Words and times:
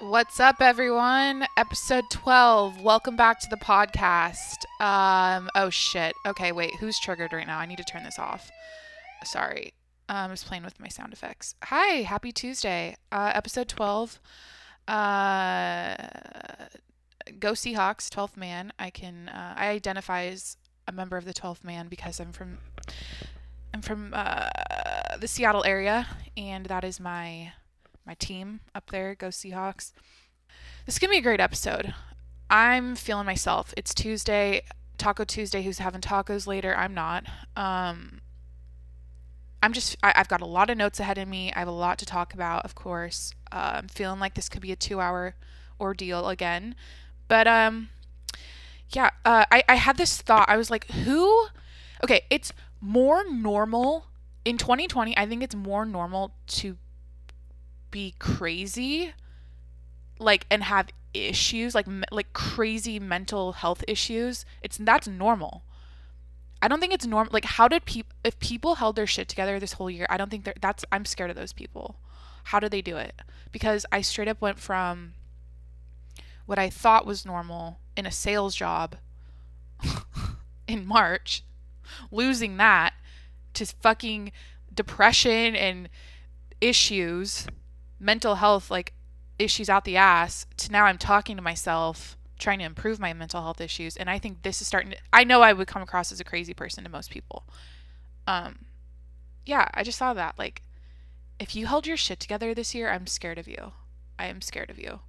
What's 0.00 0.38
up, 0.38 0.60
everyone? 0.60 1.44
Episode 1.56 2.04
12. 2.08 2.80
Welcome 2.80 3.16
back 3.16 3.40
to 3.40 3.48
the 3.50 3.56
podcast. 3.56 4.64
Um, 4.80 5.50
oh 5.56 5.70
shit. 5.70 6.14
Okay, 6.24 6.52
wait. 6.52 6.76
Who's 6.76 7.00
triggered 7.00 7.32
right 7.32 7.48
now? 7.48 7.58
I 7.58 7.66
need 7.66 7.78
to 7.78 7.84
turn 7.84 8.04
this 8.04 8.16
off. 8.16 8.48
Sorry. 9.24 9.74
Um, 10.08 10.16
I 10.16 10.26
was 10.28 10.44
playing 10.44 10.62
with 10.62 10.78
my 10.78 10.86
sound 10.86 11.12
effects. 11.12 11.56
Hi, 11.64 12.02
happy 12.02 12.30
Tuesday. 12.30 12.94
Uh, 13.10 13.32
episode 13.34 13.66
12. 13.66 14.20
Uh, 14.86 15.96
go 17.40 17.52
Seahawks, 17.54 18.08
12th 18.08 18.36
man. 18.36 18.72
I 18.78 18.90
can, 18.90 19.28
uh, 19.28 19.54
I 19.56 19.70
identify 19.70 20.26
as 20.26 20.58
a 20.86 20.92
member 20.92 21.16
of 21.16 21.24
the 21.24 21.34
12th 21.34 21.64
man 21.64 21.88
because 21.88 22.20
I'm 22.20 22.30
from, 22.30 22.58
I'm 23.74 23.82
from, 23.82 24.12
uh, 24.14 24.48
the 25.18 25.26
Seattle 25.26 25.64
area, 25.64 26.06
and 26.36 26.66
that 26.66 26.84
is 26.84 27.00
my 27.00 27.52
my 28.08 28.14
team 28.14 28.60
up 28.74 28.90
there. 28.90 29.14
Go 29.14 29.28
Seahawks. 29.28 29.92
This 30.86 30.94
is 30.94 30.98
going 30.98 31.10
to 31.10 31.12
be 31.12 31.18
a 31.18 31.22
great 31.22 31.40
episode. 31.40 31.94
I'm 32.48 32.96
feeling 32.96 33.26
myself. 33.26 33.74
It's 33.76 33.92
Tuesday, 33.92 34.62
Taco 34.96 35.24
Tuesday. 35.24 35.62
Who's 35.62 35.78
having 35.78 36.00
tacos 36.00 36.46
later? 36.46 36.74
I'm 36.74 36.94
not. 36.94 37.24
Um, 37.54 38.22
I'm 39.62 39.74
just, 39.74 39.98
I, 40.02 40.14
have 40.16 40.28
got 40.28 40.40
a 40.40 40.46
lot 40.46 40.70
of 40.70 40.78
notes 40.78 40.98
ahead 40.98 41.18
of 41.18 41.28
me. 41.28 41.52
I 41.52 41.58
have 41.58 41.68
a 41.68 41.72
lot 41.72 41.98
to 41.98 42.06
talk 42.06 42.32
about, 42.32 42.64
of 42.64 42.74
course. 42.74 43.34
Uh, 43.52 43.72
I'm 43.74 43.88
feeling 43.88 44.18
like 44.18 44.32
this 44.32 44.48
could 44.48 44.62
be 44.62 44.72
a 44.72 44.76
two 44.76 45.00
hour 45.00 45.34
ordeal 45.78 46.30
again. 46.30 46.74
But, 47.28 47.46
um, 47.46 47.90
yeah, 48.88 49.10
uh, 49.26 49.44
I, 49.52 49.64
I 49.68 49.74
had 49.74 49.98
this 49.98 50.22
thought. 50.22 50.48
I 50.48 50.56
was 50.56 50.70
like, 50.70 50.90
who, 50.90 51.48
okay, 52.02 52.22
it's 52.30 52.54
more 52.80 53.22
normal 53.30 54.06
in 54.46 54.56
2020. 54.56 55.14
I 55.18 55.26
think 55.26 55.42
it's 55.42 55.54
more 55.54 55.84
normal 55.84 56.32
to 56.46 56.78
be 57.90 58.14
crazy 58.18 59.12
like 60.18 60.46
and 60.50 60.64
have 60.64 60.88
issues 61.14 61.74
like 61.74 61.86
like 62.10 62.32
crazy 62.32 62.98
mental 62.98 63.52
health 63.52 63.82
issues 63.88 64.44
it's 64.62 64.76
that's 64.78 65.08
normal. 65.08 65.62
I 66.60 66.66
don't 66.66 66.80
think 66.80 66.92
it's 66.92 67.06
normal 67.06 67.32
like 67.32 67.44
how 67.44 67.68
did 67.68 67.84
people 67.84 68.12
if 68.24 68.38
people 68.40 68.76
held 68.76 68.96
their 68.96 69.06
shit 69.06 69.28
together 69.28 69.58
this 69.58 69.74
whole 69.74 69.90
year 69.90 70.06
i 70.10 70.16
don't 70.16 70.30
think 70.30 70.44
they're 70.44 70.54
that's 70.60 70.84
i'm 70.90 71.04
scared 71.04 71.30
of 71.30 71.36
those 71.36 71.52
people. 71.52 71.96
How 72.44 72.60
did 72.60 72.70
they 72.70 72.82
do 72.82 72.96
it? 72.96 73.14
Because 73.52 73.86
i 73.92 74.00
straight 74.00 74.28
up 74.28 74.40
went 74.40 74.58
from 74.58 75.14
what 76.46 76.58
i 76.58 76.68
thought 76.68 77.06
was 77.06 77.24
normal 77.24 77.78
in 77.96 78.06
a 78.06 78.10
sales 78.10 78.54
job 78.54 78.96
in 80.66 80.86
march 80.86 81.44
losing 82.10 82.56
that 82.56 82.94
to 83.54 83.66
fucking 83.66 84.32
depression 84.74 85.54
and 85.56 85.88
issues 86.60 87.46
mental 87.98 88.36
health 88.36 88.70
like 88.70 88.92
issues 89.38 89.68
out 89.68 89.84
the 89.84 89.96
ass 89.96 90.46
to 90.56 90.70
now 90.72 90.84
I'm 90.84 90.98
talking 90.98 91.36
to 91.36 91.42
myself 91.42 92.16
trying 92.38 92.58
to 92.60 92.64
improve 92.64 93.00
my 93.00 93.12
mental 93.12 93.42
health 93.42 93.60
issues 93.60 93.96
and 93.96 94.08
I 94.08 94.18
think 94.18 94.42
this 94.42 94.60
is 94.60 94.66
starting 94.66 94.92
to 94.92 94.98
I 95.12 95.24
know 95.24 95.42
I 95.42 95.52
would 95.52 95.66
come 95.66 95.82
across 95.82 96.12
as 96.12 96.20
a 96.20 96.24
crazy 96.24 96.54
person 96.54 96.84
to 96.84 96.90
most 96.90 97.10
people. 97.10 97.44
Um 98.26 98.66
yeah, 99.46 99.68
I 99.74 99.82
just 99.82 99.98
saw 99.98 100.14
that 100.14 100.38
like 100.38 100.62
if 101.40 101.54
you 101.54 101.66
held 101.66 101.86
your 101.86 101.96
shit 101.96 102.20
together 102.20 102.54
this 102.54 102.74
year, 102.74 102.90
I'm 102.90 103.06
scared 103.06 103.38
of 103.38 103.48
you. 103.48 103.72
I 104.18 104.26
am 104.26 104.40
scared 104.40 104.70
of 104.70 104.78
you. 104.78 105.00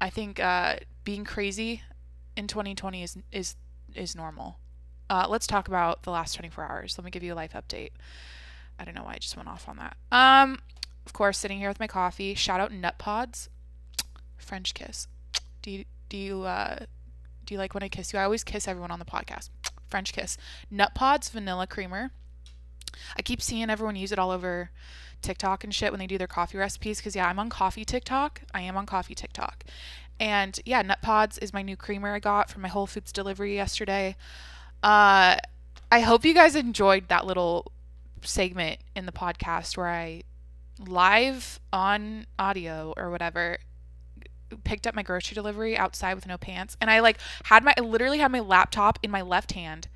I 0.00 0.10
think 0.10 0.40
uh 0.40 0.76
being 1.04 1.24
crazy 1.24 1.82
in 2.36 2.46
2020 2.46 3.02
is 3.02 3.18
is 3.30 3.56
is 3.94 4.16
normal. 4.16 4.58
Uh, 5.10 5.26
let's 5.28 5.46
talk 5.46 5.68
about 5.68 6.04
the 6.04 6.10
last 6.10 6.32
24 6.34 6.64
hours. 6.64 6.96
Let 6.96 7.04
me 7.04 7.10
give 7.10 7.22
you 7.22 7.34
a 7.34 7.36
life 7.36 7.52
update. 7.52 7.90
I 8.78 8.84
don't 8.84 8.94
know 8.94 9.02
why 9.02 9.12
I 9.14 9.18
just 9.18 9.36
went 9.36 9.48
off 9.48 9.68
on 9.68 9.76
that. 9.76 9.96
Um, 10.10 10.60
of 11.06 11.12
course, 11.12 11.38
sitting 11.38 11.58
here 11.58 11.68
with 11.68 11.80
my 11.80 11.86
coffee. 11.86 12.34
Shout 12.34 12.60
out 12.60 12.72
Nut 12.72 12.98
Pods, 12.98 13.48
French 14.36 14.74
kiss. 14.74 15.08
Do 15.62 15.70
you 15.70 15.84
do 16.08 16.16
you 16.16 16.42
uh, 16.42 16.84
do 17.44 17.54
you 17.54 17.58
like 17.58 17.72
when 17.72 17.82
I 17.82 17.88
kiss 17.88 18.12
you? 18.12 18.18
I 18.18 18.24
always 18.24 18.44
kiss 18.44 18.66
everyone 18.68 18.90
on 18.90 18.98
the 18.98 19.04
podcast. 19.04 19.50
French 19.86 20.12
kiss. 20.12 20.36
Nut 20.70 20.94
Pods 20.94 21.28
vanilla 21.28 21.66
creamer. 21.66 22.10
I 23.16 23.22
keep 23.22 23.40
seeing 23.40 23.70
everyone 23.70 23.96
use 23.96 24.12
it 24.12 24.18
all 24.18 24.30
over 24.30 24.70
TikTok 25.22 25.64
and 25.64 25.74
shit 25.74 25.92
when 25.92 26.00
they 26.00 26.06
do 26.06 26.18
their 26.18 26.26
coffee 26.26 26.58
recipes. 26.58 26.98
Because 26.98 27.16
yeah, 27.16 27.28
I'm 27.28 27.38
on 27.38 27.48
coffee 27.48 27.84
TikTok. 27.84 28.42
I 28.52 28.62
am 28.62 28.76
on 28.76 28.86
coffee 28.86 29.14
TikTok. 29.14 29.64
And 30.20 30.58
yeah, 30.64 30.82
Nut 30.82 31.00
Pods 31.02 31.38
is 31.38 31.52
my 31.52 31.62
new 31.62 31.76
creamer 31.76 32.14
I 32.14 32.18
got 32.18 32.50
from 32.50 32.62
my 32.62 32.68
Whole 32.68 32.86
Foods 32.86 33.12
delivery 33.12 33.54
yesterday. 33.54 34.16
Uh, 34.82 35.36
I 35.90 36.00
hope 36.00 36.24
you 36.24 36.34
guys 36.34 36.56
enjoyed 36.56 37.08
that 37.08 37.26
little 37.26 37.72
segment 38.22 38.78
in 38.94 39.06
the 39.06 39.12
podcast 39.12 39.76
where 39.76 39.88
I 39.88 40.22
live 40.88 41.60
on 41.72 42.26
audio 42.38 42.94
or 42.96 43.10
whatever 43.10 43.58
picked 44.64 44.86
up 44.86 44.94
my 44.94 45.02
grocery 45.02 45.34
delivery 45.34 45.76
outside 45.76 46.14
with 46.14 46.26
no 46.26 46.36
pants 46.36 46.76
and 46.80 46.90
I 46.90 47.00
like 47.00 47.18
had 47.44 47.64
my 47.64 47.74
I 47.76 47.80
literally 47.80 48.18
had 48.18 48.30
my 48.30 48.40
laptop 48.40 48.98
in 49.02 49.10
my 49.10 49.22
left 49.22 49.52
hand 49.52 49.88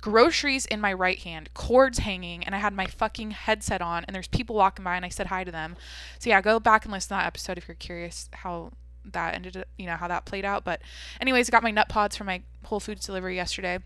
groceries 0.00 0.66
in 0.66 0.80
my 0.80 0.92
right 0.92 1.18
hand 1.18 1.50
cords 1.54 1.98
hanging 1.98 2.42
and 2.44 2.54
I 2.54 2.58
had 2.58 2.72
my 2.72 2.86
fucking 2.86 3.32
headset 3.32 3.82
on 3.82 4.04
and 4.04 4.14
there's 4.14 4.28
people 4.28 4.56
walking 4.56 4.84
by 4.84 4.96
and 4.96 5.04
I 5.04 5.10
said 5.10 5.28
hi 5.28 5.44
to 5.44 5.52
them. 5.52 5.76
So 6.18 6.30
yeah 6.30 6.40
go 6.40 6.58
back 6.58 6.84
and 6.84 6.92
listen 6.92 7.08
to 7.08 7.14
that 7.14 7.26
episode 7.26 7.58
if 7.58 7.68
you're 7.68 7.74
curious 7.74 8.28
how 8.32 8.72
that 9.04 9.34
ended 9.34 9.64
you 9.78 9.86
know 9.86 9.96
how 9.96 10.08
that 10.08 10.24
played 10.24 10.44
out. 10.44 10.64
But 10.64 10.80
anyways 11.20 11.48
I 11.48 11.52
got 11.52 11.62
my 11.62 11.70
nut 11.70 11.88
pods 11.88 12.16
from 12.16 12.26
my 12.26 12.42
Whole 12.64 12.80
Foods 12.80 13.06
delivery 13.06 13.36
yesterday 13.36 13.78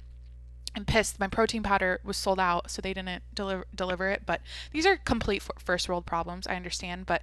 I'm 0.76 0.84
pissed. 0.84 1.20
My 1.20 1.28
protein 1.28 1.62
powder 1.62 2.00
was 2.04 2.16
sold 2.16 2.40
out, 2.40 2.70
so 2.70 2.82
they 2.82 2.92
didn't 2.92 3.22
deliver 3.32 3.66
deliver 3.74 4.08
it. 4.08 4.22
But 4.26 4.40
these 4.72 4.86
are 4.86 4.96
complete 4.96 5.42
first 5.58 5.88
world 5.88 6.06
problems. 6.06 6.46
I 6.46 6.56
understand, 6.56 7.06
but 7.06 7.22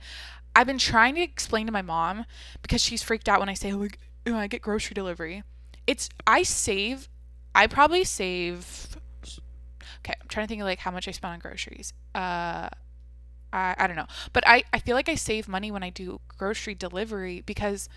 I've 0.55 0.67
been 0.67 0.77
trying 0.77 1.15
to 1.15 1.21
explain 1.21 1.65
to 1.65 1.71
my 1.71 1.81
mom 1.81 2.25
because 2.61 2.81
she's 2.81 3.03
freaked 3.03 3.27
out 3.27 3.39
when 3.39 3.49
I 3.49 3.53
say 3.53 3.73
like 3.73 3.99
oh, 4.27 4.35
I 4.35 4.47
get 4.47 4.61
grocery 4.61 4.93
delivery. 4.93 5.43
It's 5.87 6.09
I 6.25 6.43
save. 6.43 7.09
I 7.53 7.67
probably 7.67 8.03
save. 8.03 8.97
Okay, 9.99 10.13
I'm 10.19 10.27
trying 10.27 10.45
to 10.45 10.47
think 10.47 10.61
of 10.61 10.65
like 10.65 10.79
how 10.79 10.91
much 10.91 11.07
I 11.07 11.11
spend 11.11 11.33
on 11.33 11.39
groceries. 11.39 11.93
Uh, 12.15 12.69
I 13.51 13.75
I 13.77 13.87
don't 13.87 13.95
know, 13.95 14.07
but 14.33 14.43
I 14.47 14.63
I 14.71 14.79
feel 14.79 14.95
like 14.95 15.09
I 15.09 15.15
save 15.15 15.47
money 15.47 15.71
when 15.71 15.83
I 15.83 15.89
do 15.89 16.21
grocery 16.37 16.75
delivery 16.75 17.41
because 17.45 17.89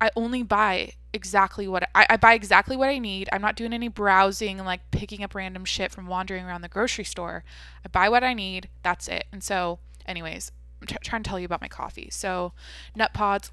I 0.00 0.10
only 0.16 0.42
buy 0.42 0.92
exactly 1.12 1.66
what 1.66 1.88
I, 1.94 2.06
I 2.10 2.16
buy 2.16 2.34
exactly 2.34 2.76
what 2.76 2.88
I 2.88 2.98
need. 2.98 3.28
I'm 3.32 3.42
not 3.42 3.56
doing 3.56 3.72
any 3.72 3.88
browsing 3.88 4.58
and 4.58 4.66
like 4.66 4.90
picking 4.90 5.24
up 5.24 5.34
random 5.34 5.64
shit 5.64 5.90
from 5.90 6.06
wandering 6.06 6.44
around 6.44 6.62
the 6.62 6.68
grocery 6.68 7.04
store. 7.04 7.44
I 7.84 7.88
buy 7.88 8.08
what 8.08 8.22
I 8.22 8.34
need. 8.34 8.68
That's 8.82 9.08
it. 9.08 9.26
And 9.32 9.42
so, 9.42 9.78
anyways, 10.06 10.52
I'm 10.80 10.86
t- 10.86 10.96
trying 11.02 11.22
to 11.22 11.28
tell 11.28 11.40
you 11.40 11.46
about 11.46 11.60
my 11.60 11.68
coffee. 11.68 12.08
So, 12.10 12.52
Nut 12.94 13.12
Pods, 13.12 13.50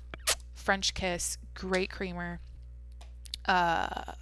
French 0.54 0.94
Kiss, 0.94 1.38
great 1.54 1.90
creamer. 1.90 2.40
Uh, 3.46 4.14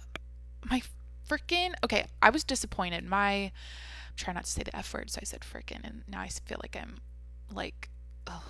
my 0.70 0.82
freaking 1.28 1.74
okay. 1.82 2.06
I 2.22 2.30
was 2.30 2.44
disappointed. 2.44 3.04
My 3.04 3.32
I'm 3.34 3.52
trying 4.16 4.34
not 4.34 4.44
to 4.44 4.50
say 4.50 4.62
the 4.62 4.76
f 4.76 4.92
word, 4.94 5.10
so 5.10 5.18
I 5.20 5.24
said 5.24 5.40
freaking, 5.40 5.80
and 5.82 6.02
now 6.08 6.20
I 6.20 6.28
feel 6.28 6.58
like 6.62 6.76
I'm 6.80 6.98
like, 7.52 7.88
ugh, 8.26 8.42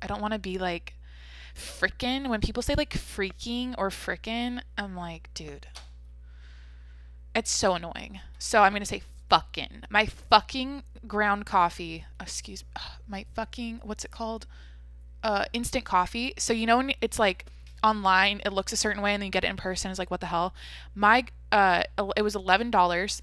I 0.00 0.06
don't 0.06 0.20
want 0.20 0.32
to 0.32 0.38
be 0.38 0.58
like 0.58 0.94
frickin', 1.54 2.28
when 2.28 2.40
people 2.40 2.62
say 2.62 2.74
like 2.74 2.90
freaking 2.90 3.74
or 3.78 3.90
frickin', 3.90 4.60
I'm 4.76 4.96
like, 4.96 5.30
dude, 5.34 5.66
it's 7.34 7.50
so 7.50 7.74
annoying. 7.74 8.20
So 8.38 8.62
I'm 8.62 8.72
going 8.72 8.82
to 8.82 8.86
say 8.86 9.02
fucking. 9.28 9.84
My 9.88 10.06
fucking 10.06 10.82
ground 11.06 11.46
coffee, 11.46 12.04
excuse 12.20 12.62
me, 12.62 12.82
my 13.08 13.26
fucking, 13.34 13.80
what's 13.82 14.04
it 14.04 14.10
called? 14.10 14.46
Uh, 15.22 15.44
instant 15.52 15.84
coffee. 15.84 16.34
So, 16.38 16.52
you 16.52 16.66
know, 16.66 16.78
when 16.78 16.92
it's 17.00 17.18
like 17.18 17.46
online, 17.82 18.40
it 18.44 18.52
looks 18.52 18.72
a 18.72 18.76
certain 18.76 19.02
way 19.02 19.14
and 19.14 19.22
then 19.22 19.26
you 19.26 19.30
get 19.30 19.44
it 19.44 19.50
in 19.50 19.56
person, 19.56 19.90
it's 19.90 19.98
like, 19.98 20.10
what 20.10 20.20
the 20.20 20.26
hell? 20.26 20.54
My, 20.94 21.24
uh, 21.52 21.84
it 22.16 22.22
was 22.22 22.34
$11 22.34 23.22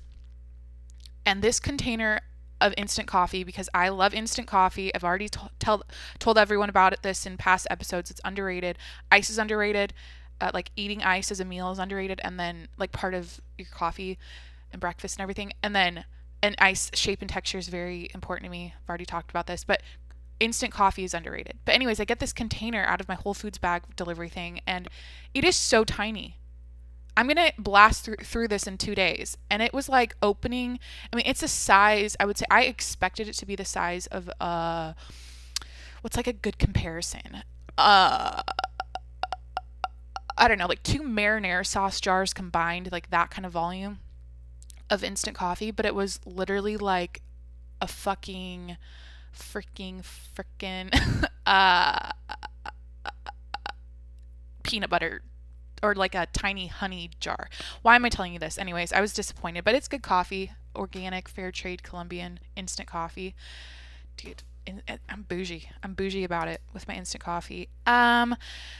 and 1.25 1.41
this 1.41 1.59
container 1.59 2.21
of 2.59 2.73
instant 2.77 3.07
coffee 3.07 3.43
because 3.43 3.69
I 3.73 3.89
love 3.89 4.13
instant 4.13 4.47
coffee. 4.47 4.93
I've 4.93 5.03
already 5.03 5.29
t- 5.29 5.39
tell, 5.59 5.83
told 6.19 6.37
everyone 6.37 6.69
about 6.69 6.93
it, 6.93 7.03
this 7.03 7.25
in 7.25 7.37
past 7.37 7.67
episodes. 7.69 8.11
It's 8.11 8.21
underrated. 8.23 8.77
Ice 9.11 9.29
is 9.29 9.37
underrated. 9.37 9.93
Uh, 10.39 10.51
like 10.53 10.69
eating 10.75 11.01
ice 11.01 11.31
as 11.31 11.39
a 11.39 11.45
meal 11.45 11.71
is 11.71 11.79
underrated, 11.79 12.21
and 12.23 12.39
then 12.39 12.67
like 12.77 12.91
part 12.91 13.15
of 13.15 13.41
your 13.57 13.67
coffee 13.71 14.19
and 14.71 14.79
breakfast 14.79 15.17
and 15.17 15.23
everything. 15.23 15.51
And 15.63 15.75
then 15.75 16.05
an 16.43 16.55
ice 16.59 16.91
shape 16.93 17.21
and 17.21 17.29
texture 17.29 17.57
is 17.57 17.69
very 17.69 18.09
important 18.13 18.45
to 18.45 18.51
me. 18.51 18.73
I've 18.75 18.89
already 18.89 19.05
talked 19.05 19.31
about 19.31 19.47
this, 19.47 19.63
but 19.63 19.81
instant 20.39 20.71
coffee 20.71 21.03
is 21.03 21.13
underrated. 21.13 21.57
But 21.65 21.73
anyways, 21.73 21.99
I 21.99 22.05
get 22.05 22.19
this 22.19 22.33
container 22.33 22.83
out 22.83 23.01
of 23.01 23.07
my 23.07 23.15
Whole 23.15 23.33
Foods 23.33 23.57
bag 23.57 23.83
delivery 23.95 24.29
thing, 24.29 24.61
and 24.67 24.87
it 25.33 25.43
is 25.43 25.55
so 25.55 25.83
tiny. 25.83 26.37
I'm 27.17 27.27
gonna 27.27 27.51
blast 27.57 28.05
through 28.05 28.17
through 28.17 28.47
this 28.47 28.67
in 28.67 28.77
two 28.77 28.93
days, 28.93 29.37
and 29.49 29.63
it 29.63 29.73
was 29.73 29.89
like 29.89 30.15
opening. 30.21 30.79
I 31.11 31.15
mean, 31.15 31.25
it's 31.25 31.41
a 31.41 31.47
size. 31.47 32.15
I 32.19 32.25
would 32.25 32.37
say 32.37 32.45
I 32.51 32.63
expected 32.65 33.27
it 33.27 33.33
to 33.33 33.45
be 33.47 33.55
the 33.55 33.65
size 33.65 34.05
of 34.07 34.29
uh, 34.39 34.93
what's 36.01 36.15
like 36.15 36.27
a 36.27 36.33
good 36.33 36.59
comparison? 36.59 37.41
Uh, 37.75 38.43
I 40.37 40.47
don't 40.47 40.59
know, 40.59 40.67
like 40.67 40.83
two 40.83 41.01
marinara 41.01 41.65
sauce 41.65 41.99
jars 41.99 42.35
combined, 42.35 42.91
like 42.91 43.09
that 43.09 43.31
kind 43.31 43.47
of 43.47 43.51
volume 43.51 43.97
of 44.87 45.03
instant 45.03 45.35
coffee. 45.35 45.71
But 45.71 45.87
it 45.87 45.95
was 45.95 46.19
literally 46.23 46.77
like 46.77 47.23
a 47.81 47.87
fucking, 47.87 48.77
freaking, 49.35 50.03
freaking, 50.03 51.27
uh 51.47 52.11
peanut 54.63 54.89
butter 54.89 55.23
or 55.83 55.95
like 55.95 56.15
a 56.15 56.27
tiny 56.33 56.67
honey 56.67 57.11
jar. 57.19 57.49
Why 57.81 57.95
am 57.95 58.05
I 58.05 58.09
telling 58.09 58.33
you 58.33 58.39
this? 58.39 58.57
Anyways, 58.57 58.93
I 58.93 59.01
was 59.01 59.13
disappointed, 59.13 59.63
but 59.63 59.75
it's 59.75 59.87
good 59.87 60.01
coffee, 60.03 60.51
organic, 60.75 61.27
fair 61.27 61.51
trade, 61.51 61.83
Colombian, 61.83 62.39
instant 62.55 62.87
coffee. 62.87 63.35
Dude, 64.15 64.43
I'm 65.09 65.23
bougie. 65.23 65.69
I'm 65.83 65.93
bougie 65.93 66.23
about 66.23 66.47
it 66.47 66.61
with 66.73 66.87
my 66.87 66.95
instant 66.95 67.23
coffee. 67.23 67.69
Um, 67.85 68.35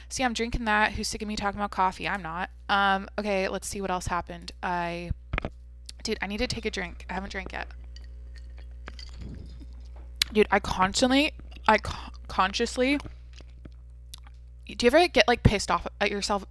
see, 0.10 0.24
I'm 0.24 0.34
drinking 0.34 0.66
that. 0.66 0.94
Who's 0.94 1.08
sick 1.08 1.22
of 1.22 1.28
me 1.28 1.36
talking 1.36 1.60
about 1.60 1.72
coffee? 1.72 2.08
I'm 2.08 2.22
not. 2.22 2.50
Um, 2.70 3.08
okay, 3.18 3.48
let's 3.48 3.68
see 3.68 3.82
what 3.82 3.92
else 3.92 4.08
happened. 4.08 4.52
I, 4.62 5.12
dude, 6.04 6.18
I 6.22 6.28
need 6.28 6.40
to 6.40 6.48
take 6.48 6.66
a 6.66 6.72
drink. 6.72 7.06
I 7.10 7.14
haven't 7.14 7.32
drank 7.32 7.54
yet. 7.54 7.68
Dude, 10.34 10.48
I 10.52 10.60
constantly, 10.60 11.32
I 11.68 11.78
co- 11.78 12.12
consciously. 12.28 13.00
Do 14.68 14.86
you 14.86 14.88
ever 14.88 15.08
get 15.08 15.28
like 15.28 15.44
pissed 15.44 15.72
off 15.72 15.88
at 16.02 16.12
yourself 16.12 16.46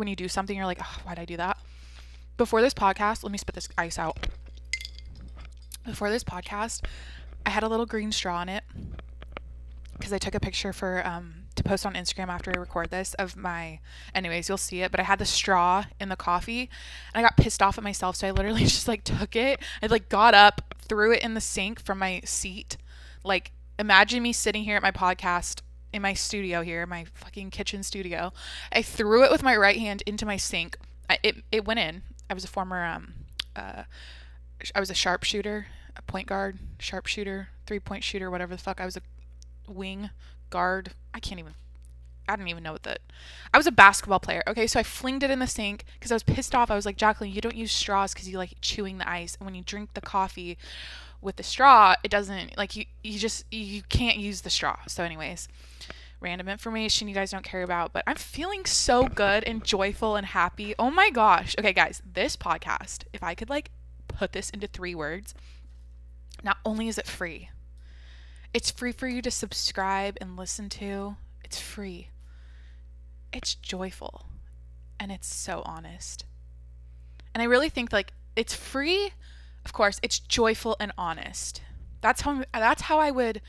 when 0.00 0.08
you 0.08 0.16
do 0.16 0.26
something? 0.26 0.56
You're 0.56 0.66
like, 0.66 0.80
oh, 0.82 1.00
why'd 1.04 1.20
I 1.20 1.24
do 1.24 1.36
that? 1.36 1.56
Before 2.36 2.60
this 2.60 2.74
podcast, 2.74 3.22
let 3.22 3.30
me 3.30 3.38
spit 3.38 3.54
this 3.54 3.68
ice 3.78 3.98
out. 3.98 4.26
Before 5.84 6.10
this 6.10 6.24
podcast, 6.24 6.84
I 7.46 7.50
had 7.50 7.62
a 7.62 7.68
little 7.68 7.86
green 7.86 8.10
straw 8.10 8.42
in 8.42 8.48
it 8.48 8.64
because 9.92 10.12
I 10.12 10.18
took 10.18 10.34
a 10.34 10.40
picture 10.40 10.72
for 10.72 11.06
um, 11.06 11.44
to 11.54 11.62
post 11.62 11.86
on 11.86 11.94
Instagram 11.94 12.28
after 12.28 12.50
I 12.54 12.58
record 12.58 12.90
this 12.90 13.14
of 13.14 13.36
my. 13.36 13.80
Anyways, 14.14 14.48
you'll 14.48 14.58
see 14.58 14.80
it. 14.80 14.90
But 14.90 15.00
I 15.00 15.04
had 15.04 15.18
the 15.18 15.26
straw 15.26 15.84
in 16.00 16.08
the 16.08 16.16
coffee, 16.16 16.70
and 17.14 17.20
I 17.20 17.22
got 17.22 17.36
pissed 17.36 17.62
off 17.62 17.78
at 17.78 17.84
myself. 17.84 18.16
So 18.16 18.26
I 18.26 18.30
literally 18.30 18.60
just 18.64 18.88
like 18.88 19.04
took 19.04 19.36
it. 19.36 19.60
I 19.82 19.86
like 19.86 20.08
got 20.08 20.34
up, 20.34 20.74
threw 20.80 21.12
it 21.12 21.22
in 21.22 21.34
the 21.34 21.40
sink 21.40 21.80
from 21.80 21.98
my 21.98 22.22
seat. 22.24 22.76
Like 23.22 23.52
imagine 23.78 24.22
me 24.22 24.32
sitting 24.32 24.64
here 24.64 24.76
at 24.76 24.82
my 24.82 24.90
podcast 24.90 25.60
in 25.92 26.02
my 26.02 26.14
studio 26.14 26.62
here, 26.62 26.86
my 26.86 27.04
fucking 27.14 27.50
kitchen 27.50 27.82
studio. 27.82 28.32
I 28.72 28.82
threw 28.82 29.24
it 29.24 29.30
with 29.30 29.42
my 29.42 29.56
right 29.56 29.78
hand 29.78 30.02
into 30.06 30.26
my 30.26 30.36
sink. 30.36 30.76
I, 31.08 31.18
it 31.22 31.36
it 31.50 31.64
went 31.64 31.80
in. 31.80 32.02
I 32.28 32.34
was 32.34 32.44
a 32.44 32.48
former 32.48 32.84
um 32.84 33.14
uh 33.56 33.84
I 34.74 34.80
was 34.80 34.90
a 34.90 34.94
sharpshooter 34.94 35.66
a 35.96 36.02
point 36.02 36.26
guard, 36.26 36.58
sharpshooter, 36.78 37.48
three 37.66 37.80
point 37.80 38.04
shooter, 38.04 38.30
whatever 38.30 38.54
the 38.54 38.62
fuck. 38.62 38.80
I 38.80 38.84
was 38.84 38.96
a 38.96 39.02
wing 39.70 40.10
guard. 40.48 40.92
I 41.14 41.20
can't 41.20 41.38
even. 41.38 41.54
I 42.30 42.36
didn't 42.36 42.48
even 42.48 42.62
know 42.62 42.72
what 42.72 42.84
that. 42.84 43.00
I 43.52 43.58
was 43.58 43.66
a 43.66 43.72
basketball 43.72 44.20
player. 44.20 44.42
Okay, 44.46 44.66
so 44.66 44.78
I 44.78 44.82
flinged 44.82 45.22
it 45.22 45.30
in 45.30 45.40
the 45.40 45.46
sink 45.46 45.84
because 45.94 46.12
I 46.12 46.14
was 46.14 46.22
pissed 46.22 46.54
off. 46.54 46.70
I 46.70 46.76
was 46.76 46.86
like, 46.86 46.96
Jacqueline, 46.96 47.32
you 47.32 47.40
don't 47.40 47.56
use 47.56 47.72
straws 47.72 48.12
because 48.12 48.28
you 48.28 48.38
like 48.38 48.54
chewing 48.60 48.98
the 48.98 49.08
ice, 49.08 49.36
and 49.36 49.46
when 49.46 49.54
you 49.54 49.62
drink 49.62 49.94
the 49.94 50.00
coffee 50.00 50.56
with 51.20 51.36
the 51.36 51.42
straw, 51.42 51.94
it 52.02 52.10
doesn't 52.10 52.56
like 52.56 52.76
you. 52.76 52.84
You 53.02 53.18
just 53.18 53.44
you 53.52 53.82
can't 53.82 54.18
use 54.18 54.42
the 54.42 54.50
straw. 54.50 54.76
So, 54.86 55.02
anyways, 55.04 55.48
random 56.20 56.48
information 56.48 57.08
you 57.08 57.14
guys 57.14 57.30
don't 57.30 57.44
care 57.44 57.62
about, 57.62 57.92
but 57.92 58.04
I'm 58.06 58.16
feeling 58.16 58.64
so 58.64 59.06
good 59.06 59.44
and 59.44 59.64
joyful 59.64 60.16
and 60.16 60.26
happy. 60.26 60.74
Oh 60.78 60.90
my 60.90 61.10
gosh. 61.10 61.56
Okay, 61.58 61.72
guys, 61.72 62.02
this 62.10 62.36
podcast, 62.36 63.04
if 63.12 63.22
I 63.22 63.34
could 63.34 63.50
like 63.50 63.70
put 64.08 64.32
this 64.32 64.50
into 64.50 64.66
three 64.66 64.94
words, 64.94 65.34
not 66.44 66.58
only 66.64 66.88
is 66.88 66.98
it 66.98 67.06
free, 67.06 67.50
it's 68.52 68.70
free 68.70 68.92
for 68.92 69.08
you 69.08 69.22
to 69.22 69.30
subscribe 69.30 70.16
and 70.20 70.36
listen 70.36 70.68
to. 70.70 71.16
It's 71.44 71.58
free. 71.58 72.09
It's 73.32 73.54
joyful. 73.54 74.26
And 74.98 75.10
it's 75.10 75.32
so 75.32 75.62
honest. 75.64 76.24
And 77.34 77.42
I 77.42 77.46
really 77.46 77.68
think 77.68 77.92
like 77.92 78.12
it's 78.36 78.54
free. 78.54 79.12
Of 79.64 79.72
course, 79.72 80.00
it's 80.02 80.18
joyful 80.18 80.76
and 80.80 80.92
honest. 80.98 81.62
That's 82.00 82.22
how 82.22 82.44
that's 82.52 82.82
how 82.82 82.98
I 82.98 83.10
would 83.10 83.40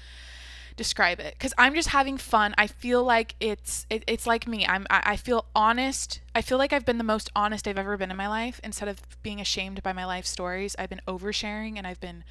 describe 0.77 1.19
it 1.19 1.35
because 1.37 1.53
i'm 1.57 1.75
just 1.75 1.89
having 1.89 2.17
fun 2.17 2.55
i 2.57 2.65
feel 2.65 3.03
like 3.03 3.35
it's 3.41 3.85
it, 3.89 4.03
it's 4.07 4.25
like 4.25 4.47
me 4.47 4.65
i'm 4.65 4.87
I, 4.89 5.01
I, 5.05 5.15
feel 5.17 5.45
honest 5.53 6.21
i 6.33 6.41
feel 6.41 6.57
like 6.57 6.71
i've 6.71 6.85
been 6.85 6.97
the 6.97 7.03
most 7.03 7.29
honest 7.35 7.67
i've 7.67 7.77
ever 7.77 7.97
been 7.97 8.09
in 8.09 8.15
my 8.15 8.29
life 8.29 8.59
instead 8.63 8.87
of 8.87 8.99
being 9.21 9.41
ashamed 9.41 9.83
by 9.83 9.91
my 9.91 10.05
life 10.05 10.25
stories 10.25 10.75
i've 10.79 10.89
been 10.89 11.01
oversharing 11.07 11.77
and 11.77 11.85
i've 11.85 11.99
been 11.99 12.23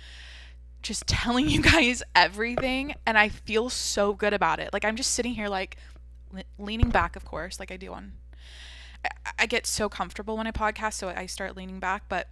just 0.83 1.07
telling 1.07 1.49
you 1.49 1.61
guys 1.61 2.03
everything 2.15 2.95
and 3.07 3.19
I 3.19 3.29
feel 3.29 3.69
so 3.71 4.13
good 4.13 4.33
about 4.33 4.61
it. 4.61 4.71
Like 4.73 4.85
I'm 4.85 4.97
just 4.97 5.13
sitting 5.13 5.35
here 5.35 5.49
like 5.49 5.77
le- 6.33 6.45
leaning 6.59 6.91
back 6.91 7.17
of 7.17 7.25
course 7.25 7.59
like 7.59 7.71
I 7.71 7.77
do 7.77 7.93
on 7.93 8.13
I, 9.05 9.09
I 9.41 9.47
get 9.47 9.67
so 9.67 9.89
comfortable 9.89 10.37
when 10.37 10.47
I 10.47 10.53
podcast 10.53 10.95
so 10.95 11.09
I 11.09 11.27
start 11.27 11.57
leaning 11.57 11.81
back 11.81 12.05
but 12.09 12.29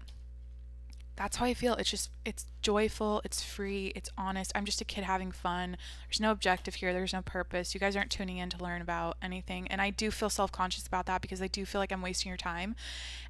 that's 1.18 1.38
how 1.38 1.46
I 1.46 1.52
feel. 1.52 1.74
It's 1.74 1.90
just 1.90 2.10
it's 2.24 2.46
joyful, 2.62 3.20
it's 3.24 3.42
free, 3.42 3.92
it's 3.96 4.08
honest. 4.16 4.52
I'm 4.54 4.64
just 4.64 4.80
a 4.80 4.84
kid 4.84 5.02
having 5.02 5.32
fun. 5.32 5.76
There's 6.06 6.20
no 6.20 6.30
objective 6.30 6.76
here, 6.76 6.92
there's 6.92 7.12
no 7.12 7.22
purpose. 7.22 7.74
You 7.74 7.80
guys 7.80 7.96
aren't 7.96 8.10
tuning 8.12 8.38
in 8.38 8.50
to 8.50 8.62
learn 8.62 8.80
about 8.80 9.16
anything. 9.20 9.66
And 9.66 9.82
I 9.82 9.90
do 9.90 10.12
feel 10.12 10.30
self-conscious 10.30 10.86
about 10.86 11.06
that 11.06 11.20
because 11.20 11.42
I 11.42 11.48
do 11.48 11.66
feel 11.66 11.80
like 11.80 11.90
I'm 11.90 12.02
wasting 12.02 12.30
your 12.30 12.36
time. 12.36 12.76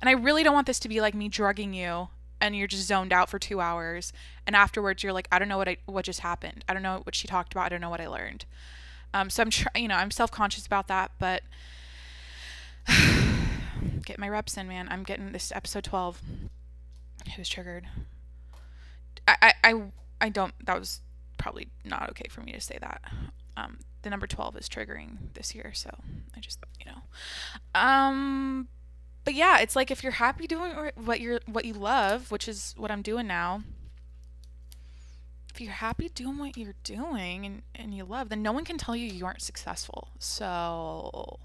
And 0.02 0.10
I 0.10 0.12
really 0.12 0.42
don't 0.42 0.52
want 0.52 0.66
this 0.66 0.78
to 0.80 0.88
be 0.88 1.00
like 1.00 1.14
me 1.14 1.28
drugging 1.28 1.72
you 1.72 2.08
and 2.42 2.54
you're 2.54 2.68
just 2.68 2.86
zoned 2.86 3.12
out 3.12 3.30
for 3.30 3.38
two 3.38 3.58
hours 3.60 4.12
and 4.46 4.54
afterwards 4.54 5.02
you're 5.02 5.12
like 5.12 5.26
i 5.32 5.40
don't 5.40 5.48
know 5.48 5.56
what 5.56 5.66
i 5.66 5.76
what 5.86 6.04
just 6.04 6.20
happened 6.20 6.64
i 6.68 6.72
don't 6.72 6.84
know 6.84 7.00
what 7.02 7.16
she 7.16 7.26
talked 7.26 7.52
about 7.52 7.66
i 7.66 7.68
don't 7.68 7.80
know 7.80 7.90
what 7.90 8.00
i 8.00 8.06
learned 8.06 8.44
um, 9.14 9.30
so 9.30 9.42
i'm 9.42 9.50
trying 9.50 9.82
you 9.82 9.88
know 9.88 9.96
i'm 9.96 10.10
self-conscious 10.10 10.66
about 10.66 10.88
that 10.88 11.10
but 11.18 11.42
get 14.04 14.18
my 14.18 14.28
reps 14.28 14.56
in 14.56 14.68
man. 14.68 14.88
I'm 14.90 15.02
getting 15.02 15.32
this 15.32 15.52
episode 15.54 15.84
12 15.84 16.20
who's 17.36 17.48
triggered. 17.48 17.86
I, 19.26 19.36
I 19.42 19.52
i 19.64 19.82
i 20.20 20.28
don't 20.28 20.54
that 20.64 20.78
was 20.78 21.00
probably 21.36 21.68
not 21.84 22.08
okay 22.10 22.28
for 22.30 22.40
me 22.40 22.52
to 22.52 22.60
say 22.60 22.78
that. 22.80 23.02
Um 23.56 23.78
the 24.02 24.10
number 24.10 24.26
12 24.26 24.56
is 24.56 24.68
triggering 24.68 25.34
this 25.34 25.54
year 25.54 25.72
so 25.74 25.90
i 26.36 26.40
just 26.40 26.60
you 26.78 26.86
know. 26.90 27.80
Um 27.80 28.68
but 29.24 29.34
yeah, 29.34 29.58
it's 29.58 29.76
like 29.76 29.90
if 29.90 30.02
you're 30.02 30.12
happy 30.12 30.46
doing 30.46 30.72
what 30.94 31.20
you're 31.20 31.40
what 31.46 31.64
you 31.66 31.74
love, 31.74 32.30
which 32.30 32.48
is 32.48 32.74
what 32.78 32.90
I'm 32.90 33.02
doing 33.02 33.26
now. 33.26 33.62
If 35.52 35.60
you're 35.60 35.72
happy 35.72 36.08
doing 36.08 36.38
what 36.38 36.56
you're 36.56 36.74
doing 36.84 37.44
and, 37.44 37.62
and 37.74 37.94
you 37.94 38.04
love, 38.04 38.28
then 38.28 38.42
no 38.42 38.52
one 38.52 38.64
can 38.64 38.78
tell 38.78 38.94
you 38.94 39.06
you 39.06 39.26
aren't 39.26 39.42
successful. 39.42 40.08
So 40.18 41.38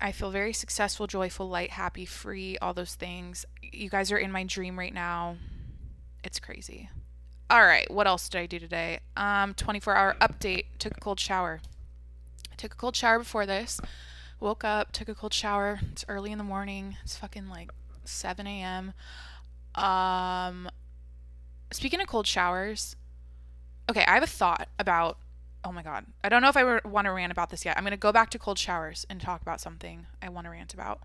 I 0.00 0.12
feel 0.12 0.30
very 0.30 0.52
successful, 0.52 1.06
joyful, 1.06 1.48
light, 1.48 1.70
happy, 1.70 2.04
free, 2.04 2.56
all 2.58 2.74
those 2.74 2.94
things. 2.94 3.44
You 3.62 3.90
guys 3.90 4.12
are 4.12 4.18
in 4.18 4.32
my 4.32 4.44
dream 4.44 4.78
right 4.78 4.94
now. 4.94 5.36
It's 6.24 6.38
crazy. 6.38 6.88
All 7.50 7.64
right, 7.64 7.90
what 7.90 8.06
else 8.06 8.28
did 8.28 8.40
I 8.40 8.46
do 8.46 8.58
today? 8.58 9.00
Um 9.16 9.54
24 9.54 9.94
hour 9.94 10.16
update. 10.20 10.64
Took 10.78 10.96
a 10.96 11.00
cold 11.00 11.18
shower. 11.20 11.60
I 12.52 12.54
took 12.56 12.74
a 12.74 12.76
cold 12.76 12.96
shower 12.96 13.18
before 13.18 13.46
this. 13.46 13.80
Woke 14.40 14.64
up, 14.64 14.92
took 14.92 15.08
a 15.08 15.14
cold 15.14 15.34
shower. 15.34 15.80
It's 15.90 16.04
early 16.08 16.30
in 16.30 16.38
the 16.38 16.44
morning. 16.44 16.96
It's 17.02 17.16
fucking 17.16 17.48
like 17.48 17.72
7 18.04 18.46
a.m. 18.46 18.92
Um, 19.74 20.68
speaking 21.70 22.00
of 22.00 22.06
cold 22.06 22.26
showers, 22.26 22.96
okay, 23.90 24.04
I 24.06 24.14
have 24.14 24.22
a 24.22 24.26
thought 24.26 24.68
about. 24.78 25.18
Oh 25.64 25.72
my 25.72 25.82
god, 25.82 26.06
I 26.22 26.28
don't 26.28 26.40
know 26.40 26.48
if 26.48 26.56
I 26.56 26.80
want 26.86 27.06
to 27.06 27.12
rant 27.12 27.32
about 27.32 27.50
this 27.50 27.64
yet. 27.64 27.76
I'm 27.76 27.84
gonna 27.84 27.96
go 27.96 28.12
back 28.12 28.30
to 28.30 28.38
cold 28.38 28.58
showers 28.58 29.06
and 29.10 29.20
talk 29.20 29.42
about 29.42 29.60
something 29.60 30.06
I 30.22 30.28
want 30.28 30.46
to 30.46 30.50
rant 30.50 30.72
about. 30.72 31.00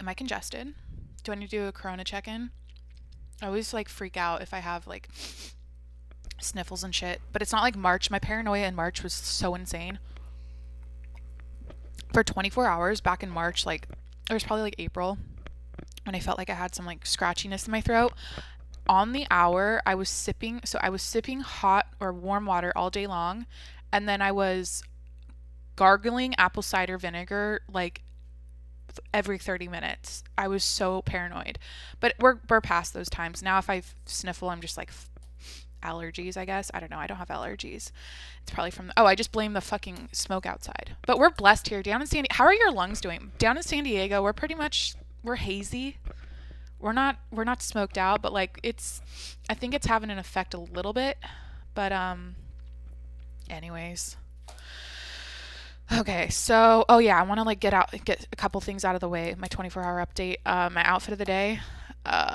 Am 0.00 0.08
I 0.08 0.14
congested? 0.14 0.74
Do 1.22 1.32
I 1.32 1.36
need 1.36 1.50
to 1.50 1.56
do 1.56 1.66
a 1.66 1.72
corona 1.72 2.04
check-in? 2.04 2.50
I 3.40 3.46
always 3.46 3.72
like 3.72 3.88
freak 3.88 4.16
out 4.16 4.42
if 4.42 4.52
I 4.52 4.58
have 4.58 4.86
like 4.86 5.08
sniffles 6.40 6.84
and 6.84 6.94
shit, 6.94 7.20
but 7.32 7.40
it's 7.40 7.52
not 7.52 7.62
like 7.62 7.76
March. 7.76 8.10
My 8.10 8.18
paranoia 8.18 8.66
in 8.66 8.74
March 8.74 9.02
was 9.02 9.12
so 9.12 9.54
insane 9.54 9.98
for 12.12 12.24
24 12.24 12.66
hours 12.66 13.00
back 13.00 13.22
in 13.22 13.30
March, 13.30 13.64
like 13.64 13.88
it 14.28 14.34
was 14.34 14.44
probably 14.44 14.62
like 14.62 14.76
April, 14.78 15.18
when 16.04 16.14
I 16.14 16.20
felt 16.20 16.38
like 16.38 16.50
I 16.50 16.54
had 16.54 16.74
some 16.74 16.86
like 16.86 17.04
scratchiness 17.04 17.66
in 17.66 17.72
my 17.72 17.80
throat. 17.80 18.12
On 18.88 19.12
the 19.12 19.26
hour, 19.30 19.82
I 19.84 19.94
was 19.94 20.08
sipping, 20.08 20.60
so 20.64 20.78
I 20.82 20.90
was 20.90 21.02
sipping 21.02 21.40
hot 21.40 21.86
or 22.00 22.12
warm 22.12 22.46
water 22.46 22.72
all 22.76 22.90
day 22.90 23.06
long, 23.06 23.46
and 23.92 24.08
then 24.08 24.22
I 24.22 24.32
was 24.32 24.82
gargling 25.74 26.34
apple 26.38 26.62
cider 26.62 26.96
vinegar 26.96 27.60
like 27.70 28.02
every 29.12 29.38
30 29.38 29.68
minutes. 29.68 30.24
I 30.38 30.48
was 30.48 30.64
so 30.64 31.02
paranoid. 31.02 31.58
But 32.00 32.14
we're 32.18 32.38
we're 32.48 32.60
past 32.60 32.94
those 32.94 33.10
times. 33.10 33.42
Now 33.42 33.58
if 33.58 33.68
I 33.68 33.82
sniffle, 34.06 34.50
I'm 34.50 34.60
just 34.60 34.76
like 34.76 34.90
allergies, 35.82 36.36
I 36.36 36.44
guess. 36.44 36.70
I 36.74 36.80
don't 36.80 36.90
know. 36.90 36.98
I 36.98 37.06
don't 37.06 37.18
have 37.18 37.28
allergies. 37.28 37.90
It's 38.42 38.52
probably 38.52 38.70
from, 38.70 38.88
the, 38.88 38.94
oh, 38.96 39.06
I 39.06 39.14
just 39.14 39.32
blame 39.32 39.52
the 39.52 39.60
fucking 39.60 40.08
smoke 40.12 40.46
outside. 40.46 40.96
But 41.06 41.18
we're 41.18 41.30
blessed 41.30 41.68
here 41.68 41.82
down 41.82 42.00
in 42.00 42.06
San 42.06 42.22
Diego. 42.22 42.34
How 42.34 42.44
are 42.44 42.54
your 42.54 42.72
lungs 42.72 43.00
doing? 43.00 43.32
Down 43.38 43.56
in 43.56 43.62
San 43.62 43.84
Diego, 43.84 44.22
we're 44.22 44.32
pretty 44.32 44.54
much, 44.54 44.94
we're 45.22 45.36
hazy. 45.36 45.98
We're 46.78 46.92
not, 46.92 47.16
we're 47.30 47.44
not 47.44 47.62
smoked 47.62 47.98
out, 47.98 48.22
but 48.22 48.32
like 48.32 48.60
it's, 48.62 49.00
I 49.48 49.54
think 49.54 49.74
it's 49.74 49.86
having 49.86 50.10
an 50.10 50.18
effect 50.18 50.54
a 50.54 50.58
little 50.58 50.92
bit. 50.92 51.18
But, 51.74 51.92
um, 51.92 52.36
anyways. 53.48 54.16
Okay, 55.92 56.28
so 56.30 56.84
oh 56.88 56.98
yeah, 56.98 57.18
I 57.18 57.22
want 57.22 57.38
to 57.38 57.44
like 57.44 57.60
get 57.60 57.72
out 57.72 57.94
get 58.04 58.26
a 58.32 58.36
couple 58.36 58.60
things 58.60 58.84
out 58.84 58.96
of 58.96 59.00
the 59.00 59.08
way. 59.08 59.34
My 59.38 59.46
24 59.46 59.84
hour 59.84 60.04
update. 60.04 60.38
Uh, 60.44 60.68
my 60.72 60.82
outfit 60.84 61.12
of 61.12 61.18
the 61.18 61.24
day, 61.24 61.60
uh, 62.04 62.34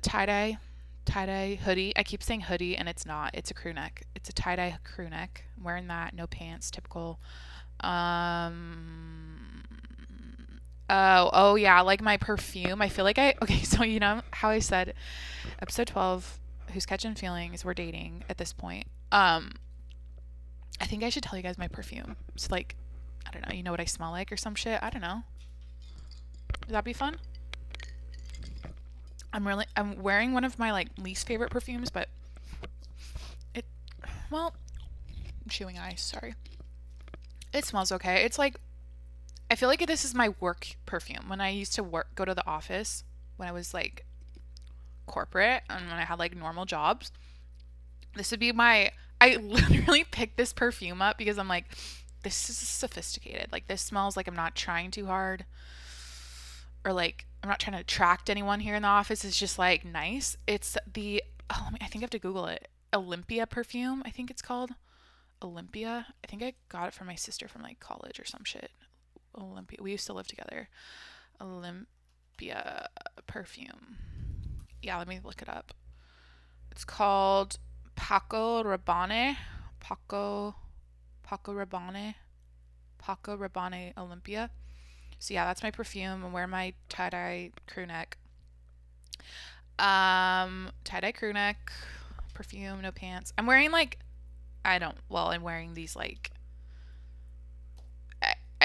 tie 0.00 0.26
dye 0.26 0.58
tie 1.04 1.26
dye 1.26 1.58
hoodie. 1.62 1.92
I 1.94 2.02
keep 2.02 2.22
saying 2.22 2.42
hoodie 2.42 2.76
and 2.76 2.88
it's 2.88 3.04
not. 3.04 3.32
It's 3.34 3.50
a 3.50 3.54
crew 3.54 3.74
neck. 3.74 4.04
It's 4.14 4.30
a 4.30 4.32
tie 4.32 4.56
dye 4.56 4.78
crew 4.82 5.10
neck. 5.10 5.44
I'm 5.58 5.64
wearing 5.64 5.88
that, 5.88 6.14
no 6.14 6.26
pants, 6.26 6.70
typical. 6.70 7.20
Um. 7.80 9.41
Oh, 10.94 11.30
oh 11.32 11.54
yeah, 11.54 11.80
like 11.80 12.02
my 12.02 12.18
perfume. 12.18 12.82
I 12.82 12.90
feel 12.90 13.06
like 13.06 13.18
I 13.18 13.34
okay. 13.42 13.62
So 13.62 13.82
you 13.82 13.98
know 13.98 14.20
how 14.30 14.50
I 14.50 14.58
said, 14.58 14.94
episode 15.60 15.88
twelve. 15.88 16.38
Who's 16.72 16.86
catching 16.86 17.14
feelings? 17.14 17.64
We're 17.64 17.74
dating 17.74 18.24
at 18.28 18.38
this 18.38 18.52
point. 18.52 18.86
Um. 19.10 19.52
I 20.80 20.84
think 20.84 21.04
I 21.04 21.10
should 21.10 21.22
tell 21.22 21.36
you 21.36 21.44
guys 21.44 21.58
my 21.58 21.68
perfume. 21.68 22.16
It's 22.34 22.50
like, 22.50 22.74
I 23.26 23.30
don't 23.30 23.48
know. 23.48 23.54
You 23.54 23.62
know 23.62 23.70
what 23.70 23.78
I 23.78 23.84
smell 23.84 24.10
like 24.10 24.32
or 24.32 24.36
some 24.36 24.56
shit. 24.56 24.82
I 24.82 24.90
don't 24.90 25.00
know. 25.02 25.22
Would 26.66 26.74
that 26.74 26.84
be 26.84 26.92
fun? 26.92 27.18
I'm 29.32 29.46
really 29.46 29.64
I'm 29.76 30.02
wearing 30.02 30.32
one 30.32 30.44
of 30.44 30.58
my 30.58 30.72
like 30.72 30.88
least 30.98 31.26
favorite 31.26 31.50
perfumes, 31.50 31.88
but 31.88 32.08
it 33.54 33.64
well, 34.30 34.54
I'm 35.42 35.48
chewing 35.48 35.78
ice, 35.78 36.02
sorry. 36.02 36.34
It 37.52 37.64
smells 37.64 37.92
okay. 37.92 38.24
It's 38.24 38.38
like 38.38 38.56
I 39.52 39.54
feel 39.54 39.68
like 39.68 39.86
this 39.86 40.06
is 40.06 40.14
my 40.14 40.30
work 40.40 40.76
perfume. 40.86 41.28
When 41.28 41.42
I 41.42 41.50
used 41.50 41.74
to 41.74 41.82
work 41.82 42.14
go 42.14 42.24
to 42.24 42.34
the 42.34 42.46
office 42.46 43.04
when 43.36 43.50
I 43.50 43.52
was 43.52 43.74
like 43.74 44.06
corporate 45.04 45.62
and 45.68 45.88
when 45.88 45.98
I 45.98 46.06
had 46.06 46.18
like 46.18 46.34
normal 46.34 46.64
jobs, 46.64 47.12
this 48.16 48.30
would 48.30 48.40
be 48.40 48.50
my 48.52 48.92
I 49.20 49.36
literally 49.42 50.04
picked 50.04 50.38
this 50.38 50.54
perfume 50.54 51.02
up 51.02 51.18
because 51.18 51.36
I'm 51.36 51.48
like 51.48 51.66
this 52.22 52.48
is 52.48 52.56
sophisticated. 52.56 53.48
Like 53.52 53.66
this 53.66 53.82
smells 53.82 54.16
like 54.16 54.26
I'm 54.26 54.34
not 54.34 54.54
trying 54.54 54.90
too 54.90 55.04
hard 55.04 55.44
or 56.82 56.94
like 56.94 57.26
I'm 57.42 57.50
not 57.50 57.60
trying 57.60 57.76
to 57.76 57.82
attract 57.82 58.30
anyone 58.30 58.60
here 58.60 58.74
in 58.74 58.80
the 58.80 58.88
office. 58.88 59.22
It's 59.22 59.38
just 59.38 59.58
like 59.58 59.84
nice. 59.84 60.34
It's 60.46 60.78
the 60.90 61.22
oh, 61.50 61.68
I 61.74 61.88
think 61.88 61.96
I 61.96 62.04
have 62.04 62.10
to 62.10 62.18
Google 62.18 62.46
it. 62.46 62.68
Olympia 62.94 63.46
perfume, 63.46 64.02
I 64.06 64.10
think 64.12 64.30
it's 64.30 64.40
called. 64.40 64.70
Olympia. 65.42 66.06
I 66.24 66.26
think 66.26 66.42
I 66.42 66.54
got 66.70 66.88
it 66.88 66.94
from 66.94 67.08
my 67.08 67.16
sister 67.16 67.48
from 67.48 67.60
like 67.60 67.80
college 67.80 68.18
or 68.18 68.24
some 68.24 68.44
shit. 68.44 68.70
Olympia. 69.38 69.78
We 69.80 69.92
used 69.92 70.06
to 70.06 70.12
live 70.12 70.26
together. 70.26 70.68
Olympia 71.40 72.88
perfume. 73.26 73.98
Yeah, 74.82 74.98
let 74.98 75.08
me 75.08 75.20
look 75.22 75.42
it 75.42 75.48
up. 75.48 75.72
It's 76.70 76.84
called 76.84 77.58
Paco 77.94 78.62
Rabanne. 78.62 79.36
Paco 79.80 80.54
Paco 81.22 81.52
Rabanne. 81.52 82.14
Paco 82.98 83.36
Rabanne 83.36 83.96
Olympia. 83.96 84.50
So 85.18 85.34
yeah, 85.34 85.44
that's 85.44 85.62
my 85.62 85.70
perfume. 85.70 86.24
I'm 86.24 86.32
wearing 86.32 86.50
my 86.50 86.74
tie-dye 86.88 87.52
crew 87.68 87.86
neck. 87.86 88.18
Um, 89.78 90.70
tie-dye 90.84 91.12
crew 91.12 91.32
neck, 91.32 91.72
perfume, 92.34 92.82
no 92.82 92.90
pants. 92.90 93.32
I'm 93.38 93.46
wearing 93.46 93.70
like, 93.70 93.98
I 94.64 94.78
don't, 94.78 94.96
well, 95.08 95.28
I'm 95.28 95.42
wearing 95.42 95.74
these 95.74 95.96
like, 95.96 96.30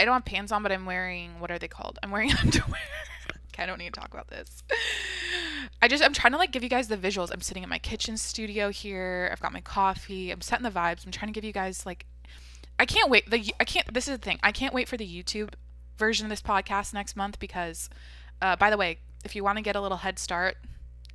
I, 0.01 0.06
don't 0.06 0.13
have 0.13 0.25
pants 0.25 0.51
on, 0.51 0.63
but 0.63 0.72
I'm 0.72 0.86
wearing, 0.86 1.39
what 1.39 1.51
are 1.51 1.60
they 1.60 1.68
called? 1.68 2.00
I'm 2.04 2.12
wearing 2.12 2.32
underwear. 2.39 2.82
okay, 3.54 3.63
I 3.63 3.66
don't 3.66 3.80
need 3.80 3.94
to 3.94 4.00
talk 4.00 4.13
about 4.13 4.27
this. 4.27 4.63
I 5.82 5.88
just 5.88 6.04
I'm 6.04 6.13
trying 6.13 6.32
to 6.32 6.38
like 6.38 6.51
give 6.51 6.63
you 6.63 6.70
guys 6.70 6.88
the 6.88 6.98
visuals. 6.98 7.32
I'm 7.32 7.42
sitting 7.42 7.63
in 7.63 7.70
my 7.70 7.80
kitchen 7.80 8.18
studio 8.18 8.70
here. 8.70 9.30
I've 9.32 9.42
got 9.42 9.54
my 9.54 9.62
coffee. 9.62 10.32
I'm 10.32 10.42
setting 10.42 10.63
the 10.63 10.72
vibes. 10.72 11.06
I'm 11.06 11.12
trying 11.12 11.32
to 11.32 11.34
give 11.34 11.44
you 11.44 11.51
guys 11.51 11.86
like 11.86 12.06
I 12.80 12.86
can't 12.86 13.10
wait. 13.10 13.30
The 13.30 13.54
I 13.60 13.63
can't 13.63 13.94
this 13.94 14.08
is 14.08 14.18
the 14.18 14.24
thing. 14.24 14.39
I 14.44 14.51
can't 14.51 14.74
wait 14.74 14.88
for 14.88 14.98
the 14.98 15.08
YouTube 15.08 15.54
version 15.98 16.25
of 16.25 16.30
this 16.30 16.42
podcast 16.42 16.94
next 16.94 17.16
month 17.16 17.39
because, 17.39 17.89
uh, 18.42 18.56
by 18.56 18.70
the 18.70 18.77
way, 18.77 19.00
if 19.24 19.36
you 19.36 19.44
want 19.44 19.58
to 19.58 19.63
get 19.63 19.75
a 19.75 19.82
little 19.82 19.98
head 19.98 20.20
start 20.20 20.58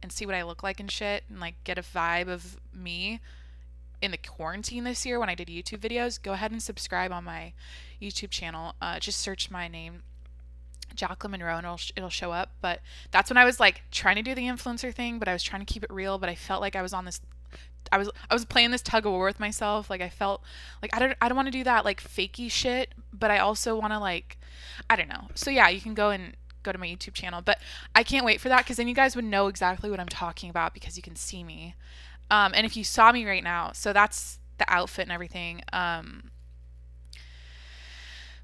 and 0.02 0.12
see 0.12 0.26
what 0.26 0.34
I 0.34 0.42
look 0.42 0.62
like 0.62 0.80
and 0.80 0.90
shit 0.90 1.24
and 1.28 1.40
like 1.40 1.54
get 1.64 1.78
a 1.78 1.82
vibe 1.82 2.28
of 2.28 2.56
me 2.74 3.20
in 4.02 4.10
the 4.10 4.18
quarantine 4.18 4.84
this 4.84 5.06
year 5.06 5.18
when 5.18 5.28
I 5.28 5.34
did 5.34 5.48
YouTube 5.48 5.78
videos, 5.78 6.20
go 6.20 6.32
ahead 6.32 6.50
and 6.50 6.62
subscribe 6.62 7.12
on 7.12 7.24
my 7.24 7.52
YouTube 8.00 8.30
channel. 8.30 8.74
Uh, 8.82 8.98
just 8.98 9.20
search 9.20 9.50
my 9.50 9.68
name, 9.68 10.02
Jacqueline 10.94 11.30
Monroe, 11.30 11.56
and 11.56 11.64
it'll, 11.64 11.80
it'll 11.96 12.10
show 12.10 12.32
up. 12.32 12.50
But 12.60 12.80
that's 13.12 13.30
when 13.30 13.36
I 13.36 13.44
was 13.44 13.60
like 13.60 13.82
trying 13.90 14.16
to 14.16 14.22
do 14.22 14.34
the 14.34 14.42
influencer 14.42 14.92
thing, 14.92 15.18
but 15.18 15.28
I 15.28 15.32
was 15.32 15.42
trying 15.42 15.64
to 15.64 15.72
keep 15.72 15.84
it 15.84 15.92
real. 15.92 16.18
But 16.18 16.28
I 16.28 16.34
felt 16.34 16.60
like 16.60 16.76
I 16.76 16.82
was 16.82 16.92
on 16.92 17.04
this 17.04 17.20
I 17.90 17.98
was 17.98 18.10
I 18.30 18.34
was 18.34 18.44
playing 18.44 18.70
this 18.70 18.82
tug 18.82 19.06
of 19.06 19.12
war 19.12 19.26
with 19.26 19.38
myself. 19.38 19.90
Like 19.90 20.00
I 20.00 20.08
felt 20.08 20.42
like 20.80 20.94
I 20.94 20.98
don't 20.98 21.16
I 21.20 21.28
don't 21.28 21.36
want 21.36 21.46
to 21.46 21.52
do 21.52 21.64
that 21.64 21.84
like 21.84 22.02
fakey 22.02 22.50
shit, 22.50 22.94
but 23.12 23.30
I 23.30 23.38
also 23.38 23.78
want 23.78 23.92
to 23.92 23.98
like 23.98 24.38
I 24.90 24.96
don't 24.96 25.08
know. 25.08 25.28
So 25.34 25.50
yeah, 25.50 25.68
you 25.68 25.80
can 25.80 25.94
go 25.94 26.10
and 26.10 26.34
go 26.62 26.72
to 26.72 26.78
my 26.78 26.86
YouTube 26.86 27.14
channel, 27.14 27.42
but 27.42 27.58
I 27.94 28.02
can't 28.02 28.24
wait 28.24 28.40
for 28.40 28.48
that 28.48 28.58
because 28.58 28.76
then 28.76 28.88
you 28.88 28.94
guys 28.94 29.14
would 29.16 29.24
know 29.24 29.48
exactly 29.48 29.90
what 29.90 30.00
I'm 30.00 30.08
talking 30.08 30.48
about 30.48 30.74
because 30.74 30.96
you 30.96 31.02
can 31.02 31.16
see 31.16 31.44
me. 31.44 31.74
Um, 32.32 32.52
and 32.54 32.64
if 32.64 32.78
you 32.78 32.82
saw 32.82 33.12
me 33.12 33.26
right 33.26 33.44
now, 33.44 33.72
so 33.74 33.92
that's 33.92 34.38
the 34.56 34.64
outfit 34.66 35.02
and 35.02 35.12
everything. 35.12 35.60
Um, 35.70 36.30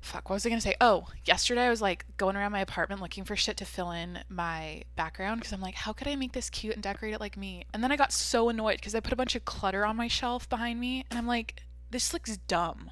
fuck, 0.02 0.28
what 0.28 0.34
was 0.34 0.44
I 0.44 0.50
gonna 0.50 0.60
say? 0.60 0.74
Oh, 0.78 1.06
yesterday 1.24 1.62
I 1.62 1.70
was 1.70 1.80
like 1.80 2.04
going 2.18 2.36
around 2.36 2.52
my 2.52 2.60
apartment 2.60 3.00
looking 3.00 3.24
for 3.24 3.34
shit 3.34 3.56
to 3.56 3.64
fill 3.64 3.90
in 3.90 4.18
my 4.28 4.82
background 4.94 5.40
because 5.40 5.54
I'm 5.54 5.62
like, 5.62 5.74
how 5.74 5.94
could 5.94 6.06
I 6.06 6.16
make 6.16 6.32
this 6.32 6.50
cute 6.50 6.74
and 6.74 6.82
decorate 6.82 7.14
it 7.14 7.20
like 7.20 7.38
me? 7.38 7.64
And 7.72 7.82
then 7.82 7.90
I 7.90 7.96
got 7.96 8.12
so 8.12 8.50
annoyed 8.50 8.76
because 8.76 8.94
I 8.94 9.00
put 9.00 9.14
a 9.14 9.16
bunch 9.16 9.34
of 9.34 9.46
clutter 9.46 9.86
on 9.86 9.96
my 9.96 10.06
shelf 10.06 10.46
behind 10.50 10.78
me, 10.78 11.06
and 11.10 11.18
I'm 11.18 11.26
like, 11.26 11.62
this 11.90 12.12
looks 12.12 12.36
dumb. 12.36 12.90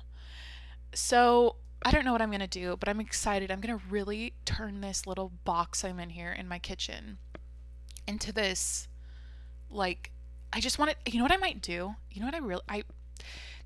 So 0.95 1.57
I 1.85 1.91
don't 1.91 2.07
know 2.07 2.13
what 2.13 2.23
I'm 2.23 2.31
gonna 2.31 2.47
do, 2.47 2.75
but 2.81 2.89
I'm 2.89 3.01
excited. 3.01 3.51
I'm 3.51 3.61
gonna 3.61 3.83
really 3.91 4.33
turn 4.47 4.81
this 4.81 5.07
little 5.07 5.31
box 5.45 5.85
I'm 5.85 6.01
in 6.01 6.09
here 6.09 6.33
in 6.33 6.49
my 6.49 6.59
kitchen 6.59 7.19
into 8.09 8.33
this, 8.33 8.89
like, 9.69 10.11
I 10.53 10.61
just 10.61 10.79
want 10.79 10.93
to. 10.93 11.13
You 11.13 11.19
know 11.19 11.25
what 11.25 11.33
I 11.33 11.37
might 11.37 11.61
do? 11.61 11.95
You 12.11 12.21
know 12.21 12.27
what 12.27 12.35
I 12.35 12.39
really 12.39 12.63
I 12.69 12.85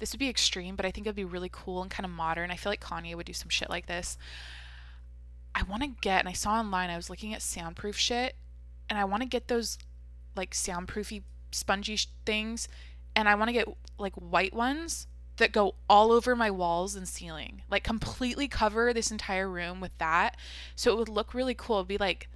this 0.01 0.13
would 0.13 0.19
be 0.19 0.29
extreme, 0.29 0.77
but 0.77 0.87
I 0.87 0.91
think 0.91 1.07
it'd 1.07 1.15
be 1.15 1.25
really 1.25 1.51
cool 1.53 1.83
and 1.83 1.91
kind 1.91 2.07
of 2.07 2.11
modern. 2.11 2.51
I 2.51 2.57
feel 2.57 2.73
like 2.73 2.81
Kanye 2.81 3.15
would 3.15 3.27
do 3.27 3.35
some 3.35 3.51
shit 3.51 3.71
like 3.71 3.87
this. 3.87 4.17
I 5.55 5.63
want 5.63 5.83
to 5.83 5.89
get, 5.89 6.21
and 6.21 6.29
I 6.29 6.33
saw 6.33 6.53
online, 6.53 6.91
I 6.91 6.97
was 6.97 7.11
looking 7.11 7.35
at 7.35 7.43
soundproof 7.43 7.97
shit, 7.99 8.35
and 8.89 8.99
I 8.99 9.05
want 9.05 9.23
to 9.23 9.29
get 9.29 9.49
those 9.49 9.79
like 10.35 10.53
soundproofy 10.53 11.23
spongy 11.53 11.97
sh- 11.97 12.09
things, 12.25 12.67
and 13.15 13.29
I 13.29 13.35
want 13.35 13.49
to 13.49 13.53
get 13.53 13.69
like 13.99 14.15
white 14.15 14.55
ones 14.55 15.07
that 15.37 15.53
go 15.53 15.75
all 15.89 16.13
over 16.13 16.35
my 16.35 16.51
walls 16.51 16.95
and 16.95 17.07
ceiling, 17.07 17.63
like 17.71 17.85
completely 17.85 18.49
cover 18.49 18.95
this 18.95 19.11
entire 19.11 19.49
room 19.49 19.81
with 19.81 19.97
that, 19.99 20.37
so 20.77 20.93
it 20.93 20.99
would 20.99 21.09
look 21.11 21.35
really 21.35 21.55
cool. 21.55 21.77
It'd 21.77 21.89
be 21.89 21.99
like, 21.99 22.31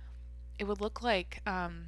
it 0.59 0.65
would 0.65 0.83
look 0.83 1.03
like 1.03 1.41
um, 1.47 1.87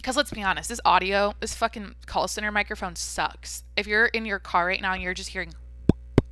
because 0.00 0.16
let's 0.16 0.30
be 0.30 0.42
honest, 0.42 0.70
this 0.70 0.80
audio, 0.82 1.34
this 1.40 1.52
fucking 1.52 1.94
call 2.06 2.26
center 2.26 2.50
microphone 2.50 2.96
sucks. 2.96 3.64
If 3.76 3.86
you're 3.86 4.06
in 4.06 4.24
your 4.24 4.38
car 4.38 4.64
right 4.64 4.80
now 4.80 4.94
and 4.94 5.02
you're 5.02 5.12
just 5.12 5.28
hearing 5.28 5.52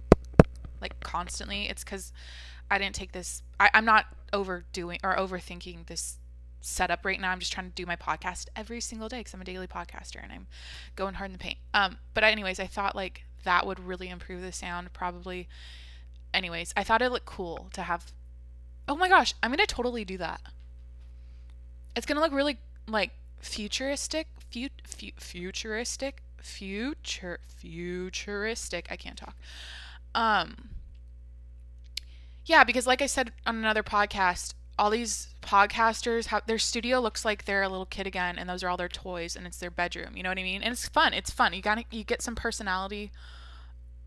like 0.81 0.99
constantly, 1.01 1.69
it's 1.69 1.85
because 1.85 2.11
I 2.71 2.79
didn't 2.79 2.95
take 2.95 3.13
this. 3.13 3.43
I, 3.61 3.69
I'm 3.75 3.85
not 3.85 4.07
overdoing 4.33 5.01
or 5.05 5.15
overthinking 5.15 5.87
this 5.87 6.19
setup 6.63 7.05
right 7.05 7.21
now. 7.21 7.31
I'm 7.31 7.41
just 7.41 7.53
trying 7.53 7.69
to 7.69 7.75
do 7.75 7.85
my 7.85 7.95
podcast 7.95 8.47
every 8.57 8.81
single 8.81 9.07
day 9.07 9.19
because 9.19 9.35
I'm 9.35 9.43
a 9.43 9.45
daily 9.45 9.67
podcaster 9.67 10.23
and 10.23 10.33
I'm 10.33 10.47
going 10.97 11.15
hard 11.15 11.29
in 11.29 11.33
the 11.33 11.39
paint. 11.39 11.59
Um, 11.75 11.99
but 12.15 12.25
anyways, 12.25 12.59
I 12.59 12.67
thought 12.67 12.97
like 12.97 13.25
that 13.45 13.67
would 13.67 13.81
really 13.81 14.09
improve 14.09 14.41
the 14.41 14.51
sound. 14.51 14.95
Probably. 14.95 15.47
Anyways, 16.33 16.73
I 16.75 16.85
thought 16.85 17.03
it 17.03 17.13
looked 17.13 17.27
cool 17.27 17.69
to 17.75 17.83
have. 17.83 18.13
Oh 18.89 18.97
my 18.97 19.11
gosh, 19.11 19.35
I'm 19.43 19.51
gonna 19.51 19.67
totally 19.67 20.07
do 20.07 20.17
that. 20.17 20.41
It's 21.95 22.07
gonna 22.07 22.21
look 22.21 22.33
really 22.33 22.57
like 22.87 23.11
futuristic, 23.41 24.29
fu- 24.51 24.69
fu- 24.85 25.13
futuristic, 25.17 26.23
future, 26.41 27.41
futuristic. 27.57 28.87
I 28.91 28.97
can't 28.97 29.17
talk. 29.17 29.37
Um, 30.15 30.71
yeah, 32.45 32.65
because 32.65 32.87
like 32.87 33.03
I 33.03 33.07
said 33.07 33.33
on 33.47 33.57
another 33.57 33.83
podcast, 33.83 34.55
all 34.79 34.91
these 34.91 35.29
podcasters 35.43 36.27
have 36.27 36.47
their 36.47 36.59
studio 36.59 37.01
looks 37.01 37.25
like 37.25 37.45
they're 37.45 37.63
a 37.63 37.69
little 37.69 37.87
kid 37.87 38.07
again, 38.07 38.39
and 38.39 38.49
those 38.49 38.63
are 38.63 38.69
all 38.69 38.77
their 38.77 38.89
toys, 38.89 39.35
and 39.37 39.47
it's 39.47 39.59
their 39.59 39.71
bedroom. 39.71 40.17
You 40.17 40.23
know 40.23 40.29
what 40.31 40.39
I 40.39 40.43
mean? 40.43 40.63
And 40.63 40.73
it's 40.73 40.89
fun. 40.89 41.13
It's 41.13 41.31
fun. 41.31 41.53
You 41.53 41.63
got 41.63 41.93
you 41.93 42.05
get 42.05 42.23
some 42.23 42.35
personality. 42.35 43.11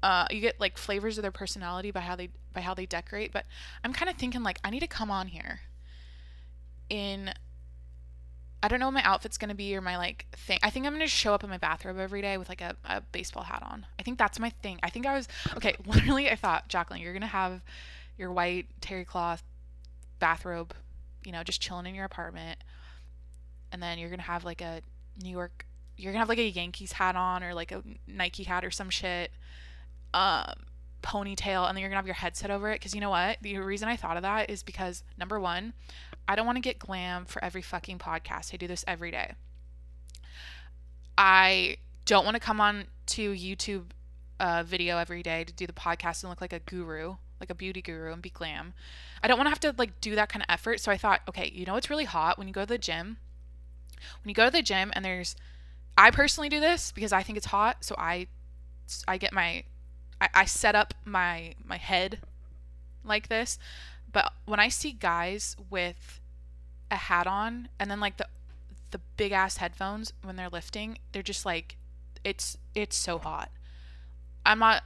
Uh, 0.01 0.25
you 0.31 0.41
get 0.41 0.59
like 0.59 0.77
flavors 0.77 1.17
of 1.17 1.21
their 1.21 1.31
personality 1.31 1.91
by 1.91 1.99
how 1.99 2.15
they 2.15 2.29
by 2.53 2.61
how 2.61 2.73
they 2.73 2.85
decorate. 2.85 3.31
But 3.31 3.45
I'm 3.83 3.93
kind 3.93 4.09
of 4.09 4.15
thinking 4.15 4.43
like 4.43 4.59
I 4.63 4.69
need 4.69 4.79
to 4.79 4.87
come 4.87 5.11
on 5.11 5.27
here 5.27 5.61
in 6.89 7.33
I 8.63 8.67
don't 8.67 8.79
know 8.79 8.87
what 8.87 8.93
my 8.93 9.03
outfit's 9.03 9.37
gonna 9.37 9.55
be 9.55 9.75
or 9.75 9.81
my 9.81 9.97
like 9.97 10.27
thing. 10.35 10.59
I 10.61 10.69
think 10.69 10.85
I'm 10.85 10.93
gonna 10.93 11.07
show 11.07 11.33
up 11.33 11.43
in 11.43 11.49
my 11.49 11.57
bathrobe 11.57 11.97
every 11.97 12.21
day 12.21 12.37
with 12.37 12.49
like 12.49 12.61
a, 12.61 12.75
a 12.85 13.01
baseball 13.01 13.43
hat 13.43 13.63
on. 13.65 13.85
I 13.99 14.03
think 14.03 14.17
that's 14.17 14.39
my 14.39 14.49
thing. 14.49 14.79
I 14.83 14.89
think 14.89 15.05
I 15.05 15.13
was 15.13 15.27
okay. 15.55 15.75
Literally, 15.85 16.29
I 16.29 16.35
thought 16.35 16.67
Jacqueline, 16.67 17.01
you're 17.01 17.13
gonna 17.13 17.27
have 17.27 17.61
your 18.17 18.31
white 18.31 18.67
terry 18.79 19.05
cloth 19.05 19.43
bathrobe, 20.19 20.73
you 21.23 21.31
know, 21.31 21.43
just 21.43 21.61
chilling 21.61 21.87
in 21.87 21.95
your 21.95 22.05
apartment, 22.05 22.59
and 23.71 23.81
then 23.81 23.97
you're 23.97 24.09
gonna 24.09 24.21
have 24.21 24.43
like 24.43 24.61
a 24.61 24.81
New 25.21 25.31
York. 25.31 25.65
You're 25.97 26.11
gonna 26.11 26.19
have 26.19 26.29
like 26.29 26.37
a 26.37 26.49
Yankees 26.49 26.93
hat 26.93 27.15
on 27.15 27.43
or 27.43 27.53
like 27.53 27.71
a 27.71 27.83
Nike 28.07 28.43
hat 28.43 28.63
or 28.63 28.71
some 28.71 28.89
shit. 28.89 29.31
Um, 30.13 30.53
ponytail 31.01 31.67
and 31.67 31.75
then 31.75 31.81
you're 31.81 31.89
gonna 31.89 31.97
have 31.97 32.05
your 32.05 32.13
headset 32.15 32.51
over 32.51 32.69
it 32.71 32.75
because 32.75 32.93
you 32.93 33.01
know 33.01 33.09
what 33.09 33.37
the 33.41 33.57
reason 33.57 33.87
i 33.87 33.95
thought 33.95 34.17
of 34.17 34.23
that 34.23 34.49
is 34.49 34.61
because 34.63 35.03
number 35.17 35.39
one 35.39 35.73
I 36.31 36.35
don't 36.35 36.45
want 36.45 36.55
to 36.55 36.61
get 36.61 36.79
glam 36.79 37.25
for 37.25 37.43
every 37.43 37.61
fucking 37.61 37.99
podcast. 37.99 38.53
I 38.53 38.57
do 38.57 38.65
this 38.65 38.85
every 38.87 39.11
day. 39.11 39.33
I 41.17 41.75
don't 42.05 42.23
want 42.23 42.35
to 42.35 42.39
come 42.39 42.61
on 42.61 42.85
to 43.07 43.33
YouTube 43.33 43.87
uh, 44.39 44.63
video 44.63 44.97
every 44.97 45.23
day 45.23 45.43
to 45.43 45.51
do 45.51 45.67
the 45.67 45.73
podcast 45.73 46.23
and 46.23 46.29
look 46.29 46.39
like 46.39 46.53
a 46.53 46.59
guru, 46.59 47.15
like 47.41 47.49
a 47.49 47.53
beauty 47.53 47.81
guru 47.81 48.13
and 48.13 48.21
be 48.21 48.29
glam. 48.29 48.73
I 49.21 49.27
don't 49.27 49.37
want 49.37 49.47
to 49.47 49.49
have 49.49 49.59
to 49.59 49.75
like 49.77 49.99
do 49.99 50.15
that 50.15 50.29
kind 50.29 50.41
of 50.41 50.45
effort. 50.47 50.79
So 50.79 50.89
I 50.89 50.95
thought, 50.95 51.19
okay, 51.27 51.51
you 51.53 51.65
know 51.65 51.73
what's 51.73 51.89
really 51.89 52.05
hot 52.05 52.37
when 52.37 52.47
you 52.47 52.53
go 52.53 52.61
to 52.61 52.65
the 52.65 52.77
gym? 52.77 53.17
When 54.23 54.29
you 54.29 54.33
go 54.33 54.45
to 54.45 54.51
the 54.51 54.61
gym 54.61 54.93
and 54.95 55.03
there's 55.03 55.35
I 55.97 56.11
personally 56.11 56.47
do 56.47 56.61
this 56.61 56.93
because 56.93 57.11
I 57.11 57.23
think 57.23 57.39
it's 57.39 57.47
hot, 57.47 57.83
so 57.83 57.93
I 57.97 58.27
I 59.05 59.17
get 59.17 59.33
my 59.33 59.65
I, 60.21 60.29
I 60.33 60.45
set 60.45 60.75
up 60.75 60.93
my 61.03 61.55
my 61.61 61.75
head 61.75 62.21
like 63.03 63.27
this. 63.27 63.59
But 64.09 64.31
when 64.45 64.61
I 64.61 64.69
see 64.69 64.93
guys 64.93 65.57
with 65.69 66.20
a 66.91 66.95
hat 66.95 67.25
on 67.25 67.69
and 67.79 67.89
then 67.89 67.99
like 67.99 68.17
the 68.17 68.27
the 68.91 68.99
big 69.15 69.31
ass 69.31 69.57
headphones 69.57 70.13
when 70.21 70.35
they're 70.35 70.49
lifting, 70.49 70.99
they're 71.13 71.23
just 71.23 71.45
like 71.45 71.77
it's 72.23 72.57
it's 72.75 72.95
so 72.95 73.17
hot. 73.17 73.49
I'm 74.45 74.59
not 74.59 74.83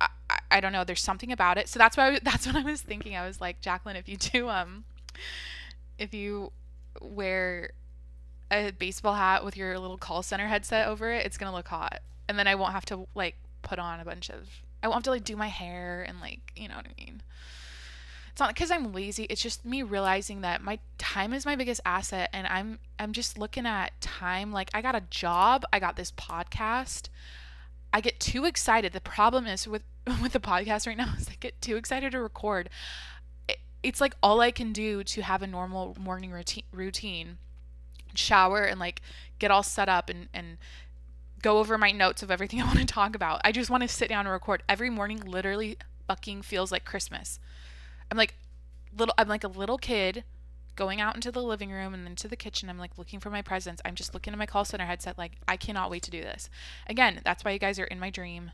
I, 0.00 0.08
I 0.50 0.60
don't 0.60 0.72
know, 0.72 0.84
there's 0.84 1.02
something 1.02 1.30
about 1.30 1.58
it. 1.58 1.68
So 1.68 1.78
that's 1.78 1.96
why 1.96 2.18
that's 2.22 2.46
what 2.46 2.56
I 2.56 2.62
was 2.62 2.80
thinking. 2.80 3.14
I 3.14 3.26
was 3.26 3.40
like, 3.40 3.60
Jacqueline, 3.60 3.96
if 3.96 4.08
you 4.08 4.16
do 4.16 4.48
um 4.48 4.84
if 5.98 6.12
you 6.14 6.52
wear 7.00 7.70
a 8.50 8.70
baseball 8.70 9.14
hat 9.14 9.44
with 9.44 9.56
your 9.56 9.78
little 9.78 9.98
call 9.98 10.22
center 10.22 10.48
headset 10.48 10.88
over 10.88 11.12
it, 11.12 11.24
it's 11.26 11.38
gonna 11.38 11.54
look 11.54 11.68
hot. 11.68 12.00
And 12.28 12.38
then 12.38 12.46
I 12.48 12.54
won't 12.54 12.72
have 12.72 12.86
to 12.86 13.06
like 13.14 13.36
put 13.62 13.78
on 13.78 14.00
a 14.00 14.04
bunch 14.04 14.30
of 14.30 14.48
I 14.82 14.88
won't 14.88 14.96
have 14.96 15.04
to 15.04 15.10
like 15.10 15.24
do 15.24 15.36
my 15.36 15.48
hair 15.48 16.04
and 16.08 16.20
like 16.20 16.52
you 16.56 16.68
know 16.68 16.76
what 16.76 16.86
I 16.86 17.04
mean. 17.04 17.22
It's 18.32 18.40
not 18.40 18.54
because 18.54 18.70
I'm 18.70 18.94
lazy. 18.94 19.24
It's 19.24 19.42
just 19.42 19.62
me 19.62 19.82
realizing 19.82 20.40
that 20.40 20.62
my 20.62 20.78
time 20.96 21.34
is 21.34 21.44
my 21.44 21.54
biggest 21.54 21.82
asset, 21.84 22.30
and 22.32 22.46
I'm 22.46 22.78
I'm 22.98 23.12
just 23.12 23.36
looking 23.36 23.66
at 23.66 24.00
time 24.00 24.52
like 24.52 24.70
I 24.72 24.80
got 24.80 24.94
a 24.94 25.02
job, 25.10 25.64
I 25.70 25.78
got 25.78 25.96
this 25.96 26.10
podcast. 26.12 27.10
I 27.92 28.00
get 28.00 28.18
too 28.18 28.46
excited. 28.46 28.94
The 28.94 29.02
problem 29.02 29.46
is 29.46 29.68
with 29.68 29.82
with 30.22 30.32
the 30.32 30.40
podcast 30.40 30.86
right 30.86 30.96
now 30.96 31.12
is 31.18 31.28
I 31.28 31.36
get 31.40 31.60
too 31.60 31.76
excited 31.76 32.12
to 32.12 32.20
record. 32.20 32.70
It's 33.82 34.00
like 34.00 34.14
all 34.22 34.40
I 34.40 34.50
can 34.50 34.72
do 34.72 35.04
to 35.04 35.22
have 35.22 35.42
a 35.42 35.46
normal 35.46 35.94
morning 36.00 36.30
routine 36.30 36.64
routine 36.72 37.36
shower 38.14 38.62
and 38.62 38.80
like 38.80 39.02
get 39.40 39.50
all 39.50 39.62
set 39.62 39.90
up 39.90 40.08
and 40.08 40.28
and 40.32 40.56
go 41.42 41.58
over 41.58 41.76
my 41.76 41.90
notes 41.90 42.22
of 42.22 42.30
everything 42.30 42.62
I 42.62 42.64
want 42.64 42.78
to 42.78 42.86
talk 42.86 43.14
about. 43.14 43.42
I 43.44 43.52
just 43.52 43.68
want 43.68 43.82
to 43.82 43.88
sit 43.88 44.08
down 44.08 44.24
and 44.24 44.32
record. 44.32 44.62
Every 44.70 44.88
morning 44.88 45.20
literally 45.20 45.76
fucking 46.06 46.42
feels 46.42 46.72
like 46.72 46.86
Christmas. 46.86 47.38
I'm 48.12 48.18
like 48.18 48.34
little 48.94 49.14
I'm 49.16 49.26
like 49.26 49.42
a 49.42 49.48
little 49.48 49.78
kid 49.78 50.24
going 50.76 51.00
out 51.00 51.14
into 51.14 51.32
the 51.32 51.42
living 51.42 51.70
room 51.70 51.94
and 51.94 52.06
into 52.06 52.28
the 52.28 52.36
kitchen. 52.36 52.68
I'm 52.68 52.76
like 52.76 52.98
looking 52.98 53.20
for 53.20 53.30
my 53.30 53.40
presents. 53.40 53.80
I'm 53.86 53.94
just 53.94 54.12
looking 54.12 54.34
at 54.34 54.38
my 54.38 54.44
call 54.44 54.66
center 54.66 54.84
headset 54.84 55.16
like 55.16 55.32
I 55.48 55.56
cannot 55.56 55.90
wait 55.90 56.02
to 56.02 56.10
do 56.10 56.20
this. 56.20 56.50
Again, 56.86 57.22
that's 57.24 57.42
why 57.42 57.52
you 57.52 57.58
guys 57.58 57.78
are 57.78 57.84
in 57.84 57.98
my 57.98 58.10
dream. 58.10 58.50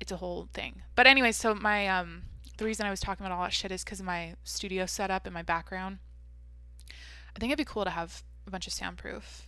It's 0.00 0.10
a 0.10 0.16
whole 0.16 0.48
thing. 0.52 0.82
But 0.96 1.06
anyway, 1.06 1.30
so 1.30 1.54
my 1.54 1.86
um 1.86 2.22
the 2.56 2.64
reason 2.64 2.84
I 2.84 2.90
was 2.90 2.98
talking 2.98 3.24
about 3.24 3.36
all 3.36 3.44
that 3.44 3.52
shit 3.52 3.70
is 3.70 3.84
cuz 3.84 4.00
of 4.00 4.06
my 4.06 4.34
studio 4.42 4.86
setup 4.86 5.26
and 5.26 5.32
my 5.32 5.42
background. 5.42 6.00
I 6.90 7.38
think 7.38 7.52
it'd 7.52 7.64
be 7.64 7.72
cool 7.72 7.84
to 7.84 7.90
have 7.90 8.24
a 8.48 8.50
bunch 8.50 8.66
of 8.66 8.72
soundproof, 8.72 9.46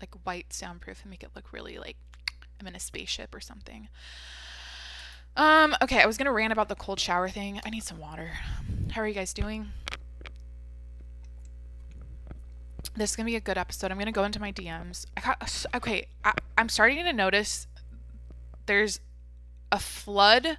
like 0.00 0.12
white 0.24 0.52
soundproof, 0.52 1.02
and 1.02 1.10
make 1.10 1.22
it 1.22 1.30
look 1.36 1.52
really 1.52 1.78
like 1.78 1.98
I'm 2.60 2.66
in 2.66 2.74
a 2.74 2.80
spaceship 2.80 3.32
or 3.32 3.40
something. 3.40 3.88
Um, 5.36 5.74
okay, 5.82 6.00
I 6.00 6.06
was 6.06 6.16
gonna 6.16 6.32
rant 6.32 6.52
about 6.52 6.68
the 6.68 6.74
cold 6.74 7.00
shower 7.00 7.28
thing. 7.28 7.60
I 7.64 7.70
need 7.70 7.82
some 7.82 7.98
water. 7.98 8.32
How 8.92 9.02
are 9.02 9.08
you 9.08 9.14
guys 9.14 9.32
doing? 9.32 9.70
This 12.96 13.10
is 13.10 13.16
gonna 13.16 13.26
be 13.26 13.36
a 13.36 13.40
good 13.40 13.58
episode. 13.58 13.90
I'm 13.90 13.98
gonna 13.98 14.12
go 14.12 14.24
into 14.24 14.40
my 14.40 14.52
DMs. 14.52 15.06
I 15.16 15.20
got 15.20 15.66
okay. 15.74 16.06
I, 16.24 16.32
I'm 16.56 16.68
starting 16.68 17.04
to 17.04 17.12
notice 17.12 17.66
there's 18.66 19.00
a 19.72 19.78
flood 19.78 20.58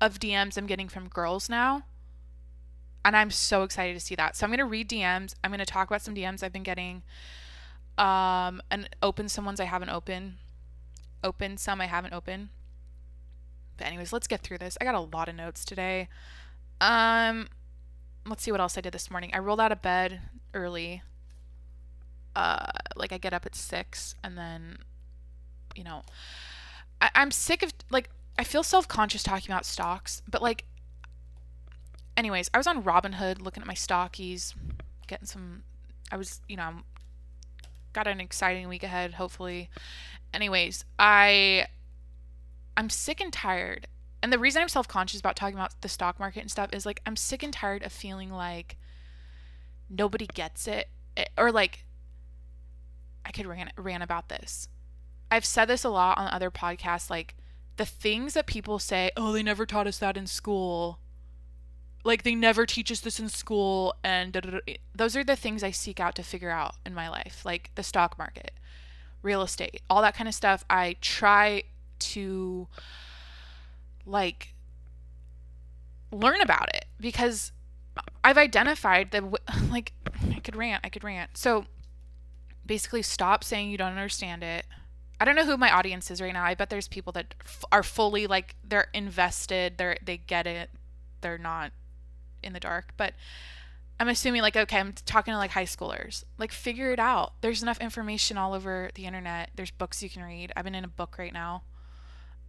of 0.00 0.20
DMs 0.20 0.56
I'm 0.56 0.66
getting 0.66 0.88
from 0.88 1.08
girls 1.08 1.48
now 1.48 1.84
and 3.04 3.16
I'm 3.16 3.30
so 3.30 3.62
excited 3.62 3.94
to 3.94 4.00
see 4.00 4.14
that. 4.14 4.36
So 4.36 4.46
I'm 4.46 4.50
gonna 4.50 4.66
read 4.66 4.88
DMs. 4.88 5.34
I'm 5.42 5.50
gonna 5.50 5.66
talk 5.66 5.88
about 5.88 6.02
some 6.02 6.14
DMs 6.14 6.42
I've 6.42 6.52
been 6.52 6.62
getting, 6.62 7.02
um, 7.98 8.62
and 8.70 8.88
open 9.02 9.28
some 9.28 9.44
ones 9.44 9.60
I 9.60 9.64
haven't 9.64 9.90
opened, 9.90 10.34
open 11.24 11.56
some 11.56 11.80
I 11.80 11.86
haven't 11.86 12.12
opened. 12.12 12.48
But 13.82 13.88
anyways, 13.88 14.12
let's 14.12 14.28
get 14.28 14.42
through 14.42 14.58
this. 14.58 14.78
I 14.80 14.84
got 14.84 14.94
a 14.94 15.00
lot 15.00 15.28
of 15.28 15.34
notes 15.34 15.64
today. 15.64 16.08
Um, 16.80 17.48
let's 18.24 18.44
see 18.44 18.52
what 18.52 18.60
else 18.60 18.78
I 18.78 18.80
did 18.80 18.92
this 18.92 19.10
morning. 19.10 19.32
I 19.34 19.38
rolled 19.40 19.60
out 19.60 19.72
of 19.72 19.82
bed 19.82 20.20
early. 20.54 21.02
Uh, 22.36 22.66
like 22.94 23.12
I 23.12 23.18
get 23.18 23.32
up 23.32 23.44
at 23.44 23.56
six, 23.56 24.14
and 24.22 24.38
then, 24.38 24.78
you 25.74 25.82
know, 25.82 26.02
I- 27.00 27.10
I'm 27.16 27.32
sick 27.32 27.64
of 27.64 27.72
like 27.90 28.08
I 28.38 28.44
feel 28.44 28.62
self 28.62 28.86
conscious 28.86 29.24
talking 29.24 29.50
about 29.52 29.66
stocks, 29.66 30.22
but 30.30 30.40
like 30.40 30.64
anyways, 32.16 32.50
I 32.54 32.58
was 32.58 32.68
on 32.68 32.84
Robinhood 32.84 33.42
looking 33.42 33.62
at 33.62 33.66
my 33.66 33.74
stockies, 33.74 34.54
getting 35.08 35.26
some. 35.26 35.64
I 36.12 36.16
was, 36.16 36.40
you 36.48 36.56
know, 36.56 36.62
I'm 36.62 36.84
got 37.92 38.06
an 38.06 38.20
exciting 38.20 38.68
week 38.68 38.84
ahead, 38.84 39.14
hopefully. 39.14 39.70
Anyways, 40.32 40.84
I, 41.00 41.66
I'm 42.76 42.90
sick 42.90 43.20
and 43.20 43.32
tired. 43.32 43.86
And 44.22 44.32
the 44.32 44.38
reason 44.38 44.62
I'm 44.62 44.68
self 44.68 44.88
conscious 44.88 45.20
about 45.20 45.36
talking 45.36 45.56
about 45.56 45.80
the 45.80 45.88
stock 45.88 46.18
market 46.18 46.40
and 46.40 46.50
stuff 46.50 46.70
is 46.72 46.86
like 46.86 47.00
I'm 47.06 47.16
sick 47.16 47.42
and 47.42 47.52
tired 47.52 47.82
of 47.82 47.92
feeling 47.92 48.30
like 48.30 48.76
nobody 49.90 50.26
gets 50.26 50.66
it, 50.68 50.88
eh, 51.16 51.24
or 51.36 51.50
like 51.50 51.84
I 53.24 53.32
could 53.32 53.46
rant 53.46 53.72
rant 53.76 54.02
about 54.02 54.28
this. 54.28 54.68
I've 55.30 55.44
said 55.44 55.66
this 55.66 55.84
a 55.84 55.88
lot 55.88 56.18
on 56.18 56.28
other 56.28 56.50
podcasts, 56.50 57.10
like 57.10 57.36
the 57.76 57.86
things 57.86 58.34
that 58.34 58.46
people 58.46 58.78
say, 58.78 59.10
oh, 59.16 59.32
they 59.32 59.42
never 59.42 59.66
taught 59.66 59.86
us 59.86 59.98
that 59.98 60.16
in 60.16 60.26
school 60.26 60.98
like 62.04 62.22
they 62.22 62.34
never 62.34 62.66
teach 62.66 62.90
us 62.90 63.00
this 63.00 63.20
in 63.20 63.28
school 63.28 63.94
and 64.02 64.32
da. 64.32 64.40
those 64.94 65.16
are 65.16 65.24
the 65.24 65.36
things 65.36 65.62
i 65.62 65.70
seek 65.70 66.00
out 66.00 66.14
to 66.14 66.22
figure 66.22 66.50
out 66.50 66.74
in 66.84 66.94
my 66.94 67.08
life 67.08 67.42
like 67.44 67.70
the 67.74 67.82
stock 67.82 68.18
market 68.18 68.52
real 69.22 69.42
estate 69.42 69.80
all 69.88 70.02
that 70.02 70.14
kind 70.14 70.28
of 70.28 70.34
stuff 70.34 70.64
i 70.68 70.96
try 71.00 71.62
to 72.02 72.68
like 74.04 74.54
learn 76.10 76.40
about 76.40 76.68
it 76.74 76.86
because 77.00 77.52
i've 78.24 78.38
identified 78.38 79.10
that 79.10 79.22
like 79.70 79.92
i 80.30 80.40
could 80.40 80.56
rant 80.56 80.80
i 80.84 80.88
could 80.88 81.04
rant 81.04 81.30
so 81.36 81.64
basically 82.64 83.02
stop 83.02 83.42
saying 83.44 83.70
you 83.70 83.76
don't 83.76 83.90
understand 83.90 84.42
it 84.42 84.66
I 85.22 85.24
don't 85.24 85.36
know 85.36 85.44
who 85.44 85.56
my 85.56 85.70
audience 85.70 86.10
is 86.10 86.20
right 86.20 86.32
now. 86.32 86.42
I 86.42 86.56
bet 86.56 86.68
there's 86.68 86.88
people 86.88 87.12
that 87.12 87.36
f- 87.40 87.64
are 87.70 87.84
fully 87.84 88.26
like 88.26 88.56
they're 88.64 88.88
invested. 88.92 89.78
They're 89.78 89.96
they 90.04 90.16
get 90.16 90.48
it. 90.48 90.68
They're 91.20 91.38
not 91.38 91.70
in 92.42 92.54
the 92.54 92.58
dark, 92.58 92.94
but 92.96 93.14
I'm 94.00 94.08
assuming 94.08 94.42
like 94.42 94.56
okay, 94.56 94.80
I'm 94.80 94.94
talking 95.06 95.30
to 95.30 95.38
like 95.38 95.52
high 95.52 95.62
schoolers. 95.62 96.24
Like 96.38 96.50
figure 96.50 96.90
it 96.90 96.98
out. 96.98 97.34
There's 97.40 97.62
enough 97.62 97.78
information 97.80 98.36
all 98.36 98.52
over 98.52 98.90
the 98.96 99.06
internet. 99.06 99.50
There's 99.54 99.70
books 99.70 100.02
you 100.02 100.10
can 100.10 100.24
read. 100.24 100.50
I've 100.56 100.64
been 100.64 100.74
in 100.74 100.82
a 100.82 100.88
book 100.88 101.14
right 101.20 101.32
now. 101.32 101.62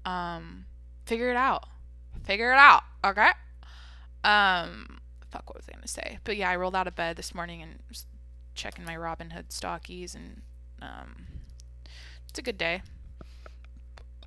Um 0.05 0.65
figure 1.05 1.29
it 1.29 1.35
out. 1.35 1.65
Figure 2.23 2.51
it 2.51 2.57
out, 2.57 2.83
okay? 3.05 3.29
Um 4.23 4.99
fuck 5.29 5.49
what 5.49 5.57
was 5.57 5.65
I 5.67 5.71
to 5.81 5.87
say? 5.87 6.19
But 6.23 6.37
yeah, 6.37 6.49
I 6.49 6.55
rolled 6.55 6.75
out 6.75 6.87
of 6.87 6.95
bed 6.95 7.15
this 7.15 7.33
morning 7.33 7.61
and 7.61 7.79
was 7.89 8.05
checking 8.55 8.85
my 8.85 8.95
Robinhood 8.95 9.49
stockies 9.49 10.15
and 10.15 10.41
um 10.81 11.27
it's 12.29 12.39
a 12.39 12.43
good 12.43 12.57
day. 12.57 12.81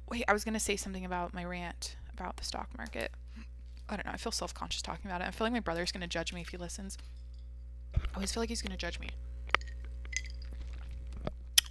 Wait, 0.09 0.25
I 0.29 0.33
was 0.33 0.45
to 0.55 0.61
say 0.61 0.77
something 0.77 1.05
about 1.05 1.35
my 1.35 1.45
rant 1.45 1.97
about 2.13 2.37
the 2.37 2.45
stock 2.45 2.69
market. 2.77 3.11
I 3.89 3.97
don't 3.97 4.07
know. 4.07 4.13
I 4.13 4.17
feel 4.17 4.33
self 4.33 4.55
conscious 4.55 4.83
talking 4.83 5.11
about 5.11 5.21
it. 5.21 5.29
I 5.29 5.31
feel 5.31 5.45
like 5.45 5.53
my 5.53 5.61
brother's 5.61 5.93
to 6.03 6.07
judge 6.09 6.33
me 6.33 6.41
if 6.41 6.49
he 6.49 6.57
listens. 6.57 6.99
I 7.95 8.01
always 8.15 8.33
feel 8.33 8.43
like 8.43 8.49
he's 8.49 8.63
to 8.73 8.77
judge 8.77 8.99
me. 8.99 9.09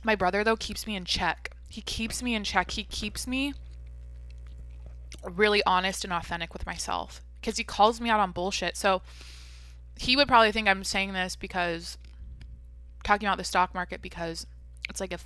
My 0.03 0.15
brother, 0.15 0.43
though, 0.43 0.55
keeps 0.55 0.85
me 0.85 0.95
in 0.95 1.05
check. 1.05 1.51
He 1.67 1.81
keeps 1.81 2.21
me 2.21 2.35
in 2.35 2.43
check. 2.43 2.71
He 2.71 2.83
keeps 2.83 3.27
me 3.27 3.53
really 5.29 5.63
honest 5.65 6.03
and 6.03 6.13
authentic 6.13 6.53
with 6.53 6.65
myself 6.65 7.21
because 7.39 7.57
he 7.57 7.63
calls 7.63 8.01
me 8.01 8.09
out 8.09 8.19
on 8.19 8.31
bullshit. 8.31 8.77
So 8.77 9.01
he 9.97 10.15
would 10.15 10.27
probably 10.27 10.51
think 10.51 10.67
I'm 10.67 10.83
saying 10.83 11.13
this 11.13 11.35
because 11.35 11.97
talking 13.03 13.27
about 13.27 13.37
the 13.37 13.43
stock 13.43 13.73
market 13.73 14.01
because 14.01 14.47
it's 14.89 14.99
like 14.99 15.13
if 15.13 15.25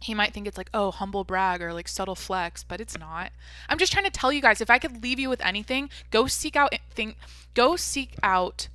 he 0.00 0.12
might 0.14 0.34
think 0.34 0.46
it's 0.46 0.58
like, 0.58 0.68
oh, 0.74 0.90
humble 0.90 1.24
brag 1.24 1.62
or 1.62 1.72
like 1.72 1.88
subtle 1.88 2.14
flex, 2.14 2.62
but 2.62 2.80
it's 2.80 2.98
not. 2.98 3.32
I'm 3.68 3.78
just 3.78 3.92
trying 3.92 4.04
to 4.04 4.10
tell 4.10 4.32
you 4.32 4.42
guys 4.42 4.60
if 4.60 4.68
I 4.68 4.78
could 4.78 5.02
leave 5.02 5.18
you 5.18 5.30
with 5.30 5.44
anything, 5.44 5.88
go 6.10 6.26
seek 6.26 6.56
out 6.56 6.70
eh, 6.72 6.78
think 6.90 7.16
go 7.54 7.76
seek 7.76 8.14
out 8.22 8.68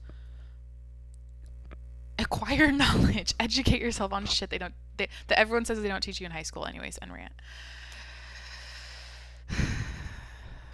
acquire 2.18 2.72
knowledge, 2.72 3.36
educate 3.40 3.82
yourself 3.82 4.12
on 4.12 4.26
shit 4.26 4.50
they 4.50 4.58
don't 4.58 4.74
they, 4.98 5.08
that 5.28 5.40
everyone 5.40 5.66
says 5.66 5.82
they 5.82 5.88
don't 5.88 6.02
teach 6.02 6.20
you 6.20 6.26
in 6.26 6.32
high 6.32 6.44
school 6.44 6.66
anyways 6.66 6.98
and 6.98 7.14
rant. 7.14 7.34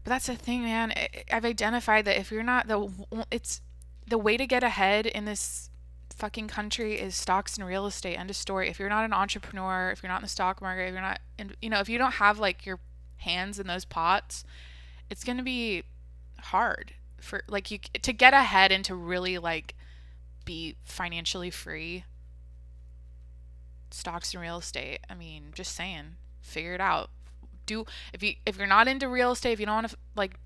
But 0.05 0.11
that's 0.11 0.27
the 0.27 0.35
thing, 0.35 0.63
man. 0.63 0.93
I've 1.31 1.43
identified 1.43 2.05
that 2.05 2.17
if 2.17 2.31
you're 2.31 2.43
not 2.43 2.67
the 2.67 2.89
it's 3.31 3.59
the 4.07 4.19
way 4.19 4.37
to 4.37 4.45
get 4.45 4.63
ahead 4.63 5.07
in 5.07 5.25
this 5.25 5.71
fucking 6.15 6.47
country 6.47 6.99
is 6.99 7.15
stocks 7.15 7.57
and 7.57 7.65
real 7.65 7.87
estate. 7.87 8.15
End 8.15 8.29
of 8.29 8.35
story. 8.35 8.69
If 8.69 8.77
you're 8.77 8.87
not 8.87 9.03
an 9.03 9.13
entrepreneur, 9.13 9.89
if 9.89 10.03
you're 10.03 10.11
not 10.11 10.19
in 10.19 10.25
the 10.25 10.29
stock 10.29 10.61
market, 10.61 10.89
if 10.89 10.93
you're 10.93 11.01
not, 11.01 11.19
in, 11.39 11.55
you 11.59 11.71
know, 11.71 11.79
if 11.79 11.89
you 11.89 11.97
don't 11.97 12.13
have 12.13 12.37
like 12.37 12.67
your 12.67 12.79
hands 13.17 13.59
in 13.59 13.65
those 13.65 13.83
pots, 13.83 14.43
it's 15.09 15.23
gonna 15.23 15.41
be 15.41 15.81
hard 16.39 16.93
for 17.19 17.41
like 17.49 17.71
you 17.71 17.79
to 18.03 18.13
get 18.13 18.35
ahead 18.35 18.71
and 18.71 18.85
to 18.85 18.93
really 18.93 19.39
like 19.39 19.73
be 20.45 20.75
financially 20.83 21.49
free. 21.49 22.05
Stocks 23.89 24.35
and 24.35 24.41
real 24.43 24.59
estate. 24.59 24.99
I 25.09 25.15
mean, 25.15 25.45
just 25.51 25.73
saying, 25.75 26.17
figure 26.41 26.75
it 26.75 26.81
out. 26.81 27.09
Do 27.65 27.85
if 28.13 28.21
you 28.23 28.35
if 28.45 28.57
you're 28.57 28.67
not 28.67 28.87
into 28.87 29.07
real 29.07 29.31
estate, 29.31 29.53
if 29.53 29.59
you 29.59 29.65
don't 29.65 29.75
want 29.75 29.89
to 29.89 29.97
like 30.15 30.39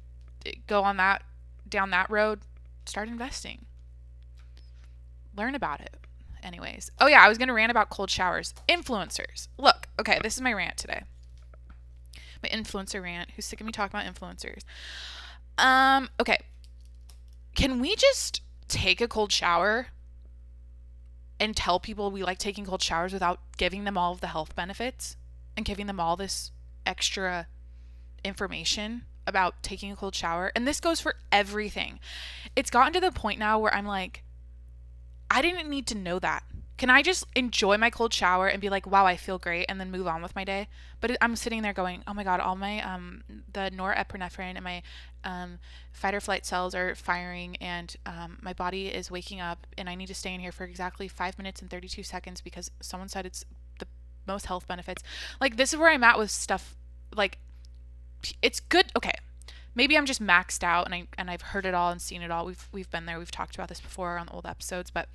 go 0.67 0.83
on 0.83 0.97
that 0.97 1.23
down 1.67 1.91
that 1.91 2.09
road, 2.09 2.39
start 2.85 3.07
investing 3.07 3.65
learn 5.39 5.55
about 5.55 5.81
it. 5.81 5.95
Anyways, 6.43 6.91
oh 6.99 7.07
yeah, 7.07 7.23
I 7.23 7.29
was 7.29 7.37
gonna 7.37 7.53
rant 7.53 7.71
about 7.71 7.89
cold 7.89 8.09
showers. 8.09 8.53
Influencers. 8.67 9.47
Look, 9.57 9.87
okay, 9.99 10.19
this 10.21 10.35
is 10.35 10.41
my 10.41 10.53
rant 10.53 10.77
today. 10.77 11.03
My 12.43 12.49
influencer 12.49 13.01
rant. 13.01 13.31
Who's 13.31 13.45
sick 13.45 13.59
of 13.59 13.65
me 13.65 13.71
talking 13.73 13.97
about 13.97 14.13
influencers? 14.13 14.61
Um, 15.57 16.09
okay. 16.19 16.37
Can 17.55 17.79
we 17.79 17.95
just 17.95 18.41
take 18.69 19.01
a 19.01 19.07
cold 19.07 19.31
shower 19.31 19.87
and 21.39 21.55
tell 21.55 21.79
people 21.79 22.11
we 22.11 22.23
like 22.23 22.37
taking 22.37 22.65
cold 22.65 22.81
showers 22.81 23.11
without 23.11 23.39
giving 23.57 23.83
them 23.83 23.97
all 23.97 24.13
of 24.13 24.21
the 24.21 24.27
health 24.27 24.55
benefits 24.55 25.17
and 25.57 25.65
giving 25.65 25.87
them 25.87 25.99
all 25.99 26.15
this 26.15 26.51
extra 26.85 27.47
information 28.23 29.03
about 29.25 29.61
taking 29.63 29.91
a 29.91 29.95
cold 29.95 30.15
shower? 30.15 30.51
And 30.55 30.67
this 30.67 30.79
goes 30.79 30.99
for 30.99 31.15
everything. 31.31 31.99
It's 32.55 32.69
gotten 32.69 32.93
to 32.93 32.99
the 32.99 33.11
point 33.11 33.39
now 33.39 33.59
where 33.59 33.73
I'm 33.73 33.85
like, 33.85 34.23
I 35.31 35.41
didn't 35.41 35.69
need 35.69 35.87
to 35.87 35.95
know 35.95 36.19
that. 36.19 36.43
Can 36.77 36.89
I 36.89 37.01
just 37.01 37.25
enjoy 37.35 37.77
my 37.77 37.89
cold 37.89 38.13
shower 38.13 38.47
and 38.47 38.61
be 38.61 38.69
like, 38.69 38.87
wow, 38.87 39.05
I 39.05 39.17
feel 39.17 39.37
great, 39.37 39.65
and 39.67 39.81
then 39.81 39.91
move 39.91 40.07
on 40.07 40.21
with 40.21 40.33
my 40.33 40.45
day? 40.45 40.69
But 41.01 41.17
I'm 41.19 41.35
sitting 41.35 41.61
there 41.61 41.73
going, 41.73 42.03
oh 42.07 42.13
my 42.13 42.23
god, 42.23 42.39
all 42.39 42.55
my 42.55 42.81
um 42.81 43.21
the 43.51 43.69
norepinephrine 43.75 44.55
and 44.55 44.63
my 44.63 44.81
um 45.25 45.59
fight 45.91 46.13
or 46.13 46.21
flight 46.21 46.45
cells 46.45 46.73
are 46.73 46.95
firing, 46.95 47.57
and 47.57 47.97
um, 48.05 48.37
my 48.41 48.53
body 48.53 48.87
is 48.87 49.11
waking 49.11 49.41
up, 49.41 49.67
and 49.77 49.89
I 49.89 49.95
need 49.95 50.07
to 50.07 50.15
stay 50.15 50.33
in 50.33 50.39
here 50.39 50.53
for 50.53 50.63
exactly 50.63 51.09
five 51.09 51.37
minutes 51.37 51.61
and 51.61 51.69
32 51.69 52.01
seconds 52.01 52.39
because 52.39 52.71
someone 52.79 53.09
said 53.09 53.25
it's 53.25 53.43
most 54.29 54.45
health 54.45 54.67
benefits. 54.67 55.03
Like 55.41 55.57
this 55.57 55.73
is 55.73 55.79
where 55.79 55.89
I'm 55.89 56.03
at 56.03 56.17
with 56.17 56.31
stuff. 56.31 56.75
Like 57.13 57.39
it's 58.41 58.59
good. 58.59 58.91
Okay, 58.95 59.13
maybe 59.75 59.97
I'm 59.97 60.05
just 60.05 60.21
maxed 60.21 60.63
out 60.63 60.85
and 60.85 60.95
I 60.95 61.07
and 61.17 61.29
I've 61.29 61.41
heard 61.41 61.65
it 61.65 61.73
all 61.73 61.91
and 61.91 62.01
seen 62.01 62.21
it 62.21 62.31
all. 62.31 62.45
We've 62.45 62.67
we've 62.71 62.89
been 62.89 63.05
there. 63.05 63.19
We've 63.19 63.31
talked 63.31 63.55
about 63.55 63.67
this 63.67 63.81
before 63.81 64.17
on 64.17 64.27
the 64.27 64.33
old 64.33 64.45
episodes, 64.45 64.91
but 64.91 65.09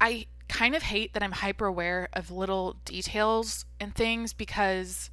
I 0.00 0.26
kind 0.48 0.74
of 0.74 0.82
hate 0.82 1.12
that 1.14 1.22
I'm 1.22 1.32
hyper 1.32 1.66
aware 1.66 2.08
of 2.12 2.30
little 2.30 2.76
details 2.84 3.64
and 3.80 3.94
things 3.94 4.32
because 4.32 5.10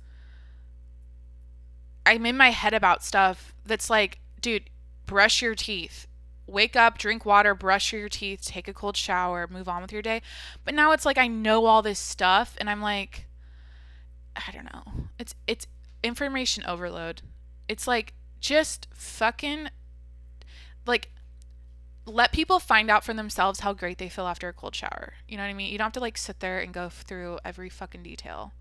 I'm 2.06 2.26
in 2.26 2.38
my 2.38 2.52
head 2.52 2.74
about 2.74 3.04
stuff 3.04 3.54
that's 3.66 3.90
like, 3.90 4.20
dude, 4.42 4.70
brush 5.06 5.42
your 5.42 5.56
teeth. 5.56 6.08
Wake 6.46 6.76
up, 6.76 6.98
drink 6.98 7.26
water, 7.26 7.56
brush 7.56 7.94
your 7.94 8.10
teeth, 8.10 8.42
take 8.44 8.68
a 8.68 8.74
cold 8.74 8.98
shower, 8.98 9.48
move 9.50 9.70
on 9.70 9.82
with 9.82 9.94
your 9.94 10.02
day. 10.02 10.22
But 10.66 10.74
now 10.74 10.92
it's 10.92 11.06
like 11.06 11.18
I 11.18 11.28
know 11.28 11.66
all 11.66 11.82
this 11.82 12.00
stuff 12.00 12.56
and 12.60 12.70
I'm 12.70 12.82
like 12.82 13.28
I 14.36 14.52
don't 14.52 14.66
know. 14.66 15.08
It's 15.20 15.36
it's 15.48 15.68
information 16.04 16.64
overload. 16.66 17.22
It's 17.68 17.88
like 17.88 18.14
just 18.40 18.88
fucking 18.94 19.70
like 20.86 21.10
let 22.06 22.34
people 22.34 22.60
find 22.60 22.90
out 22.90 23.06
for 23.06 23.14
themselves 23.14 23.62
how 23.62 23.72
great 23.72 23.98
they 23.98 24.10
feel 24.10 24.28
after 24.28 24.50
a 24.50 24.54
cold 24.54 24.76
shower. 24.76 25.14
You 25.28 25.38
know 25.38 25.44
what 25.44 25.50
I 25.50 25.54
mean? 25.54 25.72
You 25.72 25.78
don't 25.78 25.86
have 25.86 25.94
to 25.94 26.00
like 26.00 26.18
sit 26.18 26.40
there 26.40 26.60
and 26.60 26.74
go 26.74 26.90
through 26.90 27.40
every 27.46 27.70
fucking 27.70 28.04
detail 28.04 28.54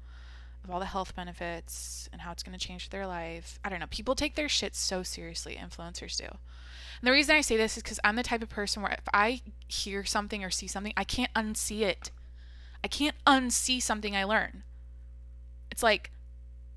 of 0.63 0.71
all 0.71 0.79
the 0.79 0.87
health 0.87 1.17
benefits 1.17 2.09
and 2.13 2.23
how 2.23 2.31
it's 2.31 2.45
going 2.45 2.57
to 2.57 2.65
change 2.65 2.91
their 2.91 3.07
life. 3.07 3.59
I 3.65 3.69
don't 3.69 3.81
know. 3.81 3.87
People 3.91 4.15
take 4.15 4.37
their 4.37 4.49
shit 4.49 4.77
so 4.77 5.03
seriously, 5.03 5.59
influencers 5.61 6.17
do. 6.17 6.37
And 7.03 7.09
the 7.09 7.13
reason 7.13 7.35
I 7.35 7.41
say 7.41 7.57
this 7.57 7.77
is 7.77 7.83
because 7.83 7.99
I'm 8.05 8.15
the 8.15 8.23
type 8.23 8.45
of 8.45 8.49
person 8.49 8.81
where 8.81 8.93
if 8.93 9.09
I 9.13 9.41
hear 9.67 10.05
something 10.05 10.45
or 10.45 10.51
see 10.51 10.69
something, 10.69 10.93
I 10.97 11.03
can't 11.03 11.35
unsee 11.35 11.81
it. 11.81 12.13
I 12.85 12.87
can't 12.87 13.17
unsee 13.27 13.83
something 13.83 14.15
I 14.15 14.23
learn. 14.23 14.63
It's 15.73 15.83
like, 15.83 16.13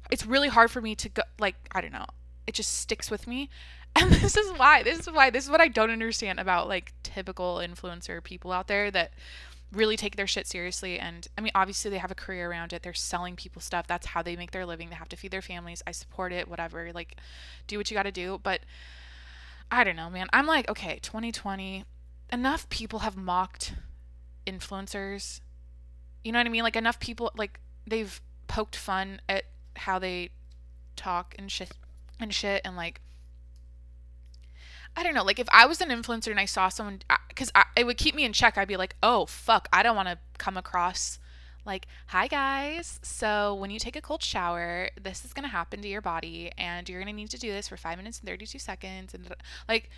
it's 0.09 0.25
really 0.25 0.47
hard 0.47 0.71
for 0.71 0.81
me 0.81 0.95
to 0.95 1.09
go, 1.09 1.21
like, 1.39 1.55
I 1.73 1.81
don't 1.81 1.93
know. 1.93 2.07
It 2.47 2.55
just 2.55 2.75
sticks 2.75 3.11
with 3.11 3.27
me. 3.27 3.49
And 3.97 4.11
this 4.11 4.35
is 4.35 4.51
why. 4.57 4.83
This 4.83 4.99
is 4.99 5.09
why. 5.09 5.29
This 5.29 5.45
is 5.45 5.49
what 5.49 5.61
I 5.61 5.69
don't 5.69 5.89
understand 5.89 6.37
about 6.37 6.67
like 6.67 6.91
typical 7.01 7.61
influencer 7.63 8.21
people 8.21 8.51
out 8.51 8.67
there 8.67 8.91
that 8.91 9.13
really 9.71 9.95
take 9.95 10.17
their 10.17 10.27
shit 10.27 10.47
seriously. 10.47 10.99
And 10.99 11.25
I 11.37 11.41
mean, 11.41 11.53
obviously, 11.55 11.91
they 11.91 11.99
have 11.99 12.11
a 12.11 12.15
career 12.15 12.51
around 12.51 12.73
it. 12.73 12.83
They're 12.83 12.93
selling 12.93 13.37
people 13.37 13.61
stuff. 13.61 13.87
That's 13.87 14.07
how 14.07 14.21
they 14.21 14.35
make 14.35 14.51
their 14.51 14.65
living. 14.65 14.89
They 14.89 14.95
have 14.95 15.07
to 15.09 15.15
feed 15.15 15.31
their 15.31 15.41
families. 15.41 15.81
I 15.87 15.91
support 15.91 16.33
it, 16.33 16.49
whatever. 16.49 16.91
Like, 16.93 17.15
do 17.67 17.77
what 17.77 17.89
you 17.89 17.95
got 17.95 18.03
to 18.03 18.11
do. 18.11 18.41
But 18.43 18.65
I 19.71 19.83
don't 19.83 19.95
know, 19.95 20.09
man. 20.09 20.27
I'm 20.31 20.45
like, 20.45 20.69
okay, 20.69 20.99
2020, 21.01 21.85
enough 22.31 22.69
people 22.69 22.99
have 22.99 23.17
mocked 23.17 23.73
influencers. 24.47 25.41
You 26.23 26.31
know 26.31 26.39
what 26.39 26.47
I 26.47 26.49
mean? 26.49 26.63
Like, 26.63 26.75
enough 26.75 26.99
people, 26.99 27.31
like, 27.35 27.59
they've 27.87 28.21
poked 28.47 28.75
fun 28.75 29.21
at 29.27 29.45
how 29.75 29.99
they 29.99 30.29
talk 30.95 31.35
and 31.37 31.51
shit 31.51 31.71
and 32.19 32.33
shit 32.33 32.61
and 32.63 32.75
like 32.75 33.01
I 34.97 35.03
don't 35.03 35.13
know, 35.13 35.23
like 35.23 35.39
if 35.39 35.47
I 35.51 35.65
was 35.65 35.81
an 35.81 35.89
influencer 35.89 36.31
and 36.31 36.39
I 36.39 36.45
saw 36.45 36.69
someone, 36.69 37.01
because 37.27 37.51
it 37.75 37.85
would 37.85 37.97
keep 37.97 38.15
me 38.15 38.23
in 38.23 38.31
check. 38.31 38.57
I'd 38.57 38.69
be 38.69 38.77
like, 38.77 38.95
oh 39.03 39.25
fuck, 39.25 39.67
I 39.73 39.83
don't 39.83 39.97
want 39.97 40.07
to 40.07 40.17
come 40.37 40.55
across 40.55 41.19
like, 41.65 41.87
hi 42.07 42.27
guys. 42.27 42.99
So 43.01 43.55
when 43.55 43.71
you 43.71 43.79
take 43.79 43.95
a 43.95 44.01
cold 44.01 44.21
shower, 44.21 44.89
this 45.01 45.25
is 45.25 45.33
gonna 45.33 45.47
happen 45.47 45.81
to 45.81 45.87
your 45.87 46.01
body, 46.01 46.51
and 46.57 46.87
you're 46.87 46.99
gonna 46.99 47.13
need 47.13 47.31
to 47.31 47.39
do 47.39 47.51
this 47.51 47.67
for 47.67 47.77
five 47.77 47.97
minutes 47.97 48.19
and 48.19 48.27
thirty-two 48.29 48.59
seconds, 48.59 49.13
and 49.13 49.27
like, 49.67 49.89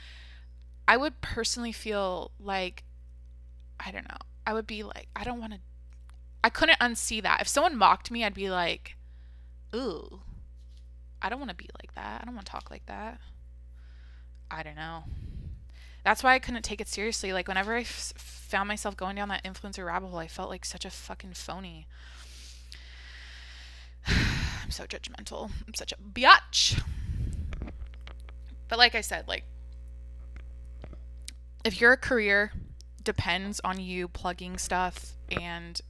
I 0.88 0.98
would 0.98 1.20
personally 1.22 1.74
feel 1.74 2.32
like, 2.40 2.84
I 3.80 3.92
don't 3.92 4.08
know, 4.08 4.18
I 4.46 4.54
would 4.54 4.66
be 4.66 4.84
like, 4.84 5.10
I 5.16 5.24
don't 5.24 5.40
want 5.40 5.54
to, 5.54 5.60
I 6.44 6.50
couldn't 6.50 6.80
unsee 6.80 7.22
that. 7.22 7.42
If 7.42 7.48
someone 7.48 7.76
mocked 7.76 8.10
me, 8.10 8.24
I'd 8.24 8.34
be 8.34 8.50
like, 8.50 8.96
ooh, 9.76 10.22
I 11.22 11.30
don't 11.30 11.40
want 11.40 11.50
to 11.50 11.56
be 11.56 11.68
like 11.82 11.94
that. 11.96 12.22
I 12.22 12.26
don't 12.26 12.36
want 12.36 12.46
to 12.46 12.52
talk 12.52 12.72
like 12.72 12.86
that. 12.86 13.20
I 14.50 14.64
don't 14.64 14.76
know. 14.78 15.04
That's 16.08 16.24
why 16.24 16.36
I 16.36 16.40
couldn't 16.40 16.62
take 16.62 16.80
it 16.80 16.88
seriously. 16.88 17.34
Like 17.34 17.50
whenever 17.50 17.76
I 17.76 17.82
f- 17.82 18.14
found 18.16 18.70
myself 18.70 18.96
going 18.96 19.18
down 19.18 19.28
that 19.28 19.44
influencer 19.44 19.86
rabbit 19.86 20.08
hole, 20.08 20.20
I 20.20 20.30
felt 20.30 20.50
like 20.50 20.64
such 20.64 20.86
a 20.86 20.90
fucking 20.90 21.34
phony. 21.34 21.86
I'm 24.08 24.72
so 24.72 24.86
judgmental. 24.86 25.52
I'm 25.68 25.74
such 25.74 25.92
a 25.92 25.98
biatch. 25.98 26.82
But 28.70 28.80
like 28.80 28.96
I 28.96 29.02
said, 29.02 29.28
like 29.28 29.44
if 31.66 31.82
your 31.82 31.98
career 31.98 32.54
depends 33.04 33.60
on 33.66 33.82
you 33.82 34.08
plugging 34.08 34.58
stuff 34.58 35.12
and 35.30 35.82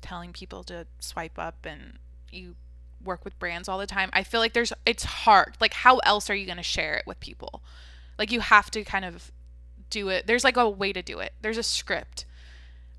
telling 0.00 0.32
people 0.32 0.62
to 0.62 0.86
swipe 1.00 1.40
up 1.40 1.66
and 1.66 1.98
you 2.30 2.54
work 3.02 3.24
with 3.24 3.36
brands 3.40 3.68
all 3.68 3.78
the 3.78 3.86
time, 3.88 4.10
I 4.12 4.22
feel 4.22 4.38
like 4.38 4.52
there's 4.52 4.72
it's 4.86 5.02
hard. 5.02 5.56
Like 5.60 5.74
how 5.74 5.98
else 6.04 6.30
are 6.30 6.36
you 6.36 6.46
going 6.46 6.56
to 6.56 6.62
share 6.62 6.94
it 6.94 7.04
with 7.04 7.18
people? 7.18 7.64
Like 8.16 8.30
you 8.30 8.38
have 8.38 8.70
to 8.70 8.84
kind 8.84 9.04
of 9.04 9.32
do 9.90 10.08
it. 10.08 10.26
There's 10.26 10.44
like 10.44 10.56
a 10.56 10.68
way 10.68 10.92
to 10.92 11.02
do 11.02 11.18
it. 11.18 11.32
There's 11.40 11.58
a 11.58 11.62
script. 11.62 12.24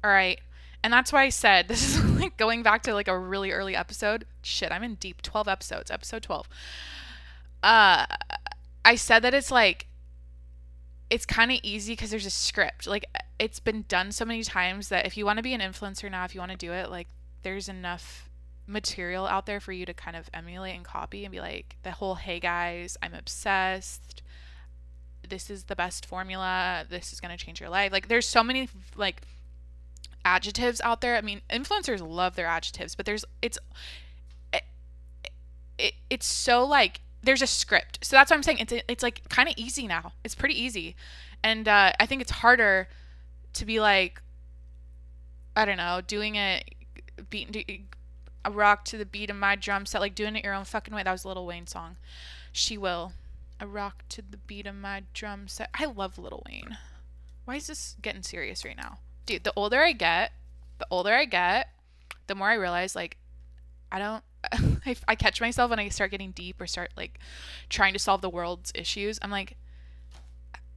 All 0.04 0.12
right. 0.12 0.39
And 0.84 0.93
that's 0.93 1.12
why 1.12 1.23
I 1.23 1.30
said 1.30 1.67
this 1.69 1.95
is 1.95 2.04
like 2.19 2.38
going 2.38 2.63
back 2.63 2.84
to 2.84 2.93
like 2.93 3.08
a 3.08 3.17
really 3.17 3.52
early 3.52 3.76
episode. 3.76 4.26
Shit, 4.41 4.71
I'm 4.71 4.84
in 4.84 4.95
deep 4.95 5.21
12 5.21 5.47
episodes, 5.47 5.91
episode 5.91 6.23
12. 6.23 6.47
Uh 7.63 8.06
I 8.86 8.95
said 8.95 9.21
that 9.23 9.34
it's 9.34 9.52
like 9.52 9.88
it's 11.10 11.26
kind 11.26 11.52
of 11.52 11.60
easy 11.63 11.93
because 11.93 12.10
there's 12.10 12.26
a 12.26 12.32
script. 12.32 12.88
Like 12.88 13.06
it's 13.39 13.60
been 13.60 13.86
done 13.88 14.12
so 14.12 14.26
many 14.26 14.43
times 14.43 14.89
that 14.89 15.06
if 15.06 15.17
you 15.17 15.26
want 15.26 15.38
to 15.38 15.43
be 15.43 15.54
an 15.54 15.62
influencer 15.62 16.10
now, 16.10 16.26
if 16.26 16.34
you 16.34 16.41
want 16.41 16.52
to 16.52 16.58
do 16.58 16.71
it, 16.71 16.89
like 16.89 17.08
there's 17.43 17.69
enough 17.69 18.30
material 18.65 19.26
out 19.26 19.45
there 19.45 19.62
for 19.62 19.71
you 19.71 19.86
to 19.86 19.93
kind 19.93 20.17
of 20.17 20.30
emulate 20.34 20.76
and 20.76 20.84
copy 20.84 21.23
and 21.23 21.32
be 21.32 21.39
like 21.39 21.78
the 21.84 21.91
whole 21.91 22.15
hey 22.15 22.39
guys, 22.39 22.97
I'm 23.02 23.13
obsessed 23.13 24.21
this 25.30 25.50
is 25.50 25.66
the 25.66 25.76
best 25.76 26.06
formula 26.06 26.86
this 26.90 27.13
is 27.13 27.20
going 27.20 27.36
to 27.36 27.44
change 27.44 27.60
your 27.60 27.70
life. 27.70 27.92
Like 27.92 28.08
there's 28.08 28.28
so 28.28 28.44
many 28.44 28.70
like 28.96 29.22
adjectives 30.26 30.82
out 30.82 31.02
there. 31.02 31.16
I 31.16 31.22
mean 31.22 31.42
influencers 31.50 32.06
love 32.08 32.36
their 32.36 32.48
adjectives 32.48 32.96
but 32.96 33.06
there's 33.06 33.26
it's 33.42 33.58
it, 34.54 34.63
it 35.78 35.94
it's 36.10 36.26
so 36.26 36.66
like 36.66 37.02
there's 37.24 37.42
a 37.42 37.48
script. 37.48 38.00
So 38.02 38.16
that's 38.16 38.32
what 38.32 38.38
i'm 38.38 38.44
saying. 38.44 38.60
It's 38.60 38.74
it's 38.88 39.04
like 39.04 39.28
kind 39.30 39.50
of 39.50 39.56
easy 39.58 39.88
now. 39.88 40.13
It's 40.24 40.36
pretty 40.36 40.62
easy. 40.62 40.96
And 41.44 41.68
uh, 41.68 41.94
i 42.00 42.06
think 42.06 42.22
it's 42.22 42.32
harder 42.32 42.88
to 43.54 43.66
be 43.66 43.80
like 43.80 44.22
i 45.56 45.66
don't 45.66 45.78
know 45.78 46.00
doing 46.06 46.36
it 46.36 46.76
beating 47.32 47.88
a 48.48 48.52
rock 48.52 48.86
to 48.86 48.98
the 48.98 49.06
beat 49.06 49.30
of 49.30 49.36
my 49.36 49.56
drum 49.56 49.86
set 49.86 50.00
like 50.00 50.16
doing 50.16 50.36
it 50.36 50.44
your 50.44 50.54
own 50.54 50.63
fucking 50.63 50.94
way. 50.94 51.04
That 51.04 51.12
was 51.12 51.26
a 51.26 51.28
Lil 51.28 51.46
Wayne 51.46 51.68
song. 51.68 51.98
She 52.52 52.78
will 52.78 53.12
I 53.60 53.65
rock 53.65 54.04
to 54.10 54.22
the 54.22 54.38
beat 54.38 54.67
of 54.67 54.76
my 54.76 55.04
drum 55.13 55.48
set. 55.48 55.70
I 55.74 55.86
love 55.86 56.17
Lil 56.17 56.43
Wayne. 56.48 56.78
Why 57.46 57.56
is 57.56 57.67
this 57.67 57.96
getting 58.02 58.24
serious 58.24 58.63
right 58.63 58.78
now? 58.78 59.00
Dude, 59.26 59.43
the 59.43 59.54
older 59.56 59.82
I 59.82 59.93
get, 59.93 60.32
the 60.78 60.88
older 60.91 61.13
I 61.13 61.26
get, 61.26 61.70
the 62.28 62.36
more 62.36 62.50
I 62.50 62.56
realize 62.56 62.96
like 62.96 63.17
I 63.91 64.00
don't 64.00 64.24
I, 64.86 64.96
I 65.08 65.15
catch 65.15 65.41
myself 65.41 65.70
when 65.70 65.80
I 65.80 65.89
start 65.89 66.12
getting 66.12 66.32
deep 66.32 66.62
or 66.62 66.67
start 66.67 66.91
like 66.96 67.20
trying 67.70 67.93
to 67.93 68.00
solve 68.00 68.22
the 68.22 68.30
world's 68.30 68.72
issues. 68.76 69.17
I'm 69.22 69.32
like 69.32 69.58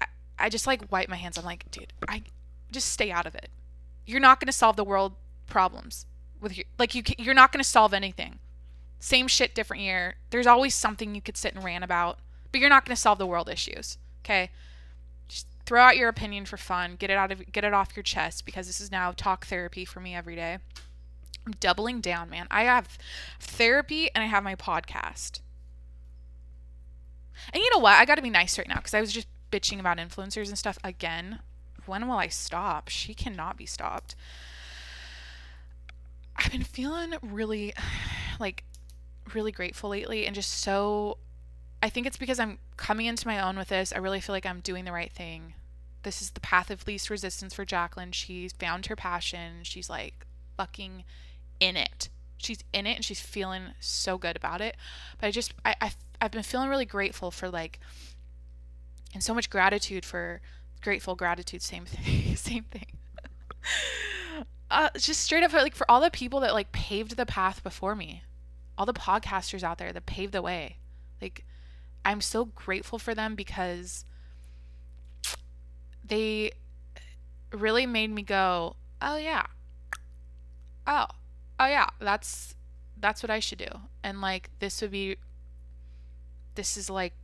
I, 0.00 0.06
I 0.38 0.48
just 0.48 0.66
like 0.66 0.90
wipe 0.90 1.08
my 1.08 1.16
hands. 1.16 1.36
I'm 1.36 1.44
like, 1.44 1.70
dude, 1.70 1.92
I 2.08 2.22
just 2.70 2.88
stay 2.88 3.10
out 3.10 3.26
of 3.26 3.34
it. 3.34 3.50
You're 4.06 4.20
not 4.20 4.40
going 4.40 4.46
to 4.46 4.52
solve 4.52 4.76
the 4.76 4.84
world 4.84 5.14
problems 5.46 6.06
with 6.40 6.56
your 6.56 6.64
like 6.78 6.94
you 6.94 7.02
you're 7.18 7.34
not 7.34 7.52
going 7.52 7.62
to 7.62 7.68
solve 7.68 7.92
anything. 7.92 8.38
Same 8.98 9.28
shit 9.28 9.54
different 9.54 9.82
year. 9.82 10.16
There's 10.30 10.46
always 10.46 10.74
something 10.74 11.14
you 11.14 11.22
could 11.22 11.36
sit 11.36 11.54
and 11.54 11.64
rant 11.64 11.84
about, 11.84 12.18
but 12.52 12.60
you're 12.60 12.70
not 12.70 12.84
going 12.84 12.94
to 12.94 13.00
solve 13.00 13.18
the 13.18 13.26
world 13.26 13.48
issues. 13.48 13.98
Okay? 14.24 14.50
Just 15.28 15.46
throw 15.66 15.82
out 15.82 15.96
your 15.96 16.08
opinion 16.08 16.44
for 16.44 16.56
fun. 16.56 16.96
Get 16.96 17.10
it 17.10 17.16
out 17.16 17.32
of 17.32 17.52
get 17.52 17.64
it 17.64 17.72
off 17.72 17.96
your 17.96 18.02
chest 18.02 18.44
because 18.44 18.66
this 18.66 18.80
is 18.80 18.90
now 18.90 19.12
talk 19.12 19.46
therapy 19.46 19.84
for 19.84 20.00
me 20.00 20.14
every 20.14 20.36
day. 20.36 20.58
I'm 21.46 21.52
doubling 21.52 22.00
down, 22.00 22.28
man. 22.30 22.46
I 22.50 22.64
have 22.64 22.98
therapy 23.40 24.10
and 24.14 24.22
I 24.22 24.26
have 24.26 24.44
my 24.44 24.54
podcast. 24.54 25.40
And 27.52 27.62
you 27.62 27.70
know 27.72 27.78
what? 27.78 27.94
I 27.94 28.04
got 28.04 28.16
to 28.16 28.22
be 28.22 28.30
nice 28.30 28.58
right 28.58 28.68
now 28.68 28.76
because 28.76 28.94
I 28.94 29.00
was 29.00 29.12
just 29.12 29.26
bitching 29.50 29.80
about 29.80 29.98
influencers 29.98 30.48
and 30.48 30.58
stuff 30.58 30.78
again. 30.84 31.40
When 31.86 32.06
will 32.06 32.18
I 32.18 32.28
stop? 32.28 32.88
She 32.88 33.14
cannot 33.14 33.56
be 33.56 33.66
stopped. 33.66 34.14
I've 36.36 36.52
been 36.52 36.62
feeling 36.62 37.14
really 37.22 37.72
like 38.40 38.64
really 39.34 39.52
grateful 39.52 39.90
lately 39.90 40.26
and 40.26 40.34
just 40.34 40.50
so 40.50 41.18
I 41.82 41.88
think 41.88 42.06
it's 42.06 42.16
because 42.16 42.38
I'm 42.38 42.58
coming 42.76 43.06
into 43.06 43.26
my 43.26 43.40
own 43.40 43.56
with 43.56 43.68
this. 43.68 43.92
I 43.92 43.98
really 43.98 44.20
feel 44.20 44.34
like 44.34 44.46
I'm 44.46 44.60
doing 44.60 44.84
the 44.84 44.92
right 44.92 45.12
thing. 45.12 45.54
This 46.02 46.20
is 46.22 46.30
the 46.30 46.40
path 46.40 46.70
of 46.70 46.86
least 46.86 47.10
resistance 47.10 47.54
for 47.54 47.64
Jacqueline. 47.64 48.12
She's 48.12 48.52
found 48.52 48.86
her 48.86 48.96
passion. 48.96 49.62
She's 49.62 49.88
like 49.88 50.26
fucking 50.56 51.04
in 51.58 51.76
it. 51.76 52.08
She's 52.38 52.64
in 52.72 52.86
it 52.86 52.96
and 52.96 53.04
she's 53.04 53.20
feeling 53.20 53.74
so 53.80 54.18
good 54.18 54.36
about 54.36 54.60
it. 54.60 54.76
But 55.18 55.28
I 55.28 55.30
just 55.30 55.54
I, 55.64 55.74
I 55.80 55.92
I've 56.20 56.30
been 56.30 56.42
feeling 56.42 56.68
really 56.68 56.84
grateful 56.84 57.30
for 57.30 57.48
like 57.48 57.80
and 59.14 59.22
so 59.22 59.34
much 59.34 59.50
gratitude 59.50 60.04
for 60.04 60.40
grateful 60.82 61.14
gratitude 61.14 61.62
same 61.62 61.84
thing 61.86 62.36
same 62.36 62.64
thing 62.64 62.86
uh, 64.70 64.88
just 64.96 65.20
straight 65.20 65.42
up 65.42 65.52
like 65.52 65.74
for 65.74 65.90
all 65.90 66.00
the 66.00 66.10
people 66.10 66.40
that 66.40 66.54
like 66.54 66.72
paved 66.72 67.16
the 67.16 67.26
path 67.26 67.62
before 67.62 67.94
me 67.94 68.22
all 68.78 68.86
the 68.86 68.92
podcasters 68.94 69.62
out 69.62 69.78
there 69.78 69.92
that 69.92 70.06
paved 70.06 70.32
the 70.32 70.42
way 70.42 70.76
like 71.20 71.44
i'm 72.04 72.20
so 72.20 72.44
grateful 72.44 72.98
for 72.98 73.14
them 73.14 73.34
because 73.34 74.04
they 76.04 76.50
really 77.52 77.86
made 77.86 78.10
me 78.10 78.22
go 78.22 78.76
oh 79.02 79.16
yeah 79.16 79.46
oh 80.86 81.06
oh 81.58 81.66
yeah 81.66 81.88
that's 81.98 82.54
that's 82.98 83.22
what 83.22 83.30
i 83.30 83.38
should 83.38 83.58
do 83.58 83.80
and 84.02 84.20
like 84.20 84.50
this 84.58 84.80
would 84.80 84.90
be 84.90 85.16
this 86.54 86.76
is 86.76 86.90
like 86.90 87.14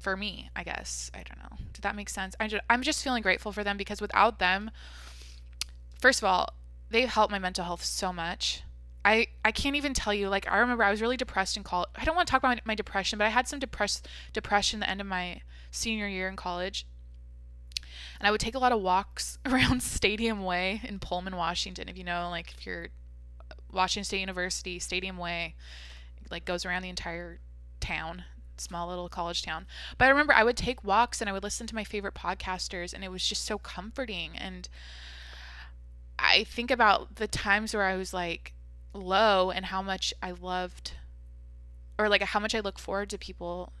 for 0.00 0.16
me, 0.16 0.50
I 0.56 0.64
guess. 0.64 1.10
I 1.14 1.18
don't 1.18 1.38
know. 1.38 1.58
Did 1.72 1.82
that 1.82 1.94
make 1.94 2.08
sense? 2.08 2.34
I 2.40 2.48
just, 2.48 2.64
I'm 2.68 2.82
just 2.82 3.04
feeling 3.04 3.22
grateful 3.22 3.52
for 3.52 3.62
them 3.62 3.76
because 3.76 4.00
without 4.00 4.38
them, 4.38 4.70
first 6.00 6.20
of 6.20 6.24
all, 6.24 6.48
they've 6.88 7.08
helped 7.08 7.30
my 7.30 7.38
mental 7.38 7.64
health 7.64 7.84
so 7.84 8.12
much. 8.12 8.62
I, 9.04 9.28
I 9.44 9.52
can't 9.52 9.76
even 9.76 9.94
tell 9.94 10.12
you 10.12 10.28
like 10.28 10.50
I 10.50 10.58
remember 10.58 10.84
I 10.84 10.90
was 10.90 11.00
really 11.00 11.16
depressed 11.16 11.56
in 11.56 11.62
college. 11.62 11.88
I 11.96 12.04
don't 12.04 12.16
want 12.16 12.28
to 12.28 12.30
talk 12.30 12.40
about 12.40 12.56
my, 12.56 12.72
my 12.72 12.74
depression, 12.74 13.18
but 13.18 13.26
I 13.26 13.30
had 13.30 13.48
some 13.48 13.58
depressed 13.58 14.06
depression 14.32 14.80
the 14.80 14.90
end 14.90 15.00
of 15.00 15.06
my 15.06 15.40
senior 15.70 16.06
year 16.06 16.28
in 16.28 16.36
college. 16.36 16.86
And 18.18 18.26
I 18.26 18.30
would 18.30 18.40
take 18.40 18.54
a 18.54 18.58
lot 18.58 18.72
of 18.72 18.80
walks 18.80 19.38
around 19.46 19.82
Stadium 19.82 20.44
Way 20.44 20.80
in 20.84 20.98
Pullman, 20.98 21.36
Washington. 21.36 21.88
If 21.88 21.96
you 21.96 22.04
know, 22.04 22.28
like 22.30 22.52
if 22.56 22.66
you're 22.66 22.88
uh, 23.50 23.54
Washington 23.72 24.04
State 24.04 24.20
University, 24.20 24.78
Stadium 24.78 25.16
Way, 25.16 25.54
like 26.30 26.44
goes 26.44 26.66
around 26.66 26.82
the 26.82 26.90
entire 26.90 27.40
town 27.80 28.24
small 28.60 28.88
little 28.88 29.08
college 29.08 29.42
town. 29.42 29.66
But 29.96 30.04
I 30.04 30.08
remember 30.08 30.34
I 30.34 30.44
would 30.44 30.56
take 30.56 30.84
walks 30.84 31.20
and 31.20 31.30
I 31.30 31.32
would 31.32 31.42
listen 31.42 31.66
to 31.66 31.74
my 31.74 31.84
favorite 31.84 32.14
podcasters, 32.14 32.92
and 32.92 33.02
it 33.02 33.10
was 33.10 33.26
just 33.26 33.44
so 33.44 33.56
comforting. 33.56 34.36
And 34.36 34.68
I 36.18 36.44
think 36.44 36.70
about 36.70 37.16
the 37.16 37.26
times 37.26 37.74
where 37.74 37.84
I 37.84 37.96
was 37.96 38.12
like 38.12 38.52
low 38.92 39.50
and 39.50 39.66
how 39.66 39.82
much 39.82 40.12
I 40.22 40.32
loved, 40.32 40.92
or 41.98 42.08
like 42.08 42.22
how 42.22 42.40
much 42.40 42.54
I 42.54 42.60
look 42.60 42.78
forward 42.78 43.10
to 43.10 43.18
people 43.18 43.72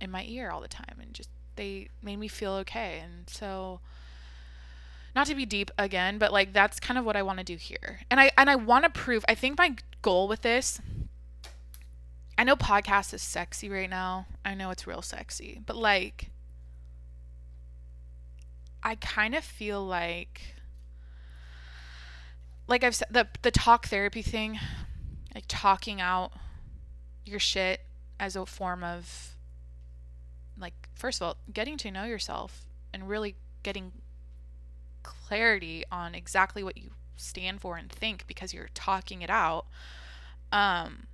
in 0.00 0.10
my 0.10 0.24
ear 0.24 0.50
all 0.50 0.60
the 0.60 0.68
time, 0.68 0.98
and 1.00 1.12
just 1.12 1.30
they 1.56 1.88
made 2.02 2.18
me 2.18 2.28
feel 2.28 2.52
okay. 2.52 3.00
And 3.02 3.28
so 3.28 3.80
not 5.14 5.26
to 5.26 5.34
be 5.34 5.46
deep 5.46 5.70
again, 5.78 6.18
but 6.18 6.32
like 6.32 6.52
that's 6.52 6.78
kind 6.78 6.98
of 6.98 7.04
what 7.04 7.16
I 7.16 7.22
want 7.22 7.38
to 7.38 7.44
do 7.44 7.56
here. 7.56 8.00
And 8.10 8.20
I 8.20 8.30
and 8.38 8.48
I 8.48 8.56
want 8.56 8.84
to 8.84 8.90
prove 8.90 9.24
I 9.28 9.34
think 9.34 9.58
my 9.58 9.76
goal 10.02 10.28
with 10.28 10.42
this 10.42 10.80
I 12.38 12.44
know 12.44 12.54
podcast 12.54 13.12
is 13.12 13.20
sexy 13.20 13.68
right 13.68 13.90
now. 13.90 14.26
I 14.44 14.54
know 14.54 14.70
it's 14.70 14.86
real 14.86 15.02
sexy, 15.02 15.60
but 15.66 15.74
like 15.74 16.30
I 18.80 18.94
kind 18.94 19.34
of 19.34 19.42
feel 19.42 19.84
like 19.84 20.54
like 22.68 22.84
I've 22.84 22.94
said 22.94 23.08
the 23.10 23.26
the 23.42 23.50
talk 23.50 23.86
therapy 23.86 24.22
thing, 24.22 24.60
like 25.34 25.44
talking 25.48 26.00
out 26.00 26.32
your 27.24 27.40
shit 27.40 27.80
as 28.20 28.36
a 28.36 28.46
form 28.46 28.84
of 28.84 29.34
like 30.56 30.88
first 30.94 31.20
of 31.20 31.26
all, 31.26 31.36
getting 31.52 31.76
to 31.78 31.90
know 31.90 32.04
yourself 32.04 32.66
and 32.92 33.08
really 33.08 33.36
getting 33.62 33.92
clarity 35.02 35.84
on 35.90 36.14
exactly 36.14 36.62
what 36.62 36.76
you 36.76 36.90
stand 37.16 37.60
for 37.60 37.76
and 37.76 37.90
think 37.90 38.26
because 38.26 38.52
you're 38.54 38.68
talking 38.74 39.22
it 39.22 39.30
out. 39.30 39.66
Um 40.52 41.06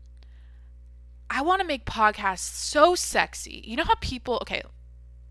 I 1.31 1.43
want 1.43 1.61
to 1.63 1.67
make 1.67 1.87
podcasts 1.87 2.41
so 2.41 2.95
sexy. 2.95 3.63
You 3.67 3.77
know 3.77 3.85
how 3.85 3.95
people, 4.01 4.39
okay, 4.43 4.63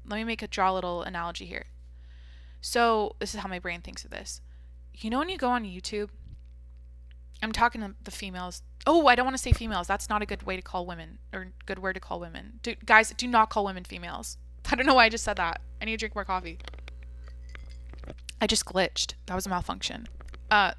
let 0.06 0.18
me 0.18 0.24
make 0.24 0.42
a 0.42 0.48
draw 0.48 0.72
a 0.72 0.74
little 0.74 1.04
analogy 1.04 1.46
here. 1.46 1.66
So, 2.60 3.16
this 3.20 3.34
is 3.34 3.42
how 3.42 3.48
my 3.48 3.60
brain 3.60 3.82
thinks 3.82 4.04
of 4.04 4.12
this. 4.12 4.42
You 4.96 5.10
know, 5.10 5.20
when 5.20 5.30
you 5.30 5.38
go 5.38 5.50
on 5.50 5.64
YouTube, 5.64 6.10
I'm 7.42 7.52
talking 7.52 7.82
to 7.82 7.94
the 8.04 8.12
females. 8.12 8.62
Oh, 8.86 9.08
I 9.08 9.16
don't 9.16 9.26
want 9.26 9.36
to 9.36 9.42
say 9.42 9.52
females. 9.52 9.88
That's 9.88 10.10
not 10.10 10.22
a 10.22 10.26
good 10.26 10.44
way 10.44 10.56
to 10.56 10.62
call 10.62 10.86
women 10.86 11.20
or 11.34 11.48
good 11.66 11.80
word 11.80 11.94
to 11.94 12.00
call 12.00 12.20
women. 12.20 12.60
Do, 12.62 12.76
guys, 12.86 13.14
do 13.16 13.28
not 13.28 13.50
call 13.50 13.66
women 13.66 13.84
females. 13.84 14.38
I 14.72 14.76
don't 14.76 14.86
know 14.86 14.94
why 14.94 15.06
I 15.06 15.10
just 15.10 15.24
said 15.24 15.38
that. 15.38 15.62
I 15.82 15.86
need 15.86 15.92
to 15.92 15.98
drink 15.98 16.16
more 16.16 16.26
coffee. 16.26 16.60
I 18.40 18.48
just 18.48 18.66
glitched. 18.66 19.14
That 19.26 19.36
was 19.36 19.46
a 19.46 19.50
malfunction. 19.50 20.08
Uh, 20.50 20.74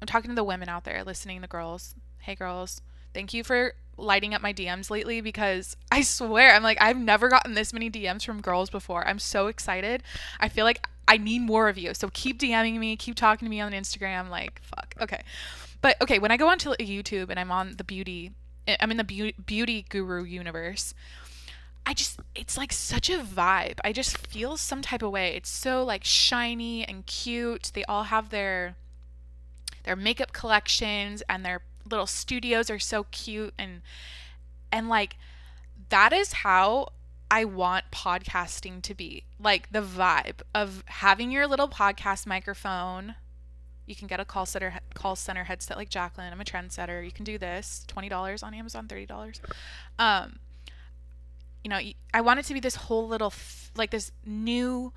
I'm 0.00 0.06
talking 0.06 0.30
to 0.30 0.34
the 0.34 0.44
women 0.44 0.68
out 0.68 0.84
there 0.84 1.04
listening, 1.04 1.40
the 1.40 1.46
girls. 1.46 1.94
Hey, 2.18 2.34
girls. 2.34 2.82
Thank 3.12 3.34
you 3.34 3.44
for 3.44 3.74
lighting 3.96 4.34
up 4.34 4.42
my 4.42 4.52
DMs 4.52 4.90
lately 4.90 5.20
because 5.20 5.76
I 5.92 6.00
swear 6.02 6.54
I'm 6.54 6.62
like 6.62 6.78
I've 6.80 6.98
never 6.98 7.28
gotten 7.28 7.54
this 7.54 7.72
many 7.72 7.90
DMs 7.90 8.24
from 8.24 8.40
girls 8.40 8.70
before. 8.70 9.06
I'm 9.06 9.18
so 9.18 9.46
excited. 9.48 10.02
I 10.38 10.48
feel 10.48 10.64
like 10.64 10.86
I 11.10 11.16
need 11.16 11.40
more 11.40 11.68
of 11.68 11.76
you. 11.76 11.92
So 11.92 12.08
keep 12.12 12.38
DMing 12.38 12.78
me, 12.78 12.94
keep 12.94 13.16
talking 13.16 13.46
to 13.46 13.50
me 13.50 13.60
on 13.60 13.72
Instagram 13.72 14.30
like 14.30 14.60
fuck. 14.62 14.94
Okay. 15.00 15.22
But 15.82 16.00
okay, 16.00 16.20
when 16.20 16.30
I 16.30 16.36
go 16.36 16.48
onto 16.48 16.70
YouTube 16.70 17.30
and 17.30 17.40
I'm 17.40 17.50
on 17.50 17.74
the 17.76 17.82
beauty 17.84 18.30
eh, 18.68 18.76
I'm 18.78 18.92
in 18.92 18.96
the 18.96 19.04
beauty, 19.04 19.34
beauty 19.44 19.84
guru 19.88 20.22
universe. 20.22 20.94
I 21.84 21.94
just 21.94 22.20
it's 22.36 22.56
like 22.56 22.72
such 22.72 23.10
a 23.10 23.18
vibe. 23.18 23.80
I 23.82 23.92
just 23.92 24.16
feel 24.18 24.56
some 24.56 24.82
type 24.82 25.02
of 25.02 25.10
way. 25.10 25.34
It's 25.34 25.50
so 25.50 25.82
like 25.82 26.04
shiny 26.04 26.86
and 26.86 27.04
cute. 27.06 27.72
They 27.74 27.84
all 27.86 28.04
have 28.04 28.28
their 28.28 28.76
their 29.82 29.96
makeup 29.96 30.32
collections 30.32 31.24
and 31.28 31.44
their 31.44 31.62
little 31.90 32.06
studios 32.06 32.70
are 32.70 32.78
so 32.78 33.06
cute 33.10 33.54
and 33.58 33.82
and 34.70 34.88
like 34.88 35.16
that 35.88 36.12
is 36.12 36.32
how 36.44 36.90
I 37.30 37.44
want 37.44 37.84
podcasting 37.92 38.82
to 38.82 38.94
be. 38.94 39.24
Like 39.38 39.70
the 39.70 39.82
vibe 39.82 40.42
of 40.54 40.82
having 40.86 41.30
your 41.30 41.46
little 41.46 41.68
podcast 41.68 42.26
microphone. 42.26 43.14
You 43.86 43.96
can 43.96 44.06
get 44.06 44.20
a 44.20 44.24
call 44.24 44.46
center 44.46 44.80
call 44.94 45.16
center 45.16 45.44
headset 45.44 45.76
like 45.76 45.88
Jacqueline. 45.88 46.32
I'm 46.32 46.40
a 46.40 46.44
trendsetter. 46.44 47.04
You 47.04 47.12
can 47.12 47.24
do 47.24 47.38
this. 47.38 47.84
Twenty 47.88 48.08
dollars 48.08 48.42
on 48.42 48.54
Amazon. 48.54 48.86
Thirty 48.88 49.06
dollars. 49.06 49.40
Um, 49.98 50.38
you 51.64 51.70
know, 51.70 51.80
I 52.14 52.20
want 52.20 52.40
it 52.40 52.46
to 52.46 52.54
be 52.54 52.60
this 52.60 52.76
whole 52.76 53.08
little 53.08 53.32
like 53.76 53.90
this 53.90 54.12
new 54.24 54.92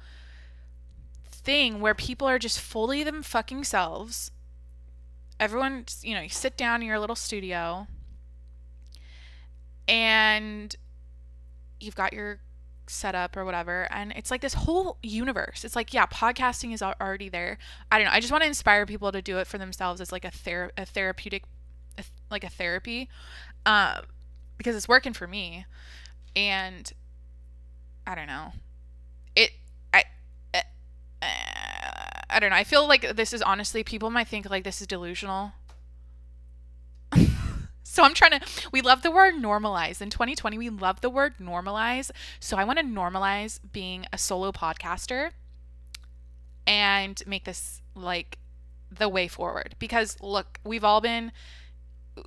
thing 1.26 1.82
where 1.82 1.96
people 1.96 2.28
are 2.28 2.40
just 2.40 2.60
fully 2.60 3.04
them 3.04 3.22
fucking 3.22 3.64
selves 3.64 4.32
everyone, 5.40 5.86
you 6.02 6.16
know, 6.16 6.22
you 6.22 6.30
sit 6.30 6.56
down 6.56 6.82
in 6.82 6.88
your 6.88 7.00
little 7.00 7.16
studio 7.16 7.88
and 9.88 10.76
you've 11.84 11.96
got 11.96 12.14
your 12.14 12.40
setup 12.88 13.38
or 13.38 13.46
whatever 13.46 13.88
and 13.92 14.12
it's 14.14 14.30
like 14.30 14.42
this 14.42 14.54
whole 14.54 14.98
universe 15.02 15.64
it's 15.64 15.76
like 15.76 15.94
yeah 15.94 16.06
podcasting 16.06 16.74
is 16.74 16.82
already 16.82 17.30
there 17.30 17.58
i 17.92 17.98
don't 17.98 18.06
know 18.06 18.12
i 18.12 18.20
just 18.20 18.32
want 18.32 18.42
to 18.42 18.48
inspire 18.48 18.86
people 18.86 19.12
to 19.12 19.22
do 19.22 19.38
it 19.38 19.48
for 19.48 19.58
themselves 19.58 20.02
as 20.02 20.12
like 20.12 20.26
a, 20.26 20.32
ther- 20.32 20.72
a 20.78 20.86
therapeutic 20.86 21.44
like 22.30 22.44
a 22.44 22.50
therapy 22.50 23.08
um 23.66 24.02
because 24.58 24.76
it's 24.76 24.88
working 24.88 25.14
for 25.14 25.28
me 25.28 25.66
and 26.36 26.92
i 28.06 28.16
don't 28.16 28.28
know 28.28 28.52
it 29.36 29.52
I, 29.94 30.04
I 32.34 32.40
don't 32.40 32.50
know. 32.50 32.56
I 32.56 32.64
feel 32.64 32.88
like 32.88 33.16
this 33.16 33.32
is 33.32 33.42
honestly 33.42 33.84
people 33.84 34.10
might 34.10 34.28
think 34.28 34.50
like 34.50 34.64
this 34.64 34.82
is 34.82 34.88
delusional. 34.88 35.52
So 37.94 38.04
I'm 38.04 38.16
trying 38.16 38.40
to 38.40 38.42
we 38.72 38.82
love 38.82 39.04
the 39.04 39.12
word 39.12 39.36
normalize. 39.36 40.02
In 40.02 40.10
2020 40.10 40.58
we 40.58 40.68
love 40.68 41.02
the 41.02 41.12
word 41.12 41.36
normalize. 41.40 42.10
So 42.40 42.58
I 42.58 42.64
want 42.64 42.80
to 42.80 42.84
normalize 42.84 43.60
being 43.72 44.08
a 44.12 44.18
solo 44.18 44.52
podcaster 44.52 45.30
and 46.66 47.22
make 47.28 47.44
this 47.44 47.84
like 47.94 48.40
the 48.90 49.08
way 49.08 49.28
forward 49.28 49.76
because 49.78 50.18
look, 50.24 50.60
we've 50.64 50.84
all 50.84 51.02
been 51.02 51.32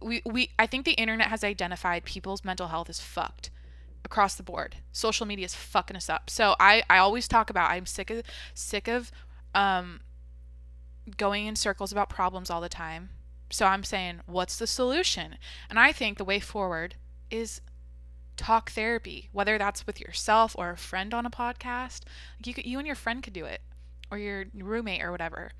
we 0.01 0.23
we 0.25 0.51
I 0.57 0.69
think 0.69 0.85
the 0.85 0.93
internet 0.93 1.31
has 1.31 1.43
identified 1.43 2.05
people's 2.05 2.45
mental 2.45 2.69
health 2.69 2.89
is 2.89 3.01
fucked 3.01 3.51
across 4.05 4.37
the 4.37 4.45
board. 4.45 4.77
Social 4.93 5.27
media 5.27 5.47
is 5.47 5.57
fucking 5.57 5.97
us 5.97 6.09
up. 6.09 6.31
So 6.31 6.55
I 6.61 6.85
I 6.89 6.99
always 6.99 7.27
talk 7.27 7.51
about 7.51 7.73
I'm 7.73 7.87
sick 7.87 8.11
of 8.11 8.23
sick 8.55 8.87
of 8.87 9.11
um 9.53 9.99
going 11.17 11.47
in 11.47 11.57
circles 11.57 11.91
about 11.91 12.09
problems 12.09 12.51
all 12.51 12.61
the 12.61 12.69
time. 12.69 13.09
So 13.51 13.67
I'm 13.67 13.85
saying 13.85 14.21
what's 14.27 14.59
the 14.59 14.67
solution? 14.67 15.37
And 15.71 15.79
I 15.79 15.93
think 15.93 16.19
the 16.19 16.25
way 16.25 16.41
forward 16.41 16.97
is 17.31 17.61
talk 18.37 18.71
therapy, 18.71 19.29
whether 19.33 19.59
that's 19.59 19.87
with 19.87 20.01
yourself 20.01 20.55
or 20.59 20.71
a 20.71 20.77
friend 20.77 21.15
on 21.15 21.27
a 21.27 21.31
podcast. 21.31 22.03
You 22.45 22.55
could, 22.55 22.67
you 22.67 22.79
and 22.79 22.87
your 22.87 22.97
friend 22.97 23.23
could 23.23 23.33
do 23.33 23.45
it 23.45 23.63
or 24.11 24.19
your 24.19 24.47
roommate 24.55 25.03
or 25.03 25.11
whatever. 25.11 25.53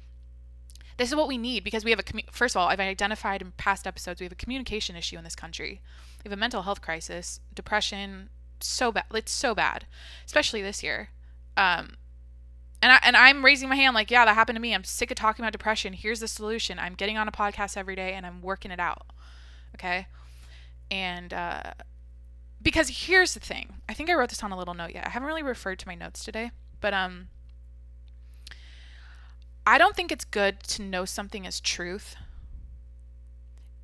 This 0.97 1.11
is 1.11 1.17
what 1.17 1.29
we 1.29 1.37
need 1.37 1.63
because 1.63 1.85
we 1.85 1.91
have 1.91 2.01
a 2.01 2.05
commu- 2.05 2.31
first 2.31 2.55
of 2.55 2.61
all, 2.61 2.69
I've 2.69 2.81
identified 2.81 3.43
in 3.43 3.53
past 3.53 3.87
episodes 3.87 4.21
we 4.21 4.25
have 4.25 4.33
a 4.33 4.37
communication 4.37 4.97
issue 4.97 5.19
in 5.19 5.25
this 5.25 5.37
country. 5.37 5.81
We 6.25 6.31
have 6.31 6.37
a 6.39 6.41
mental 6.41 6.63
health 6.63 6.81
crisis, 6.81 7.41
depression, 7.55 8.31
so 8.61 8.93
bad. 8.93 9.05
It's 9.13 9.33
so 9.33 9.55
bad, 9.55 9.87
especially 10.25 10.63
this 10.63 10.83
year. 10.83 11.11
Um, 11.57 11.97
and 12.83 12.93
I, 12.93 12.99
and 13.03 13.17
I'm 13.17 13.45
raising 13.45 13.69
my 13.69 13.77
hand 13.77 13.95
like, 13.95 14.11
yeah, 14.11 14.25
that 14.25 14.35
happened 14.35 14.57
to 14.57 14.61
me. 14.61 14.75
I'm 14.75 14.85
sick 14.85 15.11
of 15.11 15.17
talking 15.17 15.43
about 15.45 15.53
depression. 15.53 15.93
Here's 15.93 16.21
the 16.21 16.29
solution. 16.29 16.79
I'm 16.79 16.95
getting 16.95 17.17
on 17.17 17.29
a 17.29 17.33
podcast 17.33 17.77
every 17.77 17.97
day 17.97 18.13
and 18.13 18.27
I'm 18.27 18.43
working 18.43 18.71
it 18.71 18.81
out. 18.81 19.07
Okay? 19.75 20.07
And 20.91 21.33
uh 21.33 21.73
because 22.63 23.07
here's 23.07 23.35
the 23.35 23.41
thing. 23.41 23.75
I 23.89 23.95
think 23.95 24.11
I 24.11 24.15
wrote 24.15 24.31
this 24.31 24.43
on 24.43 24.51
a 24.51 24.59
little 24.59 24.75
note 24.75 24.93
yet. 24.95 25.07
I 25.07 25.11
haven't 25.11 25.29
really 25.29 25.43
referred 25.43 25.79
to 25.81 25.89
my 25.89 25.95
notes 25.95 26.25
today, 26.25 26.51
but 26.81 26.95
um 26.95 27.29
I 29.67 29.79
don't 29.79 29.97
think 29.97 30.13
it's 30.13 30.25
good 30.25 30.63
to 30.65 30.83
know 30.83 31.05
something 31.05 31.45
as 31.47 31.61
truth 31.61 32.15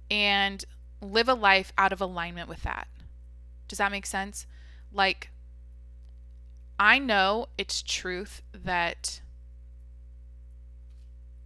and 0.08 0.64
live 1.00 1.28
a 1.28 1.34
life 1.34 1.72
out 1.76 1.92
of 1.92 2.00
alignment 2.00 2.48
with 2.48 2.62
that. 2.62 2.86
Does 3.66 3.78
that 3.78 3.90
make 3.90 4.06
sense? 4.06 4.46
Like, 4.92 5.30
I 6.82 6.98
know 6.98 7.46
it's 7.56 7.80
truth 7.80 8.42
that, 8.52 9.20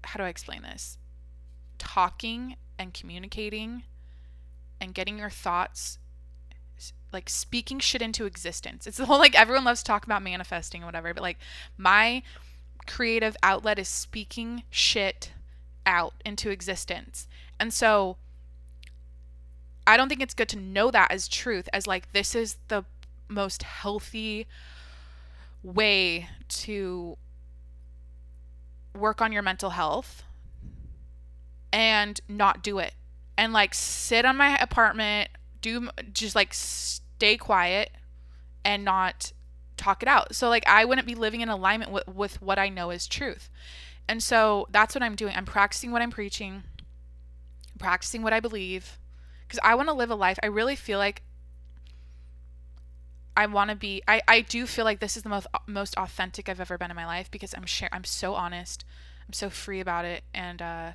how 0.03 0.17
do 0.17 0.25
I 0.25 0.31
explain 0.31 0.63
this? 0.63 0.97
Talking 1.77 2.57
and 2.79 2.95
communicating 2.95 3.83
and 4.81 4.95
getting 4.95 5.19
your 5.19 5.29
thoughts, 5.29 5.99
like 7.13 7.29
speaking 7.29 7.81
shit 7.81 8.01
into 8.01 8.25
existence. 8.25 8.87
It's 8.87 8.97
the 8.97 9.05
whole 9.05 9.19
like 9.19 9.39
everyone 9.39 9.65
loves 9.65 9.83
to 9.83 9.85
talk 9.85 10.07
about 10.07 10.23
manifesting 10.23 10.81
and 10.81 10.87
whatever, 10.87 11.13
but 11.13 11.23
like 11.23 11.39
my 11.77 12.23
creative 12.87 13.37
outlet 13.43 13.79
is 13.79 13.89
speaking 13.89 14.63
shit 14.71 15.33
out 15.85 16.15
into 16.25 16.49
existence. 16.49 17.29
And 17.61 17.75
so 17.75 18.17
I 19.87 19.99
don't 19.99 20.09
think 20.09 20.23
it's 20.23 20.33
good 20.33 20.49
to 20.49 20.59
know 20.59 20.91
that 20.91 21.11
as 21.11 21.29
truth, 21.29 21.69
as 21.75 21.87
like 21.87 22.15
this 22.15 22.35
is 22.35 22.57
the 22.69 22.87
most 23.29 23.65
healthy 23.65 24.47
way 25.67 26.29
to 26.49 27.19
work 28.95 29.21
on 29.21 29.33
your 29.33 29.43
mental 29.43 29.71
health 29.71 30.23
and 31.73 32.21
not 32.29 32.63
do 32.63 32.79
it. 32.79 32.95
And 33.37 33.53
like 33.53 33.75
sit 33.75 34.25
on 34.25 34.37
my 34.37 34.57
apartment, 34.57 35.29
do 35.61 35.89
just 36.13 36.35
like 36.35 36.55
stay 36.55 37.37
quiet 37.37 37.91
and 38.65 38.85
not 38.85 39.33
talk 39.77 40.03
it 40.03 40.09
out. 40.09 40.35
So 40.35 40.49
like 40.49 40.67
I 40.67 40.85
wouldn't 40.85 41.07
be 41.07 41.15
living 41.15 41.41
in 41.41 41.49
alignment 41.49 41.91
with, 41.91 42.09
with 42.09 42.41
what 42.41 42.59
I 42.59 42.69
know 42.69 42.91
is 42.91 43.07
truth. 43.07 43.51
And 44.09 44.23
so 44.23 44.67
that's 44.71 44.95
what 44.95 45.03
I'm 45.03 45.17
doing. 45.17 45.35
I'm 45.37 45.45
practicing 45.45 45.91
what 45.91 46.01
I'm 46.01 46.11
preaching, 46.11 46.63
practicing 47.79 48.23
what 48.23 48.33
I 48.33 48.41
believe 48.41 48.99
because 49.47 49.61
I 49.63 49.75
want 49.75 49.89
to 49.89 49.95
live 49.95 50.11
a 50.11 50.15
life. 50.15 50.39
I 50.43 50.47
really 50.47 50.77
feel 50.77 50.99
like 50.99 51.23
I 53.37 53.47
want 53.47 53.71
to 53.71 53.77
be 53.77 54.03
I 54.09 54.23
I 54.27 54.41
do 54.41 54.67
feel 54.67 54.85
like 54.85 55.01
this 55.01 55.17
is 55.17 55.23
the 55.23 55.29
most 55.29 55.47
most 55.67 55.95
authentic 55.97 56.49
I've 56.49 56.61
ever 56.61 56.79
been 56.79 56.91
in 56.91 56.97
my 56.97 57.07
life 57.07 57.31
because 57.31 57.55
I'm 57.55 57.67
share 57.67 57.89
I'm 57.93 58.05
so 58.05 58.35
honest. 58.35 58.85
I'm 59.27 59.33
so 59.33 59.51
free 59.51 59.81
about 59.81 60.05
it 60.05 60.25
and 60.33 60.63
uh 60.63 60.93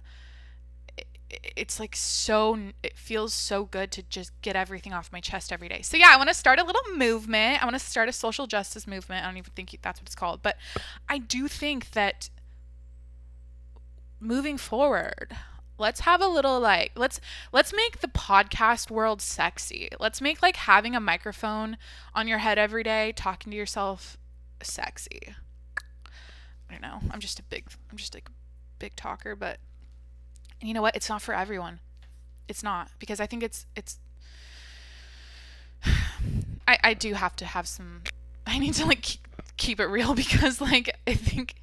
it's 1.56 1.80
like 1.80 1.95
so 1.95 2.60
it 2.84 2.97
feels 2.97 3.34
so 3.34 3.63
good 3.65 3.91
to 3.91 4.04
just 4.04 4.32
get 4.41 4.56
everything 4.56 4.93
off 4.93 5.12
my 5.12 5.21
chest 5.21 5.51
every 5.54 5.69
day. 5.69 5.82
So 5.82 5.95
yeah, 5.97 6.10
I 6.12 6.17
want 6.17 6.27
to 6.30 6.34
start 6.34 6.60
a 6.60 6.63
little 6.63 6.82
movement. 6.95 7.62
I 7.62 7.65
want 7.65 7.75
to 7.75 7.80
start 7.80 8.10
a 8.10 8.13
social 8.13 8.47
justice 8.47 8.86
movement. 8.86 9.23
I 9.23 9.30
don't 9.30 9.38
even 9.38 9.51
think 9.56 9.77
that's 9.82 9.99
what 10.01 10.08
it's 10.08 10.15
called, 10.15 10.41
but 10.41 10.58
I 11.08 11.19
do 11.19 11.47
think 11.47 11.91
that 11.91 12.30
moving 14.19 14.58
forward, 14.58 15.36
let's 15.81 16.01
have 16.01 16.21
a 16.21 16.27
little 16.27 16.59
like 16.59 16.91
let's 16.95 17.19
let's 17.51 17.73
make 17.73 17.99
the 17.99 18.07
podcast 18.07 18.89
world 18.89 19.21
sexy. 19.21 19.89
Let's 19.99 20.21
make 20.21 20.41
like 20.41 20.55
having 20.55 20.95
a 20.95 20.99
microphone 21.01 21.77
on 22.13 22.27
your 22.27 22.37
head 22.37 22.57
every 22.57 22.83
day 22.83 23.11
talking 23.13 23.51
to 23.51 23.57
yourself 23.57 24.17
sexy. 24.61 25.33
I 26.69 26.71
don't 26.71 26.81
know. 26.81 26.99
I'm 27.09 27.19
just 27.19 27.39
a 27.39 27.43
big 27.43 27.65
I'm 27.89 27.97
just 27.97 28.15
a 28.15 28.21
big 28.79 28.95
talker, 28.95 29.35
but 29.35 29.57
you 30.61 30.73
know 30.73 30.81
what? 30.81 30.95
It's 30.95 31.09
not 31.09 31.21
for 31.21 31.33
everyone. 31.33 31.79
It's 32.47 32.63
not 32.63 32.91
because 32.99 33.19
I 33.19 33.25
think 33.25 33.43
it's 33.43 33.65
it's 33.75 33.99
I 36.67 36.77
I 36.83 36.93
do 36.93 37.15
have 37.15 37.35
to 37.37 37.45
have 37.45 37.67
some 37.67 38.03
I 38.45 38.59
need 38.59 38.75
to 38.75 38.85
like 38.85 39.17
keep 39.57 39.79
it 39.79 39.87
real 39.87 40.13
because 40.23 40.61
like 40.61 40.95
I 41.07 41.15
think 41.15 41.55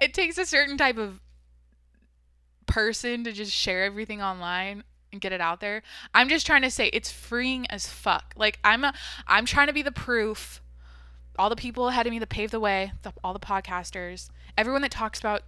it 0.00 0.12
takes 0.12 0.36
a 0.36 0.44
certain 0.44 0.76
type 0.76 0.98
of 0.98 1.20
person 2.74 3.22
to 3.22 3.32
just 3.32 3.52
share 3.52 3.84
everything 3.84 4.20
online 4.20 4.82
and 5.12 5.20
get 5.20 5.32
it 5.32 5.40
out 5.40 5.60
there. 5.60 5.82
I'm 6.12 6.28
just 6.28 6.44
trying 6.44 6.62
to 6.62 6.70
say 6.70 6.88
it's 6.88 7.10
freeing 7.10 7.66
as 7.68 7.86
fuck. 7.86 8.34
Like 8.36 8.58
I'm 8.64 8.82
a, 8.82 8.92
I'm 9.28 9.46
trying 9.46 9.68
to 9.68 9.72
be 9.72 9.82
the 9.82 9.92
proof 9.92 10.60
all 11.38 11.50
the 11.50 11.56
people 11.56 11.88
ahead 11.88 12.06
of 12.06 12.12
me 12.12 12.18
that 12.20 12.28
paved 12.28 12.52
the 12.52 12.60
way, 12.60 12.92
the, 13.02 13.12
all 13.22 13.32
the 13.32 13.40
podcasters, 13.40 14.28
everyone 14.56 14.82
that 14.82 14.90
talks 14.90 15.18
about 15.18 15.42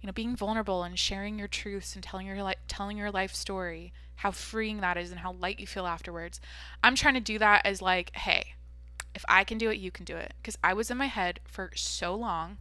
you 0.00 0.06
know, 0.06 0.12
being 0.12 0.36
vulnerable 0.36 0.82
and 0.82 0.98
sharing 0.98 1.38
your 1.38 1.48
truths 1.48 1.94
and 1.94 2.02
telling 2.02 2.26
your 2.26 2.42
li- 2.42 2.54
telling 2.68 2.96
your 2.98 3.10
life 3.10 3.34
story, 3.34 3.92
how 4.16 4.30
freeing 4.30 4.80
that 4.80 4.96
is 4.96 5.10
and 5.10 5.20
how 5.20 5.32
light 5.32 5.60
you 5.60 5.66
feel 5.66 5.86
afterwards. 5.86 6.40
I'm 6.82 6.94
trying 6.94 7.14
to 7.14 7.20
do 7.20 7.38
that 7.38 7.66
as 7.66 7.82
like, 7.82 8.14
hey, 8.16 8.54
if 9.14 9.24
I 9.28 9.44
can 9.44 9.58
do 9.58 9.70
it, 9.70 9.78
you 9.78 9.90
can 9.90 10.04
do 10.04 10.16
it. 10.16 10.34
Because 10.40 10.58
I 10.62 10.74
was 10.74 10.90
in 10.90 10.96
my 10.96 11.06
head 11.06 11.40
for 11.44 11.70
so 11.74 12.14
long, 12.14 12.58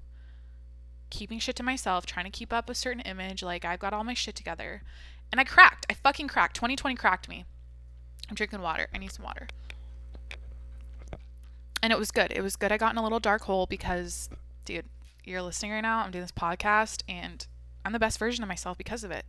keeping 1.12 1.38
shit 1.38 1.56
to 1.58 1.63
myself, 1.63 2.08
trying 2.08 2.26
to 2.26 2.32
keep 2.32 2.52
up 2.52 2.69
a 2.69 2.74
certain 2.74 3.02
image, 3.02 3.43
like 3.43 3.63
I've 3.63 3.80
got 3.80 3.93
all 3.93 4.04
my 4.04 4.15
shit 4.15 4.36
together. 4.36 4.82
And 5.32 5.39
I 5.39 5.43
cracked. 5.43 5.86
I 5.89 5.93
fucking 5.93 6.28
cracked. 6.28 6.56
2020 6.56 6.95
cracked 6.95 7.30
me. 7.30 7.45
I'm 8.28 8.36
drinking 8.36 8.62
water. 8.62 8.88
I 8.93 8.97
need 8.97 9.12
some 9.12 9.26
water. 9.26 9.47
And 11.84 11.93
it 11.93 12.00
was 12.00 12.12
good. 12.12 12.32
It 12.32 12.41
was 12.41 12.56
good. 12.56 12.71
I 12.71 12.78
got 12.78 12.91
in 12.91 12.97
a 12.97 13.04
little 13.04 13.19
dark 13.19 13.43
hole 13.43 13.65
because, 13.65 14.30
dude, 14.65 14.86
you're 15.24 15.41
listening 15.41 15.71
right 15.71 15.82
now, 15.82 16.00
I'm 16.00 16.12
doing 16.12 16.24
this 16.24 16.32
podcast 16.32 17.04
and 17.08 17.45
I'm 17.86 17.93
the 17.93 18.00
best 18.00 18.17
version 18.17 18.43
of 18.43 18.47
myself 18.47 18.78
because 18.78 19.04
of 19.04 19.12
it. 19.12 19.26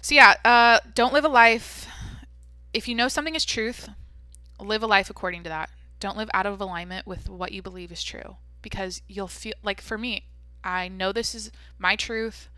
So 0.00 0.14
yeah, 0.14 0.34
uh, 0.44 0.80
don't 0.94 1.12
live 1.12 1.24
a 1.24 1.28
life. 1.28 1.88
If 2.72 2.88
you 2.88 2.94
know 2.94 3.08
something 3.08 3.34
is 3.34 3.44
truth, 3.44 3.88
live 4.60 4.82
a 4.82 4.86
life 4.86 5.10
according 5.10 5.42
to 5.44 5.48
that. 5.48 5.70
Don't 5.98 6.16
live 6.16 6.30
out 6.34 6.46
of 6.46 6.60
alignment 6.60 7.06
with 7.06 7.28
what 7.28 7.52
you 7.52 7.62
believe 7.62 7.90
is 7.90 8.02
true 8.02 8.36
because 8.62 9.02
you'll 9.08 9.28
feel 9.28 9.54
like 9.62 9.80
for 9.80 9.98
me, 9.98 10.24
I 10.64 10.88
know 10.88 11.12
this 11.12 11.34
is 11.34 11.50
my 11.78 11.96
truth. 11.96 12.48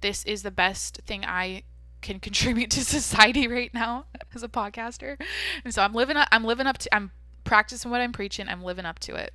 This 0.00 0.24
is 0.24 0.42
the 0.42 0.50
best 0.50 1.00
thing 1.06 1.24
I 1.24 1.62
can 2.02 2.20
contribute 2.20 2.70
to 2.72 2.84
society 2.84 3.48
right 3.48 3.72
now 3.72 4.06
as 4.34 4.42
a 4.42 4.48
podcaster. 4.48 5.20
And 5.64 5.72
so 5.72 5.82
I'm 5.82 5.94
living 5.94 6.16
up, 6.16 6.28
I'm 6.32 6.44
living 6.44 6.66
up 6.66 6.78
to 6.78 6.94
I'm 6.94 7.10
practicing 7.44 7.90
what 7.90 8.00
I'm 8.00 8.12
preaching. 8.12 8.48
I'm 8.48 8.62
living 8.62 8.84
up 8.84 8.98
to 9.00 9.14
it. 9.14 9.32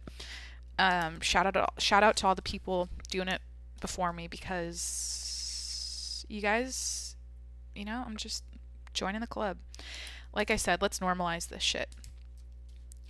Um, 0.78 1.20
shout 1.22 1.46
out 1.46 1.74
shout 1.80 2.04
out 2.04 2.16
to 2.18 2.28
all 2.28 2.36
the 2.36 2.42
people 2.42 2.90
doing 3.10 3.28
it 3.28 3.42
before 3.80 4.14
me 4.14 4.28
because 4.28 6.26
you 6.28 6.42
guys, 6.42 7.16
you 7.76 7.86
know, 7.86 8.04
I'm 8.06 8.18
just 8.18 8.44
joining 8.94 9.22
the 9.22 9.28
club. 9.28 9.58
Like 10.34 10.50
I 10.50 10.56
said, 10.56 10.82
let's 10.82 11.00
normalize 11.00 11.50
this 11.50 11.64
shit. 11.64 11.90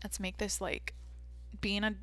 Let's 0.04 0.20
make 0.20 0.38
this 0.38 0.60
like 0.60 0.96
being 1.60 1.84
a 1.84 1.96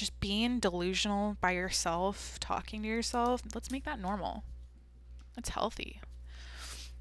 just 0.00 0.18
being 0.18 0.58
delusional 0.58 1.36
by 1.40 1.52
yourself, 1.52 2.40
talking 2.40 2.82
to 2.82 2.88
yourself. 2.88 3.42
Let's 3.54 3.70
make 3.70 3.84
that 3.84 4.00
normal. 4.00 4.44
That's 5.36 5.50
healthy. 5.50 6.00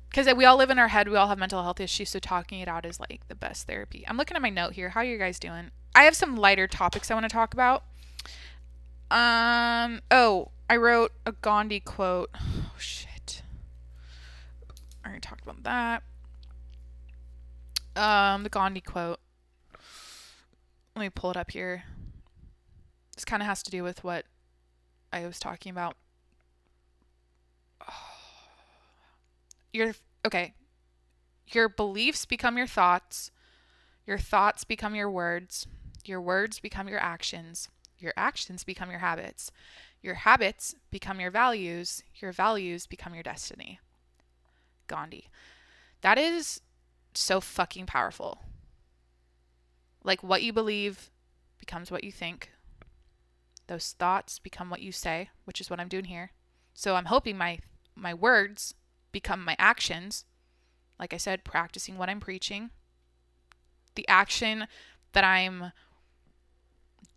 Because 0.09 0.31
we 0.35 0.43
all 0.43 0.57
live 0.57 0.69
in 0.69 0.77
our 0.77 0.89
head, 0.89 1.07
we 1.07 1.15
all 1.15 1.29
have 1.29 1.39
mental 1.39 1.63
health 1.63 1.79
issues, 1.79 2.09
so 2.09 2.19
talking 2.19 2.59
it 2.59 2.67
out 2.67 2.85
is 2.85 2.99
like 2.99 3.27
the 3.29 3.35
best 3.35 3.67
therapy. 3.67 4.03
I'm 4.07 4.17
looking 4.17 4.35
at 4.35 4.41
my 4.41 4.49
note 4.49 4.73
here. 4.73 4.89
How 4.89 4.99
are 4.99 5.05
you 5.05 5.17
guys 5.17 5.39
doing? 5.39 5.71
I 5.95 6.03
have 6.03 6.15
some 6.15 6.35
lighter 6.35 6.67
topics 6.67 7.09
I 7.09 7.13
want 7.13 7.23
to 7.23 7.33
talk 7.33 7.53
about. 7.53 7.83
Um. 9.09 10.01
Oh, 10.11 10.49
I 10.69 10.75
wrote 10.75 11.13
a 11.25 11.31
Gandhi 11.31 11.79
quote. 11.79 12.29
Oh 12.35 12.73
shit. 12.77 13.43
I 15.03 15.07
already 15.07 15.21
talked 15.21 15.43
about 15.43 15.63
that. 15.63 16.03
Um, 17.95 18.43
the 18.43 18.49
Gandhi 18.49 18.81
quote. 18.81 19.19
Let 20.95 21.01
me 21.01 21.09
pull 21.09 21.31
it 21.31 21.37
up 21.37 21.51
here. 21.51 21.85
This 23.19 23.25
kind 23.25 23.43
of 23.43 23.47
has 23.47 23.61
to 23.63 23.69
do 23.69 23.83
with 23.83 24.01
what 24.01 24.23
I 25.11 25.27
was 25.27 25.41
talking 25.41 25.71
about. 25.71 25.97
Your 29.73 29.93
okay. 30.25 30.53
Your 31.47 31.67
beliefs 31.67 32.23
become 32.23 32.57
your 32.57 32.65
thoughts. 32.65 33.31
Your 34.07 34.17
thoughts 34.17 34.63
become 34.63 34.95
your 34.95 35.11
words. 35.11 35.67
Your 36.05 36.21
words 36.21 36.61
become 36.61 36.87
your 36.87 37.01
actions. 37.01 37.67
Your 37.97 38.13
actions 38.15 38.63
become 38.63 38.89
your 38.89 39.01
habits. 39.01 39.51
Your 40.01 40.15
habits 40.15 40.73
become 40.89 41.19
your 41.19 41.29
values. 41.29 42.03
Your 42.21 42.31
values 42.31 42.87
become 42.87 43.13
your 43.13 43.23
destiny. 43.23 43.81
Gandhi. 44.87 45.27
That 45.99 46.17
is 46.17 46.61
so 47.13 47.41
fucking 47.41 47.85
powerful. 47.85 48.43
Like 50.05 50.23
what 50.23 50.41
you 50.41 50.53
believe 50.53 51.11
becomes 51.59 51.91
what 51.91 52.05
you 52.05 52.13
think. 52.13 52.51
Those 53.69 53.91
thoughts 53.91 54.39
become 54.39 54.71
what 54.71 54.81
you 54.81 54.91
say, 54.91 55.29
which 55.45 55.61
is 55.61 55.69
what 55.69 55.79
I'm 55.79 55.87
doing 55.87 56.05
here. 56.05 56.31
So 56.73 56.95
I'm 56.95 57.05
hoping 57.05 57.37
my 57.37 57.59
my 57.95 58.15
words 58.15 58.73
become 59.11 59.45
my 59.45 59.55
actions. 59.59 60.25
Like 60.99 61.13
I 61.13 61.17
said, 61.17 61.43
practicing 61.43 61.95
what 61.95 62.09
I'm 62.09 62.19
preaching. 62.19 62.71
The 63.93 64.07
action 64.07 64.65
that 65.11 65.23
I'm 65.23 65.71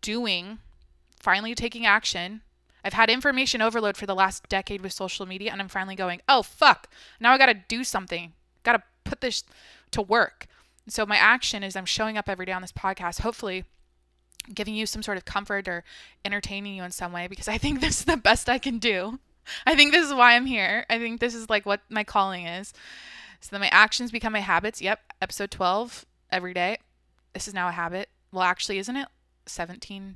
doing, 0.03 0.59
finally 1.19 1.55
taking 1.55 1.87
action. 1.87 2.43
I've 2.85 2.93
had 2.93 3.09
information 3.09 3.63
overload 3.63 3.97
for 3.97 4.05
the 4.05 4.15
last 4.15 4.47
decade 4.51 4.83
with 4.83 4.93
social 4.93 5.25
media, 5.25 5.53
and 5.53 5.61
I'm 5.63 5.69
finally 5.69 5.95
going, 5.95 6.21
oh, 6.29 6.43
fuck. 6.43 6.91
Now 7.19 7.33
I 7.33 7.39
got 7.39 7.47
to 7.47 7.55
do 7.55 7.83
something. 7.83 8.35
Got 8.63 8.73
to 8.73 8.83
put 9.05 9.23
this 9.23 9.45
to 9.93 10.03
work. 10.03 10.49
So 10.87 11.07
my 11.07 11.17
action 11.17 11.63
is 11.63 11.77
I'm 11.77 11.87
showing 11.87 12.19
up 12.19 12.29
every 12.29 12.45
day 12.45 12.53
on 12.53 12.61
this 12.61 12.73
podcast, 12.73 13.21
hopefully 13.21 13.65
giving 14.55 14.75
you 14.75 14.87
some 14.87 15.03
sort 15.03 15.17
of 15.17 15.25
comfort 15.25 15.69
or 15.69 15.85
entertaining 16.25 16.75
you 16.75 16.83
in 16.83 16.91
some 16.91 17.13
way 17.13 17.27
because 17.27 17.49
I 17.49 17.59
think 17.59 17.81
this 17.83 18.01
is 18.01 18.05
the 18.05 18.17
best 18.17 18.49
I 18.49 18.59
can 18.59 18.79
do. 18.79 19.19
I 19.67 19.75
think 19.75 19.93
this 19.93 20.07
is 20.07 20.15
why 20.15 20.35
I'm 20.35 20.47
here. 20.47 20.87
I 20.89 20.99
think 20.99 21.21
this 21.21 21.35
is 21.35 21.51
like 21.51 21.67
what 21.67 21.81
my 21.89 22.05
calling 22.05 22.47
is. 22.47 22.73
So 23.41 23.49
then 23.51 23.61
my 23.61 23.69
actions 23.73 24.13
become 24.13 24.33
my 24.33 24.41
habits. 24.41 24.81
Yep, 24.81 25.01
episode 25.21 25.51
12 25.51 26.07
every 26.31 26.55
day. 26.55 26.79
This 27.33 27.49
is 27.49 27.55
now 27.55 27.69
a 27.69 27.73
habit. 27.73 28.09
Well, 28.31 28.45
actually, 28.45 28.79
isn't 28.79 28.97
it 28.97 29.09
17 29.47 30.15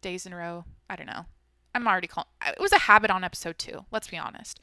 days 0.00 0.24
in 0.24 0.32
a 0.32 0.36
row? 0.36 0.64
I 0.88 0.96
don't 0.96 1.06
know. 1.06 1.26
I'm 1.74 1.86
already 1.86 2.06
calling 2.06 2.28
it 2.46 2.60
was 2.60 2.72
a 2.72 2.78
habit 2.78 3.10
on 3.10 3.22
episode 3.22 3.58
2. 3.58 3.84
Let's 3.92 4.08
be 4.08 4.16
honest. 4.16 4.60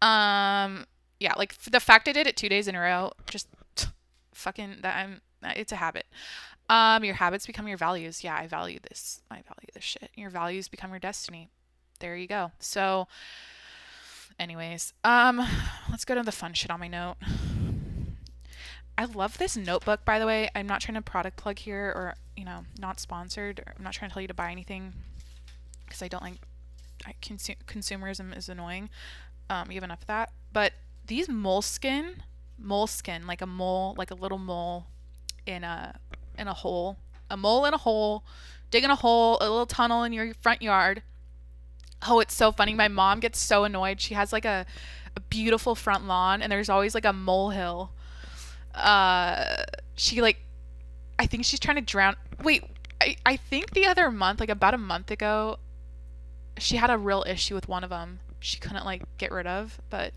Um 0.00 0.86
yeah, 1.18 1.34
like 1.36 1.60
the 1.62 1.80
fact 1.80 2.06
I 2.06 2.12
did 2.12 2.28
it 2.28 2.36
2 2.36 2.48
days 2.48 2.68
in 2.68 2.76
a 2.76 2.80
row 2.80 3.10
just 3.28 3.48
fucking 4.34 4.78
that 4.82 4.96
I'm 4.96 5.20
it's 5.42 5.72
a 5.72 5.76
habit. 5.76 6.06
Um 6.68 7.04
your 7.04 7.14
habits 7.14 7.46
become 7.46 7.68
your 7.68 7.78
values. 7.78 8.22
Yeah, 8.22 8.36
I 8.36 8.46
value 8.46 8.78
this. 8.88 9.20
I 9.30 9.36
value 9.36 9.68
this 9.74 9.84
shit. 9.84 10.10
Your 10.14 10.30
values 10.30 10.68
become 10.68 10.90
your 10.90 10.98
destiny 10.98 11.50
there 11.98 12.16
you 12.16 12.26
go. 12.26 12.52
So, 12.58 13.08
anyways, 14.38 14.92
um, 15.04 15.40
let's 15.90 16.04
go 16.04 16.14
to 16.14 16.22
the 16.22 16.32
fun 16.32 16.54
shit 16.54 16.70
on 16.70 16.80
my 16.80 16.88
note. 16.88 17.16
I 18.96 19.04
love 19.04 19.38
this 19.38 19.56
notebook, 19.56 20.04
by 20.04 20.18
the 20.18 20.26
way. 20.26 20.48
I'm 20.54 20.66
not 20.66 20.80
trying 20.80 20.96
to 20.96 21.02
product 21.02 21.36
plug 21.36 21.58
here 21.58 21.92
or, 21.94 22.14
you 22.36 22.44
know, 22.44 22.64
not 22.80 22.98
sponsored. 22.98 23.62
I'm 23.76 23.84
not 23.84 23.92
trying 23.92 24.10
to 24.10 24.14
tell 24.14 24.22
you 24.22 24.28
to 24.28 24.34
buy 24.34 24.50
anything 24.50 24.92
because 25.86 26.02
I 26.02 26.08
don't 26.08 26.22
like 26.22 26.38
I, 27.06 27.14
consu- 27.22 27.56
consumerism 27.66 28.36
is 28.36 28.48
annoying. 28.48 28.90
Um, 29.48 29.70
you 29.70 29.76
have 29.76 29.84
enough 29.84 30.02
of 30.02 30.08
that. 30.08 30.32
But 30.52 30.72
these 31.06 31.28
moleskin, 31.28 32.22
moleskin, 32.58 33.26
like 33.26 33.40
a 33.40 33.46
mole, 33.46 33.94
like 33.96 34.10
a 34.10 34.16
little 34.16 34.38
mole 34.38 34.88
in 35.46 35.62
a 35.62 35.94
in 36.38 36.48
a 36.48 36.54
hole, 36.54 36.98
a 37.30 37.36
mole 37.36 37.64
in 37.64 37.74
a 37.74 37.78
hole, 37.78 38.24
digging 38.70 38.90
a 38.90 38.96
hole, 38.96 39.38
a 39.40 39.48
little 39.48 39.66
tunnel 39.66 40.04
in 40.04 40.12
your 40.12 40.34
front 40.34 40.62
yard 40.62 41.02
Oh, 42.06 42.20
it's 42.20 42.34
so 42.34 42.52
funny. 42.52 42.74
My 42.74 42.88
mom 42.88 43.20
gets 43.20 43.40
so 43.40 43.64
annoyed. 43.64 44.00
She 44.00 44.14
has 44.14 44.32
like 44.32 44.44
a, 44.44 44.66
a 45.16 45.20
beautiful 45.20 45.74
front 45.74 46.06
lawn 46.06 46.42
and 46.42 46.52
there's 46.52 46.68
always 46.68 46.94
like 46.94 47.04
a 47.04 47.12
molehill. 47.12 47.92
Uh 48.74 49.64
she 49.96 50.22
like 50.22 50.38
I 51.18 51.26
think 51.26 51.44
she's 51.44 51.58
trying 51.58 51.76
to 51.76 51.82
drown 51.82 52.14
wait, 52.44 52.62
I, 53.00 53.16
I 53.26 53.36
think 53.36 53.72
the 53.72 53.86
other 53.86 54.10
month, 54.10 54.38
like 54.38 54.50
about 54.50 54.74
a 54.74 54.78
month 54.78 55.10
ago, 55.10 55.58
she 56.58 56.76
had 56.76 56.90
a 56.90 56.98
real 56.98 57.24
issue 57.26 57.54
with 57.54 57.68
one 57.68 57.82
of 57.82 57.90
them. 57.90 58.20
She 58.38 58.60
couldn't 58.60 58.84
like 58.84 59.02
get 59.18 59.32
rid 59.32 59.48
of, 59.48 59.80
but 59.90 60.12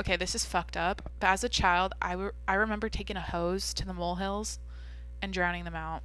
okay, 0.00 0.16
this 0.16 0.34
is 0.34 0.44
fucked 0.44 0.76
up. 0.76 1.02
But 1.20 1.28
as 1.28 1.44
a 1.44 1.48
child, 1.48 1.92
I, 2.02 2.14
re- 2.14 2.30
I 2.48 2.54
remember 2.54 2.88
taking 2.88 3.16
a 3.16 3.20
hose 3.20 3.72
to 3.74 3.86
the 3.86 3.94
molehills 3.94 4.58
and 5.22 5.32
drowning 5.32 5.64
them 5.64 5.74
out. 5.74 6.02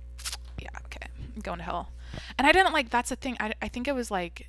Yeah, 0.59 0.69
okay. 0.85 1.07
I'm 1.35 1.41
going 1.41 1.59
to 1.59 1.63
hell. 1.63 1.91
And 2.37 2.47
I 2.47 2.51
didn't 2.51 2.73
like 2.73 2.89
that's 2.89 3.09
the 3.09 3.15
thing. 3.15 3.37
I, 3.39 3.53
I 3.61 3.67
think 3.67 3.87
it 3.87 3.95
was 3.95 4.11
like 4.11 4.47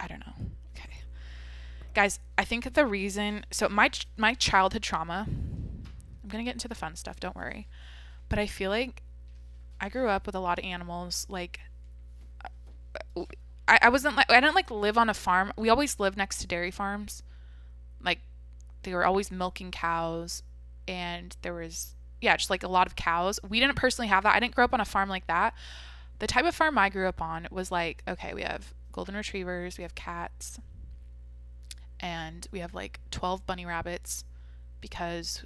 I 0.00 0.06
don't 0.06 0.20
know. 0.20 0.34
Okay. 0.76 0.90
Guys, 1.94 2.20
I 2.38 2.44
think 2.44 2.72
the 2.72 2.86
reason 2.86 3.44
so 3.50 3.68
my 3.68 3.90
my 4.16 4.34
childhood 4.34 4.82
trauma 4.82 5.26
I'm 5.28 6.28
going 6.28 6.44
to 6.44 6.48
get 6.48 6.54
into 6.54 6.68
the 6.68 6.74
fun 6.74 6.96
stuff, 6.96 7.20
don't 7.20 7.36
worry. 7.36 7.68
But 8.28 8.38
I 8.38 8.46
feel 8.46 8.70
like 8.70 9.02
I 9.80 9.88
grew 9.88 10.08
up 10.08 10.26
with 10.26 10.34
a 10.34 10.40
lot 10.40 10.58
of 10.58 10.64
animals 10.64 11.26
like 11.28 11.60
I, 13.68 13.78
I 13.82 13.88
wasn't 13.88 14.16
like 14.16 14.30
I 14.30 14.40
didn't 14.40 14.54
like 14.54 14.70
live 14.70 14.98
on 14.98 15.08
a 15.08 15.14
farm. 15.14 15.52
We 15.56 15.68
always 15.68 15.98
lived 16.00 16.16
next 16.16 16.38
to 16.38 16.46
dairy 16.46 16.70
farms. 16.70 17.22
Like 18.02 18.20
they 18.82 18.94
were 18.94 19.04
always 19.04 19.30
milking 19.30 19.70
cows 19.70 20.42
and 20.88 21.36
there 21.42 21.54
was 21.54 21.94
yeah, 22.22 22.36
just 22.36 22.50
like 22.50 22.62
a 22.62 22.68
lot 22.68 22.86
of 22.86 22.96
cows. 22.96 23.40
We 23.46 23.60
didn't 23.60 23.76
personally 23.76 24.08
have 24.08 24.22
that. 24.22 24.34
I 24.34 24.40
didn't 24.40 24.54
grow 24.54 24.64
up 24.64 24.72
on 24.72 24.80
a 24.80 24.84
farm 24.86 25.08
like 25.08 25.26
that. 25.26 25.54
The 26.20 26.28
type 26.28 26.44
of 26.44 26.54
farm 26.54 26.78
I 26.78 26.88
grew 26.88 27.08
up 27.08 27.20
on 27.20 27.48
was 27.50 27.72
like, 27.72 28.02
okay, 28.06 28.32
we 28.32 28.42
have 28.42 28.72
golden 28.92 29.16
retrievers, 29.16 29.76
we 29.76 29.82
have 29.82 29.96
cats, 29.96 30.60
and 31.98 32.46
we 32.52 32.60
have 32.60 32.74
like 32.74 33.00
12 33.10 33.44
bunny 33.44 33.66
rabbits 33.66 34.24
because 34.80 35.44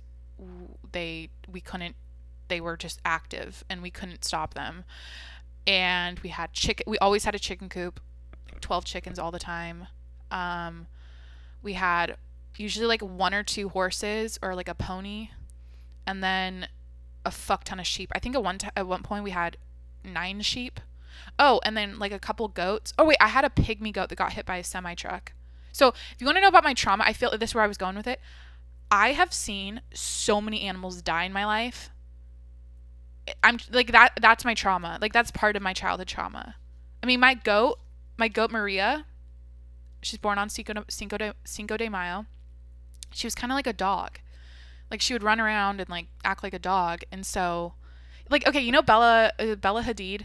they 0.93 1.31
we 1.51 1.63
couldn't 1.63 1.97
they 2.49 2.61
were 2.61 2.77
just 2.77 3.01
active 3.05 3.65
and 3.71 3.83
we 3.83 3.91
couldn't 3.91 4.23
stop 4.23 4.55
them. 4.55 4.85
And 5.67 6.19
we 6.21 6.29
had 6.29 6.53
chicken 6.53 6.85
we 6.87 6.99
always 6.99 7.25
had 7.25 7.35
a 7.35 7.39
chicken 7.39 7.71
coop, 7.71 8.01
12 8.61 8.85
chickens 8.85 9.19
all 9.19 9.31
the 9.31 9.39
time. 9.39 9.87
Um 10.31 10.87
we 11.63 11.73
had 11.73 12.17
usually 12.57 12.87
like 12.87 13.01
one 13.01 13.33
or 13.33 13.43
two 13.43 13.71
horses 13.71 14.39
or 14.43 14.55
like 14.55 14.69
a 14.69 14.75
pony 14.75 15.31
and 16.07 16.23
then 16.23 16.69
a 17.25 17.31
fuck 17.31 17.65
ton 17.65 17.81
of 17.81 17.87
sheep. 17.87 18.11
I 18.15 18.19
think 18.19 18.35
at 18.35 18.43
one 18.43 18.59
t- 18.59 18.69
at 18.77 18.87
one 18.87 19.03
point 19.03 19.25
we 19.25 19.31
had 19.31 19.57
nine 20.05 20.41
sheep 20.41 20.81
Oh, 21.39 21.61
and 21.65 21.77
then 21.77 21.99
like 21.99 22.13
a 22.13 22.19
couple 22.19 22.49
goats. 22.49 22.93
Oh 22.99 23.05
wait, 23.05 23.19
I 23.21 23.29
had 23.29 23.45
a 23.45 23.51
pygmy 23.51 23.93
goat 23.93 24.09
that 24.09 24.17
got 24.17 24.35
hit 24.35 24.47
by 24.47 24.57
a 24.57 24.65
semi 24.65 24.95
truck. 24.95 25.33
So 25.73 25.89
if 25.89 26.17
you 26.19 26.27
want 26.27 26.37
to 26.37 26.41
know 26.41 26.49
about 26.49 26.65
my 26.65 26.75
trauma, 26.75 27.05
I 27.07 27.13
feel 27.13 27.31
like 27.31 27.41
this 27.41 27.51
is 27.51 27.55
where 27.55 27.65
I 27.65 27.69
was 27.69 27.77
going 27.77 27.97
with 27.97 28.07
it. 28.07 28.21
I 28.91 29.13
have 29.13 29.33
seen 29.33 29.83
so 29.93 30.41
many 30.41 30.63
animals 30.63 31.03
die 31.03 31.25
in 31.25 31.33
my 31.33 31.45
life. 31.45 31.91
I'm 33.43 33.59
like 33.73 33.93
that 33.93 34.13
that's 34.21 34.45
my 34.45 34.55
trauma. 34.55 34.99
Like 35.01 35.13
that's 35.13 35.31
part 35.31 35.57
of 35.57 35.63
my 35.63 35.73
childhood 35.73 36.09
trauma. 36.09 36.57
I 37.03 37.07
mean, 37.07 37.21
my 37.21 37.35
goat, 37.35 37.79
my 38.17 38.29
goat 38.29 38.51
Maria, 38.51 39.05
she's 40.01 40.19
born 40.19 40.39
on 40.39 40.49
Cinco 40.49 40.73
de, 40.73 40.85
Cinco 40.89 41.19
de, 41.19 41.35
Cinco 41.45 41.77
de 41.77 41.89
Mayo. 41.89 42.27
She 43.13 43.27
was 43.27 43.35
kind 43.35 43.53
of 43.53 43.57
like 43.57 43.67
a 43.67 43.73
dog. 43.73 44.19
Like 44.91 45.01
she 45.01 45.13
would 45.13 45.23
run 45.23 45.41
around 45.41 45.81
and 45.81 45.89
like 45.89 46.07
act 46.25 46.43
like 46.43 46.55
a 46.55 46.59
dog. 46.59 47.03
And 47.11 47.27
so 47.27 47.75
like 48.31 48.47
okay, 48.47 48.61
you 48.61 48.73
know 48.73 48.83
Bella 48.83 49.33
uh, 49.39 49.55
Bella 49.57 49.83
Hadid, 49.83 50.23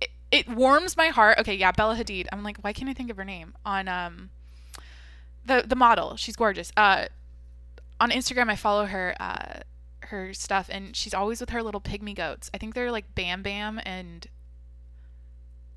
it 0.00 0.10
it 0.30 0.48
warms 0.48 0.96
my 0.96 1.08
heart. 1.08 1.38
Okay, 1.38 1.54
yeah, 1.54 1.72
Bella 1.72 1.96
Hadid. 1.96 2.26
I'm 2.32 2.42
like, 2.42 2.58
why 2.58 2.72
can't 2.72 2.88
I 2.88 2.94
think 2.94 3.10
of 3.10 3.16
her 3.16 3.24
name? 3.24 3.54
On 3.64 3.88
um 3.88 4.30
the 5.44 5.64
the 5.66 5.76
model. 5.76 6.16
She's 6.16 6.36
gorgeous. 6.36 6.72
Uh 6.76 7.06
on 8.00 8.10
Instagram 8.10 8.50
I 8.50 8.56
follow 8.56 8.86
her 8.86 9.14
uh 9.20 9.60
her 10.08 10.34
stuff 10.34 10.68
and 10.70 10.94
she's 10.94 11.14
always 11.14 11.40
with 11.40 11.50
her 11.50 11.62
little 11.62 11.80
pygmy 11.80 12.14
goats. 12.14 12.50
I 12.52 12.58
think 12.58 12.74
they're 12.74 12.92
like 12.92 13.14
Bam 13.14 13.42
Bam 13.42 13.80
and 13.84 14.26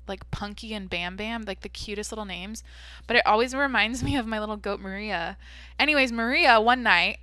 like 0.06 0.30
Punky 0.30 0.72
and 0.74 0.88
Bam 0.88 1.16
Bam, 1.16 1.44
like 1.44 1.60
the 1.60 1.68
cutest 1.68 2.10
little 2.10 2.24
names. 2.24 2.62
But 3.06 3.16
it 3.16 3.26
always 3.26 3.54
reminds 3.54 4.02
me 4.02 4.16
of 4.16 4.26
my 4.26 4.40
little 4.40 4.56
goat 4.56 4.80
Maria. 4.80 5.36
Anyways, 5.78 6.12
Maria 6.12 6.60
one 6.60 6.82
night 6.82 7.18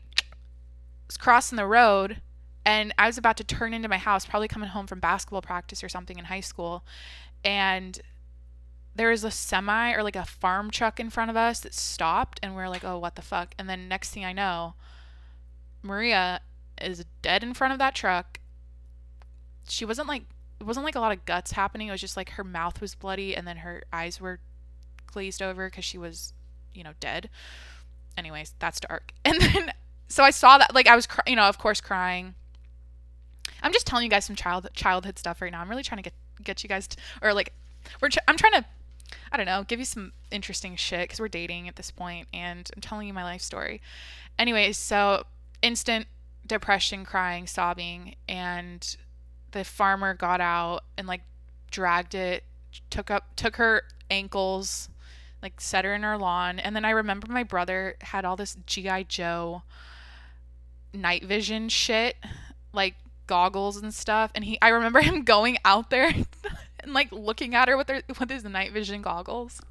crossing 1.18 1.56
the 1.56 1.66
road 1.66 2.22
and 2.66 2.93
I 2.97 3.08
was 3.08 3.18
about 3.18 3.38
to 3.38 3.43
turn 3.43 3.76
into 3.76 3.88
my 3.88 3.99
house, 3.99 4.26
probably 4.26 4.47
coming 4.47 4.70
home 4.70 4.88
from 4.88 4.99
basketball 4.99 5.41
practice 5.41 5.84
or 5.84 5.89
something 5.89 6.18
in 6.18 6.26
high 6.26 6.39
school 6.39 6.84
and 7.43 7.99
there 8.95 9.10
was 9.10 9.24
a 9.24 9.32
semi 9.32 9.93
or 9.93 10.03
like 10.03 10.16
a 10.16 10.26
farm 10.26 10.72
truck 10.72 10.99
in 10.99 11.10
front 11.10 11.30
of 11.30 11.38
us 11.38 11.60
that 11.60 11.74
stopped 11.74 12.39
and 12.41 12.56
we 12.56 12.62
are 12.62 12.70
like 12.70 12.84
oh 12.84 12.97
what 12.97 13.16
the 13.16 13.22
fuck 13.22 13.53
and 13.60 13.70
then 13.70 13.89
next 13.89 14.12
thing 14.12 14.24
i 14.24 14.32
know 14.32 14.74
maria 15.84 16.39
is 16.82 17.03
dead 17.22 17.43
in 17.43 17.53
front 17.53 17.74
of 17.74 17.78
that 17.78 17.93
truck 17.93 18.39
she 19.68 19.86
wasn't 19.86 20.08
like 20.08 20.24
it 20.60 20.64
wasn't 20.66 20.86
like 20.86 20.95
a 20.95 20.99
lot 20.99 21.12
of 21.12 21.26
guts 21.26 21.51
happening. 21.51 21.88
It 21.88 21.91
was 21.91 22.01
just 22.01 22.18
like 22.18 22.32
her 22.32 22.43
mouth 22.43 22.80
was 22.80 22.95
bloody 22.95 23.36
and 23.36 23.47
then 23.47 23.58
her 23.58 23.84
eyes 23.91 24.22
were 24.22 24.39
glazed 25.08 25.41
over 25.41 25.70
because 25.70 25.86
she 25.86 25.97
was, 25.97 26.34
you 26.74 26.84
know, 26.84 26.93
dead. 26.99 27.30
Anyways, 28.18 28.56
that's 28.60 28.80
dark. 28.80 29.12
And 29.26 29.41
then 29.41 29.74
so 30.08 30.24
I 30.24 30.32
saw 30.32 30.58
that 30.58 30.74
like 30.74 30.88
I 30.88 30.95
was, 30.95 31.08
cry- 31.08 31.24
you 31.28 31.36
know, 31.36 31.43
of 31.43 31.58
course 31.58 31.82
crying. 31.82 32.36
I'm 33.62 33.74
just 33.74 33.88
telling 33.88 34.03
you 34.03 34.10
guys 34.10 34.26
some 34.26 34.36
child 34.36 34.68
childhood 34.74 35.18
stuff 35.18 35.41
right 35.41 35.51
now. 35.51 35.62
I'm 35.62 35.70
really 35.70 35.84
trying 35.84 35.97
to 35.97 36.03
get 36.03 36.14
get 36.43 36.64
you 36.64 36.70
guys 36.70 36.88
to, 36.88 36.97
or 37.22 37.34
like 37.34 37.53
we're 38.01 38.10
tr- 38.10 38.20
I'm 38.28 38.38
trying 38.38 38.53
to 38.53 38.66
I 39.32 39.38
don't 39.38 39.45
know, 39.45 39.64
give 39.68 39.80
you 39.80 39.86
some 39.86 40.14
interesting 40.32 40.76
shit 40.76 41.01
because 41.01 41.20
we're 41.20 41.28
dating 41.28 41.68
at 41.68 41.76
this 41.76 41.91
point 41.91 42.28
and 42.34 42.70
I'm 42.76 42.82
telling 42.82 43.08
you 43.08 43.14
my 43.14 43.24
life 43.24 43.41
story. 43.41 43.82
Anyways, 44.38 44.78
so 44.78 45.26
instant 45.62 46.08
depression, 46.45 47.06
crying, 47.06 47.47
sobbing, 47.47 48.16
and 48.28 48.95
the 49.51 49.64
farmer 49.64 50.14
got 50.14 50.41
out 50.41 50.84
and 50.97 51.08
like 51.08 51.22
dragged 51.72 52.16
it, 52.16 52.43
took 52.89 53.10
up 53.10 53.36
took 53.36 53.56
her 53.56 53.84
ankles, 54.10 54.89
like 55.41 55.60
set 55.62 55.86
her 55.86 55.93
in 55.93 56.03
her 56.03 56.18
lawn, 56.18 56.60
and 56.60 56.76
then 56.76 56.86
I 56.86 56.91
remember 56.91 57.28
my 57.32 57.43
brother 57.43 57.95
had 58.01 58.26
all 58.26 58.36
this 58.36 58.58
GI 58.66 59.06
Joe 59.06 59.64
night 60.96 61.24
vision 61.24 61.70
shit, 61.70 62.16
like 62.74 62.96
goggles 63.28 63.78
and 63.78 63.93
stuff, 63.93 64.32
and 64.36 64.43
he 64.43 64.58
I 64.62 64.70
remember 64.70 65.02
him 65.02 65.24
going 65.24 65.58
out 65.66 65.89
there 65.89 66.12
and 66.80 66.93
like 66.93 67.12
looking 67.12 67.56
at 67.56 67.68
her 67.68 67.78
with 67.78 67.89
her 67.89 68.02
with 68.20 68.30
his 68.30 68.43
night 68.43 68.72
vision 68.72 69.02
goggles. 69.02 69.62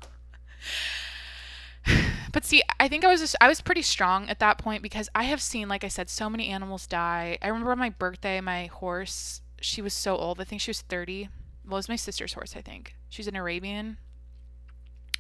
But 2.33 2.45
see, 2.45 2.65
I 2.81 2.89
think 2.89 3.05
I 3.05 3.09
was 3.13 3.21
just, 3.21 3.37
I 3.41 3.47
was 3.47 3.61
pretty 3.61 3.83
strong 3.83 4.29
at 4.29 4.41
that 4.41 4.59
point 4.59 4.83
because 4.83 5.09
I 5.15 5.23
have 5.23 5.41
seen, 5.41 5.69
like 5.69 5.85
I 5.85 5.89
said, 5.89 6.11
so 6.11 6.29
many 6.29 6.49
animals 6.49 6.89
die. 6.89 7.39
I 7.41 7.47
remember 7.47 7.71
on 7.71 7.79
my 7.79 7.91
birthday, 7.91 8.41
my 8.41 8.67
horse, 8.67 9.41
she 9.61 9.81
was 9.81 9.95
so 9.95 10.17
old. 10.17 10.41
I 10.41 10.45
think 10.45 10.61
she 10.61 10.71
was 10.71 10.81
30. 10.81 11.29
Well, 11.65 11.75
it 11.75 11.79
was 11.79 11.89
my 11.89 11.95
sister's 11.95 12.33
horse, 12.33 12.57
I 12.57 12.61
think. 12.61 12.97
She's 13.09 13.29
an 13.29 13.37
Arabian. 13.37 13.99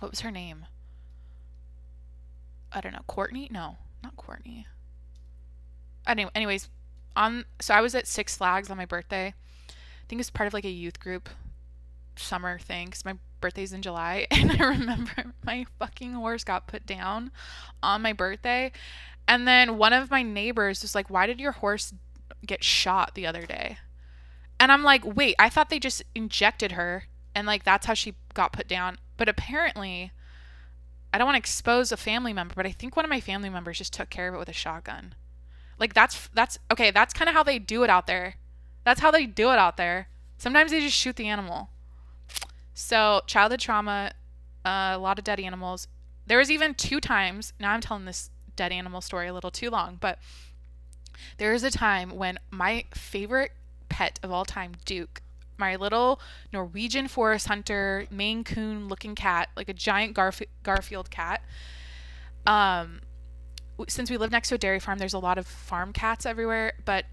What 0.00 0.10
was 0.10 0.22
her 0.22 0.32
name? 0.32 0.66
I 2.72 2.80
don't 2.80 2.92
know. 2.92 3.04
Courtney? 3.06 3.48
No, 3.48 3.76
not 4.02 4.16
Courtney. 4.16 4.66
Anyway, 6.06 6.30
anyways, 6.34 6.68
on 7.16 7.44
so 7.60 7.74
I 7.74 7.80
was 7.80 7.94
at 7.94 8.06
Six 8.06 8.36
Flags 8.36 8.70
on 8.70 8.76
my 8.76 8.86
birthday. 8.86 9.34
I 9.68 10.06
think 10.08 10.20
it's 10.20 10.30
part 10.30 10.46
of 10.46 10.54
like 10.54 10.64
a 10.64 10.70
youth 10.70 11.00
group 11.00 11.28
summer 12.16 12.58
thing 12.58 12.86
because 12.86 13.04
my 13.04 13.14
birthday's 13.40 13.72
in 13.72 13.82
July. 13.82 14.26
And 14.30 14.52
I 14.52 14.64
remember 14.64 15.32
my 15.44 15.66
fucking 15.78 16.12
horse 16.12 16.44
got 16.44 16.66
put 16.66 16.86
down 16.86 17.30
on 17.82 18.02
my 18.02 18.12
birthday. 18.12 18.72
And 19.26 19.48
then 19.48 19.78
one 19.78 19.92
of 19.92 20.10
my 20.10 20.22
neighbors 20.22 20.82
was 20.82 20.94
like, 20.94 21.10
Why 21.10 21.26
did 21.26 21.40
your 21.40 21.52
horse 21.52 21.94
get 22.46 22.62
shot 22.62 23.14
the 23.14 23.26
other 23.26 23.46
day? 23.46 23.78
And 24.60 24.70
I'm 24.70 24.82
like, 24.82 25.04
Wait, 25.04 25.34
I 25.38 25.48
thought 25.48 25.70
they 25.70 25.78
just 25.78 26.02
injected 26.14 26.72
her. 26.72 27.04
And 27.34 27.46
like, 27.46 27.64
that's 27.64 27.86
how 27.86 27.94
she 27.94 28.14
got 28.34 28.52
put 28.52 28.68
down. 28.68 28.98
But 29.16 29.28
apparently, 29.28 30.12
I 31.12 31.18
don't 31.18 31.26
want 31.26 31.36
to 31.36 31.40
expose 31.40 31.92
a 31.92 31.96
family 31.96 32.32
member, 32.32 32.54
but 32.54 32.66
I 32.66 32.72
think 32.72 32.96
one 32.96 33.04
of 33.04 33.10
my 33.10 33.20
family 33.20 33.48
members 33.48 33.78
just 33.78 33.92
took 33.92 34.10
care 34.10 34.28
of 34.28 34.34
it 34.34 34.38
with 34.38 34.48
a 34.48 34.52
shotgun. 34.52 35.14
Like 35.78 35.94
that's 35.94 36.28
that's 36.34 36.58
okay, 36.70 36.90
that's 36.90 37.12
kind 37.12 37.28
of 37.28 37.34
how 37.34 37.42
they 37.42 37.58
do 37.58 37.84
it 37.84 37.90
out 37.90 38.06
there. 38.06 38.36
That's 38.84 39.00
how 39.00 39.10
they 39.10 39.26
do 39.26 39.50
it 39.50 39.58
out 39.58 39.76
there. 39.76 40.08
Sometimes 40.36 40.70
they 40.70 40.80
just 40.80 40.96
shoot 40.96 41.16
the 41.16 41.28
animal. 41.28 41.70
So, 42.74 43.22
childhood 43.26 43.60
trauma, 43.60 44.12
uh, 44.64 44.92
a 44.94 44.98
lot 44.98 45.18
of 45.18 45.24
dead 45.24 45.40
animals. 45.40 45.86
There 46.26 46.38
was 46.38 46.50
even 46.50 46.74
two 46.74 47.00
times, 47.00 47.52
now 47.60 47.72
I'm 47.72 47.80
telling 47.80 48.04
this 48.04 48.30
dead 48.56 48.72
animal 48.72 49.00
story 49.00 49.28
a 49.28 49.34
little 49.34 49.50
too 49.50 49.70
long, 49.70 49.96
but 50.00 50.18
there 51.38 51.52
was 51.52 51.62
a 51.62 51.70
time 51.70 52.16
when 52.16 52.38
my 52.50 52.84
favorite 52.92 53.52
pet 53.88 54.18
of 54.22 54.32
all 54.32 54.44
time, 54.44 54.72
Duke, 54.84 55.22
my 55.56 55.76
little 55.76 56.20
Norwegian 56.52 57.06
forest 57.06 57.46
hunter, 57.46 58.06
Maine 58.10 58.42
Coon 58.42 58.88
looking 58.88 59.14
cat, 59.14 59.50
like 59.56 59.68
a 59.68 59.74
giant 59.74 60.16
Garf- 60.16 60.48
Garfield 60.62 61.10
cat. 61.10 61.42
Um, 62.46 63.00
since 63.88 64.10
we 64.10 64.16
live 64.16 64.30
next 64.30 64.48
to 64.50 64.54
a 64.54 64.58
dairy 64.58 64.80
farm, 64.80 64.98
there's 64.98 65.14
a 65.14 65.18
lot 65.18 65.38
of 65.38 65.46
farm 65.46 65.92
cats 65.92 66.26
everywhere, 66.26 66.74
but 66.84 67.06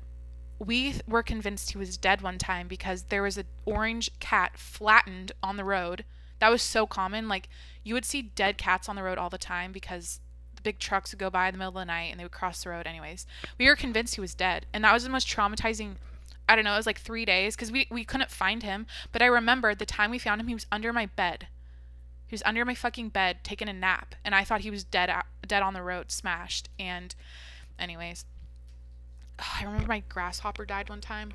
we 0.60 0.96
were 1.08 1.24
convinced 1.24 1.72
he 1.72 1.78
was 1.78 1.98
dead 1.98 2.22
one 2.22 2.38
time 2.38 2.68
because 2.68 3.04
there 3.04 3.24
was 3.24 3.38
an 3.38 3.48
orange 3.66 4.12
cat 4.20 4.58
flattened 4.58 5.32
on 5.42 5.58
the 5.58 5.64
road. 5.64 6.06
That 6.40 6.50
was 6.52 6.62
so 6.62 6.86
common. 6.86 7.28
Like 7.28 7.50
you 7.84 7.96
would 7.96 8.06
see 8.06 8.22
dead 8.22 8.58
cats 8.58 8.88
on 8.88 8.96
the 8.96 9.04
road 9.04 9.18
all 9.18 9.30
the 9.30 9.38
time 9.40 9.72
because 9.72 10.20
the 10.56 10.62
big 10.62 10.78
trucks 10.78 11.12
would 11.12 11.20
go 11.20 11.32
by 11.32 11.48
in 11.48 11.54
the 11.54 11.58
middle 11.58 11.70
of 11.78 11.82
the 11.82 11.86
night 11.86 12.12
and 12.12 12.20
they 12.20 12.24
would 12.24 12.32
cross 12.32 12.64
the 12.64 12.70
road 12.70 12.86
anyways. 12.86 13.26
We 13.58 13.66
were 13.68 13.76
convinced 13.76 14.16
he 14.16 14.22
was 14.22 14.36
dead. 14.36 14.68
And 14.72 14.84
that 14.84 14.94
was 14.94 15.04
the 15.04 15.10
most 15.10 15.28
traumatizing 15.28 15.96
I 16.48 16.56
don't 16.56 16.66
know, 16.66 16.74
it 16.74 16.78
was 16.78 16.86
like 16.86 17.00
3 17.00 17.24
days 17.26 17.56
cuz 17.56 17.72
we 17.72 17.88
we 17.90 18.04
couldn't 18.04 18.30
find 18.30 18.62
him, 18.62 18.86
but 19.12 19.22
I 19.22 19.28
remember 19.28 19.74
the 19.74 19.86
time 19.86 20.12
we 20.12 20.20
found 20.20 20.42
him 20.42 20.48
he 20.48 20.54
was 20.54 20.68
under 20.72 20.92
my 20.94 21.06
bed. 21.06 21.48
He 22.32 22.36
was 22.36 22.44
under 22.46 22.64
my 22.64 22.76
fucking 22.76 23.10
bed 23.10 23.44
taking 23.44 23.68
a 23.68 23.74
nap 23.74 24.16
and 24.24 24.34
I 24.34 24.46
thought 24.46 24.62
he 24.62 24.72
was 24.72 24.86
dead 24.86 25.10
uh, 25.10 25.24
dead 25.46 25.62
on 25.62 25.74
the 25.74 25.84
road, 25.84 26.14
smashed. 26.14 26.70
And 26.80 27.14
anyways, 27.78 28.24
I 29.60 29.66
remember 29.66 29.88
my 29.88 30.04
grasshopper 30.08 30.64
died 30.64 30.88
one 30.88 31.02
time. 31.02 31.34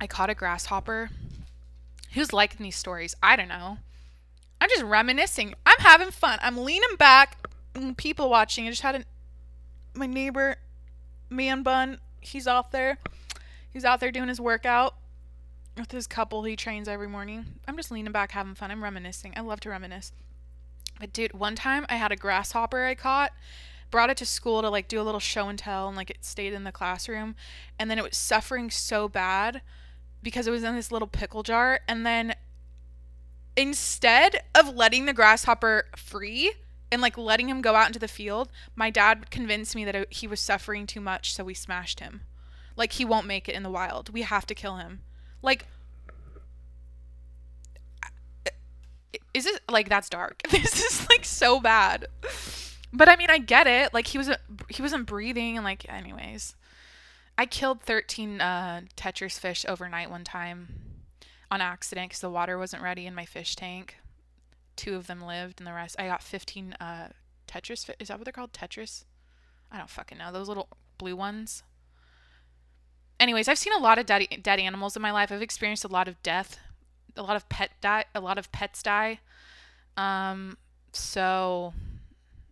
I 0.00 0.06
caught 0.06 0.30
a 0.30 0.34
grasshopper. 0.34 1.10
Who's 2.14 2.32
liking 2.32 2.64
these 2.64 2.76
stories? 2.76 3.14
I 3.22 3.36
don't 3.36 3.48
know. 3.48 3.76
I'm 4.62 4.70
just 4.70 4.84
reminiscing. 4.84 5.54
I'm 5.66 5.80
having 5.80 6.10
fun. 6.10 6.38
I'm 6.40 6.56
leaning 6.56 6.96
back, 6.98 7.50
mm, 7.74 7.94
people 7.98 8.30
watching. 8.30 8.66
I 8.66 8.70
just 8.70 8.80
had 8.80 8.94
a, 8.94 9.04
my 9.92 10.06
neighbor, 10.06 10.56
man 11.28 11.62
bun. 11.62 11.98
He's 12.18 12.46
off 12.46 12.70
there. 12.70 12.96
He's 13.70 13.84
out 13.84 14.00
there 14.00 14.10
doing 14.10 14.28
his 14.30 14.40
workout 14.40 14.94
with 15.80 15.92
his 15.92 16.06
couple 16.06 16.44
he 16.44 16.56
trains 16.56 16.88
every 16.88 17.08
morning. 17.08 17.46
I'm 17.66 17.76
just 17.76 17.90
leaning 17.90 18.12
back, 18.12 18.32
having 18.32 18.54
fun. 18.54 18.70
I'm 18.70 18.84
reminiscing. 18.84 19.32
I 19.36 19.40
love 19.40 19.60
to 19.60 19.70
reminisce. 19.70 20.12
But 20.98 21.12
dude, 21.12 21.32
one 21.32 21.56
time 21.56 21.86
I 21.88 21.96
had 21.96 22.12
a 22.12 22.16
grasshopper 22.16 22.84
I 22.84 22.94
caught 22.94 23.32
brought 23.90 24.10
it 24.10 24.16
to 24.18 24.26
school 24.26 24.62
to 24.62 24.70
like 24.70 24.88
do 24.88 25.00
a 25.00 25.02
little 25.02 25.20
show 25.20 25.48
and 25.48 25.58
tell 25.58 25.88
and 25.88 25.96
like 25.96 26.10
it 26.10 26.24
stayed 26.24 26.52
in 26.52 26.64
the 26.64 26.72
classroom 26.72 27.34
and 27.78 27.90
then 27.90 27.98
it 27.98 28.04
was 28.04 28.16
suffering 28.16 28.70
so 28.70 29.08
bad 29.08 29.62
because 30.22 30.46
it 30.46 30.50
was 30.50 30.62
in 30.62 30.76
this 30.76 30.92
little 30.92 31.08
pickle 31.08 31.42
jar 31.42 31.80
and 31.88 32.06
then 32.06 32.34
instead 33.56 34.44
of 34.54 34.74
letting 34.74 35.06
the 35.06 35.12
grasshopper 35.12 35.86
free 35.96 36.52
and 36.92 37.02
like 37.02 37.18
letting 37.18 37.48
him 37.48 37.60
go 37.60 37.74
out 37.74 37.88
into 37.88 37.98
the 37.98 38.08
field 38.08 38.48
my 38.76 38.90
dad 38.90 39.30
convinced 39.30 39.74
me 39.74 39.84
that 39.84 40.12
he 40.12 40.26
was 40.26 40.40
suffering 40.40 40.86
too 40.86 41.00
much 41.00 41.34
so 41.34 41.42
we 41.42 41.54
smashed 41.54 42.00
him 42.00 42.22
like 42.76 42.92
he 42.92 43.04
won't 43.04 43.26
make 43.26 43.48
it 43.48 43.54
in 43.54 43.62
the 43.62 43.70
wild 43.70 44.10
we 44.10 44.22
have 44.22 44.46
to 44.46 44.54
kill 44.54 44.76
him 44.76 45.00
like 45.42 45.66
is 49.34 49.46
it 49.46 49.60
like 49.70 49.88
that's 49.88 50.08
dark 50.08 50.42
this 50.50 50.84
is 50.84 51.08
like 51.08 51.24
so 51.24 51.60
bad 51.60 52.06
but 52.92 53.08
I 53.08 53.16
mean, 53.16 53.30
I 53.30 53.38
get 53.38 53.66
it. 53.66 53.94
Like 53.94 54.08
he 54.08 54.18
was 54.18 54.30
he 54.68 54.82
wasn't 54.82 55.06
breathing 55.06 55.56
and 55.56 55.64
like 55.64 55.88
anyways. 55.88 56.54
I 57.38 57.46
killed 57.46 57.80
13 57.82 58.40
uh, 58.40 58.82
Tetris 58.96 59.38
fish 59.38 59.64
overnight 59.66 60.10
one 60.10 60.24
time 60.24 60.68
on 61.50 61.60
accident 61.60 62.10
because 62.10 62.20
the 62.20 62.30
water 62.30 62.58
wasn't 62.58 62.82
ready 62.82 63.06
in 63.06 63.14
my 63.14 63.24
fish 63.24 63.56
tank. 63.56 63.96
Two 64.76 64.96
of 64.96 65.06
them 65.06 65.22
lived, 65.22 65.60
and 65.60 65.66
the 65.66 65.72
rest 65.72 65.96
I 65.98 66.06
got 66.06 66.22
15 66.22 66.74
uh, 66.80 67.08
Tetris. 67.46 67.88
Is 67.98 68.08
that 68.08 68.18
what 68.18 68.24
they're 68.24 68.32
called? 68.32 68.52
Tetris? 68.52 69.04
I 69.70 69.78
don't 69.78 69.90
fucking 69.90 70.18
know. 70.18 70.32
Those 70.32 70.48
little 70.48 70.68
blue 70.98 71.16
ones. 71.16 71.62
Anyways, 73.18 73.48
I've 73.48 73.58
seen 73.58 73.74
a 73.74 73.78
lot 73.78 73.98
of 73.98 74.06
dead 74.06 74.26
dead 74.42 74.58
animals 74.58 74.96
in 74.96 75.02
my 75.02 75.12
life. 75.12 75.30
I've 75.30 75.42
experienced 75.42 75.84
a 75.84 75.88
lot 75.88 76.08
of 76.08 76.22
death, 76.22 76.58
a 77.16 77.22
lot 77.22 77.36
of 77.36 77.48
pet 77.48 77.70
die, 77.80 78.04
a 78.14 78.20
lot 78.20 78.38
of 78.38 78.50
pets 78.52 78.82
die. 78.82 79.20
Um, 79.96 80.56
so 80.92 81.72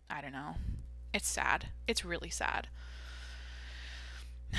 I 0.09 0.21
don't 0.21 0.31
know. 0.31 0.55
It's 1.13 1.27
sad. 1.27 1.67
It's 1.87 2.05
really 2.05 2.29
sad. 2.29 2.67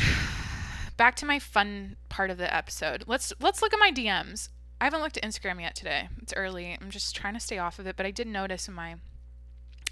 Back 0.97 1.17
to 1.17 1.27
my 1.27 1.39
fun 1.39 1.97
part 2.09 2.31
of 2.31 2.39
the 2.39 2.55
episode. 2.55 3.05
Let's 3.07 3.33
let's 3.41 3.63
look 3.63 3.73
at 3.73 3.81
my 3.81 3.91
DMs. 3.93 4.49
I 4.81 4.85
haven't 4.85 5.01
looked 5.01 5.19
at 5.19 5.23
Instagram 5.23 5.61
yet 5.61 5.75
today. 5.75 6.09
It's 6.23 6.33
early. 6.35 6.77
I'm 6.81 6.91
just 6.91 7.15
trying 7.15 7.35
to 7.35 7.41
stay 7.41 7.59
off 7.59 7.79
of 7.79 7.87
it, 7.87 7.97
but 7.97 8.07
I 8.07 8.11
did 8.11 8.27
notice 8.27 8.69
in 8.69 8.75
my 8.75 8.97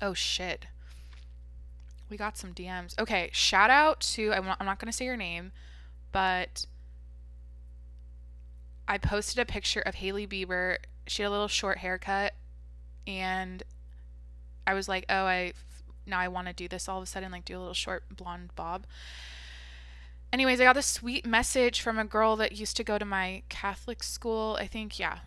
Oh 0.00 0.14
shit. 0.14 0.66
We 2.10 2.16
got 2.16 2.38
some 2.38 2.54
DMs. 2.54 2.98
Okay, 2.98 3.28
shout 3.32 3.70
out 3.70 4.00
to 4.00 4.32
I'm 4.32 4.46
not, 4.46 4.56
I'm 4.60 4.66
not 4.66 4.78
going 4.78 4.90
to 4.90 4.96
say 4.96 5.04
your 5.04 5.16
name, 5.16 5.52
but 6.12 6.66
I 8.88 8.96
posted 8.98 9.38
a 9.38 9.44
picture 9.44 9.80
of 9.80 9.96
Hailey 9.96 10.26
Bieber. 10.26 10.78
She 11.06 11.22
had 11.22 11.28
a 11.28 11.30
little 11.30 11.46
short 11.46 11.78
haircut 11.78 12.34
and 13.06 13.62
I 14.66 14.74
was 14.74 14.88
like, 14.88 15.04
oh, 15.08 15.24
I 15.24 15.52
now 16.06 16.18
I 16.18 16.28
want 16.28 16.48
to 16.48 16.54
do 16.54 16.68
this 16.68 16.88
all 16.88 16.96
of 16.96 17.02
a 17.04 17.06
sudden, 17.06 17.30
like 17.30 17.44
do 17.44 17.56
a 17.56 17.60
little 17.60 17.74
short 17.74 18.04
blonde 18.16 18.50
bob. 18.56 18.86
Anyways, 20.32 20.60
I 20.60 20.64
got 20.64 20.74
this 20.74 20.86
sweet 20.86 21.26
message 21.26 21.80
from 21.80 21.98
a 21.98 22.04
girl 22.04 22.36
that 22.36 22.52
used 22.52 22.76
to 22.78 22.84
go 22.84 22.98
to 22.98 23.04
my 23.04 23.42
Catholic 23.48 24.02
school. 24.02 24.58
I 24.60 24.66
think, 24.66 24.98
yeah, 24.98 25.18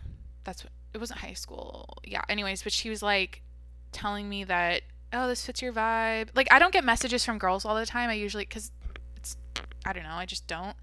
that's 0.44 0.64
what 0.64 0.72
it 0.94 0.98
wasn't 0.98 1.20
high 1.20 1.32
school. 1.32 1.98
Yeah, 2.04 2.22
anyways, 2.28 2.62
but 2.62 2.72
she 2.72 2.90
was 2.90 3.02
like 3.02 3.42
telling 3.90 4.28
me 4.28 4.44
that, 4.44 4.82
oh, 5.12 5.26
this 5.26 5.44
fits 5.44 5.62
your 5.62 5.72
vibe. 5.72 6.28
Like, 6.34 6.48
I 6.52 6.58
don't 6.58 6.72
get 6.72 6.84
messages 6.84 7.24
from 7.24 7.38
girls 7.38 7.64
all 7.64 7.74
the 7.74 7.86
time. 7.86 8.10
I 8.10 8.14
usually, 8.14 8.44
because 8.44 8.70
it's, 9.16 9.36
I 9.84 9.92
don't 9.92 10.04
know, 10.04 10.10
I 10.10 10.26
just 10.26 10.46
don't. 10.46 10.76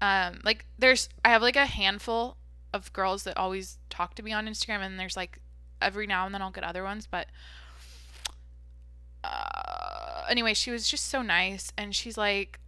Um, 0.00 0.40
like 0.44 0.66
there's 0.78 1.08
I 1.24 1.28
have 1.30 1.42
like 1.42 1.56
a 1.56 1.66
handful 1.66 2.36
of 2.72 2.92
girls 2.92 3.24
that 3.24 3.36
always 3.36 3.78
talk 3.90 4.14
to 4.14 4.22
me 4.22 4.32
on 4.32 4.46
Instagram, 4.46 4.80
and 4.80 4.98
there's 4.98 5.16
like 5.16 5.40
every 5.80 6.06
now 6.06 6.26
and 6.26 6.34
then 6.34 6.42
I'll 6.42 6.50
get 6.50 6.64
other 6.64 6.84
ones, 6.84 7.06
but 7.10 7.26
uh, 9.22 10.24
anyway, 10.28 10.54
she 10.54 10.70
was 10.70 10.88
just 10.88 11.08
so 11.08 11.22
nice, 11.22 11.72
and 11.76 11.94
she's 11.94 12.16
like, 12.16 12.60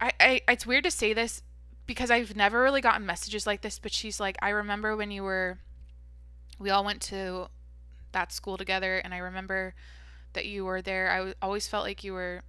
I, 0.00 0.12
I, 0.20 0.40
it's 0.48 0.66
weird 0.66 0.84
to 0.84 0.90
say 0.90 1.12
this 1.12 1.42
because 1.86 2.10
I've 2.10 2.36
never 2.36 2.62
really 2.62 2.80
gotten 2.80 3.06
messages 3.06 3.46
like 3.46 3.62
this, 3.62 3.78
but 3.78 3.92
she's 3.92 4.20
like, 4.20 4.36
I 4.42 4.50
remember 4.50 4.96
when 4.96 5.10
you 5.10 5.22
were, 5.22 5.58
we 6.58 6.70
all 6.70 6.84
went 6.84 7.00
to 7.02 7.48
that 8.12 8.32
school 8.32 8.56
together, 8.56 8.98
and 8.98 9.14
I 9.14 9.18
remember 9.18 9.74
that 10.34 10.46
you 10.46 10.64
were 10.64 10.82
there. 10.82 11.10
I 11.10 11.34
always 11.40 11.66
felt 11.66 11.84
like 11.84 12.04
you 12.04 12.12
were 12.12 12.42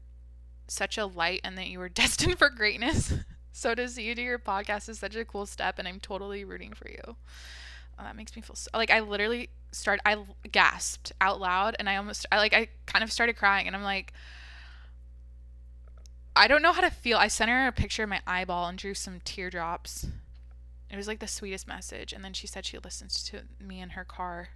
such 0.70 0.98
a 0.98 1.06
light 1.06 1.42
and 1.44 1.58
that 1.58 1.68
you 1.68 1.80
were 1.80 1.90
destined 1.90 2.38
for 2.38 2.50
greatness. 2.50 3.14
so 3.52 3.76
to 3.76 3.88
see 3.88 4.04
you 4.04 4.16
do 4.16 4.22
your 4.22 4.40
podcast 4.40 4.90
is 4.90 5.00
such 5.00 5.16
a 5.16 5.26
cool 5.26 5.46
step, 5.46 5.80
and 5.80 5.88
I'm 5.88 6.00
totally 6.00 6.44
rooting 6.44 6.74
for 6.74 6.90
you. 6.90 7.02
Oh, 7.06 8.04
that 8.04 8.16
makes 8.16 8.36
me 8.36 8.42
feel 8.42 8.56
so, 8.56 8.70
like 8.74 8.92
I 8.92 9.02
literally 9.02 9.50
started. 9.72 10.02
I 10.06 10.18
gasped 10.52 11.12
out 11.20 11.40
loud, 11.40 11.76
and 11.80 11.90
I 11.90 11.98
almost, 11.98 12.26
I 12.32 12.38
like, 12.38 12.54
I 12.54 12.70
kind 12.86 13.04
of 13.04 13.12
started 13.12 13.36
crying, 13.36 13.68
and 13.68 13.76
I'm 13.76 13.84
like. 13.84 14.14
I 16.36 16.48
don't 16.48 16.62
know 16.62 16.72
how 16.72 16.80
to 16.80 16.90
feel. 16.90 17.18
I 17.18 17.28
sent 17.28 17.50
her 17.50 17.68
a 17.68 17.72
picture 17.74 18.04
of 18.04 18.10
my 18.10 18.22
eyeball 18.26 18.68
and 18.68 18.78
drew 18.78 18.94
some 18.94 19.20
teardrops. 19.26 20.08
It 20.90 20.96
was 20.96 21.08
like 21.08 21.20
the 21.20 21.28
sweetest 21.28 21.68
message. 21.68 22.14
And 22.14 22.24
then 22.24 22.32
she 22.32 22.48
said 22.48 22.66
she 22.66 22.78
listens 22.78 23.24
to 23.26 23.42
me 23.60 23.82
in 23.82 23.90
her 23.90 24.06
car. 24.06 24.50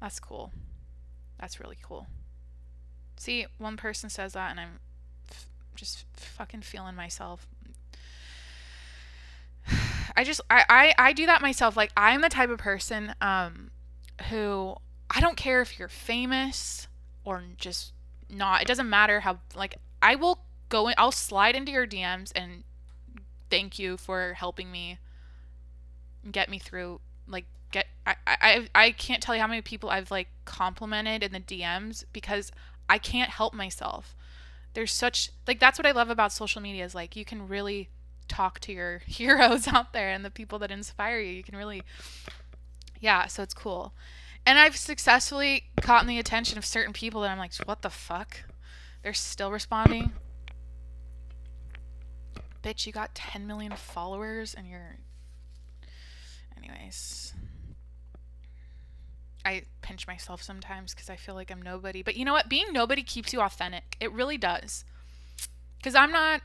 That's 0.00 0.20
cool. 0.20 0.52
That's 1.40 1.58
really 1.58 1.78
cool. 1.82 2.06
See, 3.16 3.46
one 3.58 3.76
person 3.76 4.10
says 4.10 4.34
that, 4.34 4.50
and 4.50 4.60
I'm 4.60 4.80
f- 5.30 5.48
just 5.74 6.04
fucking 6.14 6.62
feeling 6.62 6.94
myself. 6.94 7.46
I 10.16 10.24
just, 10.24 10.40
I, 10.50 10.64
I, 10.68 10.94
I 10.98 11.12
do 11.12 11.26
that 11.26 11.42
myself. 11.42 11.76
Like, 11.76 11.92
I'm 11.96 12.20
the 12.20 12.28
type 12.28 12.50
of 12.50 12.58
person 12.58 13.14
um, 13.20 13.70
who 14.30 14.76
I 15.10 15.20
don't 15.20 15.36
care 15.36 15.60
if 15.60 15.78
you're 15.78 15.88
famous 15.88 16.88
or 17.24 17.42
just 17.56 17.92
not. 18.28 18.62
It 18.62 18.68
doesn't 18.68 18.88
matter 18.88 19.20
how, 19.20 19.38
like, 19.54 19.76
I 20.02 20.14
will 20.14 20.40
go 20.68 20.88
in, 20.88 20.94
I'll 20.98 21.12
slide 21.12 21.56
into 21.56 21.72
your 21.72 21.86
DMs 21.86 22.32
and 22.34 22.64
thank 23.50 23.78
you 23.78 23.96
for 23.96 24.34
helping 24.34 24.70
me 24.70 24.98
get 26.30 26.48
me 26.48 26.58
through 26.58 27.00
like 27.28 27.44
get 27.70 27.86
I, 28.06 28.16
I 28.26 28.68
I 28.74 28.90
can't 28.90 29.22
tell 29.22 29.34
you 29.34 29.40
how 29.40 29.46
many 29.46 29.62
people 29.62 29.90
I've 29.90 30.10
like 30.10 30.28
complimented 30.44 31.22
in 31.22 31.32
the 31.32 31.40
DMs 31.40 32.04
because 32.12 32.50
I 32.88 32.98
can't 32.98 33.30
help 33.30 33.54
myself. 33.54 34.14
There's 34.74 34.92
such 34.92 35.30
like 35.46 35.58
that's 35.58 35.78
what 35.78 35.86
I 35.86 35.92
love 35.92 36.10
about 36.10 36.32
social 36.32 36.60
media 36.60 36.84
is 36.84 36.94
like 36.94 37.16
you 37.16 37.24
can 37.24 37.48
really 37.48 37.88
talk 38.28 38.60
to 38.60 38.72
your 38.72 38.98
heroes 39.06 39.68
out 39.68 39.92
there 39.92 40.10
and 40.10 40.24
the 40.24 40.30
people 40.30 40.58
that 40.60 40.70
inspire 40.70 41.20
you. 41.20 41.32
You 41.32 41.42
can 41.42 41.56
really 41.56 41.82
yeah, 43.00 43.26
so 43.26 43.42
it's 43.42 43.54
cool. 43.54 43.94
And 44.44 44.58
I've 44.58 44.76
successfully 44.76 45.64
caught 45.80 46.06
the 46.06 46.18
attention 46.18 46.56
of 46.56 46.64
certain 46.64 46.92
people 46.92 47.20
that 47.22 47.30
I'm 47.30 47.38
like, 47.38 47.54
what 47.64 47.82
the 47.82 47.90
fuck? 47.90 48.44
They're 49.02 49.12
still 49.12 49.50
responding. 49.50 50.12
Bitch, 52.62 52.86
you 52.86 52.92
got 52.92 53.14
10 53.14 53.46
million 53.46 53.72
followers 53.72 54.54
and 54.54 54.66
you're. 54.66 54.98
Anyways. 56.56 57.34
I 59.46 59.62
pinch 59.80 60.08
myself 60.08 60.42
sometimes 60.42 60.92
because 60.92 61.08
I 61.08 61.14
feel 61.14 61.36
like 61.36 61.52
I'm 61.52 61.62
nobody. 61.62 62.02
But 62.02 62.16
you 62.16 62.24
know 62.24 62.32
what? 62.32 62.48
Being 62.48 62.72
nobody 62.72 63.02
keeps 63.02 63.32
you 63.32 63.40
authentic. 63.40 63.96
It 64.00 64.12
really 64.12 64.36
does. 64.36 64.84
Because 65.78 65.94
I'm 65.94 66.10
not. 66.10 66.42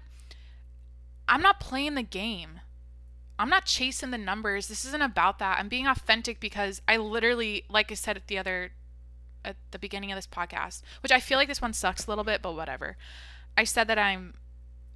I'm 1.28 1.42
not 1.42 1.60
playing 1.60 1.96
the 1.96 2.04
game. 2.04 2.60
I'm 3.40 3.50
not 3.50 3.66
chasing 3.66 4.12
the 4.12 4.18
numbers. 4.18 4.68
This 4.68 4.86
isn't 4.86 5.02
about 5.02 5.40
that. 5.40 5.58
I'm 5.60 5.68
being 5.68 5.88
authentic 5.88 6.40
because 6.40 6.82
I 6.88 6.98
literally, 6.98 7.64
like 7.70 7.92
I 7.92 7.96
said 7.96 8.18
at 8.18 8.28
the 8.28 8.38
other 8.38 8.74
at 9.44 9.56
the 9.72 9.80
beginning 9.80 10.12
of 10.12 10.18
this 10.18 10.28
podcast, 10.28 10.84
which 11.02 11.12
I 11.12 11.20
feel 11.20 11.40
like 11.40 11.48
this 11.48 11.62
one 11.62 11.74
sucks 11.74 12.06
a 12.06 12.12
little 12.12 12.24
bit, 12.24 12.44
but 12.44 12.56
whatever. 12.56 12.98
I 13.58 13.64
said 13.64 13.88
that 13.88 13.98
I'm 13.98 14.36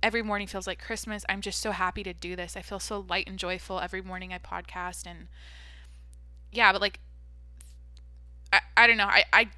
every 0.03 0.21
morning 0.21 0.45
feels 0.45 0.67
like 0.67 0.79
Christmas. 0.79 1.25
I'm 1.27 1.41
just 1.41 1.59
so 1.59 1.71
happy 1.71 2.03
to 2.03 2.13
do 2.13 2.35
this. 2.35 2.55
I 2.55 2.61
feel 2.61 2.79
so 2.79 3.03
light 3.09 3.27
and 3.27 3.39
joyful 3.39 3.79
every 3.79 4.03
morning 4.03 4.31
I 4.31 4.37
podcast 4.37 5.07
and 5.07 5.27
yeah, 6.51 6.71
but 6.71 6.81
like 6.81 6.99
I, 8.51 8.59
I 8.77 8.87
don't 8.87 8.97
know. 8.97 9.05
I 9.05 9.23
I 9.33 9.49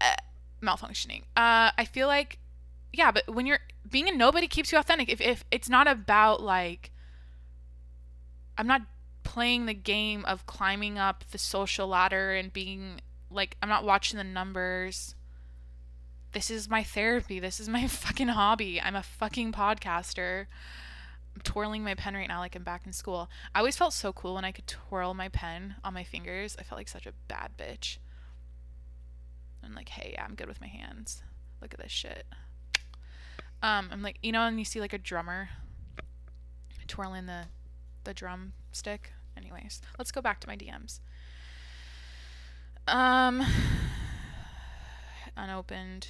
uh, 0.00 0.14
malfunctioning. 0.62 1.22
Uh 1.36 1.70
I 1.76 1.86
feel 1.90 2.06
like 2.06 2.38
yeah, 2.92 3.10
but 3.10 3.32
when 3.32 3.46
you're 3.46 3.60
being 3.88 4.08
a 4.08 4.12
nobody 4.12 4.46
keeps 4.46 4.72
you 4.72 4.78
authentic. 4.78 5.08
If 5.08 5.20
if 5.20 5.44
it's 5.50 5.68
not 5.68 5.86
about 5.86 6.42
like 6.42 6.90
I'm 8.58 8.66
not 8.66 8.82
playing 9.22 9.66
the 9.66 9.74
game 9.74 10.24
of 10.24 10.46
climbing 10.46 10.98
up 10.98 11.24
the 11.30 11.38
social 11.38 11.88
ladder 11.88 12.32
and 12.32 12.52
being 12.52 13.00
like 13.30 13.56
I'm 13.62 13.68
not 13.68 13.84
watching 13.84 14.18
the 14.18 14.24
numbers. 14.24 15.14
This 16.32 16.50
is 16.50 16.68
my 16.68 16.82
therapy. 16.82 17.40
This 17.40 17.58
is 17.58 17.68
my 17.68 17.86
fucking 17.88 18.28
hobby. 18.28 18.80
I'm 18.80 18.96
a 18.96 19.02
fucking 19.02 19.52
podcaster. 19.52 20.46
Twirling 21.44 21.84
my 21.84 21.94
pen 21.94 22.14
right 22.14 22.28
now 22.28 22.40
like 22.40 22.56
I'm 22.56 22.64
back 22.64 22.86
in 22.86 22.92
school. 22.92 23.30
I 23.54 23.60
always 23.60 23.76
felt 23.76 23.92
so 23.92 24.12
cool 24.12 24.34
when 24.34 24.44
I 24.44 24.52
could 24.52 24.66
twirl 24.66 25.14
my 25.14 25.28
pen 25.28 25.76
on 25.84 25.94
my 25.94 26.04
fingers. 26.04 26.56
I 26.58 26.62
felt 26.62 26.78
like 26.78 26.88
such 26.88 27.06
a 27.06 27.12
bad 27.28 27.52
bitch. 27.56 27.98
I'm 29.64 29.74
like, 29.74 29.90
hey, 29.90 30.10
yeah, 30.14 30.24
I'm 30.24 30.34
good 30.34 30.48
with 30.48 30.60
my 30.60 30.66
hands. 30.66 31.22
Look 31.60 31.74
at 31.74 31.80
this 31.80 31.92
shit. 31.92 32.26
Um, 33.62 33.88
I'm 33.92 34.02
like, 34.02 34.18
you 34.22 34.32
know, 34.32 34.42
and 34.42 34.58
you 34.58 34.64
see 34.64 34.80
like 34.80 34.92
a 34.92 34.98
drummer 34.98 35.50
twirling 36.90 37.26
the 37.26 37.44
the 38.04 38.12
drum 38.12 38.52
stick. 38.72 39.12
Anyways, 39.36 39.80
let's 39.98 40.10
go 40.10 40.20
back 40.20 40.40
to 40.40 40.48
my 40.48 40.56
DMs. 40.56 41.00
Um, 42.88 43.42
unopened. 45.36 46.08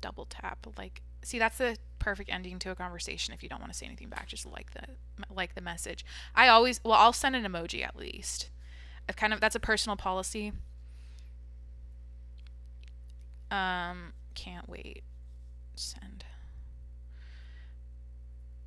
Double 0.00 0.26
tap. 0.26 0.66
Like, 0.76 1.02
see, 1.22 1.38
that's 1.38 1.58
the 1.58 1.76
perfect 2.02 2.30
ending 2.32 2.58
to 2.58 2.70
a 2.70 2.74
conversation. 2.74 3.32
If 3.32 3.42
you 3.44 3.48
don't 3.48 3.60
want 3.60 3.72
to 3.72 3.78
say 3.78 3.86
anything 3.86 4.08
back, 4.08 4.26
just 4.26 4.44
like 4.44 4.72
the 4.72 4.82
like 5.32 5.54
the 5.54 5.60
message. 5.60 6.04
I 6.34 6.48
always, 6.48 6.80
well, 6.84 6.94
I'll 6.94 7.12
send 7.12 7.36
an 7.36 7.44
emoji 7.44 7.84
at 7.86 7.96
least. 7.96 8.50
I've 9.08 9.16
kind 9.16 9.32
of 9.32 9.40
that's 9.40 9.54
a 9.54 9.60
personal 9.60 9.96
policy. 9.96 10.52
Um, 13.50 14.14
can't 14.34 14.68
wait. 14.68 15.04
Send. 15.76 16.24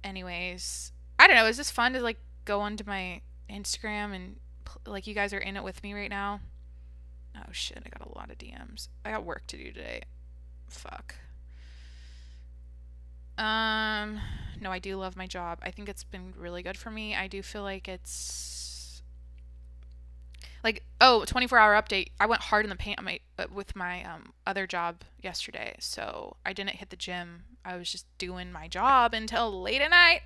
Anyways, 0.03 0.93
I 1.19 1.27
don't 1.27 1.36
know. 1.36 1.45
Is 1.45 1.57
this 1.57 1.71
fun 1.71 1.91
to 1.93 1.99
like 1.99 2.19
go 2.45 2.61
onto 2.61 2.86
my 2.86 3.21
Instagram 3.49 4.15
and 4.15 4.38
like 4.86 5.07
you 5.07 5.13
guys 5.13 5.33
are 5.33 5.39
in 5.39 5.57
it 5.57 5.63
with 5.63 5.83
me 5.83 5.93
right 5.93 6.09
now. 6.09 6.39
Oh 7.36 7.51
shit, 7.51 7.83
I 7.86 7.89
got 7.89 8.07
a 8.07 8.17
lot 8.17 8.31
of 8.31 8.38
DMs. 8.38 8.88
I 9.03 9.11
got 9.11 9.25
work 9.25 9.45
to 9.47 9.57
do 9.57 9.73
today. 9.73 10.03
Fuck. 10.69 11.15
Um 13.38 14.19
no, 14.61 14.71
I 14.71 14.79
do 14.79 14.95
love 14.97 15.15
my 15.15 15.27
job. 15.27 15.59
I 15.61 15.71
think 15.71 15.89
it's 15.89 16.03
been 16.03 16.33
really 16.38 16.63
good 16.63 16.77
for 16.77 16.89
me. 16.89 17.15
I 17.15 17.27
do 17.27 17.41
feel 17.41 17.63
like 17.63 17.88
it's 17.88 19.01
like 20.63 20.83
oh 20.99 21.23
24 21.25 21.59
hour 21.59 21.75
update 21.75 22.07
i 22.19 22.25
went 22.25 22.41
hard 22.41 22.65
in 22.65 22.71
the 22.71 22.75
paint 22.75 22.97
on 22.97 23.05
my 23.05 23.19
uh, 23.38 23.45
with 23.53 23.75
my 23.75 24.03
um, 24.03 24.33
other 24.47 24.65
job 24.65 25.03
yesterday 25.21 25.75
so 25.79 26.38
i 26.43 26.53
didn't 26.53 26.71
hit 26.71 26.89
the 26.89 26.95
gym 26.95 27.43
i 27.63 27.77
was 27.77 27.91
just 27.91 28.07
doing 28.17 28.51
my 28.51 28.67
job 28.67 29.13
until 29.13 29.61
late 29.61 29.79
at 29.79 29.91
night 29.91 30.21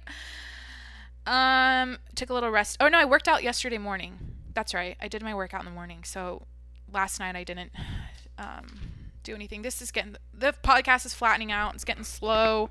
um 1.27 1.97
took 2.15 2.29
a 2.29 2.33
little 2.33 2.51
rest 2.51 2.77
oh 2.79 2.87
no 2.87 2.97
i 2.97 3.03
worked 3.03 3.27
out 3.27 3.43
yesterday 3.43 3.77
morning 3.77 4.17
that's 4.53 4.73
right. 4.73 4.97
I 5.01 5.07
did 5.07 5.23
my 5.23 5.33
workout 5.33 5.61
in 5.61 5.65
the 5.65 5.71
morning. 5.71 6.03
So 6.03 6.43
last 6.91 7.19
night 7.19 7.35
I 7.35 7.43
didn't 7.43 7.71
um, 8.37 8.67
do 9.23 9.33
anything. 9.33 9.61
This 9.61 9.81
is 9.81 9.91
getting 9.91 10.15
the 10.33 10.53
podcast 10.63 11.05
is 11.05 11.13
flattening 11.13 11.51
out. 11.51 11.75
It's 11.75 11.85
getting 11.85 12.03
slow. 12.03 12.69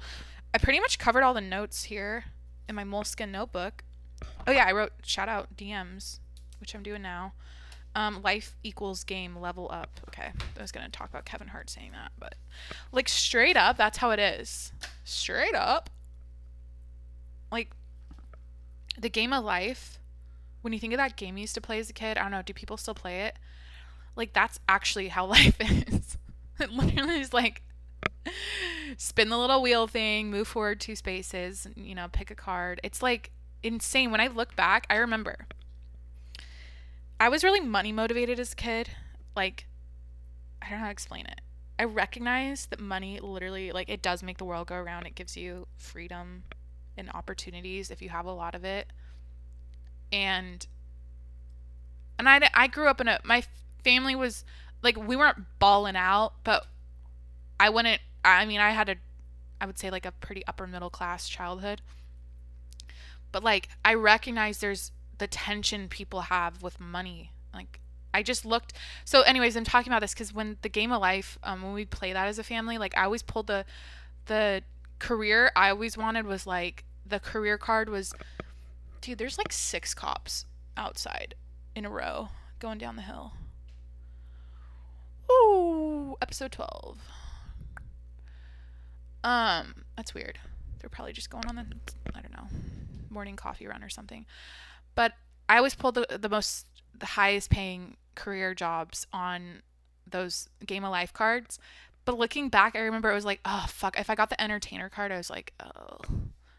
I 0.55 0.59
pretty 0.59 0.81
much 0.81 0.99
covered 0.99 1.23
all 1.23 1.35
the 1.35 1.41
notes 1.41 1.85
here 1.85 2.25
in 2.69 2.75
my 2.75 2.85
moleskin 2.85 3.31
notebook. 3.31 3.85
Oh 4.47 4.53
yeah, 4.53 4.65
I 4.67 4.73
wrote 4.73 4.93
shout 5.03 5.29
out 5.29 5.57
DMs, 5.57 6.21
which 6.61 6.75
I'm 6.75 6.83
doing 6.83 7.03
now. 7.03 7.35
Um, 7.95 8.23
life 8.23 8.57
equals 8.63 9.05
game 9.05 9.37
level 9.37 9.69
up. 9.71 10.01
Okay, 10.09 10.31
I 10.57 10.61
was 10.61 10.73
gonna 10.73 10.89
talk 10.89 11.09
about 11.09 11.25
Kevin 11.25 11.49
Hart 11.49 11.71
saying 11.71 11.93
that, 11.93 12.13
but 12.19 12.35
like 12.93 13.09
straight 13.09 13.57
up, 13.57 13.77
that's 13.77 13.99
how 13.99 14.11
it 14.11 14.19
is. 14.19 14.73
Straight 15.05 15.55
up, 15.55 15.91
like 17.51 17.73
the 18.99 19.09
game 19.09 19.33
of 19.33 19.45
life 19.45 19.99
when 20.63 20.73
you 20.73 20.79
think 20.79 20.93
of 20.93 20.99
that 20.99 21.17
game 21.17 21.37
you 21.37 21.43
used 21.43 21.55
to 21.55 21.61
play 21.61 21.79
as 21.79 21.89
a 21.89 21.93
kid, 21.93 22.19
I 22.19 22.23
don't 22.23 22.31
know, 22.31 22.43
do 22.43 22.53
people 22.53 22.77
still 22.77 22.95
play 22.95 23.23
it? 23.23 23.37
Like 24.17 24.33
that's 24.33 24.59
actually 24.69 25.09
how 25.09 25.27
life 25.39 25.57
is. 25.61 26.19
it 26.61 26.71
literally 26.71 27.21
is 27.21 27.33
like 27.33 27.63
spin 28.97 29.29
the 29.29 29.39
little 29.39 29.63
wheel 29.63 29.87
thing, 29.87 30.31
move 30.31 30.49
forward 30.49 30.81
two 30.81 30.97
spaces, 30.97 31.67
you 31.77 31.95
know, 31.95 32.09
pick 32.11 32.31
a 32.31 32.35
card. 32.35 32.81
It's 32.83 33.03
like 33.03 33.31
insane. 33.63 34.11
When 34.11 34.21
I 34.21 34.29
look 34.29 34.57
back, 34.57 34.87
I 34.91 34.97
remember 34.97 35.47
I 37.21 37.29
was 37.29 37.43
really 37.43 37.61
money 37.61 37.93
motivated 37.93 38.39
as 38.39 38.53
a 38.53 38.57
kid. 38.57 38.91
Like 39.37 39.67
I 40.63 40.71
don't 40.71 40.79
know 40.79 40.81
how 40.81 40.87
to 40.87 40.93
explain 40.93 41.27
it. 41.27 41.41
I 41.79 41.85
recognize 41.85 42.67
that 42.67 42.81
money 42.81 43.21
literally 43.21 43.71
like 43.73 43.89
it 43.89 44.03
does 44.03 44.23
make 44.23 44.39
the 44.39 44.45
world 44.45 44.69
go 44.69 44.77
around. 44.77 45.07
It 45.07 45.15
gives 45.15 45.37
you 45.37 45.67
freedom 45.77 46.45
and 46.97 47.09
opportunities 47.15 47.91
if 47.91 48.03
you 48.03 48.09
have 48.09 48.27
a 48.27 48.33
lot 48.33 48.55
of 48.55 48.65
it. 48.65 48.93
And 50.13 50.67
and 52.19 52.29
I 52.29 52.49
I 52.55 52.67
grew 52.67 52.89
up 52.89 53.01
in 53.01 53.09
a 53.09 53.21
my 53.25 53.45
family 53.85 54.17
was 54.17 54.45
like 54.83 54.97
we 54.97 55.17
weren't 55.17 55.39
balling 55.59 55.97
out, 55.97 56.35
but 56.45 56.67
I 57.61 57.71
wouldn't 57.71 58.01
I 58.25 58.45
mean 58.45 58.61
I 58.61 58.71
had 58.71 58.89
a 58.89 58.97
I 59.61 59.67
would 59.67 59.79
say 59.79 59.91
like 59.91 60.07
a 60.07 60.13
pretty 60.13 60.47
upper 60.47 60.67
middle 60.67 60.91
class 60.91 61.29
childhood. 61.29 61.83
But 63.33 63.43
like 63.43 63.69
I 63.85 63.95
recognize 63.95 64.59
there's 64.59 64.93
the 65.19 65.27
tension 65.27 65.89
people 65.89 66.23
have 66.23 66.63
with 66.63 66.81
money. 66.81 67.33
Like 67.53 67.81
I 68.15 68.23
just 68.23 68.45
looked. 68.45 68.73
So, 69.05 69.23
anyways, 69.23 69.57
I'm 69.57 69.65
talking 69.65 69.93
about 69.93 70.01
this 70.01 70.15
because 70.15 70.33
when 70.33 70.57
the 70.63 70.69
game 70.69 70.93
of 70.93 71.01
life, 71.01 71.39
um, 71.43 71.63
when 71.63 71.73
we 71.73 71.85
play 71.85 72.13
that 72.13 72.29
as 72.29 72.39
a 72.39 72.43
family, 72.43 72.79
like 72.79 72.97
I 72.97 73.05
always 73.05 73.23
pulled 73.23 73.49
the 73.49 73.65
the 74.27 74.63
career 74.99 75.51
I 75.55 75.71
always 75.71 75.97
wanted 75.97 76.27
was 76.27 76.47
like 76.47 76.85
the 77.07 77.21
career 77.21 77.59
card 77.59 77.89
was, 77.89 78.13
dude. 79.01 79.19
There's 79.19 79.39
like 79.39 79.53
six 79.53 79.95
cops 79.95 80.47
outside 80.77 81.35
in 81.75 81.85
a 81.85 81.91
row 81.91 82.31
going 82.59 82.79
down 82.79 82.97
the 82.97 83.03
hill. 83.03 83.33
Ooh, 85.31 86.17
episode 86.23 86.53
twelve. 86.53 86.99
Um, 89.25 89.85
that's 89.97 90.15
weird. 90.15 90.39
They're 90.81 90.91
probably 90.91 91.13
just 91.13 91.31
going 91.31 91.47
on 91.47 91.57
the 91.57 91.67
I 92.15 92.21
don't 92.21 92.33
know 92.33 92.47
morning 93.11 93.37
coffee 93.37 93.67
run 93.67 93.83
or 93.83 93.89
something. 93.89 94.27
But 94.95 95.13
I 95.49 95.57
always 95.57 95.75
pulled 95.75 95.95
the 95.95 96.19
the 96.19 96.29
most 96.29 96.67
the 96.99 97.07
highest 97.07 97.51
paying 97.51 97.97
career 98.15 98.55
jobs 98.55 99.07
on 99.13 99.63
those 100.09 100.49
game 100.67 100.85
of 100.85 100.91
life 100.91 101.13
cards. 101.13 101.59
But 102.05 102.19
looking 102.19 102.49
back, 102.49 102.75
I 102.75 102.81
remember 102.81 103.11
it 103.11 103.15
was 103.15 103.25
like, 103.25 103.41
oh 103.45 103.67
fuck, 103.69 103.99
if 103.99 104.09
I 104.09 104.15
got 104.15 104.31
the 104.31 104.41
entertainer 104.41 104.89
card, 104.89 105.13
I 105.13 105.17
was 105.17 105.31
like, 105.31 105.53
oh, 105.61 105.99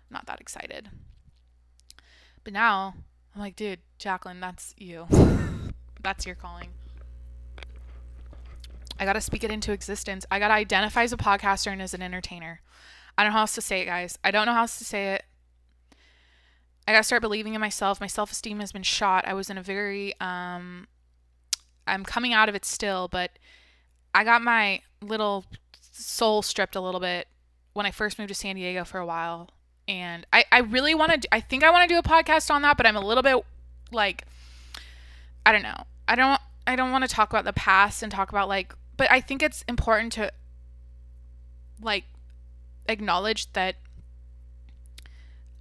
not 0.10 0.26
that 0.28 0.40
excited. 0.40 0.90
But 2.44 2.54
now 2.54 2.94
I'm 3.34 3.42
like, 3.42 3.56
dude, 3.56 3.80
Jacqueline, 3.98 4.40
that's 4.40 4.74
you. 4.78 5.08
that's 6.02 6.26
your 6.26 6.36
calling. 6.36 6.70
I 9.00 9.06
gotta 9.06 9.22
speak 9.22 9.44
it 9.44 9.52
into 9.52 9.72
existence. 9.72 10.26
I 10.30 10.40
gotta 10.40 10.54
identify 10.54 11.04
as 11.04 11.14
a 11.14 11.18
podcaster 11.18 11.72
and 11.72 11.82
as 11.82 11.94
an 11.94 12.02
entertainer. 12.02 12.62
I 13.18 13.24
don't 13.24 13.32
know 13.32 13.38
how 13.38 13.42
else 13.42 13.56
to 13.56 13.62
say 13.62 13.82
it, 13.82 13.86
guys. 13.86 14.18
I 14.24 14.32
don't 14.32 14.46
know 14.46 14.54
how 14.54 14.62
else 14.62 14.78
to 14.78 14.86
say 14.86 15.14
it. 15.14 15.26
I 16.88 16.92
gotta 16.92 17.04
start 17.04 17.22
believing 17.22 17.54
in 17.54 17.62
myself. 17.62 18.02
My 18.02 18.08
self 18.08 18.32
esteem 18.32 18.60
has 18.60 18.72
been 18.72 18.84
shot. 18.84 19.28
I 19.28 19.34
was 19.34 19.50
in 19.50 19.58
a 19.58 19.64
very 19.64 20.14
um 20.20 20.88
I'm 21.88 22.04
coming 22.04 22.34
out 22.34 22.50
of 22.50 22.56
it 22.56 22.66
still, 22.66 23.08
but 23.08 23.32
I 24.14 24.24
got 24.24 24.42
my 24.42 24.82
little 25.02 25.46
soul 25.82 26.42
stripped 26.42 26.76
a 26.76 26.82
little 26.82 27.00
bit 27.00 27.28
when 27.74 27.86
I 27.86 27.92
first 27.92 28.20
moved 28.20 28.30
to 28.30 28.36
San 28.36 28.56
Diego 28.56 28.84
for 28.84 29.00
a 29.00 29.06
while. 29.06 29.50
And 29.88 30.26
I, 30.32 30.46
I 30.52 30.60
really 30.60 30.94
want 30.94 31.22
to, 31.22 31.34
I 31.34 31.40
think 31.40 31.64
I 31.64 31.72
want 31.72 31.90
to 31.90 31.94
do 31.94 32.00
a 32.00 32.04
podcast 32.04 32.52
on 32.52 32.62
that, 32.62 32.78
but 32.78 32.86
I'm 32.86 32.96
a 32.96 33.06
little 33.06 33.24
bit 33.24 33.44
like, 33.92 34.26
I 35.46 35.52
don't 35.52 35.64
know. 35.64 35.84
I 36.08 36.16
don't, 36.16 36.40
I 36.68 36.76
don't 36.76 36.92
want 36.92 37.04
to 37.04 37.08
talk 37.08 37.32
about 37.32 37.46
the 37.46 37.54
past 37.54 38.04
and 38.04 38.12
talk 38.12 38.30
about 38.30 38.48
like, 38.48 38.76
but 39.00 39.10
I 39.10 39.22
think 39.22 39.42
it's 39.42 39.64
important 39.70 40.12
to 40.14 40.30
like 41.82 42.04
acknowledge 42.90 43.50
that, 43.54 43.76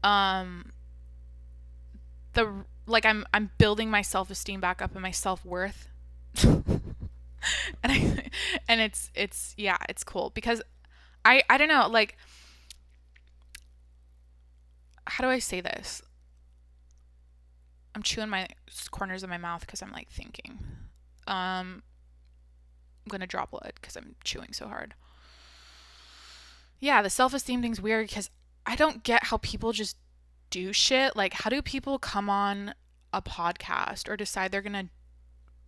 um, 0.03 0.73
the, 2.33 2.65
like 2.89 3.07
I'm, 3.07 3.25
I'm 3.33 3.53
building 3.57 3.91
my 3.91 4.03
self 4.03 4.29
esteem 4.29 4.61
back 4.61 4.83
up 4.83 4.91
and 4.95 5.03
my 5.03 5.13
self 5.13 5.45
worth 5.45 5.89
and 6.43 6.83
I 7.85 8.29
and 8.69 8.81
it's 8.81 9.13
it's 9.15 9.55
yeah, 9.57 9.79
it's 9.89 10.03
cool 10.03 10.31
because 10.35 10.61
I 11.25 11.45
I 11.49 11.59
don't 11.59 11.69
know, 11.69 11.87
like 11.89 12.17
how 15.07 15.23
do 15.23 15.31
I 15.31 15.39
say 15.39 15.61
this? 15.61 16.03
I'm 17.95 18.03
chewing 18.03 18.31
my 18.31 18.49
corners 18.91 19.23
of 19.23 19.31
my 19.31 19.39
mouth 19.39 19.61
because 19.61 19.81
I'm 19.81 19.93
like 19.93 20.09
thinking. 20.11 20.59
Um, 21.29 21.83
I'm 23.09 23.11
gonna 23.11 23.27
drop 23.27 23.53
blood 23.53 23.73
because 23.77 23.97
I'm 23.97 24.17
chewing 24.23 24.53
so 24.53 24.69
hard. 24.69 24.95
Yeah, 26.79 27.01
the 27.01 27.09
self 27.09 27.33
esteem 27.33 27.63
thing's 27.63 27.81
weird 27.81 28.09
because 28.09 28.29
I 28.67 28.77
don't 28.77 29.03
get 29.03 29.25
how 29.25 29.39
people 29.39 29.73
just 29.73 29.97
do 30.51 30.75
shit. 30.75 31.17
Like, 31.17 31.33
how 31.33 31.49
do 31.49 31.63
people 31.63 31.99
come 31.99 32.29
on 32.29 32.75
a 33.15 33.23
podcast 33.23 34.11
or 34.11 34.17
decide 34.19 34.53
they're 34.53 34.61
gonna 34.61 34.91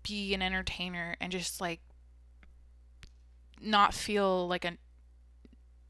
be 0.02 0.34
an 0.34 0.42
entertainer 0.42 1.16
and 1.18 1.32
just 1.32 1.62
like 1.62 1.80
not 3.60 3.94
feel 3.94 4.46
like 4.46 4.66
a 4.66 4.76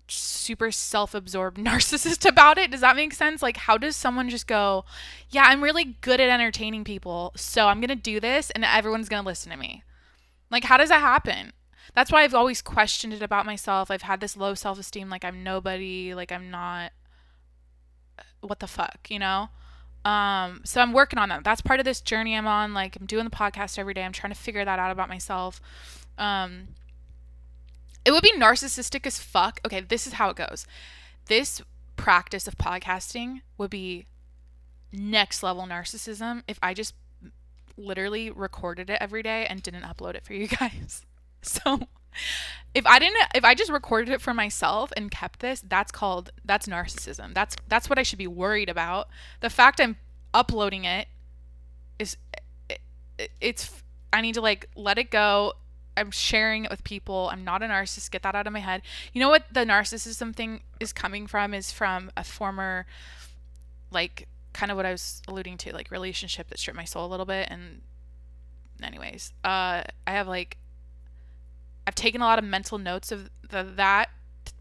super 0.06 0.70
self-absorbed 0.70 1.56
narcissist 1.58 2.28
about 2.28 2.58
it. 2.58 2.70
Does 2.70 2.80
that 2.80 2.96
make 2.96 3.12
sense? 3.12 3.42
Like 3.42 3.56
how 3.56 3.76
does 3.76 3.96
someone 3.96 4.28
just 4.28 4.46
go, 4.46 4.84
"Yeah, 5.30 5.44
I'm 5.46 5.62
really 5.62 5.96
good 6.00 6.20
at 6.20 6.30
entertaining 6.30 6.84
people, 6.84 7.32
so 7.34 7.66
I'm 7.66 7.80
going 7.80 7.88
to 7.88 7.96
do 7.96 8.20
this 8.20 8.50
and 8.50 8.64
everyone's 8.64 9.08
going 9.08 9.22
to 9.22 9.26
listen 9.26 9.50
to 9.50 9.58
me." 9.58 9.82
Like 10.50 10.64
how 10.64 10.76
does 10.76 10.88
that 10.88 11.00
happen? 11.00 11.52
That's 11.94 12.12
why 12.12 12.22
I've 12.22 12.34
always 12.34 12.62
questioned 12.62 13.12
it 13.12 13.22
about 13.22 13.46
myself. 13.46 13.90
I've 13.90 14.02
had 14.02 14.20
this 14.20 14.36
low 14.36 14.54
self-esteem 14.54 15.10
like 15.10 15.24
I'm 15.24 15.42
nobody, 15.42 16.14
like 16.14 16.32
I'm 16.32 16.50
not 16.50 16.92
what 18.40 18.60
the 18.60 18.66
fuck, 18.66 19.08
you 19.08 19.18
know? 19.18 19.48
Um, 20.04 20.62
so 20.64 20.80
I'm 20.80 20.92
working 20.92 21.18
on 21.18 21.28
that. 21.28 21.44
That's 21.44 21.60
part 21.60 21.78
of 21.78 21.84
this 21.84 22.00
journey 22.00 22.34
I'm 22.34 22.46
on. 22.46 22.72
Like 22.72 22.96
I'm 22.96 23.06
doing 23.06 23.24
the 23.24 23.30
podcast 23.30 23.78
every 23.78 23.94
day. 23.94 24.02
I'm 24.02 24.12
trying 24.12 24.32
to 24.32 24.38
figure 24.38 24.64
that 24.64 24.78
out 24.78 24.90
about 24.90 25.08
myself. 25.08 25.60
Um, 26.16 26.68
it 28.04 28.12
would 28.12 28.22
be 28.22 28.32
narcissistic 28.32 29.06
as 29.06 29.18
fuck. 29.18 29.60
Okay, 29.64 29.80
this 29.80 30.06
is 30.06 30.14
how 30.14 30.30
it 30.30 30.36
goes. 30.36 30.66
This 31.26 31.60
practice 31.96 32.48
of 32.48 32.56
podcasting 32.56 33.42
would 33.58 33.70
be 33.70 34.06
next 34.92 35.42
level 35.42 35.64
narcissism 35.66 36.42
if 36.48 36.58
I 36.62 36.72
just 36.72 36.94
literally 37.80 38.30
recorded 38.30 38.90
it 38.90 38.98
every 39.00 39.22
day 39.22 39.46
and 39.48 39.62
didn't 39.62 39.82
upload 39.82 40.14
it 40.14 40.24
for 40.24 40.34
you 40.34 40.46
guys. 40.60 41.04
So 41.42 41.88
if 42.74 42.86
I 42.86 42.98
didn't 42.98 43.18
if 43.34 43.44
I 43.44 43.54
just 43.54 43.70
recorded 43.70 44.12
it 44.12 44.20
for 44.20 44.34
myself 44.34 44.92
and 44.96 45.10
kept 45.10 45.40
this, 45.40 45.62
that's 45.66 45.90
called 45.92 46.30
that's 46.44 46.66
narcissism. 46.66 47.34
That's 47.34 47.56
that's 47.68 47.88
what 47.88 47.98
I 47.98 48.02
should 48.02 48.18
be 48.18 48.26
worried 48.26 48.68
about. 48.68 49.08
The 49.40 49.50
fact 49.50 49.80
I'm 49.80 49.96
uploading 50.32 50.84
it 50.84 51.08
is 51.98 52.16
it, 52.68 53.30
it's 53.40 53.82
I 54.12 54.20
need 54.20 54.34
to 54.34 54.40
like 54.40 54.68
let 54.76 54.98
it 54.98 55.10
go. 55.10 55.54
I'm 55.96 56.10
sharing 56.10 56.64
it 56.64 56.70
with 56.70 56.84
people. 56.84 57.28
I'm 57.32 57.44
not 57.44 57.62
a 57.62 57.66
narcissist. 57.66 58.10
Get 58.10 58.22
that 58.22 58.34
out 58.34 58.46
of 58.46 58.52
my 58.52 58.60
head. 58.60 58.82
You 59.12 59.20
know 59.20 59.28
what 59.28 59.44
the 59.52 59.64
narcissism 59.64 60.34
thing 60.34 60.60
is 60.78 60.92
coming 60.92 61.26
from 61.26 61.52
is 61.52 61.72
from 61.72 62.10
a 62.16 62.24
former 62.24 62.86
like 63.90 64.28
kind 64.52 64.70
of 64.70 64.76
what 64.76 64.86
I 64.86 64.92
was 64.92 65.22
alluding 65.28 65.56
to, 65.58 65.72
like 65.72 65.90
relationship 65.90 66.48
that 66.48 66.58
stripped 66.58 66.76
my 66.76 66.84
soul 66.84 67.06
a 67.06 67.08
little 67.08 67.26
bit 67.26 67.48
and 67.50 67.82
anyways, 68.82 69.32
uh 69.44 69.82
I 70.06 70.10
have 70.12 70.28
like 70.28 70.58
I've 71.86 71.94
taken 71.94 72.20
a 72.20 72.24
lot 72.24 72.38
of 72.38 72.44
mental 72.44 72.78
notes 72.78 73.10
of 73.10 73.30
the, 73.48 73.64
that 73.76 74.10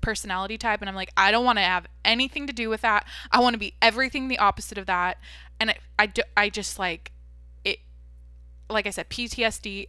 personality 0.01 0.57
type 0.57 0.81
and 0.81 0.89
I'm 0.89 0.95
like 0.95 1.11
I 1.17 1.31
don't 1.31 1.45
want 1.45 1.57
to 1.57 1.63
have 1.63 1.85
anything 2.05 2.47
to 2.47 2.53
do 2.53 2.69
with 2.69 2.81
that. 2.81 3.05
I 3.31 3.39
want 3.39 3.53
to 3.53 3.59
be 3.59 3.73
everything 3.81 4.27
the 4.27 4.39
opposite 4.39 4.77
of 4.77 4.85
that. 4.87 5.17
And 5.59 5.71
I 5.71 5.77
I, 5.97 6.05
do, 6.05 6.21
I 6.37 6.49
just 6.49 6.79
like 6.79 7.11
it 7.63 7.79
like 8.69 8.87
I 8.87 8.91
said 8.91 9.09
PTSD 9.09 9.87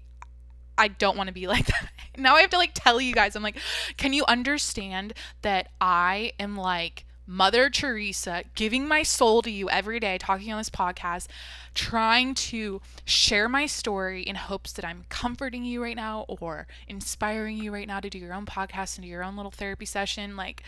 I 0.76 0.88
don't 0.88 1.16
want 1.16 1.28
to 1.28 1.34
be 1.34 1.46
like 1.46 1.66
that. 1.66 1.90
Now 2.16 2.36
I 2.36 2.40
have 2.40 2.51
to 2.51 2.59
like 2.59 2.72
tell 2.74 3.01
you 3.01 3.14
guys 3.14 3.36
I'm 3.36 3.42
like 3.42 3.57
can 3.96 4.12
you 4.12 4.24
understand 4.26 5.14
that 5.42 5.68
I 5.80 6.32
am 6.38 6.57
like 6.57 7.05
Mother 7.30 7.70
Teresa, 7.70 8.42
giving 8.56 8.88
my 8.88 9.04
soul 9.04 9.40
to 9.42 9.50
you 9.52 9.70
every 9.70 10.00
day, 10.00 10.18
talking 10.18 10.50
on 10.50 10.58
this 10.58 10.68
podcast, 10.68 11.28
trying 11.76 12.34
to 12.34 12.82
share 13.04 13.48
my 13.48 13.66
story 13.66 14.22
in 14.22 14.34
hopes 14.34 14.72
that 14.72 14.84
I'm 14.84 15.04
comforting 15.10 15.62
you 15.64 15.80
right 15.80 15.94
now 15.94 16.24
or 16.26 16.66
inspiring 16.88 17.56
you 17.56 17.72
right 17.72 17.86
now 17.86 18.00
to 18.00 18.10
do 18.10 18.18
your 18.18 18.34
own 18.34 18.46
podcast 18.46 18.96
and 18.96 19.04
do 19.04 19.08
your 19.08 19.22
own 19.22 19.36
little 19.36 19.52
therapy 19.52 19.86
session. 19.86 20.36
Like, 20.36 20.64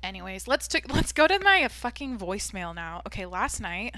anyways, 0.00 0.46
let's 0.46 0.68
t- 0.68 0.84
let's 0.88 1.10
go 1.10 1.26
to 1.26 1.40
my 1.40 1.66
fucking 1.66 2.18
voicemail 2.18 2.72
now. 2.72 3.02
Okay, 3.04 3.26
last 3.26 3.60
night. 3.60 3.96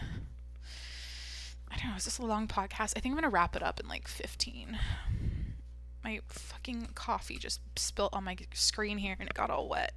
I 1.70 1.76
don't 1.76 1.90
know. 1.90 1.96
Is 1.96 2.06
this 2.06 2.16
a 2.16 2.24
long 2.24 2.48
podcast? 2.48 2.94
I 2.96 3.00
think 3.00 3.12
I'm 3.12 3.16
gonna 3.16 3.28
wrap 3.28 3.54
it 3.54 3.62
up 3.62 3.80
in 3.80 3.86
like 3.86 4.08
15. 4.08 4.78
My 6.02 6.20
fucking 6.26 6.88
coffee 6.94 7.36
just 7.36 7.60
spilt 7.76 8.14
on 8.14 8.24
my 8.24 8.38
screen 8.54 8.96
here 8.96 9.16
and 9.20 9.28
it 9.28 9.34
got 9.34 9.50
all 9.50 9.68
wet. 9.68 9.92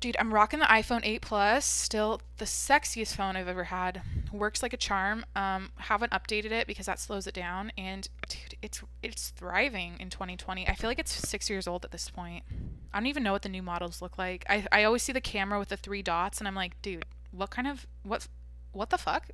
Dude, 0.00 0.16
I'm 0.20 0.32
rocking 0.32 0.60
the 0.60 0.66
iPhone 0.66 1.00
8 1.02 1.22
Plus. 1.22 1.64
Still 1.64 2.20
the 2.36 2.44
sexiest 2.44 3.16
phone 3.16 3.34
I've 3.34 3.48
ever 3.48 3.64
had. 3.64 4.02
Works 4.32 4.62
like 4.62 4.72
a 4.72 4.76
charm. 4.76 5.26
Um, 5.34 5.70
haven't 5.76 6.12
updated 6.12 6.52
it 6.52 6.68
because 6.68 6.86
that 6.86 7.00
slows 7.00 7.26
it 7.26 7.34
down. 7.34 7.72
And 7.76 8.08
dude, 8.28 8.54
it's 8.62 8.82
it's 9.02 9.30
thriving 9.30 9.96
in 9.98 10.08
2020. 10.08 10.68
I 10.68 10.74
feel 10.74 10.88
like 10.88 11.00
it's 11.00 11.12
six 11.12 11.50
years 11.50 11.66
old 11.66 11.84
at 11.84 11.90
this 11.90 12.10
point. 12.10 12.44
I 12.92 12.98
don't 12.98 13.06
even 13.06 13.24
know 13.24 13.32
what 13.32 13.42
the 13.42 13.48
new 13.48 13.62
models 13.62 14.00
look 14.00 14.18
like. 14.18 14.44
I 14.48 14.66
I 14.70 14.84
always 14.84 15.02
see 15.02 15.12
the 15.12 15.20
camera 15.20 15.58
with 15.58 15.68
the 15.68 15.76
three 15.76 16.02
dots, 16.02 16.38
and 16.38 16.46
I'm 16.46 16.54
like, 16.54 16.80
dude, 16.80 17.04
what 17.32 17.50
kind 17.50 17.66
of 17.66 17.86
what 18.04 18.28
what 18.70 18.90
the 18.90 18.98
fuck? 18.98 19.30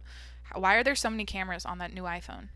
Why 0.54 0.76
are 0.76 0.84
there 0.84 0.94
so 0.94 1.10
many 1.10 1.26
cameras 1.26 1.66
on 1.66 1.76
that 1.78 1.92
new 1.92 2.04
iPhone? 2.04 2.48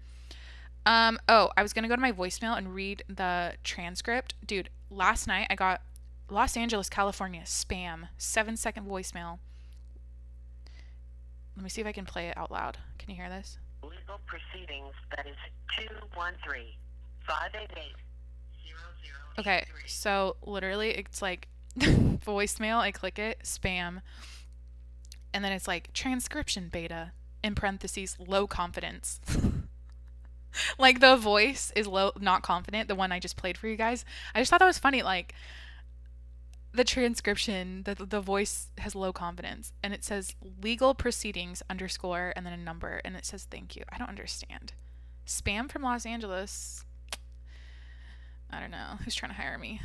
Um, 0.86 1.18
oh, 1.28 1.50
I 1.58 1.62
was 1.62 1.74
gonna 1.74 1.88
go 1.88 1.96
to 1.96 2.00
my 2.00 2.12
voicemail 2.12 2.56
and 2.56 2.74
read 2.74 3.02
the 3.06 3.52
transcript. 3.64 4.34
Dude, 4.46 4.70
last 4.90 5.26
night 5.26 5.48
I 5.50 5.54
got 5.54 5.82
Los 6.30 6.56
Angeles, 6.56 6.88
California, 6.88 7.42
spam, 7.44 8.08
seven 8.18 8.56
second 8.56 8.86
voicemail. 8.86 9.38
Let 11.56 11.62
me 11.64 11.70
see 11.70 11.80
if 11.80 11.86
I 11.86 11.92
can 11.92 12.04
play 12.04 12.28
it 12.28 12.36
out 12.36 12.50
loud. 12.50 12.78
Can 12.98 13.10
you 13.10 13.16
hear 13.16 13.28
this? 13.28 13.58
Legal 13.82 14.20
proceedings, 14.26 14.94
that 15.16 15.26
is 15.26 15.36
213 15.78 16.66
588 17.26 17.94
Okay, 19.38 19.64
so 19.86 20.36
literally 20.44 20.90
it's 20.90 21.22
like 21.22 21.48
voicemail, 21.78 22.78
I 22.78 22.90
click 22.90 23.18
it, 23.18 23.40
spam, 23.44 24.02
and 25.32 25.44
then 25.44 25.52
it's 25.52 25.68
like 25.68 25.92
transcription 25.92 26.68
beta 26.70 27.12
in 27.42 27.54
parentheses, 27.54 28.16
low 28.18 28.46
confidence. 28.46 29.20
like 30.78 31.00
the 31.00 31.16
voice 31.16 31.72
is 31.76 31.86
low, 31.86 32.12
not 32.20 32.42
confident, 32.42 32.88
the 32.88 32.94
one 32.94 33.12
I 33.12 33.20
just 33.20 33.36
played 33.36 33.56
for 33.56 33.68
you 33.68 33.76
guys. 33.76 34.04
I 34.34 34.40
just 34.40 34.50
thought 34.50 34.58
that 34.58 34.66
was 34.66 34.78
funny. 34.78 35.02
Like 35.02 35.34
the 36.78 36.84
transcription, 36.84 37.82
the, 37.82 37.96
the 37.96 38.20
voice 38.20 38.68
has 38.78 38.94
low 38.94 39.12
confidence 39.12 39.72
and 39.82 39.92
it 39.92 40.04
says 40.04 40.36
legal 40.62 40.94
proceedings 40.94 41.60
underscore 41.68 42.32
and 42.36 42.46
then 42.46 42.52
a 42.52 42.56
number 42.56 43.00
and 43.04 43.16
it 43.16 43.26
says 43.26 43.48
thank 43.50 43.74
you. 43.74 43.82
I 43.92 43.98
don't 43.98 44.08
understand. 44.08 44.74
Spam 45.26 45.68
from 45.68 45.82
Los 45.82 46.06
Angeles. 46.06 46.84
I 48.48 48.60
don't 48.60 48.70
know. 48.70 48.98
Who's 49.04 49.16
trying 49.16 49.32
to 49.32 49.36
hire 49.36 49.58
me? 49.58 49.80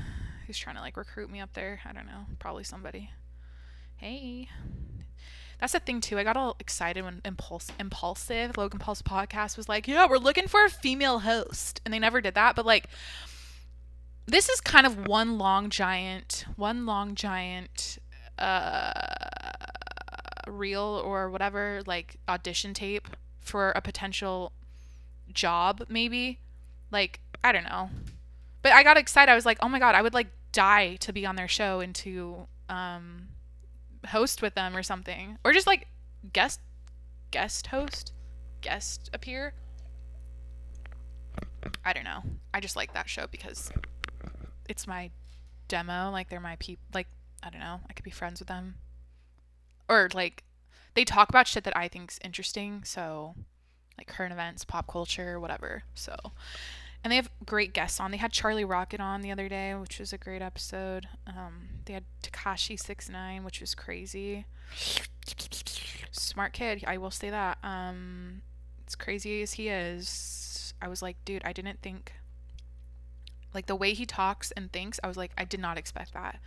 Who's 0.45 0.59
trying 0.59 0.75
to 0.75 0.81
like 0.81 0.95
recruit 0.95 1.31
me 1.31 1.41
up 1.41 1.53
there? 1.53 1.81
I 1.83 1.93
don't 1.93 2.05
know. 2.05 2.27
Probably 2.37 2.63
somebody. 2.63 3.09
Hey. 3.95 4.49
That's 5.59 5.73
the 5.73 5.79
thing 5.79 5.99
too. 5.99 6.19
I 6.19 6.23
got 6.23 6.37
all 6.37 6.55
excited 6.59 7.03
when 7.03 7.21
Impulse 7.25 7.71
Impaulsive 7.79 8.55
Logan 8.55 8.79
Paul's 8.79 9.01
podcast 9.01 9.57
was 9.57 9.69
like, 9.69 9.87
"Yeah, 9.87 10.07
we're 10.09 10.17
looking 10.17 10.47
for 10.47 10.65
a 10.65 10.69
female 10.69 11.19
host." 11.19 11.81
And 11.85 11.93
they 11.93 11.99
never 11.99 12.19
did 12.19 12.35
that, 12.35 12.55
but 12.55 12.65
like 12.65 12.89
this 14.25 14.49
is 14.49 14.61
kind 14.61 14.85
of 14.85 15.07
one 15.07 15.37
long 15.37 15.69
giant, 15.69 16.45
one 16.55 16.85
long 16.85 17.15
giant 17.15 17.97
uh 18.39 18.91
reel 20.47 21.01
or 21.05 21.29
whatever 21.29 21.81
like 21.85 22.17
audition 22.27 22.73
tape 22.73 23.07
for 23.39 23.71
a 23.71 23.81
potential 23.81 24.51
job 25.33 25.83
maybe. 25.89 26.39
Like, 26.91 27.19
I 27.43 27.51
don't 27.51 27.63
know. 27.63 27.89
But 28.61 28.71
I 28.73 28.83
got 28.83 28.97
excited. 28.97 29.31
I 29.31 29.35
was 29.35 29.45
like, 29.45 29.57
"Oh 29.61 29.67
my 29.67 29.79
god, 29.79 29.95
I 29.95 30.01
would 30.01 30.13
like 30.13 30.27
die 30.53 30.95
to 30.97 31.11
be 31.11 31.25
on 31.25 31.35
their 31.35 31.47
show 31.47 31.79
and 31.81 31.93
to 31.95 32.47
um 32.69 33.27
host 34.07 34.41
with 34.41 34.55
them 34.55 34.75
or 34.75 34.83
something 34.83 35.37
or 35.43 35.51
just 35.51 35.67
like 35.67 35.87
guest 36.31 36.59
guest 37.31 37.67
host 37.67 38.13
guest 38.61 39.09
appear 39.13 39.53
i 41.83 41.91
don't 41.93 42.03
know 42.03 42.21
i 42.53 42.59
just 42.59 42.75
like 42.75 42.93
that 42.93 43.09
show 43.09 43.25
because 43.31 43.71
it's 44.67 44.87
my 44.87 45.09
demo 45.67 46.09
like 46.11 46.29
they're 46.29 46.39
my 46.39 46.55
people 46.57 46.83
like 46.93 47.07
i 47.41 47.49
don't 47.49 47.61
know 47.61 47.79
i 47.89 47.93
could 47.93 48.05
be 48.05 48.11
friends 48.11 48.39
with 48.39 48.47
them 48.47 48.75
or 49.89 50.09
like 50.13 50.43
they 50.93 51.03
talk 51.03 51.29
about 51.29 51.47
shit 51.47 51.63
that 51.63 51.75
i 51.75 51.87
think's 51.87 52.19
interesting 52.23 52.83
so 52.83 53.35
like 53.97 54.07
current 54.07 54.33
events 54.33 54.63
pop 54.63 54.87
culture 54.87 55.39
whatever 55.39 55.83
so 55.93 56.15
and 57.03 57.11
they 57.11 57.17
have 57.17 57.29
great 57.45 57.73
guests 57.73 57.99
on. 57.99 58.11
They 58.11 58.17
had 58.17 58.31
Charlie 58.31 58.63
Rocket 58.63 59.01
on 59.01 59.21
the 59.21 59.31
other 59.31 59.49
day, 59.49 59.75
which 59.75 59.99
was 59.99 60.13
a 60.13 60.17
great 60.17 60.41
episode. 60.41 61.07
Um, 61.27 61.67
they 61.85 61.93
had 61.93 62.05
Tekashi 62.21 62.79
Six 62.79 63.09
Nine, 63.09 63.43
which 63.43 63.59
was 63.59 63.75
crazy. 63.75 64.45
Smart 66.11 66.53
kid, 66.53 66.83
I 66.87 66.97
will 66.97 67.11
say 67.11 67.29
that. 67.29 67.57
Um, 67.61 68.41
as 68.87 68.95
crazy 68.95 69.41
as 69.41 69.53
he 69.53 69.67
is, 69.67 70.73
I 70.81 70.87
was 70.87 71.01
like, 71.01 71.17
dude, 71.25 71.41
I 71.43 71.51
didn't 71.51 71.81
think. 71.81 72.13
Like 73.53 73.67
the 73.67 73.75
way 73.75 73.93
he 73.93 74.05
talks 74.05 74.51
and 74.51 74.71
thinks, 74.71 74.99
I 75.03 75.07
was 75.07 75.17
like, 75.17 75.31
I 75.37 75.43
did 75.43 75.59
not 75.59 75.77
expect 75.77 76.13
that. 76.13 76.39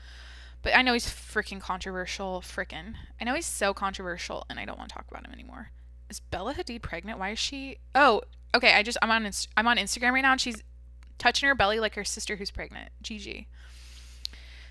But 0.63 0.77
I 0.77 0.83
know 0.83 0.95
he's 0.95 1.07
freaking 1.07 1.61
controversial. 1.61 2.41
Freaking, 2.41 2.95
I 3.21 3.25
know 3.25 3.35
he's 3.35 3.47
so 3.47 3.73
controversial, 3.73 4.45
and 4.51 4.59
I 4.59 4.65
don't 4.65 4.79
want 4.79 4.91
to 4.91 4.95
talk 4.95 5.07
about 5.11 5.25
him 5.25 5.33
anymore. 5.33 5.71
Is 6.09 6.21
Bella 6.21 6.55
Hadid 6.55 6.83
pregnant? 6.83 7.19
Why 7.19 7.31
is 7.31 7.39
she? 7.39 7.79
Oh, 7.95 8.23
okay. 8.55 8.73
I 8.73 8.83
just 8.83 8.99
I'm 9.03 9.11
on 9.11 9.27
Inst- 9.27 9.49
I'm 9.57 9.69
on 9.69 9.77
Instagram 9.77 10.13
right 10.13 10.23
now, 10.23 10.33
and 10.33 10.41
she's 10.41 10.63
touching 11.19 11.49
her 11.49 11.55
belly 11.55 11.81
like 11.81 11.95
her 11.95 12.05
sister 12.05 12.37
who's 12.37 12.51
pregnant. 12.51 12.91
Gigi. 13.03 13.49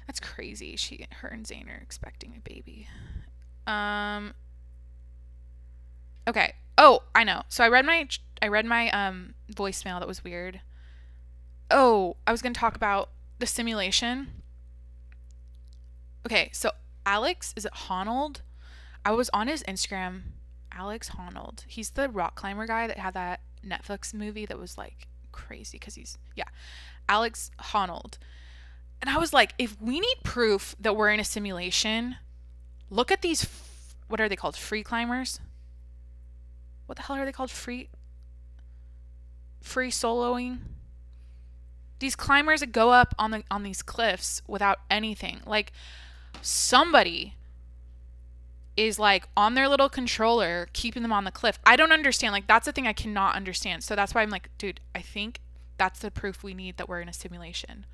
That's 0.07 0.19
crazy. 0.19 0.75
She, 0.75 1.07
her 1.21 1.27
and 1.27 1.45
Zayn 1.45 1.67
are 1.67 1.81
expecting 1.81 2.33
a 2.37 2.39
baby. 2.47 2.87
Um. 3.67 4.33
Okay. 6.27 6.53
Oh, 6.77 7.03
I 7.13 7.23
know. 7.23 7.43
So 7.49 7.63
I 7.63 7.69
read 7.69 7.85
my 7.85 8.07
I 8.41 8.47
read 8.47 8.65
my 8.65 8.89
um 8.91 9.33
voicemail 9.53 9.99
that 9.99 10.07
was 10.07 10.23
weird. 10.23 10.61
Oh, 11.69 12.17
I 12.27 12.31
was 12.31 12.41
gonna 12.41 12.53
talk 12.53 12.75
about 12.75 13.09
the 13.39 13.47
simulation. 13.47 14.43
Okay, 16.25 16.49
so 16.53 16.71
Alex 17.05 17.53
is 17.55 17.65
it 17.65 17.73
Honnold? 17.73 18.41
I 19.03 19.11
was 19.11 19.29
on 19.33 19.47
his 19.47 19.63
Instagram. 19.63 20.21
Alex 20.71 21.11
Honnold. 21.11 21.63
He's 21.67 21.91
the 21.91 22.09
rock 22.09 22.35
climber 22.35 22.67
guy 22.67 22.87
that 22.87 22.97
had 22.97 23.13
that 23.13 23.41
Netflix 23.65 24.13
movie 24.13 24.45
that 24.45 24.59
was 24.59 24.77
like 24.77 25.07
crazy 25.31 25.77
because 25.77 25.95
he's 25.95 26.17
yeah, 26.35 26.45
Alex 27.07 27.51
Honnold. 27.59 28.17
And 29.01 29.09
I 29.09 29.17
was 29.17 29.33
like, 29.33 29.53
if 29.57 29.79
we 29.81 29.99
need 29.99 30.15
proof 30.23 30.75
that 30.79 30.95
we're 30.95 31.11
in 31.11 31.19
a 31.19 31.23
simulation, 31.23 32.17
look 32.89 33.11
at 33.11 33.21
these. 33.21 33.43
F- 33.43 33.95
what 34.07 34.21
are 34.21 34.29
they 34.29 34.35
called? 34.35 34.55
Free 34.55 34.83
climbers. 34.83 35.39
What 36.85 36.97
the 36.97 37.03
hell 37.03 37.15
are 37.15 37.25
they 37.25 37.31
called? 37.31 37.51
Free. 37.51 37.89
Free 39.61 39.89
soloing. 39.89 40.59
These 41.99 42.15
climbers 42.15 42.59
that 42.59 42.71
go 42.71 42.91
up 42.91 43.15
on 43.17 43.31
the 43.31 43.43
on 43.49 43.63
these 43.63 43.81
cliffs 43.81 44.41
without 44.47 44.79
anything. 44.89 45.41
Like 45.45 45.71
somebody 46.41 47.35
is 48.77 48.99
like 48.99 49.27
on 49.37 49.53
their 49.53 49.69
little 49.69 49.87
controller 49.87 50.67
keeping 50.73 51.01
them 51.01 51.13
on 51.13 51.23
the 51.23 51.31
cliff. 51.31 51.59
I 51.65 51.75
don't 51.75 51.91
understand. 51.91 52.33
Like 52.33 52.47
that's 52.47 52.65
the 52.65 52.71
thing 52.71 52.87
I 52.87 52.93
cannot 52.93 53.35
understand. 53.35 53.83
So 53.83 53.95
that's 53.95 54.13
why 54.13 54.21
I'm 54.21 54.29
like, 54.29 54.49
dude, 54.57 54.81
I 54.93 55.01
think 55.01 55.39
that's 55.77 55.99
the 55.99 56.11
proof 56.11 56.43
we 56.43 56.53
need 56.53 56.77
that 56.77 56.89
we're 56.89 57.01
in 57.01 57.09
a 57.09 57.13
simulation. 57.13 57.85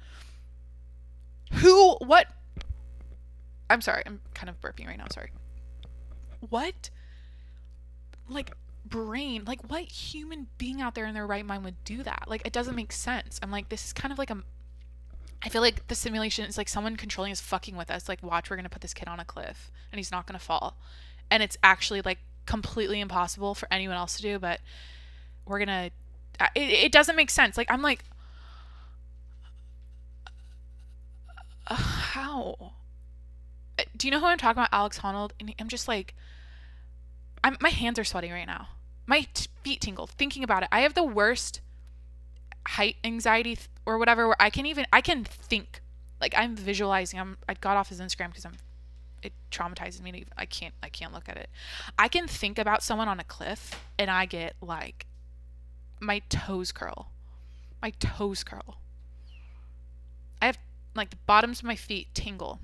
Who 1.54 1.96
what 1.96 2.28
I'm 3.70 3.82
sorry, 3.82 4.04
I'm 4.06 4.22
kind 4.34 4.50
of 4.50 4.60
burping 4.60 4.88
right 4.88 4.98
now, 4.98 5.08
sorry. 5.12 5.32
What 6.50 6.90
like 8.28 8.52
brain, 8.92 9.44
like 9.48 9.62
what 9.68 9.82
human 9.82 10.48
being 10.60 10.82
out 10.82 10.94
there 10.94 11.06
in 11.06 11.16
their 11.16 11.26
right 11.26 11.46
mind 11.46 11.64
would 11.64 11.84
do 11.84 12.04
that? 12.04 12.26
Like 12.28 12.44
it 12.46 12.54
doesn't 12.54 12.76
make 12.76 12.92
sense. 12.92 13.40
I'm 13.42 13.50
like 13.50 13.70
this 13.70 13.86
is 13.86 13.94
kind 13.94 14.12
of 14.12 14.20
like 14.20 14.30
a 14.30 14.44
I 15.44 15.50
feel 15.50 15.62
like 15.62 15.88
the 15.88 15.96
simulation 15.96 16.46
is 16.46 16.58
like 16.58 16.70
someone 16.70 16.96
controlling 16.96 17.32
is 17.32 17.42
fucking 17.42 17.76
with 17.76 17.90
us. 17.90 18.08
Like, 18.08 18.22
watch, 18.22 18.50
we're 18.50 18.58
gonna 18.58 18.70
put 18.70 18.82
this 18.82 18.94
kid 18.94 19.08
on 19.08 19.20
a 19.20 19.26
cliff 19.26 19.72
and 19.92 19.98
he's 19.98 20.12
not 20.12 20.28
gonna 20.28 20.38
fall. 20.40 20.78
And 21.32 21.42
it's 21.42 21.58
actually 21.64 22.02
like 22.02 22.20
completely 22.46 23.00
impossible 23.00 23.56
for 23.56 23.68
anyone 23.72 23.98
else 23.98 24.18
to 24.18 24.22
do, 24.22 24.38
but 24.38 24.60
we're 25.46 25.60
gonna. 25.60 25.90
It, 26.56 26.70
it 26.86 26.92
doesn't 26.92 27.16
make 27.16 27.30
sense. 27.30 27.58
Like, 27.58 27.72
I'm 27.72 27.82
like, 27.82 28.04
how? 31.66 32.74
Do 33.98 34.08
you 34.08 34.12
know 34.12 34.20
who 34.20 34.28
I'm 34.28 34.38
talking 34.38 34.60
about? 34.60 34.70
Alex 34.72 35.00
Honnold? 35.00 35.32
And 35.40 35.54
I'm 35.60 35.70
just 35.70 35.88
like, 35.88 36.14
I'm 37.44 37.58
my 37.60 37.70
hands 37.70 37.98
are 37.98 38.04
sweating 38.04 38.32
right 38.32 38.46
now. 38.46 38.68
My 39.06 39.28
t- 39.34 39.48
feet 39.64 39.82
tingle 39.82 40.08
thinking 40.08 40.44
about 40.44 40.64
it. 40.64 40.70
I 40.72 40.82
have 40.82 40.94
the 40.94 41.04
worst 41.04 41.62
height 42.68 42.98
anxiety 43.04 43.56
th- 43.56 43.70
or 43.86 43.98
whatever 43.98 44.28
where 44.28 44.42
I 44.42 44.50
can 44.50 44.66
even 44.66 44.86
I 44.94 45.02
can 45.02 45.24
think 45.24 45.82
like 46.20 46.34
I'm 46.38 46.56
visualizing 46.56 47.20
I'm 47.20 47.38
I 47.50 47.56
got 47.56 47.78
off 47.78 47.90
his 47.90 48.00
Instagram 48.00 48.28
because 48.28 48.46
I'm 48.46 48.58
it 49.24 49.34
traumatizes 49.52 50.02
me 50.02 50.12
to, 50.12 50.26
I 50.38 50.46
can't 50.46 50.74
I 50.82 50.90
can't 50.90 51.14
look 51.14 51.28
at 51.30 51.38
it. 51.38 51.50
I 51.98 52.08
can 52.08 52.28
think 52.28 52.58
about 52.58 52.84
someone 52.84 53.08
on 53.08 53.20
a 53.20 53.24
cliff 53.24 53.80
and 53.98 54.10
I 54.10 54.26
get 54.26 54.56
like 54.62 55.06
my 56.00 56.20
toes 56.30 56.72
curl. 56.72 57.12
My 57.82 57.92
toes 58.00 58.44
curl. 58.44 58.78
I 60.42 60.48
have 60.48 60.58
like 60.96 61.10
the 61.10 61.18
bottoms 61.26 61.60
of 61.60 61.66
my 61.66 61.76
feet 61.76 62.08
tingle 62.14 62.60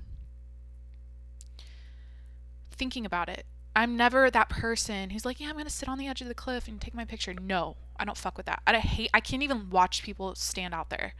thinking 2.70 3.04
about 3.04 3.28
it. 3.28 3.44
I'm 3.78 3.96
never 3.96 4.28
that 4.28 4.48
person 4.48 5.10
who's 5.10 5.24
like, 5.24 5.38
yeah, 5.38 5.48
I'm 5.48 5.56
gonna 5.56 5.70
sit 5.70 5.88
on 5.88 5.98
the 5.98 6.08
edge 6.08 6.20
of 6.20 6.26
the 6.26 6.34
cliff 6.34 6.66
and 6.66 6.80
take 6.80 6.94
my 6.94 7.04
picture. 7.04 7.32
No, 7.32 7.76
I 7.96 8.04
don't 8.04 8.16
fuck 8.16 8.36
with 8.36 8.46
that. 8.46 8.60
I 8.66 8.76
hate. 8.78 9.08
I 9.14 9.20
can't 9.20 9.44
even 9.44 9.70
watch 9.70 10.02
people 10.02 10.34
stand 10.34 10.74
out 10.74 10.90
there. 10.90 11.14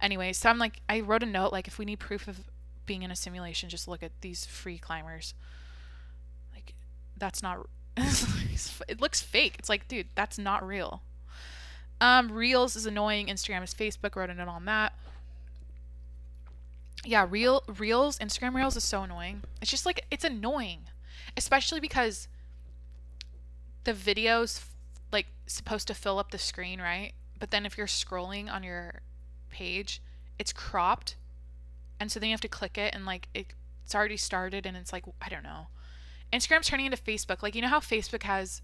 Anyway, 0.00 0.32
so 0.32 0.48
I'm 0.48 0.58
like, 0.58 0.80
I 0.88 1.00
wrote 1.00 1.24
a 1.24 1.26
note 1.26 1.50
like, 1.50 1.66
if 1.66 1.76
we 1.76 1.84
need 1.84 1.98
proof 1.98 2.28
of 2.28 2.38
being 2.86 3.02
in 3.02 3.10
a 3.10 3.16
simulation, 3.16 3.68
just 3.68 3.88
look 3.88 4.00
at 4.00 4.12
these 4.20 4.46
free 4.46 4.78
climbers. 4.78 5.34
Like, 6.54 6.74
that's 7.16 7.42
not. 7.42 7.66
it 7.96 9.00
looks 9.00 9.20
fake. 9.20 9.56
It's 9.58 9.68
like, 9.68 9.88
dude, 9.88 10.06
that's 10.14 10.38
not 10.38 10.64
real. 10.64 11.02
Um, 12.00 12.30
Reels 12.30 12.76
is 12.76 12.86
annoying. 12.86 13.26
Instagram 13.26 13.64
is 13.64 13.74
Facebook. 13.74 14.14
Wrote 14.14 14.30
a 14.30 14.34
note 14.34 14.46
on 14.46 14.66
that. 14.66 14.92
Yeah, 17.04 17.26
real 17.28 17.64
Reels, 17.66 18.20
Instagram 18.20 18.54
Reels 18.54 18.76
is 18.76 18.84
so 18.84 19.02
annoying. 19.02 19.42
It's 19.60 19.72
just 19.72 19.84
like 19.84 20.06
it's 20.12 20.22
annoying 20.22 20.82
especially 21.36 21.80
because 21.80 22.28
the 23.84 23.92
video's 23.92 24.64
like 25.12 25.26
supposed 25.46 25.86
to 25.88 25.94
fill 25.94 26.18
up 26.18 26.30
the 26.30 26.38
screen, 26.38 26.80
right? 26.80 27.12
but 27.44 27.50
then 27.50 27.66
if 27.66 27.76
you're 27.76 27.86
scrolling 27.86 28.50
on 28.50 28.62
your 28.62 29.02
page, 29.50 30.00
it's 30.38 30.50
cropped. 30.50 31.16
And 32.00 32.10
so 32.10 32.18
then 32.18 32.30
you 32.30 32.32
have 32.32 32.40
to 32.40 32.48
click 32.48 32.78
it 32.78 32.94
and 32.94 33.04
like 33.04 33.28
it, 33.34 33.48
it's 33.84 33.94
already 33.94 34.16
started 34.16 34.64
and 34.64 34.78
it's 34.78 34.94
like 34.94 35.04
I 35.20 35.28
don't 35.28 35.42
know. 35.42 35.66
Instagram's 36.32 36.68
turning 36.68 36.86
into 36.86 36.96
Facebook. 36.96 37.42
Like 37.42 37.54
you 37.54 37.60
know 37.60 37.68
how 37.68 37.80
Facebook 37.80 38.22
has 38.22 38.62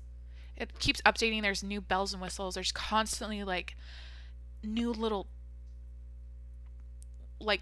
it 0.56 0.78
keeps 0.78 1.02
updating, 1.02 1.42
there's 1.42 1.62
new 1.62 1.82
bells 1.82 2.14
and 2.14 2.22
whistles, 2.22 2.54
there's 2.54 2.72
constantly 2.72 3.44
like 3.44 3.76
new 4.62 4.92
little 4.92 5.26
like 7.38 7.60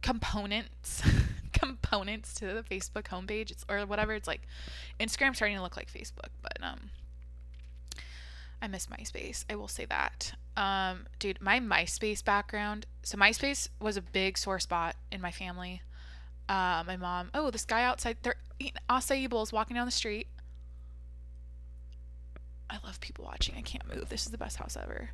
components 0.00 1.02
components 1.60 2.34
to 2.34 2.46
the 2.46 2.62
Facebook 2.62 3.04
homepage 3.04 3.50
it's, 3.50 3.64
or 3.68 3.80
whatever. 3.80 4.14
It's 4.14 4.28
like 4.28 4.42
Instagram's 4.98 5.36
starting 5.36 5.56
to 5.56 5.62
look 5.62 5.76
like 5.76 5.92
Facebook, 5.92 6.30
but 6.42 6.58
um 6.62 6.90
I 8.62 8.68
miss 8.68 8.86
MySpace. 8.86 9.44
I 9.48 9.54
will 9.54 9.68
say 9.68 9.86
that. 9.86 10.34
Um, 10.56 11.06
dude, 11.18 11.40
my 11.40 11.60
MySpace 11.60 12.22
background. 12.22 12.86
So 13.02 13.16
MySpace 13.16 13.68
was 13.80 13.96
a 13.96 14.02
big 14.02 14.36
sore 14.36 14.58
spot 14.58 14.96
in 15.10 15.20
my 15.20 15.30
family. 15.30 15.80
Uh, 16.48 16.84
my 16.86 16.96
mom. 16.96 17.30
Oh, 17.32 17.50
this 17.50 17.64
guy 17.64 17.84
outside. 17.84 18.18
They're 18.22 18.36
eating 18.58 18.80
acai 18.88 19.30
bowls, 19.30 19.52
walking 19.52 19.76
down 19.76 19.86
the 19.86 19.92
street. 19.92 20.26
I 22.68 22.78
love 22.84 23.00
people 23.00 23.24
watching. 23.24 23.54
I 23.56 23.62
can't 23.62 23.88
move. 23.92 24.10
This 24.10 24.26
is 24.26 24.32
the 24.32 24.38
best 24.38 24.58
house 24.58 24.76
ever. 24.76 25.10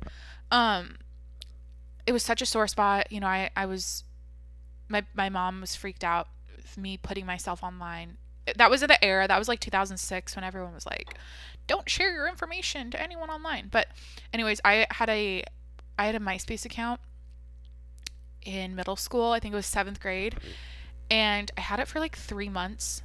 Um, 0.51 0.97
it 2.05 2.11
was 2.11 2.23
such 2.23 2.41
a 2.41 2.45
sore 2.45 2.67
spot. 2.67 3.11
You 3.11 3.19
know, 3.19 3.27
I 3.27 3.49
I 3.55 3.65
was, 3.65 4.03
my 4.89 5.05
my 5.13 5.29
mom 5.29 5.61
was 5.61 5.75
freaked 5.75 6.03
out 6.03 6.27
me 6.75 6.97
putting 6.97 7.25
myself 7.25 7.63
online. 7.63 8.17
That 8.55 8.69
was 8.69 8.81
in 8.81 8.87
the 8.87 9.03
era. 9.03 9.27
That 9.27 9.37
was 9.37 9.47
like 9.47 9.59
2006 9.59 10.35
when 10.35 10.43
everyone 10.43 10.73
was 10.73 10.85
like, 10.85 11.15
don't 11.67 11.89
share 11.89 12.11
your 12.11 12.27
information 12.27 12.89
to 12.91 13.01
anyone 13.01 13.29
online. 13.29 13.67
But 13.71 13.87
anyways, 14.33 14.59
I 14.65 14.87
had 14.91 15.09
a 15.09 15.43
I 15.99 16.05
had 16.05 16.15
a 16.15 16.19
MySpace 16.19 16.65
account 16.65 16.99
in 18.41 18.75
middle 18.75 18.95
school. 18.95 19.31
I 19.31 19.39
think 19.39 19.53
it 19.53 19.55
was 19.55 19.65
7th 19.65 19.99
grade. 19.99 20.35
And 21.11 21.51
I 21.57 21.61
had 21.61 21.79
it 21.79 21.87
for 21.87 21.99
like 21.99 22.17
3 22.17 22.49
months. 22.49 23.03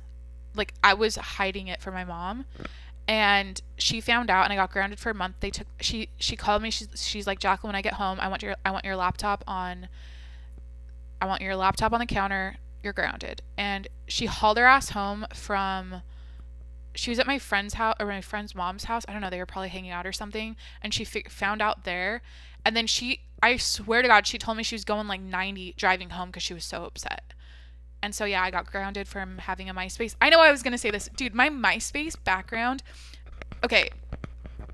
Like 0.55 0.75
I 0.83 0.95
was 0.95 1.17
hiding 1.17 1.69
it 1.69 1.81
from 1.81 1.95
my 1.95 2.05
mom. 2.05 2.47
And 3.09 3.61
she 3.77 4.01
found 4.01 4.31
out 4.31 4.45
and 4.45 4.53
I 4.53 4.57
got 4.57 4.71
grounded 4.71 5.01
for 5.01 5.11
a 5.11 5.15
month. 5.15 5.37
They 5.41 5.51
took 5.51 5.67
she 5.81 6.09
she 6.19 6.37
called 6.37 6.63
me. 6.63 6.71
She's 6.71 6.89
she's 7.05 7.27
like, 7.27 7.41
"Jacqueline, 7.41 7.71
when 7.71 7.77
I 7.77 7.83
get 7.83 7.95
home, 7.95 8.19
I 8.21 8.29
want 8.29 8.43
your 8.43 8.55
I 8.65 8.71
want 8.71 8.85
your 8.85 8.95
laptop 8.95 9.43
on 9.49 9.89
I 11.21 11.27
want 11.27 11.43
your 11.43 11.57
laptop 11.57 11.93
on 11.93 11.99
the 11.99 12.07
counter. 12.07 12.57
You're 12.83 12.93
grounded." 12.93 13.43
And 13.57 13.89
she 14.09 14.27
hauled 14.27 14.59
her 14.59 14.67
ass 14.67 14.91
home 14.91 15.27
from 15.33 16.03
she 16.95 17.11
was 17.11 17.19
at 17.19 17.27
my 17.27 17.39
friend's 17.39 17.75
house 17.75 17.97
or 17.99 18.07
my 18.07 18.21
friend's 18.21 18.55
mom's 18.55 18.85
house. 18.85 19.05
I 19.09 19.13
don't 19.13 19.23
know. 19.23 19.31
They 19.31 19.39
were 19.39 19.47
probably 19.47 19.71
hanging 19.71 19.91
out 19.91 20.07
or 20.07 20.13
something. 20.13 20.57
And 20.83 20.93
she 20.93 21.05
found 21.05 21.63
out 21.63 21.85
there. 21.85 22.23
And 22.65 22.77
then 22.77 22.87
she, 22.87 23.21
I 23.43 23.57
swear 23.57 24.03
to 24.03 24.09
God, 24.09 24.27
she 24.27 24.39
told 24.39 24.57
me 24.57 24.63
she 24.63 24.75
was 24.75 24.85
going 24.85 25.09
like 25.09 25.21
90 25.21 25.75
driving 25.77 26.11
home 26.11 26.29
because 26.29 26.43
she 26.43 26.55
was 26.55 26.65
so 26.65 26.85
upset. 26.85 27.33
And 28.03 28.15
so, 28.15 28.25
yeah, 28.25 28.43
I 28.43 28.51
got 28.51 28.71
grounded 28.71 29.07
from 29.07 29.39
having 29.39 29.69
a 29.69 29.75
MySpace. 29.75 30.17
I 30.21 30.29
know 30.29 30.41
I 30.41 30.51
was 30.51 30.63
going 30.63 30.73
to 30.73 30.79
say 30.79 30.91
this. 30.91 31.09
Dude, 31.17 31.35
my 31.35 31.49
MySpace 31.49 32.17
background. 32.23 32.83
Okay. 33.65 33.91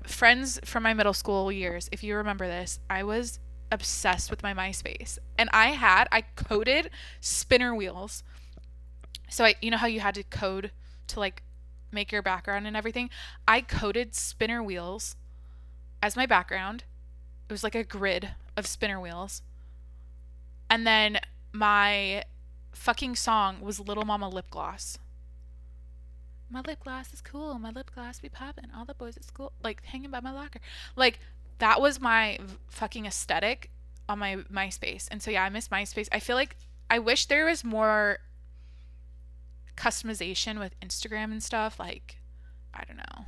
Friends 0.03 0.59
from 0.65 0.83
my 0.83 0.93
middle 0.93 1.13
school 1.13 1.51
years, 1.51 1.89
if 1.91 2.03
you 2.03 2.15
remember 2.15 2.47
this, 2.47 2.79
I 2.89 3.03
was 3.03 3.39
obsessed 3.71 4.29
with 4.29 4.43
my 4.43 4.53
MySpace. 4.53 5.17
And 5.37 5.49
I 5.53 5.69
had, 5.69 6.07
I 6.11 6.21
coded 6.35 6.89
spinner 7.19 7.73
wheels. 7.75 8.23
So, 9.29 9.45
I, 9.45 9.55
you 9.61 9.71
know 9.71 9.77
how 9.77 9.87
you 9.87 9.99
had 9.99 10.15
to 10.15 10.23
code 10.23 10.71
to 11.07 11.19
like 11.19 11.43
make 11.91 12.11
your 12.11 12.21
background 12.21 12.67
and 12.67 12.75
everything. 12.75 13.09
I 13.47 13.61
coded 13.61 14.15
spinner 14.15 14.63
wheels 14.63 15.15
as 16.01 16.15
my 16.15 16.25
background. 16.25 16.83
It 17.47 17.53
was 17.53 17.63
like 17.63 17.75
a 17.75 17.83
grid 17.83 18.31
of 18.55 18.67
spinner 18.67 18.99
wheels. 18.99 19.41
And 20.69 20.85
then 20.85 21.19
my 21.51 22.23
fucking 22.71 23.15
song 23.15 23.59
was 23.61 23.79
Lil 23.79 24.03
Mama 24.03 24.29
Lip 24.29 24.49
Gloss. 24.49 24.99
My 26.51 26.61
lip 26.61 26.79
gloss 26.83 27.13
is 27.13 27.21
cool. 27.21 27.59
My 27.59 27.69
lip 27.69 27.91
gloss 27.93 28.19
be 28.19 28.29
popping. 28.29 28.65
All 28.75 28.83
the 28.83 28.95
boys 28.95 29.15
at 29.15 29.23
school 29.23 29.51
like 29.63 29.83
hanging 29.83 30.09
by 30.09 30.19
my 30.19 30.31
locker. 30.31 30.59
Like 30.95 31.19
that 31.59 31.79
was 31.79 32.01
my 32.01 32.39
fucking 32.67 33.05
aesthetic 33.05 33.69
on 34.07 34.19
my 34.19 34.37
MySpace. 34.51 35.07
And 35.11 35.21
so 35.21 35.31
yeah, 35.31 35.43
I 35.43 35.49
miss 35.49 35.67
MySpace. 35.67 36.07
I 36.11 36.19
feel 36.19 36.35
like 36.35 36.57
I 36.89 36.99
wish 36.99 37.27
there 37.27 37.45
was 37.45 37.63
more 37.63 38.19
customization 39.77 40.59
with 40.59 40.77
Instagram 40.81 41.31
and 41.31 41.43
stuff, 41.43 41.79
like 41.79 42.17
I 42.73 42.83
don't 42.85 42.97
know. 42.97 43.25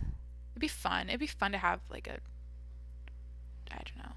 It'd 0.53 0.61
be 0.61 0.67
fun. 0.67 1.09
It'd 1.09 1.19
be 1.19 1.27
fun 1.27 1.51
to 1.51 1.57
have 1.57 1.81
like 1.89 2.07
a 2.07 2.17
I 3.71 3.81
don't 3.85 3.97
know. 4.03 4.11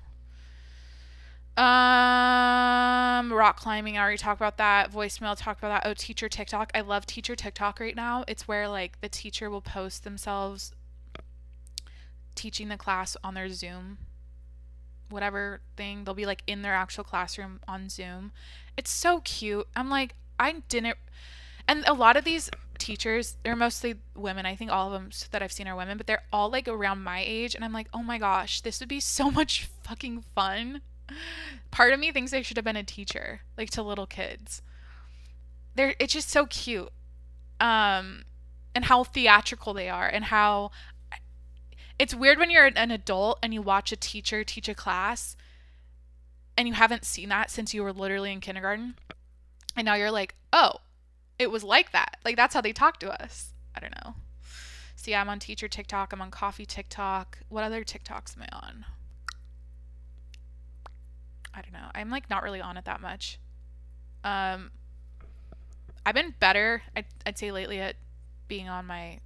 Um, 1.56 3.32
rock 3.32 3.60
climbing. 3.60 3.96
I 3.96 4.00
already 4.00 4.18
talked 4.18 4.40
about 4.40 4.56
that. 4.56 4.92
Voicemail 4.92 5.36
talked 5.38 5.60
about 5.60 5.82
that. 5.82 5.88
Oh, 5.88 5.94
teacher 5.94 6.28
TikTok. 6.28 6.72
I 6.74 6.80
love 6.80 7.06
teacher 7.06 7.36
TikTok 7.36 7.78
right 7.78 7.94
now. 7.94 8.24
It's 8.26 8.48
where 8.48 8.68
like 8.68 9.00
the 9.00 9.08
teacher 9.08 9.48
will 9.48 9.60
post 9.60 10.02
themselves 10.02 10.72
teaching 12.34 12.68
the 12.68 12.76
class 12.76 13.16
on 13.22 13.34
their 13.34 13.48
Zoom, 13.48 13.98
whatever 15.10 15.60
thing. 15.76 16.04
They'll 16.04 16.14
be 16.14 16.26
like 16.26 16.42
in 16.46 16.62
their 16.62 16.74
actual 16.74 17.04
classroom 17.04 17.60
on 17.68 17.88
Zoom. 17.88 18.32
It's 18.76 18.90
so 18.90 19.20
cute. 19.20 19.66
I'm 19.76 19.90
like, 19.90 20.14
I 20.38 20.62
didn't 20.68 20.96
and 21.66 21.84
a 21.86 21.94
lot 21.94 22.16
of 22.16 22.24
these 22.24 22.50
teachers 22.78 23.36
they're 23.42 23.56
mostly 23.56 23.94
women 24.14 24.44
i 24.44 24.56
think 24.56 24.70
all 24.70 24.88
of 24.88 24.92
them 24.92 25.10
that 25.30 25.42
i've 25.42 25.52
seen 25.52 25.68
are 25.68 25.76
women 25.76 25.96
but 25.96 26.06
they're 26.06 26.24
all 26.32 26.50
like 26.50 26.66
around 26.68 27.02
my 27.02 27.22
age 27.24 27.54
and 27.54 27.64
i'm 27.64 27.72
like 27.72 27.88
oh 27.94 28.02
my 28.02 28.18
gosh 28.18 28.60
this 28.60 28.80
would 28.80 28.88
be 28.88 29.00
so 29.00 29.30
much 29.30 29.68
fucking 29.82 30.22
fun 30.34 30.80
part 31.70 31.92
of 31.92 32.00
me 32.00 32.10
thinks 32.10 32.32
i 32.32 32.42
should 32.42 32.56
have 32.56 32.64
been 32.64 32.76
a 32.76 32.82
teacher 32.82 33.40
like 33.56 33.70
to 33.70 33.82
little 33.82 34.06
kids 34.06 34.60
they're 35.74 35.94
it's 35.98 36.12
just 36.12 36.30
so 36.30 36.46
cute 36.46 36.90
um 37.60 38.24
and 38.74 38.86
how 38.86 39.04
theatrical 39.04 39.72
they 39.72 39.88
are 39.88 40.08
and 40.08 40.24
how 40.24 40.70
it's 41.98 42.14
weird 42.14 42.38
when 42.38 42.50
you're 42.50 42.66
an 42.66 42.90
adult 42.90 43.38
and 43.42 43.54
you 43.54 43.62
watch 43.62 43.92
a 43.92 43.96
teacher 43.96 44.44
teach 44.44 44.68
a 44.68 44.74
class 44.74 45.36
and 46.56 46.68
you 46.68 46.74
haven't 46.74 47.04
seen 47.04 47.28
that 47.28 47.50
since 47.50 47.74
you 47.74 47.82
were 47.82 47.92
literally 47.92 48.32
in 48.32 48.40
kindergarten 48.40 48.94
and 49.76 49.84
now 49.84 49.94
you're 49.94 50.10
like 50.10 50.34
oh 50.52 50.80
it 51.38 51.50
was 51.50 51.64
like 51.64 51.92
that. 51.92 52.16
Like 52.24 52.36
that's 52.36 52.54
how 52.54 52.60
they 52.60 52.72
talk 52.72 53.00
to 53.00 53.22
us. 53.22 53.52
I 53.74 53.80
don't 53.80 53.94
know. 54.04 54.14
See, 54.96 55.10
so 55.10 55.10
yeah, 55.12 55.20
I'm 55.20 55.28
on 55.28 55.38
teacher 55.38 55.68
TikTok. 55.68 56.12
I'm 56.12 56.22
on 56.22 56.30
coffee 56.30 56.66
TikTok. 56.66 57.40
What 57.48 57.64
other 57.64 57.84
TikToks 57.84 58.36
am 58.36 58.44
I 58.50 58.56
on? 58.56 58.84
I 61.52 61.60
don't 61.60 61.72
know. 61.72 61.90
I'm 61.94 62.10
like 62.10 62.30
not 62.30 62.42
really 62.42 62.60
on 62.60 62.76
it 62.76 62.84
that 62.84 63.00
much. 63.00 63.38
Um, 64.22 64.70
I've 66.06 66.14
been 66.14 66.34
better. 66.38 66.82
I'd, 66.96 67.06
I'd 67.26 67.38
say 67.38 67.52
lately 67.52 67.80
at 67.80 67.96
being 68.48 68.68
on 68.68 68.86
my. 68.86 69.20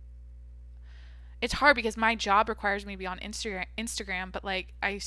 It's 1.40 1.54
hard 1.54 1.76
because 1.76 1.96
my 1.96 2.14
job 2.14 2.48
requires 2.48 2.84
me 2.84 2.94
to 2.94 2.98
be 2.98 3.06
on 3.06 3.18
Instagram. 3.20 3.64
Instagram, 3.76 4.32
but 4.32 4.44
like 4.44 4.74
I, 4.82 5.00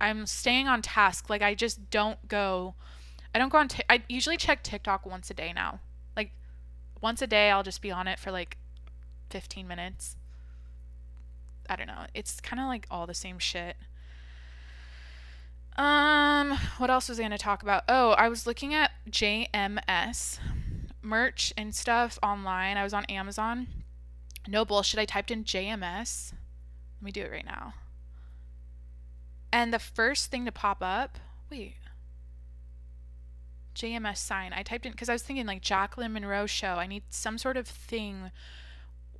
I'm 0.00 0.26
staying 0.26 0.68
on 0.68 0.82
task. 0.82 1.30
Like 1.30 1.42
I 1.42 1.54
just 1.54 1.90
don't 1.90 2.28
go. 2.28 2.74
I 3.34 3.38
don't 3.38 3.50
go 3.50 3.58
on. 3.58 3.68
T- 3.68 3.82
I 3.88 4.02
usually 4.08 4.36
check 4.36 4.62
TikTok 4.62 5.06
once 5.06 5.30
a 5.30 5.34
day 5.34 5.52
now 5.54 5.80
like 6.18 6.32
once 7.00 7.22
a 7.22 7.26
day 7.26 7.50
I'll 7.50 7.62
just 7.62 7.80
be 7.80 7.90
on 7.90 8.08
it 8.08 8.18
for 8.18 8.30
like 8.30 8.58
15 9.30 9.66
minutes. 9.66 10.16
I 11.70 11.76
don't 11.76 11.86
know. 11.86 12.06
It's 12.14 12.40
kind 12.40 12.60
of 12.60 12.66
like 12.66 12.86
all 12.90 13.06
the 13.06 13.14
same 13.14 13.38
shit. 13.38 13.76
Um, 15.76 16.58
what 16.78 16.90
else 16.90 17.08
was 17.08 17.20
I 17.20 17.22
going 17.22 17.30
to 17.30 17.38
talk 17.38 17.62
about? 17.62 17.84
Oh, 17.88 18.10
I 18.12 18.28
was 18.28 18.46
looking 18.46 18.74
at 18.74 18.90
JMS 19.08 20.38
merch 21.02 21.52
and 21.56 21.74
stuff 21.74 22.18
online. 22.22 22.76
I 22.76 22.82
was 22.82 22.92
on 22.92 23.04
Amazon. 23.04 23.68
No 24.48 24.64
bullshit. 24.64 24.98
I 24.98 25.04
typed 25.04 25.30
in 25.30 25.44
JMS. 25.44 26.32
Let 26.32 27.04
me 27.04 27.12
do 27.12 27.20
it 27.20 27.30
right 27.30 27.44
now. 27.44 27.74
And 29.52 29.74
the 29.74 29.78
first 29.78 30.30
thing 30.30 30.46
to 30.46 30.52
pop 30.52 30.78
up, 30.80 31.18
wait, 31.50 31.74
JMS 33.74 34.16
sign. 34.16 34.54
I 34.54 34.62
typed 34.62 34.86
in 34.86 34.92
because 34.92 35.10
I 35.10 35.12
was 35.12 35.22
thinking 35.22 35.46
like 35.46 35.60
Jacqueline 35.60 36.14
Monroe 36.14 36.46
show. 36.46 36.76
I 36.76 36.86
need 36.86 37.02
some 37.10 37.36
sort 37.36 37.58
of 37.58 37.68
thing 37.68 38.30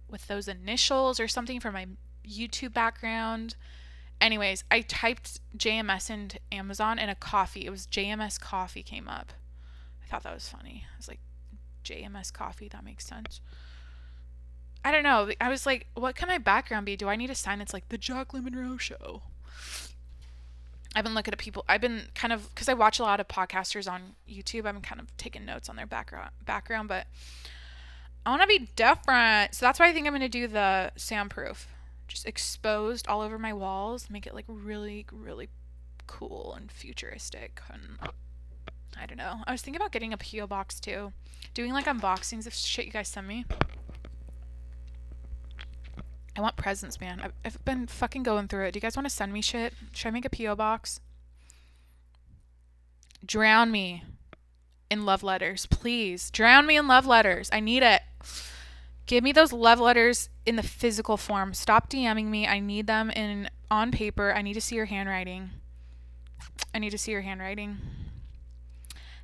with 0.09 0.27
those 0.29 0.49
initials 0.49 1.21
or 1.21 1.29
something 1.29 1.61
for 1.61 1.71
my 1.71 1.87
YouTube 2.27 2.73
background. 2.73 3.55
Anyways, 4.23 4.65
I 4.71 4.81
typed 4.81 5.41
JMS 5.57 6.09
into 6.09 6.41
Amazon 6.51 6.99
and 6.99 7.11
a 7.11 7.15
coffee. 7.15 7.67
It 7.67 7.71
was 7.71 7.87
JMS 7.87 8.41
coffee 8.41 8.83
came 8.83 9.09
up. 9.09 9.35
I 10.03 10.07
thought 10.09 10.23
that 10.23 10.35
was 10.35 10.49
funny. 10.49 10.87
I 10.91 10.97
was 10.97 11.07
like, 11.07 11.21
JMS 11.85 12.33
coffee, 12.33 12.69
that 12.69 12.85
makes 12.85 13.07
sense. 13.07 13.43
I 14.89 14.91
don't 14.91 15.03
know. 15.03 15.31
I 15.39 15.51
was 15.51 15.67
like, 15.67 15.87
what 15.93 16.15
can 16.15 16.29
my 16.29 16.39
background 16.39 16.87
be? 16.87 16.97
Do 16.97 17.11
I 17.11 17.17
need 17.17 17.29
a 17.29 17.35
sign 17.35 17.59
that's 17.59 17.75
like 17.75 17.91
the 17.91 17.99
Jacqueline 17.99 18.45
Monroe 18.45 18.79
show? 18.79 19.21
I've 20.97 21.05
been 21.05 21.13
looking 21.13 21.35
at 21.35 21.39
people. 21.39 21.63
I've 21.69 21.83
been 21.83 22.05
kind 22.15 22.33
of 22.33 22.49
because 22.49 22.71
I 22.71 22.73
watch 22.73 22.99
a 22.99 23.03
lot 23.03 23.21
of 23.21 23.29
podcasters 23.29 23.87
on 23.87 24.15
YouTube. 24.27 24.65
I'm 24.67 24.81
kind 24.81 24.99
of 24.99 25.15
taking 25.19 25.45
notes 25.45 25.69
on 25.69 25.77
their 25.77 25.85
background 25.85 26.31
background, 26.47 26.89
but 26.89 27.07
I 28.25 28.31
want 28.31 28.41
to 28.41 28.49
be 28.49 28.71
different. 28.77 29.55
So 29.55 29.67
that's 29.67 29.79
why 29.79 29.91
I 29.91 29.93
think 29.93 30.07
I'm 30.07 30.13
going 30.13 30.23
to 30.23 30.29
do 30.31 30.49
the 30.49 30.91
soundproof. 30.97 31.69
just 32.09 32.25
exposed 32.25 33.07
all 33.09 33.21
over 33.21 33.39
my 33.39 33.53
walls, 33.53 34.09
make 34.09 34.27
it 34.27 34.35
like 34.35 34.47
really, 34.49 35.05
really 35.13 35.51
cool 36.07 36.55
and 36.57 36.73
futuristic. 36.73 37.61
And 37.71 37.99
I 38.99 39.05
don't 39.05 39.19
know. 39.19 39.43
I 39.47 39.53
was 39.53 39.61
thinking 39.61 39.83
about 39.83 39.93
getting 39.93 40.15
a 40.15 40.17
PO 40.17 40.47
box 40.47 40.81
too, 40.81 41.13
doing 41.53 41.75
like 41.75 41.85
unboxings 41.85 42.47
of 42.47 42.55
shit 42.55 42.87
you 42.87 42.93
guys 42.93 43.09
send 43.09 43.29
me. 43.29 43.45
I 46.39 46.41
want 46.41 46.57
presents, 46.57 47.01
man. 47.01 47.21
I've, 47.21 47.33
I've 47.45 47.65
been 47.65 47.89
fucking 47.89 48.23
going 48.23 48.47
through 48.47 48.67
it. 48.67 48.73
Do 48.73 48.77
you 48.77 48.81
guys 48.81 48.97
want 48.97 49.07
to 49.07 49.15
send 49.15 49.33
me 49.33 49.43
shit? 49.43 49.75
Should 49.93 50.07
I 50.07 50.13
make 50.13 50.25
a 50.25 50.31
PO 50.31 50.55
box? 50.55 51.01
Drown 53.27 53.73
me 53.73 54.05
in 54.89 55.05
love 55.05 55.25
letters, 55.25 55.67
please. 55.67 56.31
Drown 56.31 56.65
me 56.65 56.77
in 56.77 56.87
love 56.87 57.07
letters. 57.07 57.51
I 57.53 57.59
need 57.59 57.83
it. 57.83 58.03
Give 59.07 59.25
me 59.25 59.33
those 59.33 59.53
love 59.53 59.81
letters 59.81 60.29
in 60.47 60.55
the 60.55 60.63
physical 60.63 61.17
form. 61.17 61.55
Stop 61.55 61.91
DMing 61.91 62.27
me. 62.27 62.47
I 62.47 62.61
need 62.61 62.87
them 62.87 63.11
in 63.11 63.51
on 63.69 63.91
paper. 63.91 64.33
I 64.33 64.43
need 64.43 64.55
to 64.55 64.61
see 64.61 64.77
your 64.77 64.85
handwriting. 64.85 65.51
I 66.73 66.79
need 66.79 66.91
to 66.91 66.99
see 66.99 67.11
your 67.11 67.23
handwriting. 67.23 67.79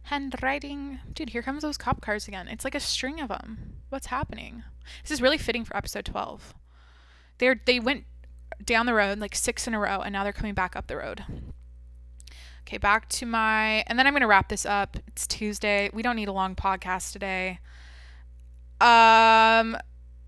Handwriting. 0.04 0.98
Dude, 1.12 1.30
here 1.30 1.42
comes 1.42 1.62
those 1.62 1.78
cop 1.78 2.00
cars 2.00 2.26
again. 2.26 2.48
It's 2.48 2.64
like 2.64 2.74
a 2.74 2.80
string 2.80 3.20
of 3.20 3.28
them. 3.28 3.74
What's 3.90 4.08
happening? 4.08 4.64
This 5.02 5.12
is 5.12 5.22
really 5.22 5.38
fitting 5.38 5.64
for 5.64 5.76
episode 5.76 6.06
12. 6.06 6.54
They're 7.38 7.60
they 7.64 7.80
went 7.80 8.04
down 8.64 8.86
the 8.86 8.94
road 8.94 9.18
like 9.18 9.34
six 9.34 9.66
in 9.66 9.74
a 9.74 9.78
row 9.78 10.00
and 10.00 10.12
now 10.12 10.22
they're 10.22 10.32
coming 10.32 10.54
back 10.54 10.76
up 10.76 10.86
the 10.86 10.96
road. 10.96 11.24
Okay, 12.66 12.78
back 12.78 13.08
to 13.10 13.26
my 13.26 13.84
and 13.86 13.98
then 13.98 14.06
I'm 14.06 14.12
going 14.12 14.22
to 14.22 14.26
wrap 14.26 14.48
this 14.48 14.64
up. 14.64 14.96
It's 15.06 15.26
Tuesday. 15.26 15.90
We 15.92 16.02
don't 16.02 16.16
need 16.16 16.28
a 16.28 16.32
long 16.32 16.54
podcast 16.54 17.12
today. 17.12 17.58
Um 18.80 19.76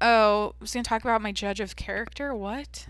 oh, 0.00 0.48
I 0.48 0.60
was 0.60 0.72
going 0.72 0.84
to 0.84 0.88
talk 0.88 1.02
about 1.02 1.22
my 1.22 1.32
judge 1.32 1.60
of 1.60 1.76
character. 1.76 2.34
What? 2.34 2.86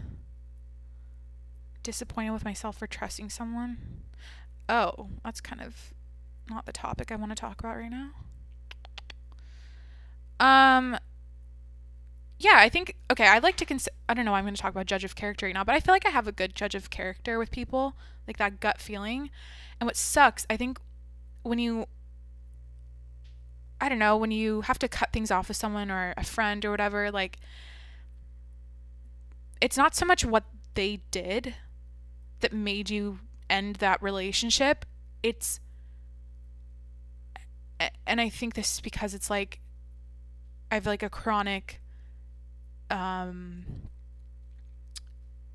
Disappointed 1.82 2.32
with 2.32 2.44
myself 2.44 2.76
for 2.78 2.86
trusting 2.86 3.30
someone. 3.30 3.78
Oh, 4.68 5.10
that's 5.24 5.40
kind 5.40 5.62
of 5.62 5.94
not 6.50 6.66
the 6.66 6.72
topic 6.72 7.12
I 7.12 7.16
want 7.16 7.30
to 7.30 7.36
talk 7.36 7.60
about 7.60 7.76
right 7.76 7.90
now. 7.90 8.10
Um 10.38 10.98
yeah, 12.38 12.56
I 12.56 12.68
think 12.68 12.96
okay, 13.10 13.28
I'd 13.28 13.42
like 13.42 13.56
to 13.56 13.64
consider 13.64 13.94
I 14.08 14.14
don't 14.14 14.24
know, 14.24 14.34
I'm 14.34 14.44
going 14.44 14.54
to 14.54 14.60
talk 14.60 14.70
about 14.70 14.86
judge 14.86 15.04
of 15.04 15.14
character 15.14 15.46
right 15.46 15.54
now, 15.54 15.64
but 15.64 15.74
I 15.74 15.80
feel 15.80 15.94
like 15.94 16.06
I 16.06 16.10
have 16.10 16.28
a 16.28 16.32
good 16.32 16.54
judge 16.54 16.74
of 16.74 16.90
character 16.90 17.38
with 17.38 17.50
people, 17.50 17.96
like 18.26 18.36
that 18.38 18.60
gut 18.60 18.80
feeling. 18.80 19.30
And 19.80 19.86
what 19.86 19.96
sucks, 19.96 20.46
I 20.48 20.56
think 20.56 20.80
when 21.42 21.58
you 21.58 21.86
I 23.80 23.88
don't 23.88 23.98
know, 23.98 24.16
when 24.16 24.30
you 24.30 24.62
have 24.62 24.78
to 24.80 24.88
cut 24.88 25.12
things 25.12 25.30
off 25.30 25.48
with 25.48 25.56
someone 25.56 25.90
or 25.90 26.14
a 26.16 26.24
friend 26.24 26.64
or 26.64 26.70
whatever, 26.70 27.10
like 27.10 27.38
it's 29.60 29.76
not 29.76 29.94
so 29.94 30.06
much 30.06 30.24
what 30.24 30.44
they 30.74 31.00
did 31.10 31.54
that 32.40 32.52
made 32.52 32.90
you 32.90 33.20
end 33.48 33.76
that 33.76 34.02
relationship. 34.02 34.84
It's 35.22 35.60
and 38.06 38.20
I 38.20 38.28
think 38.28 38.54
this 38.54 38.74
is 38.74 38.80
because 38.80 39.14
it's 39.14 39.28
like 39.28 39.60
I 40.70 40.74
have 40.76 40.86
like 40.86 41.02
a 41.02 41.10
chronic 41.10 41.80
um 42.90 43.64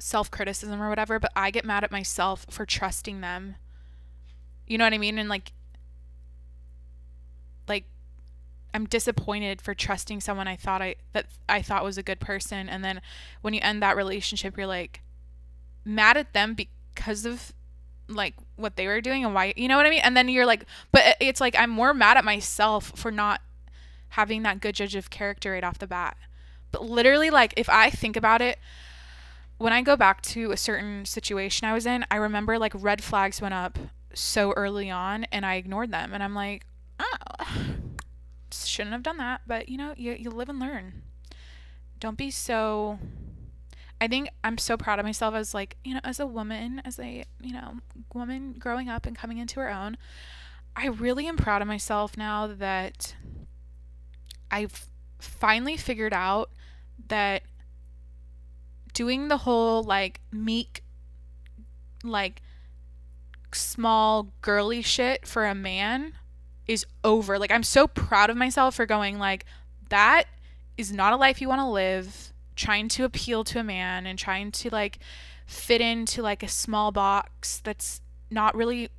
self-criticism 0.01 0.81
or 0.81 0.89
whatever, 0.89 1.19
but 1.19 1.31
I 1.35 1.51
get 1.51 1.63
mad 1.65 1.83
at 1.83 1.91
myself 1.91 2.45
for 2.49 2.65
trusting 2.65 3.21
them. 3.21 3.55
You 4.67 4.77
know 4.77 4.85
what 4.85 4.93
I 4.93 4.97
mean? 4.97 5.17
And 5.17 5.29
like 5.29 5.53
like 7.67 7.85
I'm 8.73 8.85
disappointed 8.85 9.61
for 9.61 9.73
trusting 9.73 10.21
someone 10.21 10.47
I 10.47 10.55
thought 10.55 10.81
I 10.81 10.95
that 11.13 11.27
I 11.47 11.61
thought 11.61 11.83
was 11.83 11.97
a 11.97 12.03
good 12.03 12.19
person 12.19 12.67
and 12.69 12.83
then 12.83 13.01
when 13.41 13.53
you 13.53 13.59
end 13.61 13.81
that 13.83 13.95
relationship 13.95 14.57
you're 14.57 14.67
like 14.67 15.01
mad 15.85 16.17
at 16.17 16.33
them 16.33 16.55
because 16.55 17.25
of 17.25 17.53
like 18.07 18.35
what 18.55 18.75
they 18.75 18.87
were 18.87 19.01
doing 19.01 19.23
and 19.23 19.33
why 19.33 19.53
you 19.55 19.67
know 19.67 19.77
what 19.77 19.85
I 19.85 19.89
mean? 19.89 20.01
And 20.03 20.15
then 20.17 20.29
you're 20.29 20.45
like 20.45 20.65
but 20.91 21.17
it's 21.19 21.41
like 21.41 21.55
I'm 21.57 21.69
more 21.69 21.93
mad 21.93 22.17
at 22.17 22.25
myself 22.25 22.91
for 22.95 23.11
not 23.11 23.41
having 24.09 24.43
that 24.43 24.59
good 24.59 24.75
judge 24.75 24.95
of 24.95 25.09
character 25.09 25.51
right 25.51 25.63
off 25.63 25.79
the 25.79 25.87
bat. 25.87 26.17
But 26.71 26.83
literally 26.83 27.29
like 27.29 27.53
if 27.57 27.69
I 27.69 27.89
think 27.89 28.15
about 28.15 28.41
it 28.41 28.59
when 29.57 29.73
I 29.73 29.81
go 29.81 29.95
back 29.95 30.21
to 30.23 30.51
a 30.51 30.57
certain 30.57 31.05
situation 31.05 31.67
I 31.67 31.73
was 31.73 31.85
in, 31.85 32.03
I 32.09 32.15
remember 32.15 32.57
like 32.57 32.73
red 32.75 33.03
flags 33.03 33.41
went 33.41 33.53
up 33.53 33.77
so 34.13 34.51
early 34.53 34.89
on 34.89 35.25
and 35.31 35.45
I 35.45 35.55
ignored 35.55 35.91
them 35.91 36.13
and 36.13 36.23
I'm 36.23 36.33
like, 36.33 36.65
"Oh, 36.99 37.45
shouldn't 38.51 38.93
have 38.93 39.03
done 39.03 39.17
that, 39.17 39.41
but 39.45 39.69
you 39.69 39.77
know, 39.77 39.93
you 39.95 40.13
you 40.13 40.29
live 40.29 40.49
and 40.49 40.59
learn. 40.59 41.03
Don't 41.99 42.17
be 42.17 42.31
so 42.31 42.97
I 44.01 44.07
think 44.07 44.29
I'm 44.43 44.57
so 44.57 44.77
proud 44.77 44.97
of 44.97 45.05
myself 45.05 45.35
as 45.35 45.53
like, 45.53 45.77
you 45.83 45.93
know, 45.93 45.99
as 46.03 46.19
a 46.19 46.25
woman, 46.25 46.81
as 46.83 46.97
a, 46.97 47.23
you 47.39 47.53
know, 47.53 47.75
woman 48.15 48.55
growing 48.57 48.89
up 48.89 49.05
and 49.05 49.15
coming 49.15 49.37
into 49.37 49.59
her 49.59 49.71
own. 49.71 49.95
I 50.75 50.87
really 50.87 51.27
am 51.27 51.37
proud 51.37 51.61
of 51.61 51.67
myself 51.67 52.17
now 52.17 52.47
that 52.47 53.15
I've 54.49 54.87
finally 55.19 55.77
figured 55.77 56.13
out 56.13 56.49
that 57.11 57.43
doing 58.93 59.27
the 59.27 59.37
whole 59.37 59.83
like 59.83 60.19
meek 60.31 60.83
like 62.03 62.41
small 63.53 64.33
girly 64.41 64.81
shit 64.81 65.27
for 65.27 65.45
a 65.45 65.55
man 65.55 66.13
is 66.67 66.85
over. 67.03 67.37
Like 67.37 67.51
I'm 67.51 67.63
so 67.63 67.87
proud 67.87 68.29
of 68.29 68.37
myself 68.37 68.75
for 68.75 68.85
going 68.85 69.19
like 69.19 69.45
that 69.89 70.25
is 70.77 70.91
not 70.91 71.13
a 71.13 71.17
life 71.17 71.41
you 71.41 71.47
want 71.47 71.61
to 71.61 71.67
live 71.67 72.33
trying 72.55 72.87
to 72.89 73.05
appeal 73.05 73.43
to 73.43 73.59
a 73.59 73.63
man 73.63 74.05
and 74.05 74.17
trying 74.17 74.51
to 74.51 74.69
like 74.69 74.99
fit 75.45 75.81
into 75.81 76.21
like 76.21 76.43
a 76.43 76.47
small 76.47 76.91
box 76.91 77.59
that's 77.63 78.01
not 78.29 78.55
really 78.55 78.89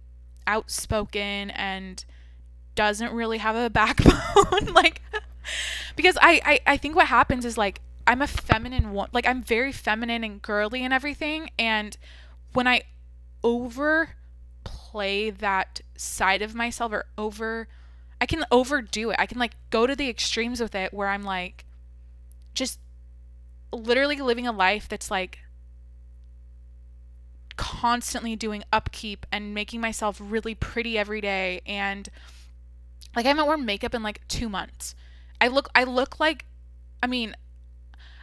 outspoken 0.47 1.51
and 1.51 2.05
doesn't 2.75 3.13
really 3.13 3.39
have 3.39 3.57
a 3.57 3.71
backbone 3.81 4.75
like 4.75 5.01
because 5.97 6.19
I, 6.21 6.41
I 6.45 6.61
i 6.73 6.77
think 6.77 6.97
what 6.97 7.07
happens 7.07 7.45
is 7.45 7.57
like 7.57 7.81
i'm 8.07 8.23
a 8.23 8.27
feminine 8.27 8.93
one 8.93 9.09
like 9.13 9.27
i'm 9.27 9.43
very 9.43 9.73
feminine 9.73 10.25
and 10.25 10.43
girly 10.43 10.85
and 10.85 10.93
everything 10.93 11.51
and 11.59 11.97
when 12.53 12.67
i 12.67 12.83
overplay 13.45 15.31
that 15.31 15.81
side 15.97 16.43
of 16.43 16.55
myself 16.55 16.93
or 16.93 17.07
over 17.17 17.69
i 18.21 18.27
can 18.27 18.45
overdo 18.51 19.11
it 19.11 19.17
i 19.19 19.27
can 19.27 19.39
like 19.39 19.57
go 19.71 19.87
to 19.87 19.97
the 19.97 20.09
extremes 20.09 20.61
with 20.61 20.75
it 20.75 20.93
where 20.93 21.09
i'm 21.09 21.23
like 21.23 21.65
just 22.55 22.79
literally 23.73 24.17
living 24.17 24.47
a 24.47 24.53
life 24.53 24.89
that's 24.89 25.11
like 25.11 25.39
constantly 27.57 28.35
doing 28.37 28.63
upkeep 28.73 29.27
and 29.31 29.55
making 29.55 29.81
myself 29.81 30.21
really 30.21 30.55
pretty 30.55 30.99
every 30.99 31.21
day 31.21 31.61
and 31.67 32.09
like 33.15 33.27
I 33.27 33.29
haven't 33.29 33.47
worn 33.47 33.65
makeup 33.65 33.95
in 33.95 34.03
like 34.03 34.27
2 34.29 34.49
months. 34.49 34.95
I 35.41 35.49
look 35.49 35.69
I 35.75 35.85
look 35.85 36.19
like 36.19 36.47
I 37.03 37.07
mean 37.07 37.35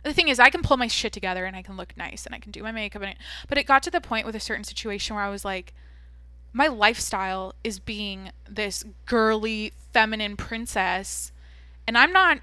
the 0.04 0.14
thing 0.14 0.28
is 0.28 0.40
I 0.40 0.50
can 0.50 0.62
pull 0.62 0.78
my 0.78 0.88
shit 0.88 1.14
together 1.14 1.46
and 1.46 1.56
I 1.56 1.62
can 1.62 1.78
look 1.78 1.96
nice 1.98 2.26
and 2.26 2.34
I 2.34 2.40
can 2.40 2.52
do 2.52 2.64
my 2.64 2.72
makeup 2.72 3.02
and 3.02 3.16
but 3.48 3.58
it 3.58 3.66
got 3.66 3.84
to 3.84 3.92
the 3.92 4.02
point 4.02 4.26
with 4.26 4.36
a 4.36 4.40
certain 4.40 4.64
situation 4.64 5.16
where 5.16 5.26
I 5.26 5.30
was 5.30 5.46
like 5.46 5.74
my 6.52 6.68
lifestyle 6.68 7.54
is 7.64 7.80
being 7.80 8.32
this 8.50 8.84
girly 9.06 9.74
feminine 9.94 10.36
princess 10.36 11.32
and 11.88 11.98
I'm 11.98 12.12
not 12.12 12.40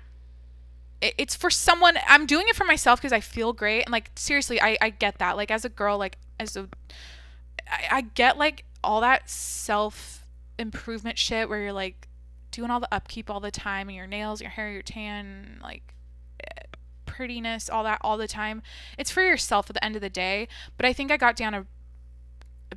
it's 1.03 1.37
for 1.37 1.51
someone 1.51 1.99
i'm 2.09 2.24
doing 2.24 2.47
it 2.49 2.57
for 2.57 2.65
myself 2.65 3.01
because 3.01 3.12
i 3.12 3.20
feel 3.20 3.53
great 3.53 3.83
and 3.83 3.93
like 3.93 4.11
seriously 4.15 4.61
I, 4.61 4.78
I 4.81 4.91
get 4.91 5.19
that. 5.19 5.37
Like 5.37 5.51
as 5.51 5.65
a 5.65 5.69
girl 5.69 5.99
like 5.99 6.19
as 6.41 6.57
a 6.57 6.69
I, 7.69 7.97
I 7.97 8.01
get 8.01 8.39
like 8.39 8.65
all 8.83 9.01
that 9.01 9.28
self 9.28 10.24
improvement 10.59 11.19
shit 11.19 11.49
where 11.49 11.61
you're 11.61 11.73
like 11.73 12.09
doing 12.51 12.70
all 12.70 12.81
the 12.81 12.93
upkeep 12.93 13.28
all 13.28 13.41
the 13.41 13.51
time 13.51 13.89
and 13.89 13.97
your 13.97 14.07
nails 14.07 14.41
your 14.41 14.51
hair 14.51 14.70
your 14.70 14.83
tan 14.83 15.61
like 15.62 15.95
prettiness 17.17 17.71
all 17.71 17.83
that 17.85 17.99
all 18.03 18.17
the 18.17 18.29
time 18.29 18.63
it's 18.99 19.11
for 19.11 19.23
yourself 19.23 19.71
at 19.71 19.75
the 19.75 19.85
end 19.85 19.97
of 19.97 20.03
the 20.03 20.11
day 20.11 20.47
but 20.77 20.85
i 20.85 20.93
think 20.93 21.11
i 21.11 21.17
got 21.17 21.37
down 21.37 21.55
a, 21.55 21.67
a 22.73 22.77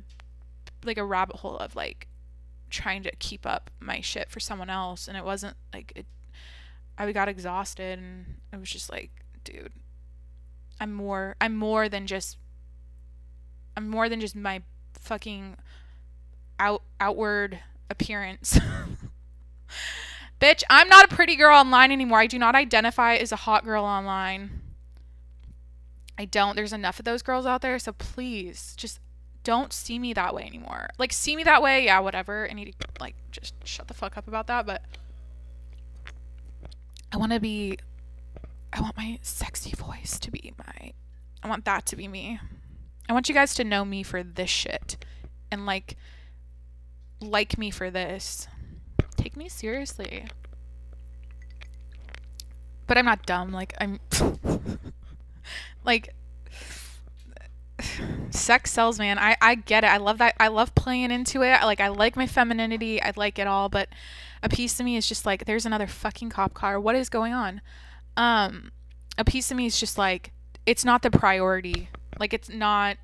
like 0.84 0.98
a 0.98 1.04
rabbit 1.04 1.36
hole 1.36 1.58
of 1.58 1.76
like 1.76 2.06
trying 2.70 3.02
to 3.02 3.10
keep 3.16 3.44
up 3.44 3.70
my 3.80 4.00
shit 4.00 4.30
for 4.30 4.40
someone 4.40 4.70
else 4.70 5.08
and 5.08 5.16
it 5.16 5.24
wasn't 5.24 5.56
like 5.72 5.92
it 5.94 6.06
I 7.00 7.10
got 7.12 7.28
exhausted 7.28 7.98
and 7.98 8.26
I 8.52 8.58
was 8.58 8.70
just 8.70 8.90
like, 8.90 9.10
dude, 9.42 9.72
I'm 10.78 10.92
more 10.92 11.34
I'm 11.40 11.56
more 11.56 11.88
than 11.88 12.06
just 12.06 12.36
I'm 13.74 13.88
more 13.88 14.10
than 14.10 14.20
just 14.20 14.36
my 14.36 14.60
fucking 14.92 15.56
out 16.58 16.82
outward 17.00 17.58
appearance. 17.88 18.58
Bitch, 20.40 20.62
I'm 20.70 20.88
not 20.88 21.12
a 21.12 21.14
pretty 21.14 21.36
girl 21.36 21.56
online 21.56 21.92
anymore. 21.92 22.18
I 22.18 22.26
do 22.26 22.38
not 22.38 22.54
identify 22.54 23.14
as 23.16 23.30
a 23.30 23.36
hot 23.36 23.64
girl 23.64 23.84
online. 23.84 24.62
I 26.18 26.24
don't. 26.24 26.56
There's 26.56 26.72
enough 26.72 26.98
of 26.98 27.04
those 27.04 27.22
girls 27.22 27.46
out 27.46 27.60
there, 27.60 27.78
so 27.78 27.92
please 27.92 28.74
just 28.76 29.00
don't 29.44 29.72
see 29.72 29.98
me 29.98 30.12
that 30.14 30.34
way 30.34 30.44
anymore. 30.44 30.88
Like 30.98 31.12
see 31.12 31.36
me 31.36 31.44
that 31.44 31.62
way, 31.62 31.84
yeah, 31.84 32.00
whatever. 32.00 32.48
I 32.50 32.54
need 32.54 32.74
to 32.78 32.88
like 33.00 33.14
just 33.30 33.54
shut 33.64 33.88
the 33.88 33.94
fuck 33.94 34.16
up 34.16 34.28
about 34.28 34.46
that, 34.46 34.66
but 34.66 34.82
I 37.12 37.16
want 37.16 37.32
to 37.32 37.40
be 37.40 37.78
I 38.72 38.80
want 38.80 38.96
my 38.96 39.18
sexy 39.22 39.72
voice 39.72 40.18
to 40.20 40.30
be 40.30 40.52
my 40.58 40.92
I 41.42 41.48
want 41.48 41.64
that 41.64 41.86
to 41.86 41.96
be 41.96 42.08
me. 42.08 42.38
I 43.08 43.12
want 43.12 43.28
you 43.28 43.34
guys 43.34 43.54
to 43.54 43.64
know 43.64 43.84
me 43.84 44.02
for 44.02 44.22
this 44.22 44.50
shit 44.50 44.96
and 45.50 45.66
like 45.66 45.96
like 47.20 47.58
me 47.58 47.70
for 47.70 47.90
this. 47.90 48.46
Take 49.20 49.36
me 49.36 49.50
seriously. 49.50 50.24
But 52.86 52.96
I'm 52.96 53.04
not 53.04 53.26
dumb. 53.26 53.52
Like 53.52 53.74
I'm 53.78 54.00
like 55.84 56.14
sex 58.30 58.72
sells, 58.72 58.98
man. 58.98 59.18
I 59.18 59.36
I 59.42 59.56
get 59.56 59.84
it. 59.84 59.88
I 59.88 59.98
love 59.98 60.18
that. 60.18 60.36
I 60.40 60.48
love 60.48 60.74
playing 60.74 61.10
into 61.10 61.42
it. 61.42 61.62
Like 61.62 61.80
I 61.80 61.88
like 61.88 62.16
my 62.16 62.26
femininity. 62.26 63.02
I 63.02 63.12
like 63.14 63.38
it 63.38 63.46
all, 63.46 63.68
but 63.68 63.90
a 64.42 64.48
piece 64.48 64.80
of 64.80 64.86
me 64.86 64.96
is 64.96 65.06
just 65.06 65.26
like 65.26 65.44
there's 65.44 65.66
another 65.66 65.86
fucking 65.86 66.30
cop 66.30 66.54
car. 66.54 66.80
What 66.80 66.96
is 66.96 67.10
going 67.10 67.34
on? 67.34 67.60
Um 68.16 68.72
a 69.18 69.24
piece 69.24 69.50
of 69.50 69.58
me 69.58 69.66
is 69.66 69.78
just 69.78 69.98
like 69.98 70.32
it's 70.64 70.84
not 70.84 71.02
the 71.02 71.10
priority. 71.10 71.90
Like 72.18 72.32
it's 72.32 72.48
not 72.48 72.96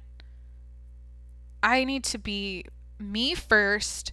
I 1.63 1.85
need 1.85 2.05
to 2.05 2.19
be 2.19 2.65
me 2.99 3.35
first. 3.35 4.13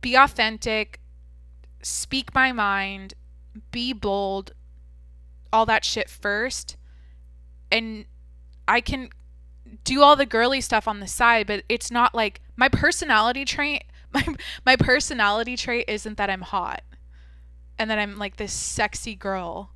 Be 0.00 0.14
authentic. 0.14 1.00
Speak 1.82 2.34
my 2.34 2.52
mind. 2.52 3.14
Be 3.70 3.92
bold. 3.92 4.52
All 5.52 5.66
that 5.66 5.84
shit 5.84 6.08
first. 6.08 6.76
And 7.70 8.06
I 8.66 8.80
can 8.80 9.10
do 9.84 10.02
all 10.02 10.16
the 10.16 10.26
girly 10.26 10.60
stuff 10.60 10.88
on 10.88 11.00
the 11.00 11.06
side, 11.06 11.46
but 11.46 11.64
it's 11.68 11.90
not 11.90 12.14
like 12.14 12.40
my 12.56 12.68
personality 12.68 13.44
trait 13.44 13.84
my 14.14 14.24
my 14.64 14.76
personality 14.76 15.56
trait 15.56 15.84
isn't 15.86 16.16
that 16.16 16.30
I'm 16.30 16.40
hot 16.40 16.82
and 17.78 17.90
that 17.90 17.98
I'm 17.98 18.16
like 18.16 18.36
this 18.36 18.52
sexy 18.52 19.14
girl 19.14 19.70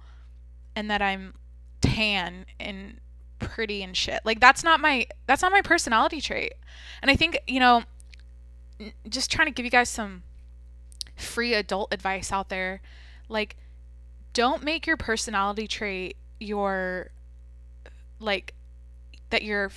and 0.74 0.90
that 0.90 1.02
I'm 1.02 1.34
tan 1.80 2.46
and 2.58 3.00
pretty 3.38 3.82
and 3.82 3.96
shit. 3.96 4.20
Like 4.24 4.40
that's 4.40 4.64
not 4.64 4.80
my 4.80 5.06
that's 5.26 5.42
not 5.42 5.52
my 5.52 5.62
personality 5.62 6.20
trait. 6.20 6.54
And 7.02 7.10
I 7.10 7.16
think, 7.16 7.38
you 7.46 7.60
know, 7.60 7.82
just 9.08 9.30
trying 9.30 9.46
to 9.46 9.52
give 9.52 9.64
you 9.64 9.70
guys 9.70 9.88
some 9.88 10.22
free 11.16 11.54
adult 11.54 11.92
advice 11.92 12.32
out 12.32 12.48
there. 12.48 12.80
Like 13.28 13.56
don't 14.32 14.62
make 14.62 14.86
your 14.86 14.96
personality 14.96 15.66
trait 15.66 16.16
your 16.40 17.10
like 18.18 18.54
that 19.30 19.42
you're 19.42 19.70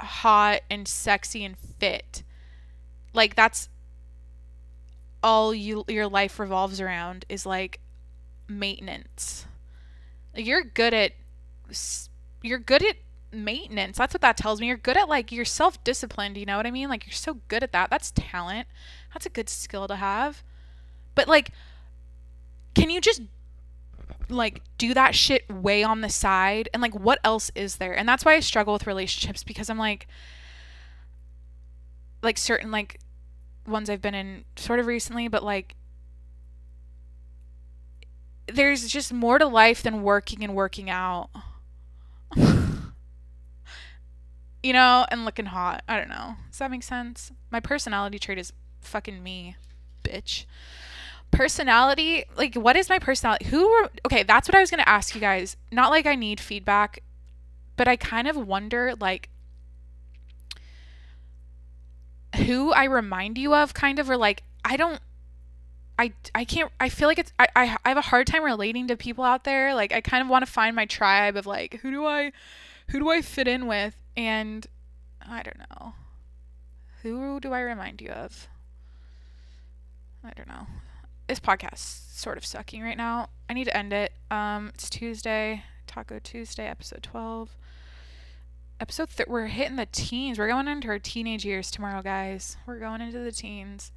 hot 0.00 0.60
and 0.70 0.86
sexy 0.86 1.44
and 1.44 1.56
fit. 1.58 2.22
Like 3.12 3.34
that's 3.34 3.68
all 5.22 5.54
you 5.54 5.84
your 5.88 6.06
life 6.06 6.38
revolves 6.38 6.80
around 6.80 7.24
is 7.28 7.46
like 7.46 7.80
maintenance. 8.48 9.46
You're 10.34 10.64
good 10.64 10.92
at 10.92 11.12
you're 12.42 12.58
good 12.58 12.82
at 12.82 12.96
maintenance. 13.36 13.98
That's 13.98 14.14
what 14.14 14.20
that 14.22 14.36
tells 14.36 14.60
me. 14.60 14.68
You're 14.68 14.76
good 14.76 14.96
at 14.96 15.08
like 15.08 15.32
you're 15.32 15.44
self-disciplined, 15.44 16.36
you 16.36 16.46
know 16.46 16.56
what 16.56 16.66
I 16.66 16.70
mean? 16.70 16.88
Like 16.88 17.06
you're 17.06 17.12
so 17.12 17.38
good 17.48 17.62
at 17.62 17.72
that. 17.72 17.90
That's 17.90 18.10
talent. 18.12 18.68
That's 19.12 19.26
a 19.26 19.30
good 19.30 19.48
skill 19.48 19.88
to 19.88 19.96
have. 19.96 20.42
But 21.14 21.28
like 21.28 21.50
can 22.74 22.90
you 22.90 23.00
just 23.00 23.22
like 24.28 24.62
do 24.78 24.94
that 24.94 25.14
shit 25.14 25.48
way 25.50 25.82
on 25.82 26.00
the 26.00 26.08
side 26.08 26.68
and 26.72 26.82
like 26.82 26.94
what 26.94 27.18
else 27.24 27.50
is 27.54 27.76
there? 27.76 27.96
And 27.96 28.08
that's 28.08 28.24
why 28.24 28.34
I 28.34 28.40
struggle 28.40 28.72
with 28.72 28.86
relationships 28.86 29.44
because 29.44 29.70
I'm 29.70 29.78
like 29.78 30.06
like 32.22 32.38
certain 32.38 32.70
like 32.70 33.00
ones 33.66 33.88
I've 33.88 34.02
been 34.02 34.14
in 34.14 34.44
sort 34.56 34.80
of 34.80 34.86
recently, 34.86 35.28
but 35.28 35.42
like 35.42 35.76
there's 38.46 38.88
just 38.88 39.12
more 39.12 39.38
to 39.38 39.46
life 39.46 39.82
than 39.82 40.02
working 40.02 40.44
and 40.44 40.54
working 40.54 40.90
out. 40.90 41.30
You 44.64 44.72
know, 44.72 45.04
and 45.10 45.26
looking 45.26 45.46
hot. 45.46 45.84
I 45.86 45.98
don't 45.98 46.08
know. 46.08 46.36
Does 46.50 46.58
that 46.58 46.70
make 46.70 46.82
sense? 46.82 47.30
My 47.50 47.60
personality 47.60 48.18
trait 48.18 48.38
is 48.38 48.54
fucking 48.80 49.22
me, 49.22 49.56
bitch. 50.02 50.46
Personality, 51.30 52.24
like, 52.34 52.54
what 52.54 52.74
is 52.74 52.88
my 52.88 52.98
personality? 52.98 53.44
Who 53.46 53.68
were, 53.68 53.90
okay, 54.06 54.22
that's 54.22 54.48
what 54.48 54.54
I 54.54 54.60
was 54.60 54.70
going 54.70 54.82
to 54.82 54.88
ask 54.88 55.14
you 55.14 55.20
guys. 55.20 55.58
Not 55.70 55.90
like 55.90 56.06
I 56.06 56.14
need 56.14 56.40
feedback, 56.40 57.02
but 57.76 57.86
I 57.86 57.96
kind 57.96 58.26
of 58.26 58.36
wonder, 58.36 58.94
like, 58.98 59.28
who 62.36 62.72
I 62.72 62.84
remind 62.84 63.36
you 63.36 63.54
of, 63.54 63.74
kind 63.74 63.98
of, 63.98 64.08
or 64.08 64.16
like, 64.16 64.44
I 64.64 64.78
don't, 64.78 65.00
I, 65.98 66.14
I 66.34 66.44
can't 66.44 66.72
I 66.80 66.88
feel 66.88 67.06
like 67.06 67.20
it's 67.20 67.32
I, 67.38 67.46
I 67.54 67.76
I 67.84 67.88
have 67.90 67.96
a 67.96 68.00
hard 68.00 68.26
time 68.26 68.42
relating 68.42 68.88
to 68.88 68.96
people 68.96 69.22
out 69.22 69.44
there. 69.44 69.76
Like 69.76 69.92
I 69.92 70.00
kind 70.00 70.22
of 70.22 70.28
want 70.28 70.44
to 70.44 70.50
find 70.50 70.74
my 70.74 70.86
tribe 70.86 71.36
of 71.36 71.46
like 71.46 71.74
who 71.82 71.92
do 71.92 72.04
I 72.04 72.32
who 72.88 72.98
do 72.98 73.10
I 73.10 73.22
fit 73.22 73.46
in 73.46 73.68
with? 73.68 73.94
And 74.16 74.66
I 75.20 75.42
don't 75.42 75.58
know. 75.58 75.94
Who 77.02 77.40
do 77.40 77.52
I 77.52 77.60
remind 77.60 78.00
you 78.00 78.10
of? 78.10 78.48
I 80.24 80.32
don't 80.34 80.48
know. 80.48 80.66
This 81.26 81.40
podcast 81.40 82.14
sort 82.16 82.38
of 82.38 82.46
sucking 82.46 82.82
right 82.82 82.96
now. 82.96 83.28
I 83.48 83.54
need 83.54 83.64
to 83.64 83.76
end 83.76 83.92
it. 83.92 84.12
Um, 84.30 84.70
it's 84.74 84.88
Tuesday, 84.88 85.64
Taco 85.86 86.18
Tuesday, 86.18 86.66
episode 86.66 87.02
twelve. 87.02 87.56
Episode 88.80 89.10
th- 89.10 89.28
we're 89.28 89.46
hitting 89.46 89.76
the 89.76 89.86
teens. 89.86 90.38
We're 90.38 90.48
going 90.48 90.68
into 90.68 90.88
our 90.88 90.98
teenage 90.98 91.44
years 91.44 91.70
tomorrow, 91.70 92.02
guys. 92.02 92.56
We're 92.66 92.78
going 92.78 93.00
into 93.00 93.18
the 93.18 93.32
teens. 93.32 93.92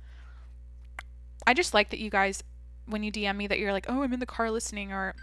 I 1.46 1.54
just 1.54 1.74
like 1.74 1.90
that 1.90 2.00
you 2.00 2.10
guys, 2.10 2.44
when 2.86 3.04
you 3.04 3.12
DM 3.12 3.38
me, 3.38 3.48
that 3.48 3.60
you're 3.60 3.72
like, 3.72 3.86
oh, 3.90 4.04
I'm 4.04 4.14
in 4.14 4.20
the 4.20 4.26
car 4.26 4.52
listening, 4.52 4.92
or 4.92 5.16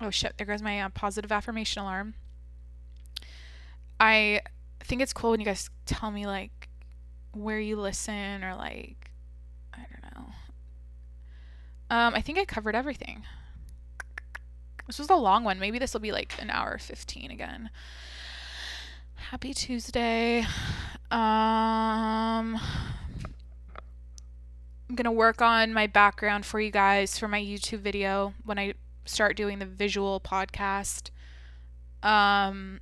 oh 0.00 0.10
shit, 0.10 0.34
there 0.38 0.46
goes 0.46 0.62
my 0.62 0.80
uh, 0.80 0.88
positive 0.88 1.32
affirmation 1.32 1.82
alarm. 1.82 2.14
I 4.00 4.40
think 4.80 5.02
it's 5.02 5.12
cool 5.12 5.30
when 5.30 5.40
you 5.40 5.46
guys 5.46 5.70
tell 5.86 6.10
me 6.10 6.26
like 6.26 6.68
where 7.32 7.60
you 7.60 7.76
listen 7.76 8.44
or 8.44 8.54
like 8.54 9.10
I 9.72 9.78
don't 9.78 10.14
know. 10.14 10.32
Um, 11.90 12.14
I 12.14 12.20
think 12.20 12.38
I 12.38 12.44
covered 12.44 12.74
everything. 12.74 13.24
This 14.86 14.98
was 14.98 15.10
a 15.10 15.16
long 15.16 15.44
one. 15.44 15.58
Maybe 15.58 15.78
this 15.78 15.92
will 15.94 16.00
be 16.00 16.12
like 16.12 16.34
an 16.40 16.50
hour 16.50 16.78
15 16.78 17.30
again. 17.30 17.70
Happy 19.14 19.54
Tuesday. 19.54 20.40
Um 21.10 22.58
I'm 24.86 24.96
going 24.96 25.04
to 25.04 25.10
work 25.12 25.40
on 25.40 25.72
my 25.72 25.86
background 25.86 26.44
for 26.44 26.60
you 26.60 26.70
guys 26.70 27.18
for 27.18 27.26
my 27.26 27.40
YouTube 27.40 27.80
video 27.80 28.34
when 28.44 28.58
I 28.58 28.74
start 29.06 29.36
doing 29.36 29.58
the 29.58 29.66
visual 29.66 30.20
podcast. 30.20 31.10
Um 32.02 32.80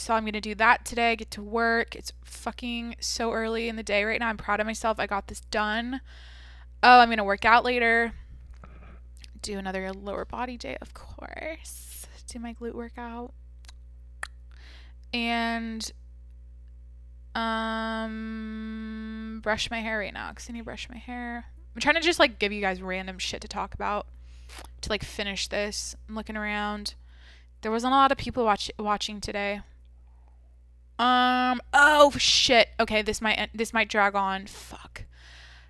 so 0.00 0.14
I'm 0.14 0.24
going 0.24 0.32
to 0.32 0.40
do 0.40 0.54
that 0.56 0.84
today. 0.84 1.14
Get 1.16 1.30
to 1.32 1.42
work. 1.42 1.94
It's 1.94 2.12
fucking 2.24 2.96
so 3.00 3.32
early 3.32 3.68
in 3.68 3.76
the 3.76 3.82
day 3.82 4.04
right 4.04 4.18
now. 4.18 4.28
I'm 4.28 4.36
proud 4.36 4.60
of 4.60 4.66
myself. 4.66 4.98
I 4.98 5.06
got 5.06 5.28
this 5.28 5.40
done. 5.50 6.00
Oh, 6.82 7.00
I'm 7.00 7.08
going 7.08 7.18
to 7.18 7.24
work 7.24 7.44
out 7.44 7.64
later. 7.64 8.12
Do 9.42 9.58
another 9.58 9.92
lower 9.92 10.24
body 10.24 10.56
day, 10.56 10.78
of 10.80 10.94
course. 10.94 12.06
Do 12.26 12.38
my 12.38 12.54
glute 12.54 12.74
workout. 12.74 13.34
And 15.12 15.90
um 17.34 18.20
brush 19.40 19.70
my 19.70 19.80
hair 19.80 19.98
right 19.98 20.12
now 20.12 20.32
cuz 20.32 20.50
I 20.50 20.52
need 20.52 20.60
to 20.60 20.64
brush 20.64 20.88
my 20.88 20.96
hair. 20.98 21.46
I'm 21.74 21.80
trying 21.80 21.94
to 21.94 22.00
just 22.00 22.18
like 22.18 22.40
give 22.40 22.50
you 22.52 22.60
guys 22.60 22.82
random 22.82 23.18
shit 23.18 23.40
to 23.42 23.48
talk 23.48 23.72
about 23.72 24.08
to 24.80 24.90
like 24.90 25.04
finish 25.04 25.46
this. 25.48 25.94
I'm 26.08 26.14
looking 26.14 26.36
around. 26.36 26.94
There 27.62 27.70
wasn't 27.70 27.92
a 27.92 27.96
lot 27.96 28.10
of 28.12 28.18
people 28.18 28.44
watch- 28.44 28.70
watching 28.78 29.20
today. 29.20 29.60
Um. 31.00 31.62
Oh 31.72 32.12
shit. 32.18 32.68
Okay. 32.78 33.00
This 33.00 33.22
might 33.22 33.48
this 33.54 33.72
might 33.72 33.88
drag 33.88 34.14
on. 34.14 34.46
Fuck. 34.46 35.04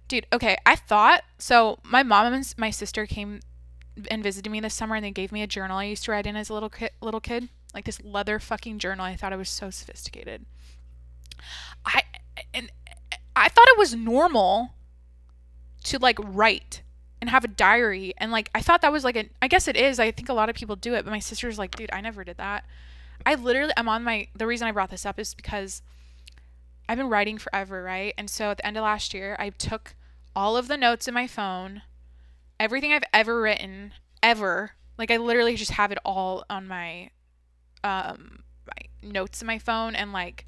Dude. 0.09 0.27
Okay. 0.32 0.57
I 0.66 0.74
thought 0.74 1.23
so. 1.39 1.78
My 1.85 2.02
mom 2.02 2.32
and 2.32 2.55
my 2.59 2.70
sister 2.70 3.07
came 3.07 3.39
and 4.11 4.24
visited 4.24 4.51
me 4.51 4.59
this 4.59 4.74
summer, 4.74 4.97
and 4.97 5.05
they 5.05 5.12
gave 5.12 5.31
me 5.31 5.43
a 5.43 5.47
journal 5.47 5.78
I 5.78 5.85
used 5.85 6.05
to 6.07 6.11
write 6.11 6.27
in 6.27 6.35
as 6.35 6.51
a 6.51 6.55
little 6.55 6.69
kid. 6.69 6.90
Little 7.01 7.20
kid, 7.20 7.48
like 7.73 7.85
this 7.85 8.02
leather 8.02 8.40
fucking 8.40 8.81
journal. 8.81 9.05
I 9.05 9.15
thought 9.15 9.32
it 9.32 9.39
was 9.39 9.48
so 9.48 9.70
sophisticated. 9.70 10.47
I 11.86 12.02
and 12.52 12.73
I 13.36 13.48
thought 13.48 13.69
it 13.69 13.78
was 13.78 13.94
normal 13.94 14.74
to 15.85 15.98
like 15.98 16.19
write 16.20 16.82
and 17.20 17.31
have 17.31 17.44
a 17.44 17.48
diary 17.48 18.15
and 18.19 18.32
like 18.32 18.51
I 18.55 18.62
thought 18.62 18.82
that 18.82 18.93
was 18.93 19.05
like 19.05 19.16
a 19.16 19.28
I 19.40 19.47
guess 19.47 19.69
it 19.69 19.77
is. 19.77 20.01
I 20.01 20.11
think 20.11 20.28
a 20.28 20.35
lot 20.35 20.48
of 20.48 20.57
people 20.57 20.74
do 20.74 20.94
it, 20.94 21.05
but 21.05 21.12
my 21.12 21.20
sister's 21.20 21.57
like, 21.57 21.77
dude, 21.77 21.90
I 21.93 22.01
never 22.01 22.24
did 22.24 22.39
that. 22.39 22.65
I 23.26 23.34
literally 23.34 23.72
I'm 23.76 23.88
on 23.88 24.02
my 24.02 24.28
the 24.34 24.47
reason 24.47 24.66
I 24.66 24.72
brought 24.72 24.90
this 24.90 25.06
up 25.06 25.18
is 25.18 25.34
because 25.34 25.82
I've 26.88 26.98
been 26.98 27.09
writing 27.09 27.38
forever, 27.38 27.82
right? 27.82 28.14
And 28.18 28.28
so 28.28 28.51
at 28.51 28.56
the 28.56 28.66
end 28.66 28.76
of 28.76 28.82
last 28.82 29.14
year, 29.14 29.36
I 29.38 29.51
took 29.51 29.94
all 30.34 30.56
of 30.56 30.68
the 30.68 30.76
notes 30.76 31.06
in 31.06 31.14
my 31.14 31.26
phone, 31.26 31.82
everything 32.59 32.92
I've 32.92 33.05
ever 33.12 33.40
written, 33.40 33.92
ever. 34.22 34.72
Like 34.98 35.10
I 35.10 35.16
literally 35.16 35.56
just 35.56 35.72
have 35.72 35.92
it 35.92 35.98
all 36.05 36.44
on 36.51 36.66
my 36.66 37.10
um 37.84 38.42
my 38.66 39.09
notes 39.09 39.40
in 39.40 39.47
my 39.47 39.59
phone 39.59 39.94
and 39.94 40.12
like 40.12 40.47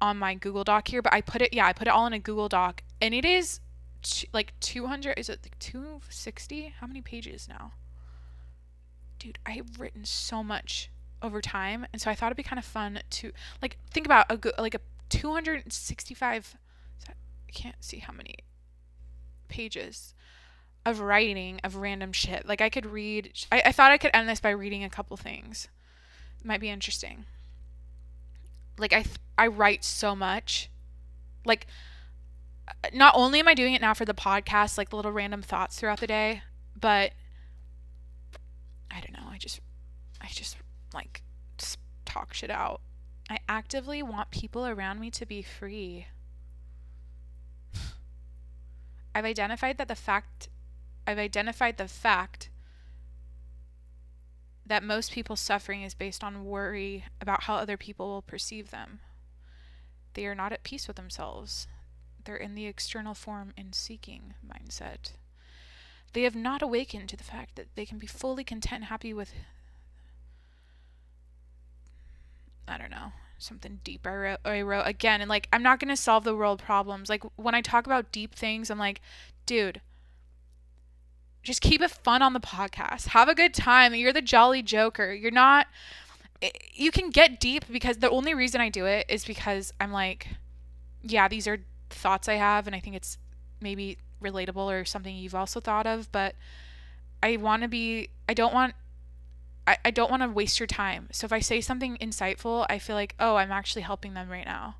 on 0.00 0.16
my 0.16 0.34
Google 0.34 0.64
Doc 0.64 0.88
here, 0.88 1.02
but 1.02 1.12
I 1.12 1.20
put 1.20 1.42
it 1.42 1.52
yeah, 1.52 1.66
I 1.66 1.72
put 1.72 1.88
it 1.88 1.92
all 1.92 2.06
in 2.06 2.12
a 2.12 2.18
Google 2.18 2.48
Doc 2.48 2.82
and 3.00 3.14
it 3.14 3.24
is 3.24 3.60
like 4.32 4.58
200 4.60 5.18
is 5.18 5.28
it 5.28 5.40
like 5.42 5.58
260? 5.58 6.74
How 6.80 6.86
many 6.86 7.00
pages 7.00 7.48
now? 7.48 7.72
Dude, 9.18 9.38
I've 9.44 9.78
written 9.78 10.04
so 10.04 10.44
much 10.44 10.90
over 11.22 11.40
time. 11.40 11.86
And 11.92 12.00
so 12.00 12.10
I 12.10 12.14
thought 12.14 12.26
it'd 12.26 12.36
be 12.36 12.42
kind 12.42 12.58
of 12.58 12.64
fun 12.64 13.00
to 13.10 13.32
like 13.62 13.78
think 13.90 14.06
about 14.06 14.26
a 14.30 14.36
good 14.36 14.54
like 14.58 14.74
a 14.74 14.80
265 15.08 16.56
I 17.08 17.52
can't 17.52 17.82
see 17.82 17.98
how 17.98 18.12
many 18.12 18.36
pages 19.48 20.14
of 20.84 21.00
writing 21.00 21.60
of 21.64 21.76
random 21.76 22.12
shit. 22.12 22.46
Like 22.46 22.60
I 22.60 22.68
could 22.68 22.86
read 22.86 23.32
I, 23.50 23.62
I 23.66 23.72
thought 23.72 23.90
I 23.90 23.98
could 23.98 24.10
end 24.14 24.28
this 24.28 24.40
by 24.40 24.50
reading 24.50 24.84
a 24.84 24.90
couple 24.90 25.16
things. 25.16 25.68
It 26.40 26.46
might 26.46 26.60
be 26.60 26.70
interesting. 26.70 27.24
Like 28.78 28.92
I 28.92 29.04
I 29.36 29.46
write 29.46 29.84
so 29.84 30.14
much. 30.14 30.70
Like 31.44 31.66
uh, 32.68 32.88
not 32.92 33.14
only 33.16 33.40
am 33.40 33.48
I 33.48 33.54
doing 33.54 33.74
it 33.74 33.80
now 33.80 33.94
for 33.94 34.04
the 34.04 34.14
podcast, 34.14 34.76
like 34.76 34.90
the 34.90 34.96
little 34.96 35.12
random 35.12 35.42
thoughts 35.42 35.78
throughout 35.78 36.00
the 36.00 36.06
day, 36.06 36.42
but 36.78 37.12
I 38.90 39.00
don't 39.00 39.12
know. 39.12 39.30
I 39.30 39.38
just, 39.38 39.60
I 40.20 40.28
just 40.28 40.56
like 40.92 41.22
talk 42.04 42.34
shit 42.34 42.50
out. 42.50 42.80
I 43.30 43.38
actively 43.48 44.02
want 44.02 44.30
people 44.30 44.66
around 44.66 45.00
me 45.00 45.10
to 45.12 45.26
be 45.26 45.42
free. 45.42 46.06
I've 49.14 49.24
identified 49.24 49.78
that 49.78 49.88
the 49.88 49.94
fact, 49.94 50.48
I've 51.06 51.18
identified 51.18 51.76
the 51.76 51.88
fact 51.88 52.50
that 54.64 54.82
most 54.82 55.12
people's 55.12 55.40
suffering 55.40 55.82
is 55.82 55.94
based 55.94 56.22
on 56.22 56.44
worry 56.44 57.04
about 57.20 57.44
how 57.44 57.56
other 57.56 57.76
people 57.76 58.08
will 58.08 58.22
perceive 58.22 58.70
them. 58.70 59.00
They 60.14 60.26
are 60.26 60.34
not 60.34 60.52
at 60.52 60.62
peace 60.62 60.86
with 60.86 60.96
themselves. 60.96 61.66
They're 62.24 62.36
in 62.36 62.54
the 62.54 62.66
external 62.66 63.14
form 63.14 63.52
in 63.56 63.72
seeking 63.72 64.34
mindset. 64.46 65.12
They 66.12 66.22
have 66.22 66.36
not 66.36 66.62
awakened 66.62 67.08
to 67.10 67.16
the 67.16 67.24
fact 67.24 67.56
that 67.56 67.74
they 67.74 67.86
can 67.86 67.98
be 67.98 68.06
fully 68.06 68.44
content 68.44 68.80
and 68.80 68.84
happy 68.86 69.12
with 69.14 69.32
I 72.68 72.78
don't 72.78 72.90
know, 72.90 73.12
something 73.38 73.80
deep 73.84 74.06
I 74.06 74.14
wrote, 74.14 74.40
I 74.44 74.62
wrote 74.62 74.86
again 74.86 75.20
and 75.20 75.28
like 75.28 75.48
I'm 75.52 75.62
not 75.62 75.80
going 75.80 75.88
to 75.88 75.96
solve 75.96 76.24
the 76.24 76.36
world 76.36 76.62
problems. 76.62 77.08
Like 77.08 77.24
when 77.36 77.54
I 77.54 77.60
talk 77.60 77.86
about 77.86 78.12
deep 78.12 78.34
things, 78.34 78.70
I'm 78.70 78.78
like, 78.78 79.00
dude, 79.46 79.80
just 81.42 81.60
keep 81.60 81.80
it 81.80 81.90
fun 81.90 82.22
on 82.22 82.32
the 82.32 82.40
podcast. 82.40 83.08
Have 83.08 83.28
a 83.28 83.34
good 83.34 83.54
time. 83.54 83.94
You're 83.94 84.12
the 84.12 84.22
jolly 84.22 84.62
joker. 84.62 85.12
You're 85.12 85.30
not 85.30 85.66
eh, 86.42 86.50
you 86.74 86.90
can 86.90 87.10
get 87.10 87.40
deep 87.40 87.64
because 87.70 87.98
the 87.98 88.10
only 88.10 88.34
reason 88.34 88.60
I 88.60 88.68
do 88.68 88.86
it 88.86 89.06
is 89.08 89.24
because 89.24 89.72
I'm 89.80 89.92
like, 89.92 90.28
yeah, 91.02 91.28
these 91.28 91.46
are 91.48 91.58
thoughts 91.90 92.28
I 92.28 92.34
have, 92.34 92.66
and 92.66 92.74
I 92.76 92.80
think 92.80 92.96
it's 92.96 93.18
maybe 93.60 93.98
relatable 94.22 94.56
or 94.56 94.84
something 94.84 95.14
you've 95.14 95.34
also 95.34 95.60
thought 95.60 95.86
of, 95.86 96.10
but 96.12 96.34
I 97.22 97.36
want 97.36 97.62
to 97.62 97.68
be, 97.68 98.10
I 98.28 98.34
don't 98.34 98.54
want, 98.54 98.74
I, 99.68 99.76
I 99.84 99.90
don't 99.90 100.10
want 100.10 100.22
to 100.22 100.28
waste 100.30 100.58
your 100.58 100.66
time. 100.66 101.08
So 101.12 101.26
if 101.26 101.32
I 101.32 101.40
say 101.40 101.60
something 101.60 101.98
insightful, 101.98 102.64
I 102.70 102.78
feel 102.78 102.96
like, 102.96 103.14
oh, 103.20 103.36
I'm 103.36 103.52
actually 103.52 103.82
helping 103.82 104.14
them 104.14 104.30
right 104.30 104.46
now. 104.46 104.76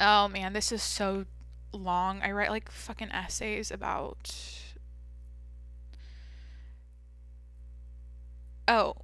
Oh 0.00 0.26
man, 0.26 0.52
this 0.52 0.72
is 0.72 0.82
so 0.82 1.26
long. 1.72 2.20
I 2.22 2.32
write 2.32 2.50
like 2.50 2.68
fucking 2.68 3.12
essays 3.12 3.70
about. 3.70 4.34
Oh, 8.66 8.96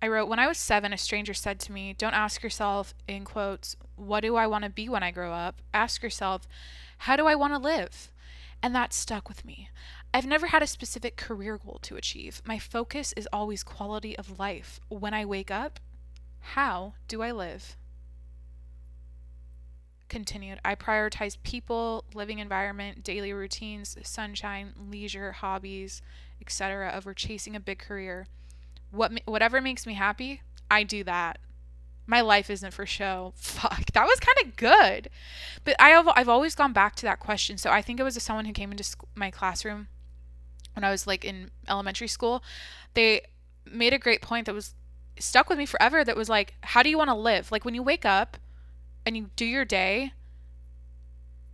I 0.00 0.08
wrote, 0.08 0.28
When 0.28 0.38
I 0.38 0.46
was 0.46 0.56
seven, 0.56 0.94
a 0.94 0.98
stranger 0.98 1.34
said 1.34 1.60
to 1.60 1.72
me, 1.72 1.94
Don't 1.98 2.14
ask 2.14 2.42
yourself, 2.42 2.94
in 3.06 3.26
quotes, 3.26 3.76
what 3.96 4.20
do 4.20 4.36
I 4.36 4.46
want 4.46 4.64
to 4.64 4.70
be 4.70 4.88
when 4.88 5.02
I 5.02 5.10
grow 5.10 5.32
up? 5.32 5.60
Ask 5.74 6.02
yourself, 6.02 6.48
how 6.98 7.16
do 7.16 7.26
I 7.26 7.34
want 7.34 7.52
to 7.52 7.58
live? 7.58 8.10
And 8.64 8.74
that 8.74 8.94
stuck 8.94 9.28
with 9.28 9.44
me. 9.44 9.68
I've 10.14 10.24
never 10.24 10.46
had 10.46 10.62
a 10.62 10.66
specific 10.66 11.18
career 11.18 11.58
goal 11.58 11.80
to 11.82 11.96
achieve. 11.96 12.40
My 12.46 12.58
focus 12.58 13.12
is 13.14 13.28
always 13.30 13.62
quality 13.62 14.16
of 14.16 14.38
life. 14.38 14.80
When 14.88 15.12
I 15.12 15.26
wake 15.26 15.50
up, 15.50 15.80
how 16.40 16.94
do 17.06 17.20
I 17.20 17.30
live? 17.30 17.76
Continued, 20.08 20.60
I 20.64 20.76
prioritize 20.76 21.36
people, 21.42 22.06
living 22.14 22.38
environment, 22.38 23.04
daily 23.04 23.34
routines, 23.34 23.98
sunshine, 24.02 24.72
leisure, 24.90 25.32
hobbies, 25.32 26.00
etc., 26.40 26.90
over 26.96 27.12
chasing 27.12 27.54
a 27.54 27.60
big 27.60 27.78
career 27.78 28.28
what 28.90 29.12
whatever 29.26 29.60
makes 29.60 29.86
me 29.86 29.92
happy, 29.92 30.40
I 30.70 30.84
do 30.84 31.04
that. 31.04 31.38
My 32.06 32.20
life 32.20 32.50
isn't 32.50 32.72
for 32.72 32.86
show. 32.86 33.32
Fuck, 33.36 33.92
that 33.92 34.04
was 34.04 34.20
kind 34.20 34.36
of 34.44 34.56
good. 34.56 35.08
But 35.64 35.76
I 35.78 35.90
have 35.90 36.08
I've 36.14 36.28
always 36.28 36.54
gone 36.54 36.72
back 36.72 36.94
to 36.96 37.02
that 37.02 37.20
question. 37.20 37.58
So 37.58 37.70
I 37.70 37.82
think 37.82 38.00
it 38.00 38.04
was 38.04 38.20
someone 38.22 38.44
who 38.44 38.52
came 38.52 38.70
into 38.70 38.84
sc- 38.84 39.04
my 39.14 39.30
classroom 39.30 39.88
when 40.74 40.84
I 40.84 40.90
was 40.90 41.06
like 41.06 41.24
in 41.24 41.50
elementary 41.68 42.08
school. 42.08 42.42
They 42.94 43.22
made 43.70 43.92
a 43.92 43.98
great 43.98 44.22
point 44.22 44.46
that 44.46 44.54
was 44.54 44.74
stuck 45.18 45.48
with 45.48 45.56
me 45.58 45.64
forever 45.64 46.04
that 46.04 46.16
was 46.16 46.28
like 46.28 46.54
how 46.62 46.82
do 46.82 46.90
you 46.90 46.98
want 46.98 47.08
to 47.08 47.14
live? 47.14 47.50
Like 47.50 47.64
when 47.64 47.74
you 47.74 47.82
wake 47.82 48.04
up 48.04 48.36
and 49.06 49.16
you 49.16 49.30
do 49.36 49.44
your 49.44 49.64
day, 49.64 50.12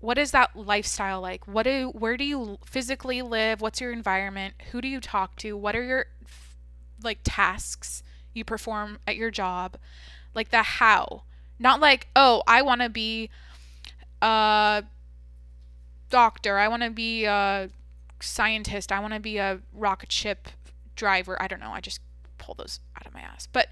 what 0.01 0.19
is 0.19 0.31
that 0.31 0.57
lifestyle 0.57 1.21
like? 1.21 1.47
What 1.47 1.65
do 1.65 1.91
where 1.95 2.17
do 2.17 2.25
you 2.25 2.59
physically 2.65 3.23
live? 3.23 3.61
What's 3.61 3.81
your 3.81 3.93
environment? 3.93 4.55
Who 4.73 4.81
do 4.81 4.89
you 4.89 5.01
talk 5.01 5.37
to? 5.37 5.57
What 5.57 5.77
are 5.77 5.83
your 5.85 6.07
like 7.03 7.21
tasks 7.23 8.03
you 8.33 8.45
perform 8.45 8.99
at 9.07 9.17
your 9.17 9.31
job, 9.31 9.77
like 10.35 10.51
the 10.51 10.63
how. 10.63 11.23
Not 11.59 11.81
like, 11.81 12.09
oh, 12.17 12.43
I 12.47 12.63
want 12.63 12.81
to 12.81 12.89
be 12.89 13.31
a 14.23 14.85
doctor, 16.09 16.59
I 16.59 16.69
want 16.69 16.83
to 16.83 16.91
be 16.91 17.25
a 17.25 17.71
scientist, 18.21 18.93
I 18.93 19.01
want 19.01 19.15
to 19.15 19.21
be 19.21 19.39
a 19.39 19.61
rocket 19.73 20.13
ship 20.13 20.49
driver. 21.01 21.41
I 21.41 21.49
don't 21.49 21.61
know. 21.61 21.73
I 21.73 21.81
just 21.81 22.01
pull 22.39 22.55
those 22.55 22.81
out 22.97 23.07
of 23.07 23.15
my 23.15 23.21
ass. 23.21 23.49
But 23.51 23.69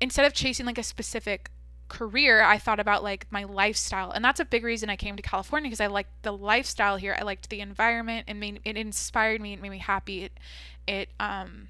instead 0.00 0.26
of 0.26 0.32
chasing 0.32 0.66
like 0.66 0.78
a 0.78 0.82
specific 0.82 1.50
career, 1.88 2.42
I 2.42 2.58
thought 2.58 2.78
about 2.78 3.02
like 3.02 3.26
my 3.30 3.44
lifestyle. 3.44 4.10
And 4.10 4.24
that's 4.24 4.38
a 4.38 4.44
big 4.44 4.64
reason 4.64 4.90
I 4.90 4.96
came 4.96 5.16
to 5.16 5.22
California 5.22 5.68
because 5.68 5.80
I 5.80 5.86
liked 5.86 6.22
the 6.22 6.32
lifestyle 6.32 6.96
here. 6.96 7.16
I 7.18 7.24
liked 7.24 7.48
the 7.48 7.60
environment 7.60 8.26
and 8.28 8.38
made 8.38 8.60
it 8.64 8.76
inspired 8.76 9.40
me, 9.40 9.54
it 9.54 9.62
made 9.62 9.70
me 9.70 9.78
happy. 9.78 10.24
It 10.24 10.32
it 10.86 11.08
um 11.18 11.68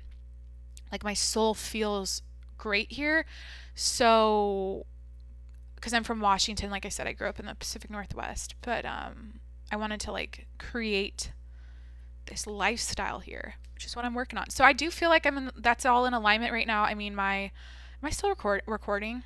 like 0.91 1.05
my 1.05 1.15
soul 1.15 1.55
feels 1.55 2.23
great 2.57 2.93
here. 2.93 3.25
So 3.79 4.87
because 5.77 5.95
I'm 5.95 6.03
from 6.03 6.19
Washington, 6.21 6.69
like 6.69 6.85
I 6.85 6.89
said, 6.89 7.07
I 7.07 7.13
grew 7.13 7.29
up 7.29 7.39
in 7.39 7.47
the 7.47 7.55
Pacific 7.55 7.91
Northwest, 7.91 8.57
but 8.61 8.85
um 8.85 9.35
I 9.71 9.77
wanted 9.77 10.01
to 10.01 10.13
like 10.13 10.49
create 10.59 11.31
this 12.27 12.49
lifestyle 12.49 13.21
here, 13.21 13.55
which 13.75 13.87
is 13.87 13.95
what 13.95 14.05
I'm 14.05 14.15
working 14.15 14.37
on. 14.37 14.51
So 14.51 14.65
I 14.65 14.73
do 14.73 14.91
feel 14.91 15.11
like 15.11 15.27
I'm 15.27 15.39
in 15.39 15.51
that's 15.57 15.87
all 15.87 16.07
in 16.07 16.13
alignment 16.13 16.53
right 16.53 16.67
now. 16.67 16.83
I 16.83 16.95
mean, 16.95 17.15
my 17.15 17.37
am 17.37 17.51
I 18.03 18.11
still 18.11 18.31
record 18.31 18.63
recording? 18.67 19.23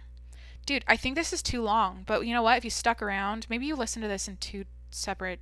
Dude, 0.66 0.84
I 0.86 0.98
think 0.98 1.14
this 1.14 1.32
is 1.32 1.42
too 1.42 1.62
long, 1.62 2.04
but 2.06 2.26
you 2.26 2.34
know 2.34 2.42
what? 2.42 2.58
If 2.58 2.64
you 2.64 2.70
stuck 2.70 3.00
around, 3.00 3.46
maybe 3.48 3.64
you 3.64 3.74
listen 3.74 4.02
to 4.02 4.08
this 4.08 4.28
in 4.28 4.36
two 4.36 4.66
separate 4.90 5.40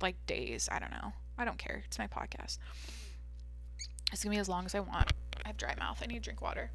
like 0.00 0.24
days. 0.26 0.68
I 0.70 0.78
don't 0.78 0.92
know. 0.92 1.12
I 1.36 1.44
don't 1.44 1.58
care. 1.58 1.82
It's 1.86 1.98
my 1.98 2.06
podcast. 2.06 2.58
It's 4.12 4.22
gonna 4.22 4.36
be 4.36 4.40
as 4.40 4.48
long 4.48 4.64
as 4.64 4.76
I 4.76 4.80
want. 4.80 5.12
I 5.44 5.48
have 5.48 5.56
dry 5.56 5.74
mouth. 5.76 6.00
I 6.00 6.06
need 6.06 6.14
to 6.14 6.20
drink 6.20 6.40
water. 6.40 6.70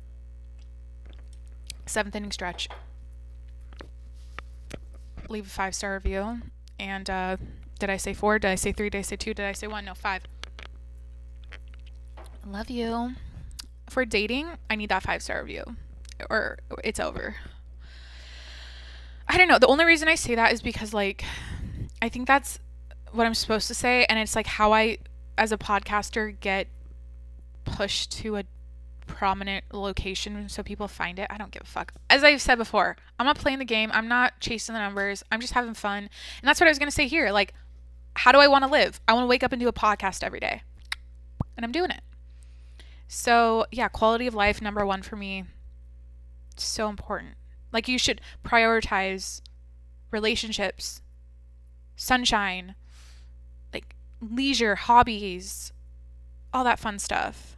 Seventh 1.91 2.15
inning 2.15 2.31
stretch. 2.31 2.69
Leave 5.27 5.45
a 5.45 5.49
five 5.49 5.75
star 5.75 5.93
review. 5.95 6.41
And 6.79 7.09
uh, 7.09 7.37
did 7.79 7.89
I 7.89 7.97
say 7.97 8.13
four? 8.13 8.39
Did 8.39 8.49
I 8.49 8.55
say 8.55 8.71
three? 8.71 8.89
Did 8.89 8.99
I 8.99 9.01
say 9.01 9.17
two? 9.17 9.33
Did 9.33 9.45
I 9.45 9.51
say 9.51 9.67
one? 9.67 9.83
No, 9.85 9.93
five. 9.93 10.23
Love 12.47 12.69
you. 12.69 13.15
For 13.89 14.05
dating, 14.05 14.47
I 14.69 14.75
need 14.75 14.89
that 14.89 15.03
five 15.03 15.21
star 15.21 15.41
review, 15.41 15.63
or 16.29 16.59
it's 16.81 16.99
over. 16.99 17.35
I 19.27 19.37
don't 19.37 19.49
know. 19.49 19.59
The 19.59 19.67
only 19.67 19.83
reason 19.83 20.07
I 20.07 20.15
say 20.15 20.35
that 20.35 20.53
is 20.53 20.61
because, 20.61 20.93
like, 20.93 21.25
I 22.01 22.07
think 22.07 22.25
that's 22.25 22.59
what 23.11 23.27
I'm 23.27 23.33
supposed 23.33 23.67
to 23.67 23.73
say, 23.73 24.05
and 24.05 24.17
it's 24.17 24.35
like 24.35 24.47
how 24.47 24.71
I, 24.73 24.99
as 25.37 25.51
a 25.51 25.57
podcaster, 25.57 26.39
get 26.39 26.67
pushed 27.65 28.11
to 28.19 28.37
a 28.37 28.43
prominent 29.11 29.65
location 29.73 30.49
so 30.49 30.63
people 30.63 30.87
find 30.87 31.19
it. 31.19 31.27
I 31.29 31.37
don't 31.37 31.51
give 31.51 31.63
a 31.63 31.67
fuck. 31.67 31.93
As 32.09 32.23
I've 32.23 32.41
said 32.41 32.57
before, 32.57 32.95
I'm 33.19 33.25
not 33.25 33.37
playing 33.37 33.59
the 33.59 33.65
game. 33.65 33.91
I'm 33.93 34.07
not 34.07 34.39
chasing 34.39 34.73
the 34.73 34.79
numbers. 34.79 35.23
I'm 35.31 35.41
just 35.41 35.53
having 35.53 35.73
fun. 35.73 36.03
And 36.03 36.09
that's 36.43 36.59
what 36.59 36.67
I 36.67 36.71
was 36.71 36.79
going 36.79 36.87
to 36.87 36.95
say 36.95 37.07
here. 37.07 37.31
Like, 37.31 37.53
how 38.15 38.31
do 38.31 38.39
I 38.39 38.47
want 38.47 38.63
to 38.63 38.69
live? 38.69 38.99
I 39.07 39.13
want 39.13 39.23
to 39.23 39.27
wake 39.27 39.43
up 39.43 39.51
and 39.51 39.59
do 39.59 39.67
a 39.67 39.73
podcast 39.73 40.23
every 40.23 40.39
day. 40.39 40.63
And 41.55 41.65
I'm 41.65 41.71
doing 41.71 41.91
it. 41.91 42.01
So, 43.07 43.65
yeah, 43.71 43.89
quality 43.89 44.25
of 44.27 44.33
life, 44.33 44.61
number 44.61 44.85
one 44.85 45.01
for 45.01 45.17
me. 45.17 45.43
So 46.55 46.87
important. 46.87 47.35
Like, 47.73 47.87
you 47.87 47.97
should 47.97 48.21
prioritize 48.43 49.41
relationships, 50.11 51.01
sunshine, 51.95 52.75
like 53.73 53.95
leisure, 54.21 54.75
hobbies, 54.75 55.73
all 56.53 56.63
that 56.63 56.79
fun 56.79 56.99
stuff. 56.99 57.50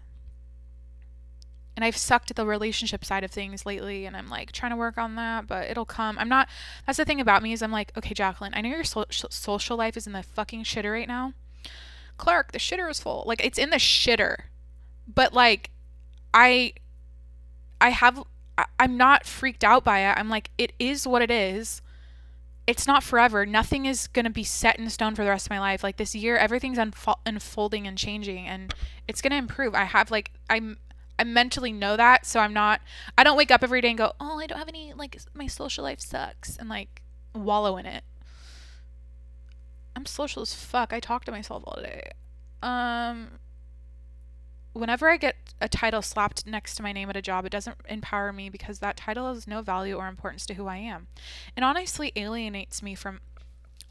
And 1.76 1.84
I've 1.84 1.98
sucked 1.98 2.30
at 2.30 2.38
the 2.38 2.46
relationship 2.46 3.04
side 3.04 3.24
of 3.24 3.32
things 3.32 3.66
lately, 3.66 4.06
and 4.06 4.16
I'm 4.16 4.30
like 4.30 4.52
trying 4.52 4.72
to 4.72 4.76
work 4.78 4.98
on 4.98 5.16
that, 5.16 5.48
but 5.48 5.70
it'll 5.70 5.86
come. 5.86 6.20
I'm 6.20 6.30
not. 6.30 6.48
That's 6.86 6.98
the 6.98 7.06
thing 7.06 7.20
about 7.20 7.42
me 7.42 7.52
is 7.52 7.64
I'm 7.64 7.72
like, 7.72 7.92
okay, 7.98 8.14
Jacqueline, 8.14 8.54
I 8.56 8.62
know 8.62 8.70
your 8.70 8.84
so- 8.84 9.06
social 9.10 9.76
life 9.76 9.98
is 9.98 10.06
in 10.06 10.14
the 10.14 10.22
fucking 10.24 10.66
shitter 10.66 10.92
right 10.92 11.08
now. 11.08 11.34
Clark, 12.18 12.52
the 12.52 12.60
shitter 12.60 12.90
is 12.92 13.00
full. 13.00 13.24
Like 13.26 13.44
it's 13.44 13.58
in 13.58 13.72
the 13.72 13.78
shitter, 13.78 14.36
but 15.12 15.34
like 15.34 15.72
I 16.34 16.74
I 17.82 17.90
have 17.90 18.24
I- 18.58 18.66
I'm 18.80 18.96
not 18.98 19.26
freaked 19.26 19.64
out 19.64 19.84
by 19.84 20.00
it. 20.02 20.14
I'm 20.18 20.30
like 20.30 20.52
it 20.58 20.74
is 20.80 21.08
what 21.08 21.22
it 21.22 21.32
is. 21.32 21.82
It's 22.66 22.88
not 22.88 23.04
forever. 23.04 23.46
Nothing 23.46 23.86
is 23.86 24.08
going 24.08 24.24
to 24.24 24.32
be 24.32 24.44
set 24.46 24.80
in 24.80 24.90
stone 24.90 25.16
for 25.16 25.24
the 25.24 25.30
rest 25.32 25.48
of 25.48 25.50
my 25.50 25.60
life. 25.60 25.84
Like 25.84 25.98
this 25.98 26.16
year 26.16 26.38
everything's 26.38 26.78
unfo- 26.78 27.20
unfolding 27.26 27.88
and 27.88 27.98
changing 27.98 28.48
and 28.48 28.74
it's 29.08 29.22
going 29.22 29.32
to 29.32 29.38
improve. 29.38 29.74
I 29.76 29.84
have 29.86 30.12
like 30.12 30.32
I'm 30.50 30.78
I 31.18 31.24
mentally 31.24 31.72
know 31.72 31.96
that, 31.98 32.26
so 32.26 32.40
I'm 32.40 32.54
not 32.54 32.82
I 33.18 33.24
don't 33.24 33.38
wake 33.38 33.52
up 33.52 33.64
every 33.64 33.82
day 33.82 33.90
and 33.90 33.98
go, 33.98 34.14
"Oh, 34.20 34.40
I 34.40 34.48
don't 34.48 34.58
have 34.60 34.68
any 34.68 34.94
like 34.94 35.18
my 35.34 35.48
social 35.48 35.84
life 35.84 36.00
sucks." 36.00 36.58
And 36.58 36.70
like 36.70 37.02
wallow 37.36 37.78
in 37.78 37.86
it. 37.86 38.04
I'm 39.96 40.06
social 40.06 40.42
as 40.42 40.54
fuck. 40.54 40.92
I 40.92 41.00
talk 41.00 41.26
to 41.26 41.32
myself 41.32 41.64
all 41.66 41.82
day. 41.82 42.12
Um 42.62 43.40
whenever 44.74 45.10
I 45.10 45.18
get 45.18 45.36
a 45.62 45.70
title 45.70 46.02
slapped 46.02 46.46
next 46.46 46.76
to 46.76 46.84
my 46.84 46.92
name 46.92 47.10
at 47.10 47.16
a 47.16 47.22
job, 47.22 47.46
it 47.46 47.52
doesn't 47.52 47.78
empower 47.88 48.34
me 48.34 48.50
because 48.50 48.80
that 48.80 48.98
title 48.98 49.34
has 49.34 49.48
no 49.48 49.62
value 49.62 49.96
or 49.96 50.08
importance 50.08 50.46
to 50.48 50.56
who 50.56 50.68
I 50.68 50.78
am. 50.78 51.08
It 51.56 51.64
honestly 51.64 52.12
alienates 52.16 52.82
me 52.82 52.96
from. 52.96 53.22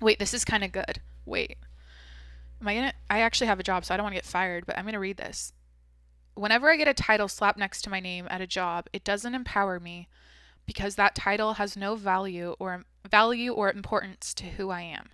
Wait, 0.01 0.19
this 0.19 0.35
is 0.35 0.44
kind 0.44 0.65
of 0.65 0.73
good. 0.73 1.01
Wait. 1.24 1.57
Am 2.61 2.69
I 2.69 2.74
gonna. 2.74 2.93
I 3.09 3.20
actually 3.20 3.47
have 3.47 3.61
a 3.61 3.65
job, 3.65 3.85
so 3.85 3.94
I 3.94 3.97
don't 3.97 4.05
want 4.05 4.15
to 4.15 4.19
get 4.19 4.27
fired, 4.27 4.66
but 4.66 4.77
I'm 4.77 4.85
gonna 4.85 4.99
read 5.01 5.16
this. 5.16 5.53
Whenever 6.35 6.71
I 6.71 6.77
get 6.77 6.89
a 6.89 6.95
title 6.95 7.29
slapped 7.29 7.59
next 7.59 7.83
to 7.83 7.91
my 7.91 8.01
name 8.01 8.27
at 8.31 8.41
a 8.41 8.47
job, 8.47 8.89
it 8.93 9.05
doesn't 9.05 9.35
empower 9.35 9.79
me 9.79 10.09
because 10.67 10.95
that 10.95 11.15
title 11.15 11.55
has 11.55 11.77
no 11.77 11.95
value 11.95 12.55
or 12.59 12.85
value 13.09 13.53
or 13.53 13.71
importance 13.71 14.33
to 14.35 14.47
who 14.47 14.71
I 14.71 14.83
am. 14.83 15.11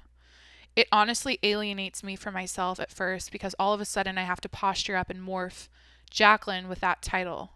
It 0.77 0.89
honestly 0.93 1.39
alienates 1.43 2.05
me 2.05 2.15
from 2.15 2.35
myself 2.35 2.78
at 2.78 2.93
first 2.93 3.32
because 3.32 3.55
all 3.59 3.73
of 3.73 3.81
a 3.81 3.85
sudden 3.85 4.16
I 4.16 4.23
have 4.23 4.40
to 4.43 4.49
posture 4.49 4.97
up 4.97 5.11
and 5.11 5.20
morph 5.20 5.69
Jacqueline 6.11 6.69
with 6.69 6.81
that 6.81 7.03
title. 7.03 7.51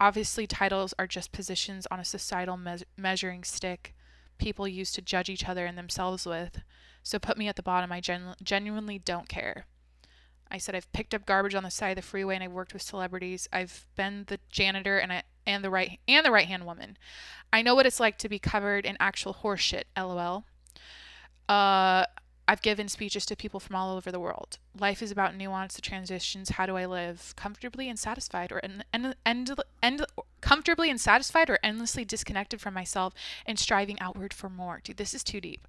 Obviously, 0.00 0.46
titles 0.46 0.94
are 0.98 1.06
just 1.06 1.32
positions 1.32 1.86
on 1.90 2.00
a 2.00 2.04
societal 2.04 2.56
me- 2.56 2.82
measuring 2.96 3.44
stick 3.44 3.94
people 4.38 4.68
use 4.68 4.92
to 4.92 5.02
judge 5.02 5.28
each 5.28 5.48
other 5.48 5.66
and 5.66 5.76
themselves 5.78 6.26
with. 6.26 6.60
So 7.02 7.18
put 7.18 7.38
me 7.38 7.48
at 7.48 7.56
the 7.56 7.62
bottom. 7.62 7.92
I 7.92 8.00
gen- 8.00 8.34
genuinely 8.42 8.98
don't 8.98 9.28
care. 9.28 9.66
I 10.50 10.58
said 10.58 10.74
I've 10.74 10.92
picked 10.92 11.14
up 11.14 11.26
garbage 11.26 11.54
on 11.54 11.62
the 11.62 11.70
side 11.70 11.90
of 11.90 11.96
the 11.96 12.02
freeway 12.02 12.34
and 12.34 12.44
I've 12.44 12.52
worked 12.52 12.72
with 12.72 12.82
celebrities. 12.82 13.48
I've 13.52 13.86
been 13.96 14.24
the 14.28 14.38
janitor 14.50 14.98
and 14.98 15.12
I 15.12 15.22
and 15.46 15.62
the 15.62 15.70
right 15.70 15.98
and 16.08 16.24
the 16.24 16.30
right 16.30 16.46
hand 16.46 16.66
woman. 16.66 16.96
I 17.52 17.62
know 17.62 17.74
what 17.74 17.86
it's 17.86 18.00
like 18.00 18.18
to 18.18 18.28
be 18.28 18.38
covered 18.38 18.84
in 18.84 18.96
actual 19.00 19.34
horseshit. 19.34 19.84
LOL. 19.96 20.44
Uh, 21.48 22.04
I've 22.48 22.62
given 22.62 22.88
speeches 22.88 23.26
to 23.26 23.36
people 23.36 23.58
from 23.58 23.74
all 23.74 23.96
over 23.96 24.12
the 24.12 24.20
world. 24.20 24.58
Life 24.78 25.02
is 25.02 25.10
about 25.10 25.34
nuance, 25.34 25.74
the 25.74 25.82
transitions. 25.82 26.50
How 26.50 26.66
do 26.66 26.76
I 26.76 26.86
live 26.86 27.34
comfortably 27.36 27.88
and 27.88 27.98
satisfied, 27.98 28.52
or 28.52 28.60
end, 28.64 28.84
end, 28.94 29.16
end, 29.24 29.60
end, 29.82 30.06
comfortably 30.40 30.88
and 30.88 31.00
satisfied, 31.00 31.50
or 31.50 31.58
endlessly 31.64 32.04
disconnected 32.04 32.60
from 32.60 32.74
myself 32.74 33.14
and 33.46 33.58
striving 33.58 33.98
outward 34.00 34.32
for 34.32 34.48
more? 34.48 34.80
Dude, 34.84 34.96
this 34.96 35.12
is 35.12 35.24
too 35.24 35.40
deep. 35.40 35.66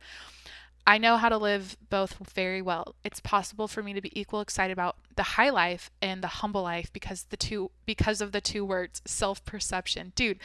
I 0.88 0.98
know 0.98 1.18
how 1.18 1.28
to 1.28 1.38
live 1.38 1.76
both 1.90 2.16
very 2.34 2.62
well. 2.62 2.96
It's 3.04 3.20
possible 3.20 3.68
for 3.68 3.84
me 3.84 3.92
to 3.92 4.00
be 4.00 4.18
equal 4.18 4.40
excited 4.40 4.72
about 4.72 4.96
the 5.18 5.24
high 5.24 5.50
life 5.50 5.92
and 6.02 6.24
the 6.24 6.28
humble 6.28 6.64
life 6.64 6.94
because 6.94 7.24
the 7.24 7.36
two 7.36 7.72
because 7.86 8.22
of 8.22 8.32
the 8.32 8.40
two 8.40 8.64
words 8.64 9.02
self-perception. 9.04 10.14
Dude, 10.16 10.40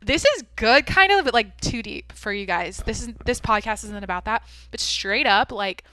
this 0.00 0.24
is 0.24 0.44
good 0.56 0.86
kind 0.86 1.12
of 1.12 1.26
but 1.26 1.34
like 1.34 1.60
too 1.60 1.82
deep 1.82 2.10
for 2.12 2.32
you 2.32 2.46
guys. 2.46 2.78
This 2.86 3.02
is 3.02 3.10
this 3.26 3.38
podcast 3.38 3.84
isn't 3.84 4.02
about 4.02 4.24
that, 4.24 4.44
but 4.70 4.80
straight 4.80 5.26
up 5.26 5.52
like 5.52 5.84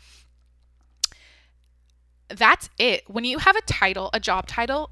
that's 2.30 2.70
it. 2.80 3.04
When 3.10 3.26
you 3.26 3.40
have 3.40 3.58
a 3.58 3.62
title, 3.64 4.10
a 4.14 4.20
job 4.22 4.48
title, 4.48 4.92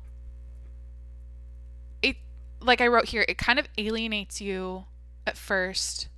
it 2.01 2.17
like 2.59 2.81
I 2.81 2.87
wrote 2.87 3.05
here, 3.05 3.23
it 3.29 3.37
kind 3.37 3.57
of 3.57 3.69
alienates 3.77 4.41
you 4.41 4.83
at 5.25 5.37
first 5.37 6.09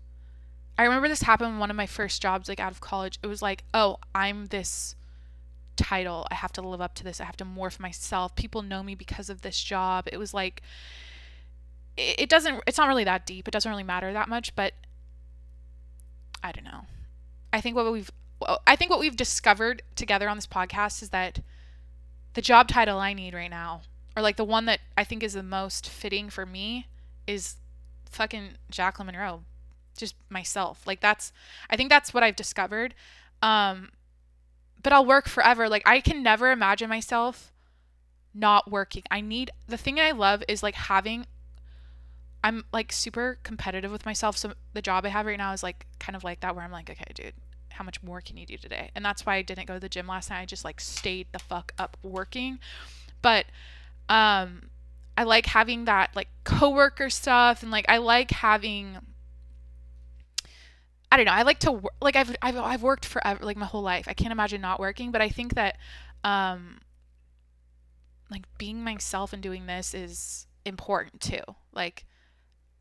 I 0.79 0.83
remember 0.83 1.09
this 1.09 1.23
happened 1.23 1.51
in 1.51 1.59
one 1.59 1.69
of 1.69 1.75
my 1.75 1.87
first 1.87 2.21
jobs, 2.21 2.47
like 2.47 2.61
out 2.61 2.71
of 2.71 2.79
college. 2.79 3.19
It 3.21 3.27
was 3.27 3.41
like, 3.41 3.65
oh, 3.73 3.97
I'm 4.15 4.45
this 4.45 4.95
title. 5.75 6.25
I 6.31 6.35
have 6.35 6.53
to 6.53 6.61
live 6.61 6.79
up 6.79 6.95
to 6.95 7.03
this. 7.03 7.19
I 7.19 7.25
have 7.25 7.35
to 7.35 7.43
morph 7.43 7.81
myself. 7.81 8.33
People 8.37 8.61
know 8.61 8.81
me 8.81 8.95
because 8.95 9.29
of 9.29 9.41
this 9.41 9.61
job. 9.61 10.07
It 10.09 10.15
was 10.15 10.33
like, 10.33 10.61
it, 11.97 12.29
doesn't, 12.29 12.63
it's 12.65 12.77
not 12.77 12.87
really 12.87 13.03
that 13.03 13.25
deep. 13.25 13.45
It 13.45 13.51
doesn't 13.51 13.69
really 13.69 13.83
matter 13.83 14.13
that 14.13 14.29
much, 14.29 14.55
but 14.55 14.71
I 16.41 16.53
don't 16.53 16.63
know. 16.63 16.85
I 17.51 17.59
think 17.59 17.75
what 17.75 17.91
we've, 17.91 18.09
I 18.65 18.77
think 18.77 18.89
what 18.89 19.01
we've 19.01 19.17
discovered 19.17 19.81
together 19.97 20.29
on 20.29 20.37
this 20.37 20.47
podcast 20.47 21.03
is 21.03 21.09
that 21.09 21.41
the 22.35 22.41
job 22.41 22.69
title 22.69 22.99
I 22.99 23.11
need 23.11 23.33
right 23.33 23.51
now, 23.51 23.81
or 24.15 24.23
like 24.23 24.37
the 24.37 24.45
one 24.45 24.63
that 24.67 24.79
I 24.95 25.03
think 25.03 25.23
is 25.23 25.33
the 25.33 25.43
most 25.43 25.89
fitting 25.89 26.29
for 26.29 26.45
me, 26.45 26.87
is 27.27 27.57
fucking 28.09 28.51
Jacqueline 28.71 29.07
Monroe 29.07 29.43
just 29.99 30.15
myself. 30.29 30.85
Like 30.85 31.01
that's 31.01 31.31
I 31.69 31.75
think 31.75 31.89
that's 31.89 32.13
what 32.13 32.23
I've 32.23 32.35
discovered. 32.35 32.95
Um 33.41 33.91
but 34.81 34.93
I'll 34.93 35.05
work 35.05 35.27
forever. 35.27 35.69
Like 35.69 35.83
I 35.85 35.99
can 35.99 36.23
never 36.23 36.51
imagine 36.51 36.89
myself 36.89 37.53
not 38.33 38.69
working. 38.69 39.03
I 39.11 39.21
need 39.21 39.51
the 39.67 39.77
thing 39.77 39.99
I 39.99 40.11
love 40.11 40.43
is 40.47 40.63
like 40.63 40.75
having 40.75 41.25
I'm 42.43 42.63
like 42.71 42.91
super 42.91 43.39
competitive 43.43 43.91
with 43.91 44.05
myself. 44.05 44.37
So 44.37 44.53
the 44.73 44.81
job 44.81 45.05
I 45.05 45.09
have 45.09 45.25
right 45.25 45.37
now 45.37 45.51
is 45.51 45.63
like 45.63 45.87
kind 45.99 46.15
of 46.15 46.23
like 46.23 46.39
that 46.39 46.55
where 46.55 46.63
I'm 46.63 46.71
like, 46.71 46.89
okay, 46.89 47.03
dude, 47.13 47.33
how 47.71 47.83
much 47.83 48.01
more 48.01 48.21
can 48.21 48.37
you 48.37 48.45
do 48.45 48.57
today? 48.57 48.91
And 48.95 49.03
that's 49.03 49.25
why 49.25 49.35
I 49.35 49.41
didn't 49.41 49.67
go 49.67 49.73
to 49.73 49.79
the 49.79 49.89
gym 49.89 50.07
last 50.07 50.29
night. 50.29 50.41
I 50.41 50.45
just 50.45 50.63
like 50.63 50.79
stayed 50.79 51.27
the 51.31 51.39
fuck 51.39 51.73
up 51.77 51.97
working. 52.01 52.59
But 53.21 53.45
um 54.07 54.69
I 55.17 55.23
like 55.23 55.47
having 55.47 55.85
that 55.85 56.15
like 56.15 56.29
coworker 56.45 57.09
stuff 57.09 57.61
and 57.61 57.71
like 57.71 57.85
I 57.89 57.97
like 57.97 58.31
having 58.31 58.97
I 61.11 61.17
don't 61.17 61.25
know. 61.25 61.31
I 61.31 61.41
like 61.41 61.59
to 61.59 61.81
like 62.01 62.15
I've 62.15 62.35
I've 62.41 62.57
I've 62.57 62.83
worked 62.83 63.05
forever 63.05 63.43
like 63.43 63.57
my 63.57 63.65
whole 63.65 63.81
life. 63.81 64.07
I 64.07 64.13
can't 64.13 64.31
imagine 64.31 64.61
not 64.61 64.79
working, 64.79 65.11
but 65.11 65.21
I 65.21 65.29
think 65.29 65.55
that 65.55 65.77
um 66.23 66.79
like 68.29 68.43
being 68.57 68.83
myself 68.83 69.33
and 69.33 69.41
doing 69.41 69.65
this 69.65 69.93
is 69.93 70.45
important 70.65 71.21
too. 71.21 71.41
Like 71.73 72.05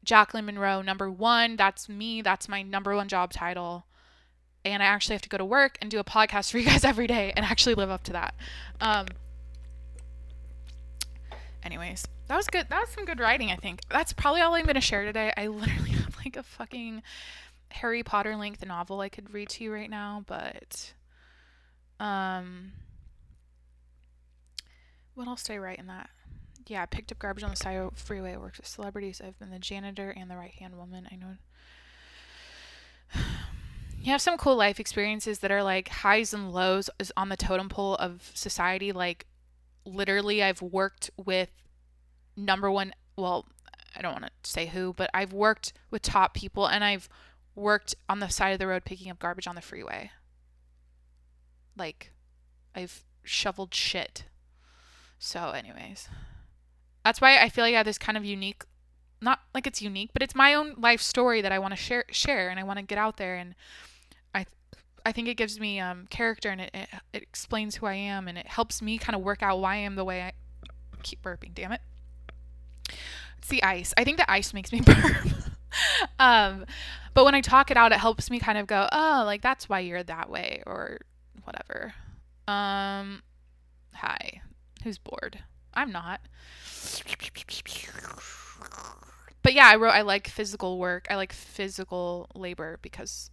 Jacqueline 0.05 0.45
Monroe 0.45 0.83
number 0.83 1.11
1, 1.11 1.57
that's 1.57 1.89
me, 1.89 2.21
that's 2.23 2.49
my 2.49 2.63
number 2.63 2.95
1 2.95 3.09
job 3.09 3.33
title. 3.33 3.87
And 4.65 4.83
I 4.83 4.87
actually 4.87 5.15
have 5.15 5.23
to 5.23 5.29
go 5.29 5.39
to 5.39 5.45
work 5.45 5.79
and 5.81 5.91
do 5.91 5.99
a 5.99 6.05
podcast 6.05 6.51
for 6.51 6.59
you 6.59 6.67
guys 6.67 6.85
every 6.85 7.07
day 7.07 7.33
and 7.35 7.47
actually 7.47 7.75
live 7.75 7.91
up 7.91 8.05
to 8.05 8.13
that. 8.13 8.35
Um 8.81 9.07
anyways, 11.63 12.07
that 12.29 12.37
was 12.37 12.47
good. 12.47 12.69
That 12.69 12.81
was 12.81 12.91
some 12.91 13.05
good 13.05 13.21
writing, 13.21 13.51
I 13.51 13.57
think. 13.57 13.81
That's 13.89 14.13
probably 14.13 14.41
all 14.41 14.55
I'm 14.55 14.65
going 14.65 14.75
to 14.75 14.81
share 14.81 15.05
today. 15.05 15.33
I 15.37 15.47
literally 15.47 15.91
have 16.03 16.17
like 16.25 16.37
a 16.37 16.43
fucking 16.43 17.03
Harry 17.70 18.03
Potter 18.03 18.36
length 18.36 18.65
novel 18.65 19.01
I 19.01 19.09
could 19.09 19.32
read 19.32 19.49
to 19.51 19.65
you 19.65 19.73
right 19.73 19.90
now, 19.90 20.24
but 20.27 20.93
um 22.01 22.73
what 25.15 25.27
else 25.27 25.43
did 25.43 25.55
I 25.55 25.59
write 25.59 25.78
in 25.78 25.89
that? 25.89 26.11
Yeah, 26.69 26.82
I 26.82 26.86
picked 26.86 27.11
up 27.11 27.19
garbage 27.19 27.43
on 27.43 27.51
the 27.51 27.57
side 27.57 27.77
of 27.77 27.97
freeway. 27.97 28.35
I 28.35 28.36
worked 28.36 28.59
with 28.59 28.66
celebrities. 28.66 29.20
I've 29.24 29.39
been 29.39 29.51
the 29.51 29.59
janitor 29.59 30.11
and 30.11 30.31
the 30.31 30.36
right 30.36 30.53
hand 30.53 30.77
woman. 30.77 31.09
I 31.11 31.16
know 31.16 31.36
you 34.01 34.12
have 34.12 34.20
some 34.20 34.36
cool 34.36 34.55
life 34.55 34.78
experiences 34.78 35.40
that 35.40 35.51
are 35.51 35.62
like 35.62 35.89
highs 35.89 36.32
and 36.32 36.53
lows 36.53 36.89
on 37.16 37.31
the 37.31 37.36
totem 37.36 37.69
pole 37.69 37.97
of 37.97 38.31
society. 38.35 38.93
Like 38.93 39.27
literally 39.85 40.43
I've 40.43 40.62
worked 40.62 41.11
with 41.16 41.51
number 42.36 42.70
one 42.70 42.93
well, 43.16 43.47
I 43.97 44.03
don't 44.03 44.12
want 44.12 44.27
to 44.27 44.51
say 44.51 44.66
who, 44.66 44.93
but 44.93 45.11
I've 45.12 45.32
worked 45.32 45.73
with 45.90 46.03
top 46.03 46.35
people 46.35 46.66
and 46.66 46.85
I've 46.85 47.09
worked 47.59 47.94
on 48.09 48.20
the 48.20 48.28
side 48.28 48.51
of 48.51 48.59
the 48.59 48.66
road 48.66 48.85
picking 48.85 49.10
up 49.10 49.18
garbage 49.18 49.47
on 49.47 49.55
the 49.55 49.60
freeway. 49.60 50.10
Like, 51.76 52.12
I've 52.74 53.05
shoveled 53.22 53.74
shit. 53.74 54.24
So, 55.18 55.51
anyways, 55.51 56.09
that's 57.05 57.20
why 57.20 57.39
I 57.39 57.48
feel 57.48 57.64
like 57.64 57.74
I 57.74 57.78
have 57.78 57.86
this 57.86 57.98
kind 57.98 58.16
of 58.16 58.24
unique, 58.24 58.64
not 59.20 59.40
like 59.55 59.66
it's 59.66 59.82
unique, 59.82 60.10
but 60.12 60.22
it's 60.22 60.35
my 60.35 60.55
own 60.55 60.74
life 60.78 61.01
story 61.01 61.40
that 61.40 61.52
I 61.52 61.59
want 61.59 61.72
to 61.72 61.76
share, 61.76 62.05
share, 62.10 62.48
and 62.48 62.59
I 62.59 62.62
want 62.62 62.78
to 62.78 62.85
get 62.85 62.98
out 62.98 63.16
there, 63.16 63.36
and 63.36 63.55
I, 64.35 64.47
I 65.05 65.12
think 65.12 65.28
it 65.28 65.35
gives 65.35 65.59
me 65.59 65.80
um, 65.80 66.06
character, 66.09 66.51
and 66.51 66.60
it, 66.60 66.70
it 66.72 66.89
it 67.12 67.22
explains 67.22 67.76
who 67.76 67.86
I 67.86 67.94
am, 67.94 68.28
and 68.28 68.39
it 68.39 68.47
helps 68.47 68.80
me 68.80 68.98
kind 68.98 69.16
of 69.16 69.22
work 69.22 69.43
out 69.43 69.60
why 69.60 69.74
I 69.74 69.78
am 69.78 69.97
the 69.97 70.05
way 70.05 70.22
I 70.22 70.32
keep 71.02 71.22
burping. 71.22 71.55
Damn 71.55 71.72
it. 71.72 71.80
It's 73.39 73.48
the 73.48 73.62
ice. 73.62 73.94
I 73.97 74.05
think 74.05 74.18
the 74.18 74.30
ice 74.30 74.52
makes 74.52 74.72
me 74.72 74.80
burp. 74.85 75.16
um, 76.19 76.65
but 77.15 77.24
when 77.24 77.35
I 77.35 77.40
talk 77.40 77.70
it 77.70 77.77
out, 77.77 77.93
it 77.93 77.99
helps 77.99 78.31
me 78.31 78.39
kind 78.39 78.59
of 78.59 78.66
go, 78.66 78.89
oh, 78.93 79.23
like 79.24 79.43
that's 79.43 79.69
why 79.69 79.81
you're 79.81 80.03
that 80.03 80.31
way 80.31 80.62
or 80.66 80.99
whatever. 81.45 81.95
Um, 82.47 83.23
hi. 83.95 84.43
Who's 84.85 84.99
bored? 84.99 85.40
I'm 85.74 85.93
not. 85.93 86.20
But 89.43 89.55
yeah, 89.55 89.66
I 89.66 89.77
wrote 89.77 89.90
I 89.90 90.03
like 90.03 90.28
physical 90.28 90.78
work. 90.78 91.07
I 91.11 91.16
like 91.16 91.32
physical 91.32 92.28
labor 92.35 92.78
because 92.82 93.31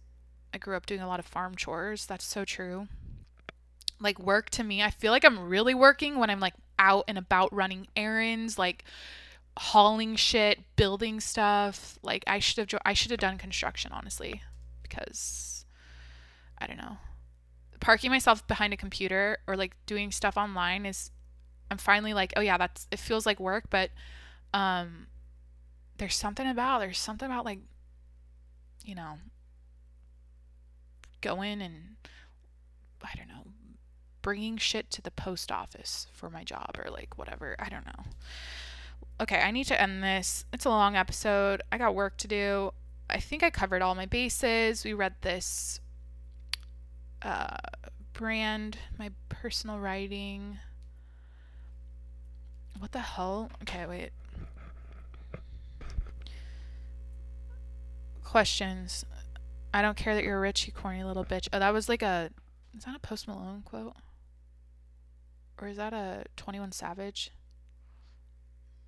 I 0.54 0.58
grew 0.58 0.76
up 0.76 0.86
doing 0.86 1.00
a 1.00 1.06
lot 1.06 1.20
of 1.20 1.26
farm 1.26 1.54
chores. 1.56 2.06
That's 2.06 2.24
so 2.24 2.44
true. 2.44 2.88
Like 4.00 4.18
work 4.18 4.50
to 4.50 4.64
me, 4.64 4.82
I 4.82 4.90
feel 4.90 5.12
like 5.12 5.24
I'm 5.24 5.48
really 5.48 5.74
working 5.74 6.18
when 6.18 6.30
I'm 6.30 6.40
like 6.40 6.54
out 6.78 7.04
and 7.08 7.18
about 7.18 7.52
running 7.52 7.88
errands, 7.96 8.58
like 8.58 8.84
hauling 9.58 10.16
shit, 10.16 10.60
building 10.76 11.20
stuff. 11.20 11.98
Like 12.02 12.24
I 12.26 12.38
should 12.38 12.58
have 12.58 12.66
jo- 12.68 12.78
I 12.84 12.92
should 12.92 13.10
have 13.10 13.20
done 13.20 13.38
construction 13.38 13.92
honestly 13.92 14.42
because 14.82 15.64
I 16.58 16.66
don't 16.66 16.78
know. 16.78 16.98
Parking 17.80 18.10
myself 18.10 18.46
behind 18.46 18.72
a 18.72 18.76
computer 18.76 19.38
or 19.46 19.56
like 19.56 19.76
doing 19.86 20.10
stuff 20.10 20.36
online 20.36 20.86
is 20.86 21.10
I'm 21.70 21.78
finally 21.78 22.14
like, 22.14 22.32
oh 22.36 22.40
yeah, 22.40 22.58
that's 22.58 22.86
it 22.90 22.98
feels 22.98 23.26
like 23.26 23.40
work, 23.40 23.64
but 23.70 23.90
um 24.54 25.06
there's 25.98 26.14
something 26.14 26.46
about 26.46 26.80
there's 26.80 26.98
something 26.98 27.26
about 27.26 27.44
like 27.44 27.60
you 28.84 28.94
know 28.94 29.18
going 31.20 31.60
and 31.62 31.96
I 33.02 33.16
don't 33.16 33.28
know 33.28 33.46
bringing 34.22 34.56
shit 34.56 34.90
to 34.90 35.00
the 35.00 35.10
post 35.12 35.52
office 35.52 36.08
for 36.12 36.28
my 36.28 36.42
job 36.42 36.76
or 36.84 36.90
like 36.90 37.16
whatever. 37.16 37.54
I 37.60 37.68
don't 37.68 37.86
know. 37.86 38.04
Okay, 39.18 39.40
I 39.40 39.50
need 39.50 39.64
to 39.64 39.80
end 39.80 40.02
this. 40.02 40.44
It's 40.52 40.66
a 40.66 40.68
long 40.68 40.94
episode. 40.94 41.62
I 41.72 41.78
got 41.78 41.94
work 41.94 42.18
to 42.18 42.28
do. 42.28 42.72
I 43.08 43.18
think 43.18 43.42
I 43.42 43.50
covered 43.50 43.80
all 43.80 43.94
my 43.94 44.04
bases. 44.04 44.84
We 44.84 44.92
read 44.92 45.14
this 45.22 45.80
uh, 47.22 47.56
brand, 48.12 48.78
my 48.98 49.10
personal 49.30 49.78
writing. 49.78 50.58
What 52.78 52.92
the 52.92 53.00
hell? 53.00 53.50
Okay, 53.62 53.86
wait. 53.86 54.10
Questions. 58.22 59.06
I 59.72 59.80
don't 59.80 59.96
care 59.96 60.14
that 60.14 60.24
you're 60.24 60.40
rich, 60.40 60.66
you 60.66 60.72
corny 60.74 61.04
little 61.04 61.24
bitch. 61.24 61.48
Oh, 61.54 61.58
that 61.58 61.72
was 61.72 61.88
like 61.88 62.02
a. 62.02 62.30
Is 62.76 62.84
that 62.84 62.94
a 62.94 62.98
Post 62.98 63.28
Malone 63.28 63.62
quote? 63.64 63.94
Or 65.58 65.68
is 65.68 65.78
that 65.78 65.94
a 65.94 66.24
21 66.36 66.72
Savage? 66.72 67.30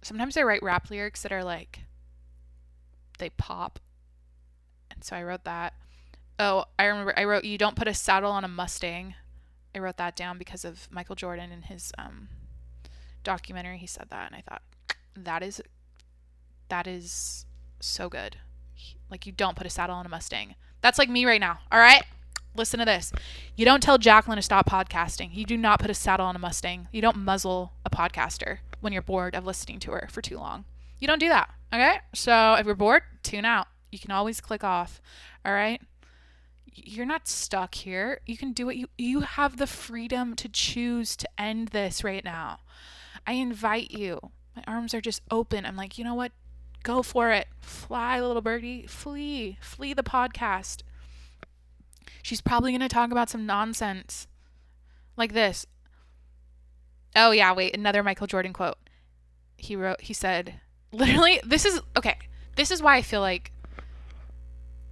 Sometimes 0.02 0.36
I 0.36 0.42
write 0.42 0.62
rap 0.62 0.90
lyrics 0.90 1.22
that 1.22 1.32
are 1.32 1.44
like. 1.44 1.80
They 3.18 3.30
pop. 3.30 3.78
And 4.90 5.02
so 5.02 5.16
I 5.16 5.22
wrote 5.22 5.44
that. 5.44 5.74
Oh, 6.38 6.66
I 6.78 6.84
remember 6.84 7.12
I 7.16 7.24
wrote, 7.24 7.44
You 7.44 7.58
don't 7.58 7.76
put 7.76 7.88
a 7.88 7.94
saddle 7.94 8.30
on 8.30 8.44
a 8.44 8.48
Mustang. 8.48 9.14
I 9.74 9.80
wrote 9.80 9.96
that 9.98 10.16
down 10.16 10.38
because 10.38 10.64
of 10.64 10.88
Michael 10.90 11.14
Jordan 11.14 11.52
in 11.52 11.62
his 11.62 11.92
um, 11.98 12.28
documentary. 13.22 13.78
He 13.78 13.86
said 13.86 14.06
that, 14.10 14.26
and 14.26 14.36
I 14.36 14.42
thought, 14.48 14.62
that 15.16 15.42
is. 15.42 15.60
That 16.68 16.86
is 16.86 17.46
so 17.80 18.08
good. 18.08 18.36
Like, 19.10 19.24
you 19.24 19.32
don't 19.32 19.56
put 19.56 19.66
a 19.66 19.70
saddle 19.70 19.96
on 19.96 20.04
a 20.04 20.08
Mustang. 20.08 20.54
That's 20.82 20.98
like 20.98 21.08
me 21.08 21.24
right 21.24 21.40
now. 21.40 21.60
All 21.72 21.78
right? 21.78 22.02
Listen 22.54 22.78
to 22.78 22.84
this. 22.84 23.10
You 23.56 23.64
don't 23.64 23.82
tell 23.82 23.96
Jacqueline 23.96 24.36
to 24.36 24.42
stop 24.42 24.68
podcasting. 24.68 25.30
You 25.32 25.46
do 25.46 25.56
not 25.56 25.80
put 25.80 25.90
a 25.90 25.94
saddle 25.94 26.26
on 26.26 26.36
a 26.36 26.38
Mustang. 26.38 26.88
You 26.92 27.00
don't 27.00 27.16
muzzle 27.16 27.72
a 27.86 27.90
podcaster 27.90 28.58
when 28.80 28.92
you're 28.92 29.02
bored 29.02 29.34
of 29.34 29.44
listening 29.44 29.78
to 29.80 29.92
her 29.92 30.08
for 30.10 30.22
too 30.22 30.38
long. 30.38 30.64
You 30.98 31.06
don't 31.06 31.18
do 31.18 31.28
that. 31.28 31.50
Okay? 31.72 31.98
So 32.14 32.54
if 32.54 32.66
you're 32.66 32.74
bored, 32.74 33.02
tune 33.22 33.44
out. 33.44 33.68
You 33.90 33.98
can 33.98 34.10
always 34.10 34.40
click 34.40 34.64
off. 34.64 35.00
All 35.44 35.52
right? 35.52 35.80
You're 36.72 37.06
not 37.06 37.28
stuck 37.28 37.74
here. 37.74 38.20
You 38.26 38.36
can 38.36 38.52
do 38.52 38.66
what 38.66 38.76
you 38.76 38.88
you 38.96 39.20
have 39.20 39.56
the 39.56 39.66
freedom 39.66 40.36
to 40.36 40.48
choose 40.48 41.16
to 41.16 41.28
end 41.38 41.68
this 41.68 42.04
right 42.04 42.24
now. 42.24 42.60
I 43.26 43.32
invite 43.32 43.90
you. 43.90 44.20
My 44.54 44.62
arms 44.66 44.94
are 44.94 45.00
just 45.00 45.22
open. 45.30 45.66
I'm 45.66 45.76
like, 45.76 45.98
you 45.98 46.04
know 46.04 46.14
what? 46.14 46.32
Go 46.82 47.02
for 47.02 47.30
it. 47.32 47.48
Fly, 47.60 48.20
little 48.20 48.42
birdie. 48.42 48.86
Flee. 48.86 49.58
Flee 49.60 49.92
the 49.92 50.02
podcast. 50.02 50.82
She's 52.22 52.40
probably 52.40 52.72
going 52.72 52.80
to 52.80 52.88
talk 52.88 53.10
about 53.10 53.30
some 53.30 53.46
nonsense 53.46 54.26
like 55.16 55.32
this. 55.32 55.66
Oh, 57.16 57.30
yeah, 57.30 57.52
wait. 57.52 57.76
Another 57.76 58.02
Michael 58.02 58.26
Jordan 58.26 58.52
quote. 58.52 58.78
He 59.56 59.74
wrote, 59.74 60.00
he 60.00 60.14
said, 60.14 60.60
literally, 60.92 61.40
this 61.44 61.64
is, 61.64 61.80
okay. 61.96 62.16
This 62.56 62.70
is 62.70 62.82
why 62.82 62.96
I 62.96 63.02
feel 63.02 63.20
like, 63.20 63.52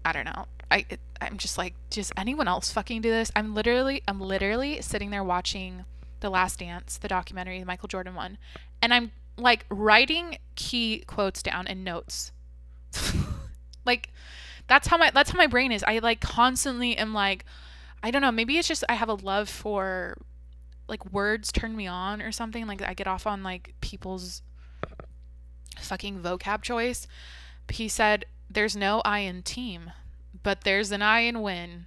I 0.04 0.12
don't 0.12 0.24
know. 0.24 0.46
I, 0.70 0.84
I'm 1.20 1.38
just 1.38 1.58
like, 1.58 1.74
does 1.90 2.12
anyone 2.16 2.48
else 2.48 2.72
fucking 2.72 3.00
do 3.00 3.10
this? 3.10 3.30
I'm 3.36 3.54
literally, 3.54 4.02
I'm 4.08 4.20
literally 4.20 4.80
sitting 4.82 5.10
there 5.10 5.22
watching 5.22 5.84
The 6.20 6.30
Last 6.30 6.58
Dance, 6.58 6.98
the 6.98 7.08
documentary, 7.08 7.60
the 7.60 7.66
Michael 7.66 7.88
Jordan 7.88 8.14
one, 8.14 8.38
and 8.82 8.92
I'm 8.92 9.12
like 9.38 9.66
writing 9.68 10.38
key 10.54 11.04
quotes 11.06 11.42
down 11.42 11.66
in 11.66 11.84
notes. 11.84 12.32
like 13.84 14.10
that's 14.66 14.88
how 14.88 14.96
my 14.96 15.10
that's 15.10 15.30
how 15.30 15.36
my 15.36 15.46
brain 15.46 15.72
is. 15.72 15.84
I 15.86 15.98
like 15.98 16.20
constantly 16.20 16.96
am 16.96 17.14
like 17.14 17.44
I 18.02 18.10
don't 18.10 18.22
know, 18.22 18.32
maybe 18.32 18.58
it's 18.58 18.68
just 18.68 18.84
I 18.88 18.94
have 18.94 19.08
a 19.08 19.14
love 19.14 19.48
for 19.48 20.16
like 20.88 21.12
words 21.12 21.52
turn 21.52 21.76
me 21.76 21.86
on 21.86 22.22
or 22.22 22.32
something. 22.32 22.66
Like 22.66 22.82
I 22.82 22.94
get 22.94 23.06
off 23.06 23.26
on 23.26 23.42
like 23.42 23.74
people's 23.80 24.42
fucking 25.78 26.20
vocab 26.20 26.62
choice. 26.62 27.06
He 27.68 27.88
said 27.88 28.26
there's 28.48 28.76
no 28.76 29.02
I 29.04 29.20
in 29.20 29.42
team, 29.42 29.90
but 30.42 30.62
there's 30.62 30.92
an 30.92 31.02
I 31.02 31.20
in 31.20 31.42
win. 31.42 31.86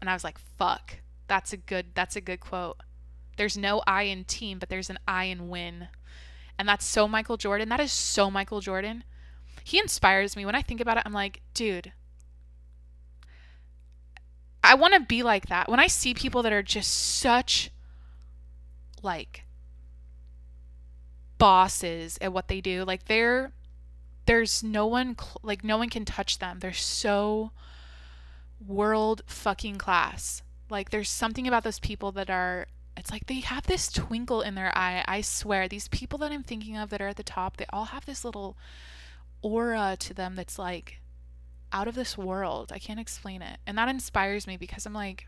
And 0.00 0.10
I 0.10 0.12
was 0.12 0.24
like, 0.24 0.38
fuck. 0.38 0.98
That's 1.26 1.52
a 1.52 1.56
good 1.56 1.86
that's 1.94 2.16
a 2.16 2.20
good 2.20 2.40
quote. 2.40 2.76
There's 3.36 3.56
no 3.56 3.82
I 3.86 4.02
in 4.02 4.24
team, 4.24 4.58
but 4.58 4.68
there's 4.68 4.90
an 4.90 4.98
I 5.08 5.24
in 5.24 5.48
win. 5.48 5.88
And 6.58 6.68
that's 6.68 6.84
so 6.84 7.08
Michael 7.08 7.36
Jordan. 7.36 7.68
That 7.68 7.80
is 7.80 7.92
so 7.92 8.30
Michael 8.30 8.60
Jordan. 8.60 9.04
He 9.64 9.78
inspires 9.78 10.36
me. 10.36 10.46
When 10.46 10.54
I 10.54 10.62
think 10.62 10.80
about 10.80 10.98
it, 10.98 11.02
I'm 11.06 11.12
like, 11.12 11.40
dude, 11.54 11.92
I 14.64 14.74
want 14.74 14.94
to 14.94 15.00
be 15.00 15.22
like 15.22 15.46
that. 15.46 15.68
When 15.68 15.80
I 15.80 15.86
see 15.86 16.14
people 16.14 16.42
that 16.42 16.52
are 16.52 16.62
just 16.62 16.92
such 16.92 17.70
like 19.02 19.44
bosses 21.38 22.18
at 22.20 22.32
what 22.32 22.48
they 22.48 22.60
do, 22.60 22.84
like 22.84 23.04
they're 23.04 23.52
there's 24.26 24.62
no 24.62 24.86
one 24.86 25.16
cl- 25.18 25.40
like 25.42 25.62
no 25.62 25.76
one 25.76 25.90
can 25.90 26.04
touch 26.04 26.38
them. 26.38 26.58
They're 26.60 26.72
so 26.72 27.50
world 28.66 29.22
fucking 29.26 29.76
class. 29.76 30.42
Like 30.70 30.90
there's 30.90 31.10
something 31.10 31.46
about 31.46 31.64
those 31.64 31.78
people 31.78 32.10
that 32.12 32.30
are 32.30 32.66
it's 32.96 33.10
like 33.10 33.26
they 33.26 33.40
have 33.40 33.66
this 33.66 33.90
twinkle 33.90 34.40
in 34.40 34.54
their 34.54 34.76
eye. 34.76 35.04
I 35.06 35.20
swear, 35.20 35.68
these 35.68 35.88
people 35.88 36.18
that 36.20 36.32
I'm 36.32 36.42
thinking 36.42 36.76
of 36.76 36.90
that 36.90 37.02
are 37.02 37.08
at 37.08 37.16
the 37.16 37.22
top, 37.22 37.56
they 37.56 37.66
all 37.72 37.86
have 37.86 38.06
this 38.06 38.24
little 38.24 38.56
aura 39.42 39.96
to 39.98 40.14
them 40.14 40.36
that's 40.36 40.58
like 40.58 41.00
out 41.74 41.88
of 41.88 41.94
this 41.94 42.16
world. 42.16 42.72
I 42.72 42.78
can't 42.78 42.98
explain 42.98 43.42
it. 43.42 43.58
And 43.66 43.76
that 43.76 43.90
inspires 43.90 44.46
me 44.46 44.56
because 44.56 44.86
I'm 44.86 44.94
like, 44.94 45.26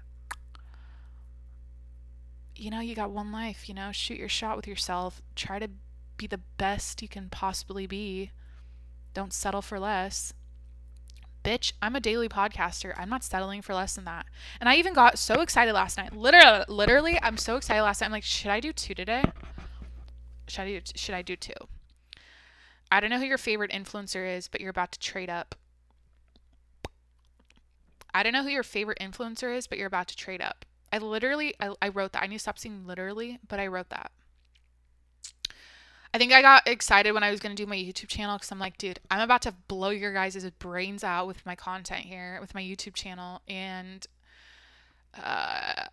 you 2.55 2.71
know, 2.71 2.81
you 2.81 2.95
got 2.95 3.11
one 3.11 3.31
life, 3.31 3.69
you 3.69 3.75
know, 3.75 3.93
shoot 3.93 4.19
your 4.19 4.31
shot 4.31 4.57
with 4.57 4.67
yourself. 4.67 5.21
Try 5.35 5.59
to 5.59 5.69
be 6.17 6.27
the 6.27 6.41
best 6.57 7.03
you 7.03 7.09
can 7.09 7.29
possibly 7.29 7.87
be. 7.87 8.31
Don't 9.13 9.35
settle 9.35 9.61
for 9.61 9.79
less 9.79 10.33
bitch, 11.47 11.73
I'm 11.81 11.95
a 11.95 12.01
daily 12.01 12.29
podcaster. 12.29 12.93
I'm 12.97 13.09
not 13.09 13.23
settling 13.23 13.63
for 13.63 13.73
less 13.73 13.95
than 13.95 14.05
that. 14.05 14.27
And 14.61 14.69
I 14.69 14.75
even 14.77 14.95
got 14.95 15.17
so 15.17 15.43
excited 15.43 15.75
last 15.75 15.97
night. 15.97 16.13
Literally, 16.13 16.65
literally, 16.69 17.19
I'm 17.23 17.37
so 17.37 17.55
excited 17.55 17.83
last 17.83 18.01
night. 18.01 18.07
I'm 18.07 18.13
like, 18.13 18.25
should 18.25 18.51
I 18.51 18.59
do 18.59 18.73
two 18.73 18.95
today? 18.95 19.23
Should 20.49 20.63
I 20.63 20.67
do? 20.67 20.81
Should 20.97 21.15
I 21.15 21.23
do 21.23 21.37
two? 21.37 21.53
I 22.91 22.99
don't 22.99 23.11
know 23.11 23.19
who 23.19 23.27
your 23.27 23.39
favorite 23.39 23.71
influencer 23.71 24.37
is, 24.37 24.49
but 24.49 24.61
you're 24.61 24.71
about 24.71 24.91
to 24.93 24.99
trade 24.99 25.31
up. 25.31 25.55
I 28.17 28.23
don't 28.23 28.33
know 28.33 28.43
who 28.43 28.49
your 28.49 28.63
favorite 28.63 28.99
influencer 28.99 29.55
is, 29.55 29.67
but 29.67 29.77
you're 29.77 29.87
about 29.87 30.09
to 30.09 30.17
trade 30.17 30.41
up. 30.41 30.65
I 30.91 30.99
literally, 30.99 31.55
I, 31.61 31.75
I 31.83 31.89
wrote 31.89 32.13
that. 32.13 32.23
I 32.23 32.27
need 32.27 32.37
to 32.37 32.41
stop 32.41 32.59
saying 32.59 32.87
literally, 32.87 33.39
but 33.47 33.61
I 33.61 33.67
wrote 33.67 33.91
that. 33.91 34.11
I 36.15 36.19
think 36.19 36.33
I 36.33 36.41
got 36.41 36.67
excited 36.67 37.13
when 37.13 37.23
I 37.23 37.31
was 37.31 37.41
going 37.41 37.55
to 37.55 37.63
do 37.63 37.69
my 37.69 37.77
YouTube 37.77 38.09
channel 38.09 38.37
because 38.37 38.51
I'm 38.51 38.59
like, 38.59 38.79
dude, 38.79 39.01
I'm 39.11 39.21
about 39.21 39.43
to 39.43 39.53
blow 39.69 39.91
your 39.91 40.15
guys' 40.15 40.51
brains 40.59 41.05
out 41.05 41.27
with 41.27 41.45
my 41.45 41.55
content 41.55 42.07
here, 42.07 42.39
with 42.41 42.55
my 42.55 42.63
YouTube 42.63 42.95
channel. 42.95 43.43
And 43.47 44.07
uh, 45.23 45.85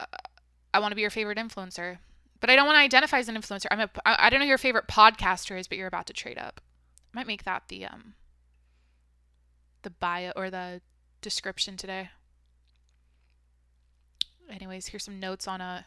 I 0.74 0.80
want 0.80 0.92
to 0.92 0.96
be 0.96 1.02
your 1.02 1.10
favorite 1.10 1.38
influencer. 1.38 1.98
But 2.40 2.50
I 2.50 2.56
don't 2.56 2.66
want 2.66 2.78
to 2.78 2.82
identify 2.82 3.20
as 3.20 3.28
an 3.28 3.36
influencer. 3.36 3.66
I'm 3.70 3.82
a, 3.82 3.90
I 4.06 4.30
don't 4.30 4.40
know 4.40 4.46
who 4.46 4.50
your 4.50 4.58
favorite 4.58 4.88
podcaster 4.88 5.60
is, 5.60 5.68
but 5.68 5.78
you're 5.78 5.88
about 5.88 6.08
to 6.08 6.14
trade 6.14 6.38
up. 6.38 6.62
I 7.14 7.20
might 7.20 7.28
make 7.28 7.44
that 7.44 7.64
the 7.68 7.86
um 7.86 8.14
the 9.82 9.90
bio 9.90 10.32
or 10.36 10.50
the 10.50 10.82
description 11.24 11.76
today. 11.78 12.10
Anyways, 14.50 14.88
here's 14.88 15.04
some 15.04 15.20
notes 15.20 15.48
on 15.48 15.62
a 15.62 15.86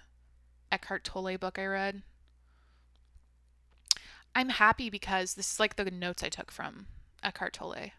Eckhart 0.72 1.04
Tolle 1.04 1.36
book 1.36 1.58
I 1.58 1.66
read. 1.66 2.02
I'm 4.34 4.48
happy 4.48 4.90
because 4.90 5.34
this 5.34 5.52
is 5.52 5.60
like 5.60 5.76
the 5.76 5.90
notes 5.90 6.22
I 6.22 6.28
took 6.28 6.50
from 6.50 6.86
Eckhart 7.22 7.52
Tolle. 7.52 7.92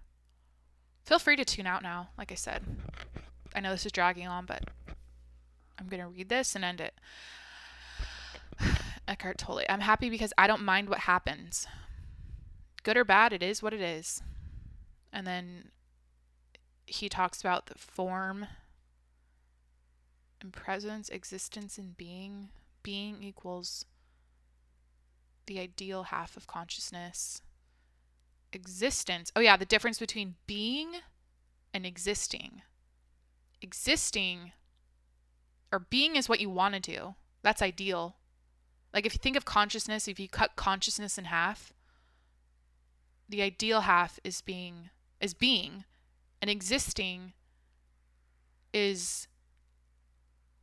Feel 1.05 1.19
free 1.19 1.37
to 1.37 1.45
tune 1.45 1.67
out 1.67 1.81
now, 1.81 2.09
like 2.17 2.31
I 2.31 2.35
said. 2.35 2.63
I 3.55 3.61
know 3.61 3.71
this 3.71 3.85
is 3.85 3.91
dragging 3.91 4.27
on, 4.27 4.45
but 4.45 4.65
I'm 5.79 5.87
going 5.87 6.01
to 6.01 6.09
read 6.09 6.29
this 6.29 6.53
and 6.55 6.65
end 6.65 6.81
it. 6.81 6.93
Eckhart 9.07 9.37
Tolle. 9.37 9.61
I'm 9.69 9.79
happy 9.79 10.09
because 10.09 10.33
I 10.37 10.47
don't 10.47 10.63
mind 10.63 10.89
what 10.89 10.99
happens. 10.99 11.65
Good 12.83 12.97
or 12.97 13.05
bad, 13.05 13.31
it 13.31 13.41
is 13.41 13.63
what 13.63 13.73
it 13.73 13.81
is. 13.81 14.21
And 15.13 15.25
then 15.25 15.69
he 16.87 17.09
talks 17.09 17.41
about 17.41 17.67
the 17.67 17.75
form 17.75 18.47
and 20.41 20.51
presence, 20.51 21.09
existence, 21.09 21.77
and 21.77 21.95
being. 21.97 22.49
Being 22.81 23.21
equals 23.21 23.85
the 25.45 25.59
ideal 25.59 26.03
half 26.03 26.37
of 26.37 26.47
consciousness. 26.47 27.41
Existence. 28.53 29.31
Oh, 29.35 29.41
yeah, 29.41 29.57
the 29.57 29.65
difference 29.65 29.99
between 29.99 30.35
being 30.47 30.93
and 31.73 31.85
existing. 31.85 32.61
Existing 33.61 34.53
or 35.71 35.79
being 35.79 36.15
is 36.15 36.29
what 36.29 36.39
you 36.39 36.49
want 36.49 36.75
to 36.75 36.79
do. 36.79 37.15
That's 37.43 37.61
ideal. 37.61 38.15
Like 38.93 39.05
if 39.05 39.13
you 39.13 39.19
think 39.21 39.35
of 39.35 39.45
consciousness, 39.45 40.07
if 40.07 40.19
you 40.19 40.29
cut 40.29 40.55
consciousness 40.55 41.17
in 41.17 41.25
half, 41.25 41.73
the 43.27 43.41
ideal 43.41 43.81
half 43.81 44.19
is 44.23 44.41
being 44.41 44.89
is 45.19 45.33
being 45.33 45.83
and 46.41 46.49
existing 46.49 47.33
is 48.73 49.27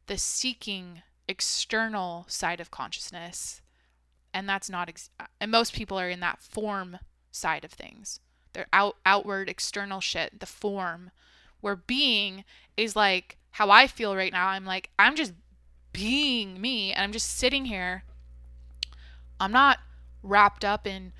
the 0.06 0.18
seeking 0.18 1.02
external 1.26 2.26
side 2.28 2.60
of 2.60 2.70
consciousness 2.70 3.62
and 4.34 4.48
that's 4.48 4.68
not 4.68 4.88
ex- 4.88 5.10
and 5.40 5.50
most 5.50 5.72
people 5.72 5.98
are 5.98 6.10
in 6.10 6.20
that 6.20 6.42
form 6.42 6.98
side 7.30 7.64
of 7.64 7.70
things. 7.70 8.20
They're 8.52 8.66
out 8.72 8.96
outward 9.06 9.48
external 9.48 10.00
shit 10.00 10.40
the 10.40 10.46
form 10.46 11.12
where 11.60 11.76
being 11.76 12.44
is 12.76 12.94
like 12.94 13.38
how 13.52 13.70
i 13.70 13.86
feel 13.86 14.16
right 14.16 14.32
now. 14.32 14.48
I'm 14.48 14.64
like 14.64 14.90
i'm 14.98 15.14
just 15.14 15.32
being 15.92 16.60
me 16.60 16.92
and 16.92 17.02
i'm 17.02 17.12
just 17.12 17.38
sitting 17.38 17.66
here. 17.66 18.02
I'm 19.40 19.52
not 19.52 19.78
wrapped 20.22 20.64
up 20.64 20.86
in 20.86 21.12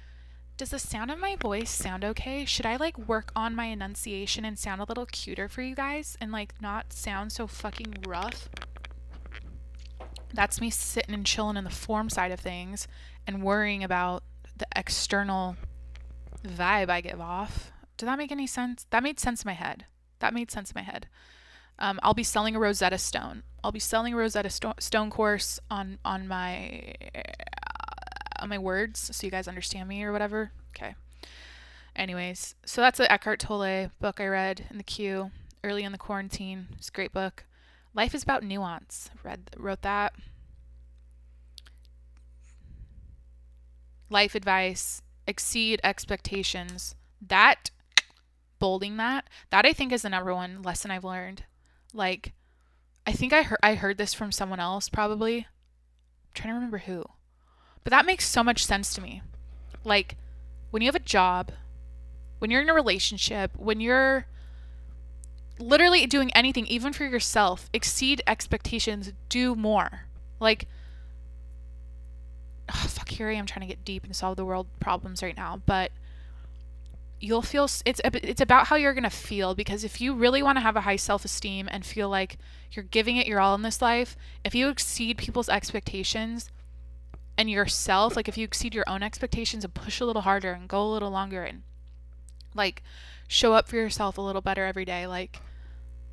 does 0.56 0.70
the 0.70 0.78
sound 0.78 1.10
of 1.10 1.18
my 1.18 1.36
voice 1.36 1.70
sound 1.70 2.04
okay 2.04 2.44
should 2.44 2.66
i 2.66 2.76
like 2.76 2.96
work 2.96 3.32
on 3.34 3.54
my 3.54 3.66
enunciation 3.66 4.44
and 4.44 4.58
sound 4.58 4.80
a 4.80 4.84
little 4.84 5.06
cuter 5.06 5.48
for 5.48 5.62
you 5.62 5.74
guys 5.74 6.16
and 6.20 6.30
like 6.30 6.54
not 6.60 6.92
sound 6.92 7.32
so 7.32 7.46
fucking 7.46 7.94
rough 8.06 8.48
that's 10.34 10.60
me 10.60 10.68
sitting 10.68 11.14
and 11.14 11.24
chilling 11.24 11.56
in 11.56 11.64
the 11.64 11.70
form 11.70 12.10
side 12.10 12.32
of 12.32 12.40
things 12.40 12.88
and 13.26 13.42
worrying 13.42 13.84
about 13.84 14.24
the 14.56 14.66
external 14.76 15.56
vibe 16.44 16.90
I 16.90 17.00
give 17.00 17.20
off. 17.20 17.72
Did 17.96 18.06
that 18.06 18.18
make 18.18 18.32
any 18.32 18.46
sense? 18.46 18.86
That 18.90 19.02
made 19.02 19.20
sense 19.20 19.44
in 19.44 19.48
my 19.48 19.54
head. 19.54 19.86
That 20.18 20.34
made 20.34 20.50
sense 20.50 20.70
in 20.70 20.74
my 20.76 20.82
head. 20.82 21.06
Um, 21.78 21.98
I'll 22.02 22.14
be 22.14 22.22
selling 22.22 22.54
a 22.54 22.58
Rosetta 22.58 22.98
Stone. 22.98 23.42
I'll 23.62 23.72
be 23.72 23.80
selling 23.80 24.14
a 24.14 24.16
Rosetta 24.16 24.50
Sto- 24.50 24.74
Stone 24.78 25.10
course 25.10 25.58
on 25.70 25.98
on 26.04 26.28
my 26.28 26.94
on 28.38 28.48
my 28.48 28.58
words, 28.58 29.10
so 29.14 29.26
you 29.26 29.30
guys 29.30 29.48
understand 29.48 29.88
me 29.88 30.02
or 30.02 30.12
whatever. 30.12 30.52
Okay. 30.76 30.94
Anyways, 31.96 32.54
so 32.64 32.80
that's 32.80 32.98
the 32.98 33.10
Eckhart 33.10 33.40
Tolle 33.40 33.90
book 34.00 34.20
I 34.20 34.26
read 34.26 34.66
in 34.70 34.78
the 34.78 34.84
queue 34.84 35.30
early 35.62 35.84
in 35.84 35.92
the 35.92 35.98
quarantine. 35.98 36.68
It's 36.76 36.88
a 36.88 36.92
great 36.92 37.12
book. 37.12 37.44
Life 37.94 38.14
is 38.14 38.22
about 38.22 38.42
nuance. 38.42 39.10
Read 39.22 39.50
wrote 39.56 39.82
that. 39.82 40.14
Life 44.10 44.34
advice, 44.34 45.02
exceed 45.26 45.80
expectations. 45.82 46.94
That 47.20 47.70
bolding 48.58 48.96
that, 48.98 49.28
that 49.50 49.64
I 49.64 49.72
think 49.72 49.92
is 49.92 50.02
the 50.02 50.08
number 50.08 50.34
one 50.34 50.62
lesson 50.62 50.90
I've 50.90 51.04
learned. 51.04 51.44
Like 51.92 52.32
I 53.06 53.12
think 53.12 53.32
I 53.32 53.42
heard 53.42 53.58
I 53.62 53.74
heard 53.74 53.98
this 53.98 54.14
from 54.14 54.32
someone 54.32 54.60
else 54.60 54.88
probably. 54.88 55.38
I'm 55.38 56.32
trying 56.34 56.50
to 56.50 56.54
remember 56.54 56.78
who. 56.78 57.04
But 57.84 57.90
that 57.90 58.06
makes 58.06 58.26
so 58.26 58.42
much 58.42 58.64
sense 58.64 58.94
to 58.94 59.02
me. 59.02 59.22
Like 59.84 60.16
when 60.70 60.82
you 60.82 60.88
have 60.88 60.94
a 60.94 61.00
job, 61.00 61.52
when 62.38 62.50
you're 62.50 62.62
in 62.62 62.70
a 62.70 62.74
relationship, 62.74 63.52
when 63.56 63.80
you're 63.80 64.26
literally 65.58 66.06
doing 66.06 66.32
anything, 66.32 66.66
even 66.66 66.92
for 66.92 67.04
yourself, 67.04 67.68
exceed 67.72 68.22
expectations, 68.26 69.12
do 69.28 69.54
more. 69.54 70.06
Like, 70.40 70.66
oh, 72.70 72.86
fuck, 72.88 73.10
here 73.10 73.28
I 73.28 73.34
am 73.34 73.46
trying 73.46 73.68
to 73.68 73.72
get 73.72 73.84
deep 73.84 74.04
and 74.04 74.16
solve 74.16 74.36
the 74.36 74.44
world 74.44 74.66
problems 74.80 75.22
right 75.22 75.36
now, 75.36 75.60
but 75.64 75.92
you'll 77.20 77.42
feel 77.42 77.64
it's 77.64 78.00
it's 78.04 78.40
about 78.40 78.66
how 78.66 78.76
you're 78.76 78.92
going 78.92 79.04
to 79.04 79.10
feel 79.10 79.54
because 79.54 79.84
if 79.84 80.00
you 80.00 80.12
really 80.12 80.42
want 80.42 80.56
to 80.56 80.60
have 80.60 80.76
a 80.76 80.82
high 80.82 80.96
self-esteem 80.96 81.68
and 81.70 81.86
feel 81.86 82.08
like 82.08 82.36
you're 82.72 82.82
giving 82.82 83.16
it 83.16 83.26
your 83.26 83.40
all 83.40 83.54
in 83.54 83.62
this 83.62 83.80
life, 83.80 84.16
if 84.44 84.54
you 84.54 84.68
exceed 84.68 85.18
people's 85.18 85.48
expectations 85.48 86.50
and 87.36 87.50
yourself, 87.50 88.16
like 88.16 88.28
if 88.28 88.38
you 88.38 88.44
exceed 88.44 88.74
your 88.74 88.84
own 88.86 89.02
expectations 89.02 89.64
and 89.64 89.74
push 89.74 90.00
a 90.00 90.04
little 90.04 90.22
harder 90.22 90.52
and 90.52 90.68
go 90.68 90.82
a 90.82 90.90
little 90.92 91.10
longer 91.10 91.42
and 91.42 91.62
like 92.54 92.82
show 93.28 93.54
up 93.54 93.68
for 93.68 93.76
yourself 93.76 94.18
a 94.18 94.20
little 94.20 94.42
better 94.42 94.64
every 94.64 94.84
day, 94.84 95.06
like 95.06 95.40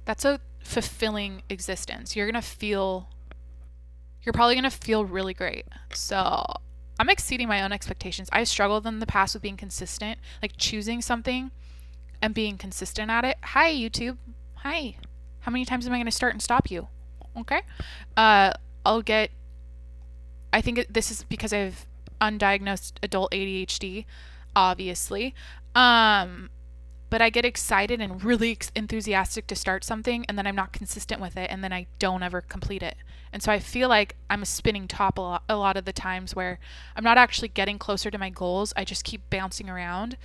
that's 0.06 0.26
a 0.26 0.40
fulfilling 0.64 1.44
existence. 1.50 2.16
You're 2.16 2.30
going 2.30 2.42
to 2.42 2.48
feel 2.48 3.10
you're 4.24 4.34
probably 4.34 4.56
going 4.56 4.64
to 4.64 4.70
feel 4.70 5.04
really 5.04 5.34
great. 5.34 5.66
So, 5.94 6.46
I'm 7.00 7.10
exceeding 7.10 7.48
my 7.48 7.64
own 7.64 7.72
expectations. 7.72 8.30
I 8.32 8.44
struggled 8.44 8.86
in 8.86 9.00
the 9.00 9.08
past 9.08 9.34
with 9.34 9.42
being 9.42 9.58
consistent, 9.58 10.20
like 10.44 10.54
choosing 10.58 11.02
something 11.02 11.50
and 12.22 12.34
being 12.36 12.58
consistent 12.58 13.10
at 13.10 13.26
it. 13.26 13.38
Hi 13.42 13.74
YouTube. 13.74 14.18
Hi. 14.58 14.98
How 15.40 15.52
many 15.52 15.66
times 15.66 15.88
am 15.88 15.94
I 15.94 15.98
going 15.98 16.06
to 16.06 16.12
start 16.12 16.34
and 16.34 16.42
stop 16.42 16.70
you? 16.70 16.88
Okay. 17.36 17.62
Uh 18.16 18.54
I'll 18.86 19.02
get 19.02 19.32
I 20.54 20.62
think 20.62 20.86
this 20.90 21.12
is 21.12 21.24
because 21.24 21.54
I 21.54 21.58
have 21.58 21.86
undiagnosed 22.20 22.94
adult 23.02 23.32
ADHD, 23.32 24.06
obviously. 24.56 25.34
Um 25.76 26.50
but 27.10 27.22
I 27.22 27.30
get 27.30 27.44
excited 27.44 28.00
and 28.00 28.24
really 28.24 28.58
enthusiastic 28.74 29.46
to 29.48 29.56
start 29.56 29.84
something 29.84 30.26
and 30.30 30.38
then 30.38 30.48
I'm 30.48 30.56
not 30.56 30.72
consistent 30.72 31.20
with 31.20 31.36
it 31.36 31.52
and 31.52 31.62
then 31.62 31.74
I 31.74 31.88
don't 32.00 32.24
ever 32.24 32.40
complete 32.40 32.82
it. 32.82 32.96
And 33.34 33.44
so 33.44 33.52
I 33.52 33.60
feel 33.60 33.90
like 33.90 34.16
I'm 34.30 34.44
a 34.44 34.46
spinning 34.46 34.88
top 34.88 35.18
a 35.18 35.22
lot, 35.22 35.44
a 35.50 35.58
lot 35.58 35.76
of 35.76 35.84
the 35.84 35.92
times 35.92 36.36
where 36.38 36.58
I'm 36.96 37.04
not 37.04 37.18
actually 37.18 37.50
getting 37.50 37.78
closer 37.78 38.10
to 38.10 38.18
my 38.18 38.30
goals. 38.30 38.72
I 38.78 38.86
just 38.86 39.04
keep 39.04 39.30
bouncing 39.30 39.70
around 39.70 40.16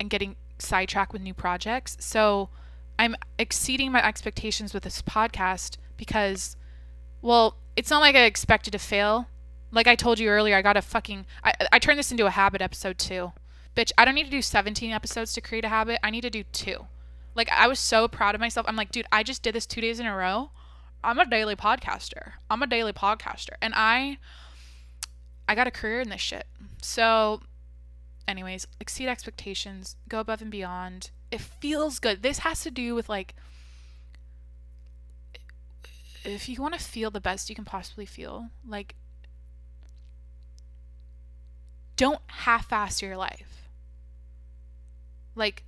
and 0.00 0.10
getting 0.10 0.34
sidetracked 0.58 1.12
with 1.12 1.22
new 1.22 1.32
projects. 1.32 1.96
So 2.00 2.48
I'm 2.98 3.14
exceeding 3.38 3.92
my 3.92 4.04
expectations 4.04 4.74
with 4.74 4.82
this 4.82 5.00
podcast 5.00 5.76
because, 5.96 6.56
well, 7.22 7.56
it's 7.76 7.90
not 7.90 8.00
like 8.00 8.16
I 8.16 8.24
expected 8.24 8.72
to 8.72 8.78
fail. 8.78 9.28
Like 9.70 9.86
I 9.86 9.96
told 9.96 10.18
you 10.18 10.28
earlier, 10.28 10.56
I 10.56 10.62
got 10.62 10.76
a 10.76 10.82
fucking. 10.82 11.26
I, 11.42 11.52
I 11.72 11.78
turned 11.78 11.98
this 11.98 12.12
into 12.12 12.26
a 12.26 12.30
habit 12.30 12.62
episode 12.62 12.98
too 12.98 13.32
bitch, 13.74 13.92
I 13.98 14.04
don't 14.04 14.14
need 14.14 14.24
to 14.24 14.30
do 14.30 14.42
17 14.42 14.92
episodes 14.92 15.32
to 15.34 15.40
create 15.40 15.64
a 15.64 15.68
habit. 15.68 15.98
I 16.02 16.10
need 16.10 16.22
to 16.22 16.30
do 16.30 16.44
two. 16.44 16.86
Like, 17.34 17.50
I 17.50 17.66
was 17.66 17.78
so 17.78 18.06
proud 18.06 18.34
of 18.34 18.40
myself. 18.40 18.66
I'm 18.68 18.76
like, 18.76 18.92
dude, 18.92 19.06
I 19.10 19.22
just 19.22 19.42
did 19.42 19.54
this 19.54 19.66
two 19.66 19.80
days 19.80 19.98
in 19.98 20.06
a 20.06 20.14
row. 20.14 20.50
I'm 21.02 21.18
a 21.18 21.26
daily 21.26 21.56
podcaster. 21.56 22.32
I'm 22.48 22.62
a 22.62 22.66
daily 22.66 22.92
podcaster. 22.92 23.54
And 23.60 23.74
I, 23.76 24.18
I 25.48 25.54
got 25.54 25.66
a 25.66 25.72
career 25.72 26.00
in 26.00 26.10
this 26.10 26.20
shit. 26.20 26.46
So, 26.80 27.42
anyways, 28.28 28.66
exceed 28.80 29.08
expectations, 29.08 29.96
go 30.08 30.20
above 30.20 30.40
and 30.40 30.50
beyond. 30.50 31.10
It 31.30 31.40
feels 31.40 31.98
good. 31.98 32.22
This 32.22 32.38
has 32.40 32.62
to 32.62 32.70
do 32.70 32.94
with 32.94 33.08
like, 33.08 33.34
if 36.24 36.48
you 36.48 36.60
want 36.60 36.74
to 36.74 36.80
feel 36.80 37.10
the 37.10 37.20
best 37.20 37.48
you 37.48 37.54
can 37.54 37.64
possibly 37.64 38.06
feel, 38.06 38.48
like, 38.66 38.94
don't 41.96 42.20
half 42.26 42.72
ass 42.72 43.00
your 43.00 43.16
life 43.16 43.54
like 45.34 45.64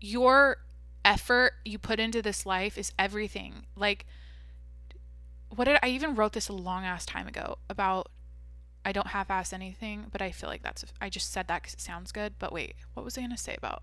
your 0.00 0.58
effort 1.04 1.54
you 1.64 1.78
put 1.78 2.00
into 2.00 2.22
this 2.22 2.44
life 2.46 2.76
is 2.76 2.92
everything. 2.98 3.66
Like 3.76 4.06
what 5.54 5.64
did 5.66 5.78
I 5.82 5.88
even 5.88 6.14
wrote 6.14 6.32
this 6.32 6.48
a 6.48 6.52
long 6.52 6.84
ass 6.84 7.06
time 7.06 7.28
ago 7.28 7.58
about 7.70 8.10
I 8.84 8.92
don't 8.92 9.08
half 9.08 9.30
ass 9.30 9.52
anything, 9.52 10.06
but 10.12 10.22
I 10.22 10.30
feel 10.30 10.48
like 10.48 10.62
that's 10.62 10.84
I 11.00 11.08
just 11.08 11.32
said 11.32 11.48
that 11.48 11.64
cuz 11.64 11.74
it 11.74 11.80
sounds 11.80 12.12
good, 12.12 12.34
but 12.38 12.52
wait, 12.52 12.74
what 12.94 13.04
was 13.04 13.16
I 13.16 13.22
going 13.22 13.30
to 13.30 13.36
say 13.36 13.54
about 13.56 13.82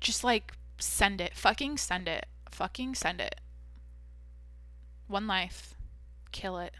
just 0.00 0.24
like 0.24 0.52
send 0.82 1.20
it, 1.20 1.34
fucking 1.34 1.76
send 1.76 2.08
it, 2.08 2.26
fucking 2.50 2.94
send 2.94 3.20
it. 3.20 3.40
One 5.06 5.26
life. 5.26 5.74
Kill 6.32 6.58
it. 6.58 6.74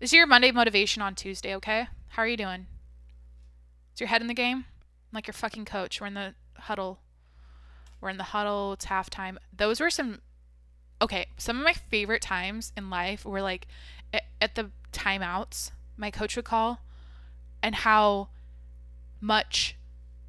This 0.00 0.10
is 0.10 0.14
your 0.14 0.26
Monday 0.26 0.50
motivation 0.50 1.02
on 1.02 1.14
Tuesday, 1.14 1.54
okay? 1.54 1.86
How 2.08 2.22
are 2.22 2.28
you 2.28 2.36
doing? 2.36 2.66
Is 3.94 4.00
your 4.00 4.08
head 4.08 4.20
in 4.20 4.26
the 4.26 4.34
game? 4.34 4.64
like 5.12 5.26
your 5.26 5.34
fucking 5.34 5.64
coach. 5.64 6.00
We're 6.00 6.06
in 6.08 6.14
the 6.14 6.34
huddle. 6.56 7.00
We're 8.00 8.08
in 8.08 8.16
the 8.16 8.24
huddle. 8.24 8.72
It's 8.72 8.86
halftime. 8.86 9.36
Those 9.56 9.80
were 9.80 9.90
some. 9.90 10.20
Okay, 11.00 11.26
some 11.36 11.58
of 11.58 11.64
my 11.64 11.72
favorite 11.72 12.22
times 12.22 12.72
in 12.76 12.88
life 12.88 13.24
were 13.24 13.42
like 13.42 13.66
at, 14.12 14.24
at 14.40 14.54
the 14.54 14.70
timeouts. 14.92 15.72
My 15.96 16.10
coach 16.10 16.36
would 16.36 16.44
call, 16.44 16.80
and 17.62 17.74
how 17.74 18.28
much 19.20 19.76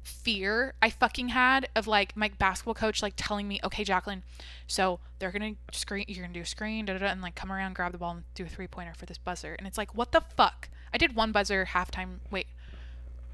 fear 0.04 0.74
I 0.82 0.90
fucking 0.90 1.30
had 1.30 1.68
of 1.74 1.86
like 1.86 2.16
my 2.16 2.30
basketball 2.38 2.74
coach 2.74 3.02
like 3.02 3.14
telling 3.16 3.48
me, 3.48 3.58
okay, 3.64 3.84
Jacqueline, 3.84 4.22
so 4.66 5.00
they're 5.18 5.32
gonna 5.32 5.54
screen, 5.72 6.04
you're 6.08 6.24
gonna 6.24 6.34
do 6.34 6.42
a 6.42 6.46
screen, 6.46 6.84
da, 6.84 6.92
da, 6.92 6.98
da, 7.00 7.06
and 7.06 7.22
like 7.22 7.34
come 7.34 7.50
around, 7.50 7.74
grab 7.74 7.92
the 7.92 7.98
ball, 7.98 8.12
and 8.12 8.24
do 8.34 8.44
a 8.44 8.48
three 8.48 8.66
pointer 8.66 8.92
for 8.94 9.06
this 9.06 9.18
buzzer. 9.18 9.54
And 9.54 9.66
it's 9.66 9.78
like, 9.78 9.94
what 9.94 10.12
the 10.12 10.20
fuck? 10.20 10.68
I 10.92 10.98
did 10.98 11.16
one 11.16 11.32
buzzer 11.32 11.66
halftime. 11.66 12.18
Wait, 12.30 12.46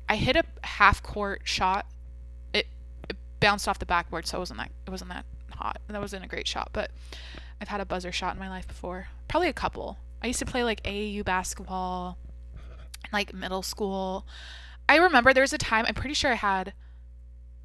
I 0.09 0.17
hit 0.17 0.37
a 0.37 0.45
half 0.63 1.03
court 1.03 1.43
shot. 1.45 1.87
It, 2.55 2.67
it 3.09 3.17
bounced 3.41 3.69
off 3.69 3.79
the 3.79 3.87
backboard, 3.87 4.27
so 4.27 4.39
it 4.39 4.41
wasn't 4.41 4.61
that 4.61 4.71
it 4.87 4.91
wasn't 4.91 5.11
that 5.11 5.27
hot. 5.51 5.81
That 5.89 6.01
wasn't 6.01 6.25
a 6.25 6.29
great 6.29 6.47
shot, 6.47 6.71
but 6.73 6.91
I've 7.61 7.69
had 7.69 7.81
a 7.81 7.85
buzzer 7.85 8.13
shot 8.13 8.35
in 8.35 8.41
my 8.41 8.49
life 8.49 8.67
before. 8.67 9.09
Probably 9.29 9.49
a 9.49 9.53
couple. 9.53 9.99
I 10.23 10.29
used 10.29 10.39
to 10.39 10.47
play 10.47 10.65
like 10.65 10.83
AAU 10.85 11.25
basketball, 11.25 12.17
like 13.13 13.35
middle 13.35 13.63
school. 13.63 14.27
I 14.91 14.97
remember 14.97 15.33
there 15.33 15.45
was 15.45 15.53
a 15.53 15.59
time, 15.59 15.85
I'm 15.87 15.95
pretty 15.95 16.15
sure 16.15 16.33
I 16.33 16.35
had, 16.35 16.73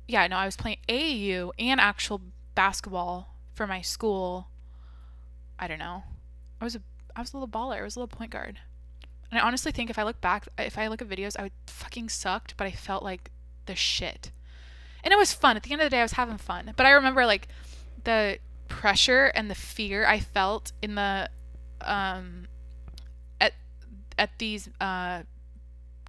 yeah, 0.08 0.28
no, 0.28 0.36
I 0.36 0.46
was 0.46 0.56
playing 0.56 0.78
AAU 0.88 1.50
and 1.58 1.82
actual 1.82 2.22
basketball 2.54 3.36
for 3.52 3.66
my 3.66 3.82
school. 3.82 4.50
I 5.58 5.68
don't 5.68 5.80
know. 5.80 6.04
I 6.62 6.64
was 6.64 6.76
a, 6.76 6.82
I 7.16 7.22
was 7.22 7.34
a 7.34 7.38
little 7.38 7.48
baller. 7.48 7.80
I 7.80 7.82
was 7.82 7.96
a 7.96 8.00
little 8.00 8.16
point 8.16 8.30
guard. 8.30 8.60
And 9.32 9.40
I 9.40 9.44
honestly 9.44 9.72
think 9.72 9.90
if 9.90 9.98
I 9.98 10.04
look 10.04 10.22
back, 10.22 10.48
if 10.60 10.78
I 10.78 10.86
look 10.88 11.02
at 11.02 11.10
videos, 11.10 11.36
I 11.40 11.42
would 11.42 11.52
fucking 11.66 12.10
sucked, 12.10 12.56
but 12.58 12.68
I 12.68 12.72
felt 12.72 13.02
like 13.02 13.32
the 13.66 13.76
shit. 13.76 14.32
And 15.04 15.12
it 15.12 15.18
was 15.18 15.34
fun. 15.34 15.58
At 15.58 15.64
the 15.64 15.72
end 15.72 15.82
of 15.82 15.88
the 15.88 15.96
day, 15.96 16.02
I 16.02 16.04
was 16.04 16.12
having 16.12 16.38
fun. 16.38 16.74
But 16.78 16.86
I 16.86 16.92
remember 16.92 17.26
like 17.26 17.48
the 18.04 18.38
pressure 18.68 19.32
and 19.34 19.50
the 19.50 19.56
fear 19.56 20.06
I 20.06 20.20
felt 20.20 20.74
in 20.84 20.94
the 20.94 21.28
um 21.82 22.48
at 23.42 23.54
at 24.20 24.38
these 24.38 24.70
uh 24.80 25.24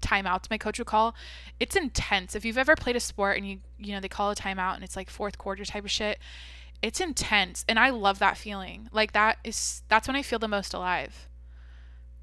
timeouts 0.06 0.50
my 0.50 0.58
coach 0.58 0.78
would 0.78 0.86
call 0.86 1.14
it's 1.58 1.76
intense. 1.76 2.34
If 2.34 2.44
you've 2.44 2.58
ever 2.58 2.76
played 2.76 2.96
a 2.96 3.00
sport 3.00 3.36
and 3.36 3.48
you 3.48 3.58
you 3.78 3.92
know 3.92 4.00
they 4.00 4.08
call 4.08 4.30
a 4.30 4.34
timeout 4.34 4.74
and 4.74 4.84
it's 4.84 4.96
like 4.96 5.10
fourth 5.10 5.38
quarter 5.38 5.64
type 5.64 5.84
of 5.84 5.90
shit 5.90 6.18
it's 6.82 7.00
intense. 7.00 7.64
And 7.68 7.78
i 7.78 7.90
love 7.90 8.18
that 8.18 8.36
feeling. 8.36 8.88
Like 8.92 9.12
that 9.12 9.38
is 9.44 9.82
that's 9.88 10.08
when 10.08 10.16
i 10.16 10.22
feel 10.22 10.38
the 10.38 10.48
most 10.48 10.74
alive. 10.74 11.28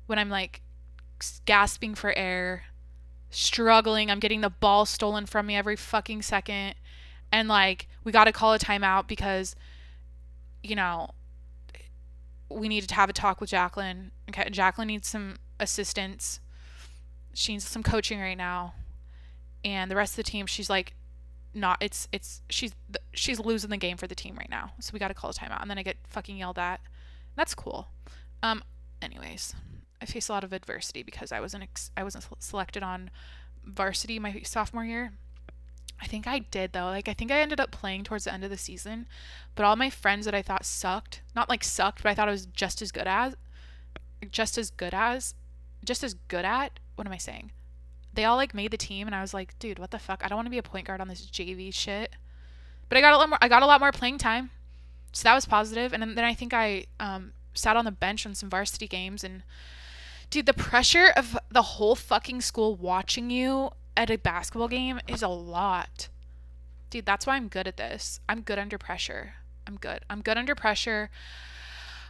When 0.05 0.19
i'm 0.19 0.29
like 0.29 0.61
gasping 1.45 1.95
for 1.95 2.13
air 2.17 2.65
struggling 3.29 4.11
i'm 4.11 4.19
getting 4.19 4.41
the 4.41 4.49
ball 4.49 4.85
stolen 4.85 5.25
from 5.25 5.47
me 5.47 5.55
every 5.55 5.75
fucking 5.75 6.21
second. 6.21 6.75
And 7.31 7.47
like 7.47 7.87
we 8.03 8.11
got 8.11 8.25
to 8.25 8.31
call 8.31 8.53
a 8.53 8.59
timeout 8.59 9.07
because 9.07 9.55
you 10.61 10.75
know 10.75 11.09
we 12.49 12.67
needed 12.67 12.89
to 12.89 12.95
have 12.95 13.09
a 13.09 13.13
talk 13.13 13.41
with 13.41 13.49
Jacqueline. 13.49 14.11
Okay, 14.29 14.49
Jacqueline 14.49 14.87
needs 14.87 15.07
some 15.07 15.37
assistance. 15.59 16.39
She 17.33 17.53
needs 17.53 17.67
some 17.67 17.83
coaching 17.83 18.19
right 18.19 18.37
now. 18.37 18.73
And 19.65 19.89
the 19.89 19.95
rest 19.95 20.13
of 20.13 20.17
the 20.17 20.29
team, 20.29 20.45
she's 20.45 20.69
like, 20.69 20.93
not. 21.53 21.77
It's 21.81 22.07
it's 22.11 22.41
she's 22.49 22.73
she's 23.13 23.39
losing 23.39 23.69
the 23.69 23.77
game 23.77 23.97
for 23.97 24.07
the 24.07 24.15
team 24.15 24.35
right 24.35 24.49
now. 24.49 24.73
So 24.79 24.91
we 24.93 24.99
got 24.99 25.09
to 25.09 25.13
call 25.13 25.29
a 25.29 25.33
timeout. 25.33 25.61
And 25.61 25.69
then 25.69 25.77
I 25.77 25.83
get 25.83 25.97
fucking 26.07 26.37
yelled 26.37 26.59
at. 26.59 26.81
That's 27.35 27.55
cool. 27.55 27.89
Um. 28.41 28.63
Anyways, 29.01 29.53
I 30.01 30.05
faced 30.05 30.29
a 30.29 30.31
lot 30.31 30.43
of 30.43 30.53
adversity 30.53 31.03
because 31.03 31.31
I 31.31 31.39
wasn't 31.39 31.63
ex- 31.63 31.91
I 31.95 32.03
wasn't 32.03 32.25
selected 32.39 32.83
on 32.83 33.09
varsity 33.63 34.19
my 34.19 34.41
sophomore 34.43 34.85
year. 34.85 35.13
I 36.01 36.07
think 36.07 36.27
I 36.27 36.39
did 36.39 36.73
though. 36.73 36.85
Like 36.85 37.07
I 37.07 37.13
think 37.13 37.31
I 37.31 37.39
ended 37.39 37.59
up 37.59 37.71
playing 37.71 38.03
towards 38.03 38.25
the 38.25 38.33
end 38.33 38.43
of 38.43 38.49
the 38.49 38.57
season, 38.57 39.07
but 39.55 39.63
all 39.63 39.75
my 39.75 39.89
friends 39.89 40.25
that 40.25 40.35
I 40.35 40.41
thought 40.41 40.65
sucked, 40.65 41.21
not 41.35 41.49
like 41.49 41.63
sucked, 41.63 42.03
but 42.03 42.09
I 42.09 42.15
thought 42.15 42.27
I 42.27 42.31
was 42.31 42.45
just 42.47 42.81
as 42.81 42.91
good 42.91 43.07
as 43.07 43.35
just 44.31 44.57
as 44.57 44.69
good 44.69 44.93
as 44.93 45.35
just 45.85 46.03
as 46.03 46.13
good 46.13 46.45
at, 46.45 46.79
what 46.95 47.07
am 47.07 47.13
I 47.13 47.17
saying? 47.17 47.51
They 48.13 48.25
all 48.25 48.35
like 48.35 48.53
made 48.53 48.71
the 48.71 48.77
team 48.77 49.07
and 49.07 49.15
I 49.15 49.21
was 49.21 49.33
like, 49.33 49.57
dude, 49.59 49.79
what 49.79 49.91
the 49.91 49.99
fuck? 49.99 50.21
I 50.23 50.27
don't 50.27 50.35
want 50.35 50.45
to 50.45 50.51
be 50.51 50.57
a 50.57 50.63
point 50.63 50.87
guard 50.87 51.01
on 51.01 51.07
this 51.07 51.25
JV 51.25 51.73
shit. 51.73 52.15
But 52.89 52.97
I 52.97 53.01
got 53.01 53.13
a 53.13 53.17
lot 53.17 53.29
more 53.29 53.39
I 53.41 53.47
got 53.47 53.63
a 53.63 53.65
lot 53.65 53.79
more 53.79 53.91
playing 53.91 54.19
time. 54.19 54.51
So 55.13 55.23
that 55.23 55.35
was 55.35 55.45
positive. 55.45 55.93
And 55.93 56.01
then, 56.01 56.25
I 56.25 56.33
think 56.33 56.53
I 56.53 56.85
um, 56.99 57.33
sat 57.53 57.77
on 57.77 57.85
the 57.85 57.91
bench 57.91 58.25
on 58.25 58.33
some 58.35 58.49
varsity 58.49 58.87
games 58.87 59.23
and 59.23 59.43
dude, 60.29 60.47
the 60.47 60.53
pressure 60.53 61.13
of 61.15 61.37
the 61.51 61.61
whole 61.61 61.95
fucking 61.95 62.41
school 62.41 62.75
watching 62.75 63.29
you 63.29 63.69
at 63.95 64.09
a 64.09 64.17
basketball 64.17 64.67
game 64.67 64.99
is 65.07 65.21
a 65.21 65.27
lot. 65.27 66.09
Dude, 66.89 67.05
that's 67.05 67.27
why 67.27 67.35
I'm 67.35 67.47
good 67.47 67.67
at 67.67 67.77
this. 67.77 68.19
I'm 68.27 68.41
good 68.41 68.57
under 68.57 68.77
pressure. 68.77 69.33
I'm 69.67 69.77
good. 69.77 69.99
I'm 70.09 70.21
good 70.21 70.37
under 70.37 70.55
pressure. 70.55 71.09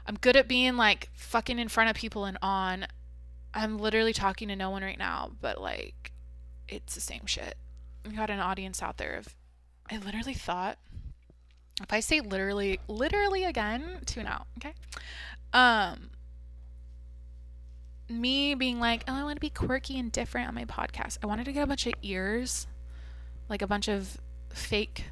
I'm 0.07 0.15
good 0.15 0.35
at 0.35 0.47
being 0.47 0.76
like 0.77 1.10
fucking 1.14 1.60
in 1.60 1.68
front 1.68 1.89
of 1.89 1.95
people 1.95 2.26
and 2.26 2.38
on. 2.41 2.88
I'm 3.54 3.78
literally 3.78 4.14
talking 4.14 4.48
to 4.48 4.56
no 4.56 4.70
one 4.70 4.84
right 4.84 4.98
now, 4.98 5.32
but 5.42 5.62
like 5.62 6.12
it's 6.68 6.96
the 6.96 7.02
same 7.02 7.26
shit. 7.26 7.56
We 8.06 8.16
got 8.16 8.30
an 8.30 8.40
audience 8.40 8.82
out 8.82 8.98
there 8.98 9.16
of 9.16 9.36
I 9.90 9.98
literally 9.98 10.34
thought 10.34 10.78
if 11.82 11.92
I 11.92 12.00
say 12.00 12.20
literally 12.22 12.80
literally 12.88 13.44
again, 13.44 14.00
tune 14.06 14.28
out, 14.28 14.48
okay? 14.58 14.74
Um 15.54 16.10
me 18.10 18.54
being 18.56 18.80
like, 18.80 19.04
oh, 19.08 19.14
I 19.14 19.24
want 19.24 19.38
to 19.38 19.42
be 19.42 19.50
quirky 19.50 19.98
and 19.98 20.12
different 20.12 20.48
on 20.48 20.56
my 20.56 20.66
podcast. 20.66 21.18
I 21.24 21.28
wanted 21.28 21.46
to 21.46 21.52
get 21.52 21.64
a 21.64 21.68
bunch 21.68 21.88
of 21.88 21.94
ears, 22.02 22.68
like 23.50 23.62
a 23.62 23.68
bunch 23.68 23.88
of 23.88 24.18
fake, 24.50 25.06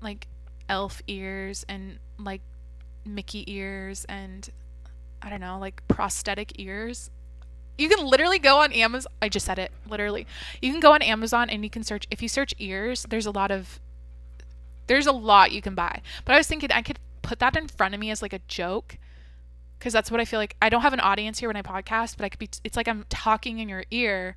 like 0.00 0.26
elf 0.68 1.02
ears 1.06 1.64
and 1.68 1.98
like 2.18 2.42
Mickey 3.04 3.44
ears 3.52 4.04
and 4.08 4.48
I 5.22 5.30
don't 5.30 5.40
know, 5.40 5.58
like 5.58 5.86
prosthetic 5.88 6.60
ears. 6.60 7.10
You 7.78 7.88
can 7.88 8.04
literally 8.04 8.38
go 8.38 8.58
on 8.58 8.72
Amazon. 8.72 9.12
I 9.22 9.28
just 9.28 9.46
said 9.46 9.58
it, 9.58 9.72
literally. 9.88 10.26
You 10.60 10.72
can 10.72 10.80
go 10.80 10.92
on 10.92 11.00
Amazon 11.00 11.48
and 11.48 11.62
you 11.62 11.70
can 11.70 11.84
search. 11.84 12.06
If 12.10 12.20
you 12.20 12.28
search 12.28 12.52
ears, 12.58 13.06
there's 13.08 13.26
a 13.26 13.30
lot 13.30 13.50
of, 13.50 13.80
there's 14.88 15.06
a 15.06 15.12
lot 15.12 15.52
you 15.52 15.62
can 15.62 15.74
buy. 15.74 16.02
But 16.24 16.34
I 16.34 16.38
was 16.38 16.48
thinking 16.48 16.72
I 16.72 16.82
could 16.82 16.98
put 17.22 17.38
that 17.38 17.56
in 17.56 17.68
front 17.68 17.94
of 17.94 18.00
me 18.00 18.10
as 18.10 18.20
like 18.20 18.32
a 18.32 18.40
joke 18.48 18.98
because 19.78 19.92
that's 19.92 20.10
what 20.10 20.20
I 20.20 20.24
feel 20.24 20.40
like. 20.40 20.56
I 20.60 20.68
don't 20.68 20.82
have 20.82 20.92
an 20.92 21.00
audience 21.00 21.38
here 21.38 21.48
when 21.48 21.56
I 21.56 21.62
podcast, 21.62 22.16
but 22.16 22.24
I 22.24 22.28
could 22.28 22.40
be. 22.40 22.48
It's 22.64 22.76
like 22.76 22.88
I'm 22.88 23.04
talking 23.08 23.60
in 23.60 23.68
your 23.68 23.84
ear. 23.90 24.36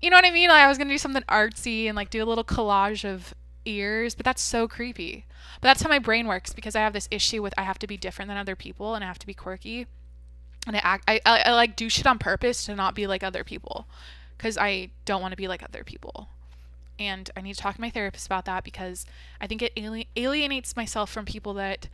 You 0.00 0.10
know 0.10 0.16
what 0.16 0.24
I 0.24 0.30
mean? 0.30 0.48
Like 0.48 0.62
I 0.62 0.68
was 0.68 0.78
gonna 0.78 0.90
do 0.90 0.98
something 0.98 1.22
artsy 1.28 1.86
and 1.86 1.94
like 1.96 2.10
do 2.10 2.22
a 2.22 2.26
little 2.26 2.44
collage 2.44 3.04
of 3.08 3.34
ears, 3.64 4.14
but 4.14 4.24
that's 4.24 4.42
so 4.42 4.66
creepy. 4.66 5.26
But 5.60 5.68
that's 5.68 5.82
how 5.82 5.88
my 5.88 5.98
brain 5.98 6.26
works 6.26 6.52
because 6.52 6.74
I 6.74 6.80
have 6.80 6.92
this 6.92 7.08
issue 7.10 7.42
with 7.42 7.54
I 7.56 7.62
have 7.62 7.78
to 7.80 7.86
be 7.86 7.96
different 7.96 8.28
than 8.28 8.36
other 8.36 8.56
people 8.56 8.94
and 8.94 9.04
I 9.04 9.06
have 9.06 9.18
to 9.20 9.26
be 9.26 9.34
quirky, 9.34 9.86
and 10.66 10.76
I 10.76 10.80
act. 10.80 11.04
I 11.08 11.20
I, 11.26 11.42
I 11.46 11.52
like 11.52 11.76
do 11.76 11.88
shit 11.88 12.06
on 12.06 12.18
purpose 12.18 12.64
to 12.66 12.74
not 12.74 12.94
be 12.94 13.06
like 13.06 13.22
other 13.22 13.44
people, 13.44 13.86
because 14.36 14.56
I 14.58 14.90
don't 15.04 15.22
want 15.22 15.32
to 15.32 15.36
be 15.36 15.48
like 15.48 15.62
other 15.62 15.84
people. 15.84 16.28
And 16.98 17.30
I 17.36 17.40
need 17.40 17.54
to 17.54 17.60
talk 17.60 17.74
to 17.74 17.80
my 17.80 17.90
therapist 17.90 18.26
about 18.26 18.44
that 18.44 18.62
because 18.62 19.04
I 19.40 19.46
think 19.46 19.62
it 19.62 19.72
alienates 20.16 20.76
myself 20.76 21.10
from 21.10 21.24
people 21.24 21.54
that, 21.54 21.88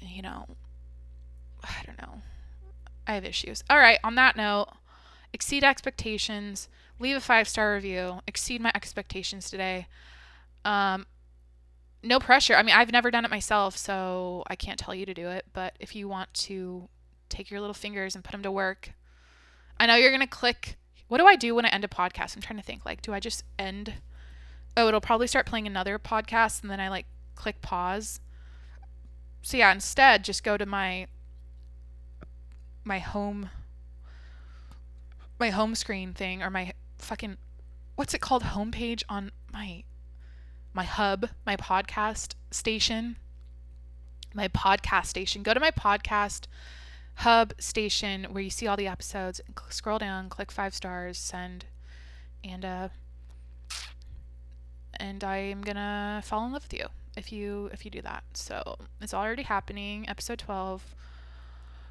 you 0.00 0.20
know, 0.20 0.46
I 1.62 1.82
don't 1.86 1.98
know. 1.98 2.20
I 3.06 3.14
have 3.14 3.24
issues. 3.24 3.64
All 3.70 3.78
right, 3.78 3.98
on 4.04 4.14
that 4.16 4.36
note, 4.36 4.68
exceed 5.32 5.64
expectations, 5.64 6.68
leave 6.98 7.16
a 7.16 7.20
five 7.20 7.48
star 7.48 7.74
review, 7.74 8.20
exceed 8.26 8.60
my 8.60 8.70
expectations 8.74 9.50
today. 9.50 9.86
Um, 10.64 11.06
no 12.02 12.18
pressure. 12.18 12.54
I 12.54 12.62
mean, 12.62 12.74
I've 12.74 12.92
never 12.92 13.10
done 13.10 13.24
it 13.24 13.30
myself, 13.30 13.76
so 13.76 14.44
I 14.46 14.56
can't 14.56 14.78
tell 14.78 14.94
you 14.94 15.06
to 15.06 15.14
do 15.14 15.28
it. 15.28 15.46
But 15.52 15.74
if 15.80 15.94
you 15.96 16.06
want 16.06 16.32
to 16.34 16.88
take 17.28 17.50
your 17.50 17.60
little 17.60 17.74
fingers 17.74 18.14
and 18.14 18.24
put 18.24 18.32
them 18.32 18.42
to 18.42 18.50
work, 18.50 18.92
I 19.78 19.86
know 19.86 19.96
you're 19.96 20.10
going 20.10 20.20
to 20.20 20.26
click. 20.26 20.76
What 21.08 21.18
do 21.18 21.26
I 21.26 21.36
do 21.36 21.54
when 21.54 21.66
I 21.66 21.68
end 21.68 21.84
a 21.84 21.88
podcast? 21.88 22.34
I'm 22.34 22.42
trying 22.42 22.58
to 22.58 22.64
think. 22.64 22.84
Like, 22.84 23.02
do 23.02 23.12
I 23.12 23.20
just 23.20 23.44
end? 23.58 23.94
Oh, 24.76 24.88
it'll 24.88 25.00
probably 25.00 25.26
start 25.26 25.46
playing 25.46 25.66
another 25.66 25.98
podcast, 25.98 26.62
and 26.62 26.70
then 26.70 26.80
I 26.80 26.88
like 26.88 27.06
click 27.34 27.60
pause. 27.60 28.20
So, 29.42 29.56
yeah, 29.56 29.72
instead, 29.72 30.24
just 30.24 30.42
go 30.42 30.56
to 30.56 30.66
my 30.66 31.06
my 32.86 32.98
home 32.98 33.50
my 35.38 35.50
home 35.50 35.74
screen 35.74 36.12
thing 36.12 36.42
or 36.42 36.50
my 36.50 36.72
fucking 36.98 37.38
what's 37.96 38.14
it 38.14 38.20
called 38.20 38.42
homepage 38.42 39.02
on 39.08 39.30
my 39.52 39.84
my 40.72 40.84
hub, 40.84 41.28
my 41.46 41.56
podcast 41.56 42.34
station. 42.50 43.16
My 44.34 44.48
podcast 44.48 45.06
station. 45.06 45.44
Go 45.44 45.54
to 45.54 45.60
my 45.60 45.70
podcast 45.70 46.46
hub 47.16 47.52
station 47.58 48.24
where 48.30 48.42
you 48.42 48.50
see 48.50 48.66
all 48.66 48.76
the 48.76 48.86
episodes. 48.86 49.40
Scroll 49.68 49.98
down, 49.98 50.28
click 50.28 50.50
five 50.50 50.74
stars, 50.74 51.18
send, 51.18 51.66
and 52.42 52.64
uh, 52.64 52.88
and 54.96 55.22
I'm 55.22 55.62
gonna 55.62 56.22
fall 56.24 56.46
in 56.46 56.52
love 56.52 56.64
with 56.64 56.74
you 56.74 56.86
if 57.16 57.32
you 57.32 57.70
if 57.72 57.84
you 57.84 57.90
do 57.90 58.02
that. 58.02 58.24
So 58.34 58.76
it's 59.00 59.14
already 59.14 59.42
happening. 59.42 60.08
Episode 60.08 60.38
twelve. 60.38 60.94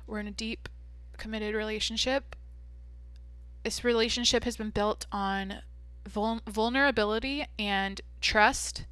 We're 0.08 0.20
in 0.20 0.28
a 0.28 0.32
deep 0.32 0.70
committed 1.18 1.56
relationship. 1.56 2.36
This 3.64 3.84
relationship 3.84 4.44
has 4.44 4.58
been 4.58 4.72
built 4.72 5.06
on 5.12 5.62
vul- 6.06 6.41
vulnerability 6.48 7.45
and 7.58 8.02
trust 8.20 8.86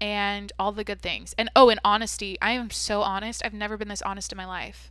and 0.00 0.52
all 0.58 0.72
the 0.72 0.82
good 0.82 1.00
things. 1.00 1.34
And 1.38 1.48
oh, 1.54 1.68
and 1.68 1.78
honesty. 1.84 2.36
I 2.42 2.52
am 2.52 2.70
so 2.70 3.02
honest. 3.02 3.42
I've 3.44 3.54
never 3.54 3.76
been 3.76 3.88
this 3.88 4.02
honest 4.02 4.32
in 4.32 4.36
my 4.36 4.46
life. 4.46 4.90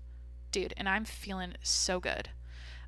Dude, 0.54 0.74
and 0.78 0.88
I'm 0.88 1.04
feeling 1.04 1.56
so 1.62 2.00
good. 2.00 2.30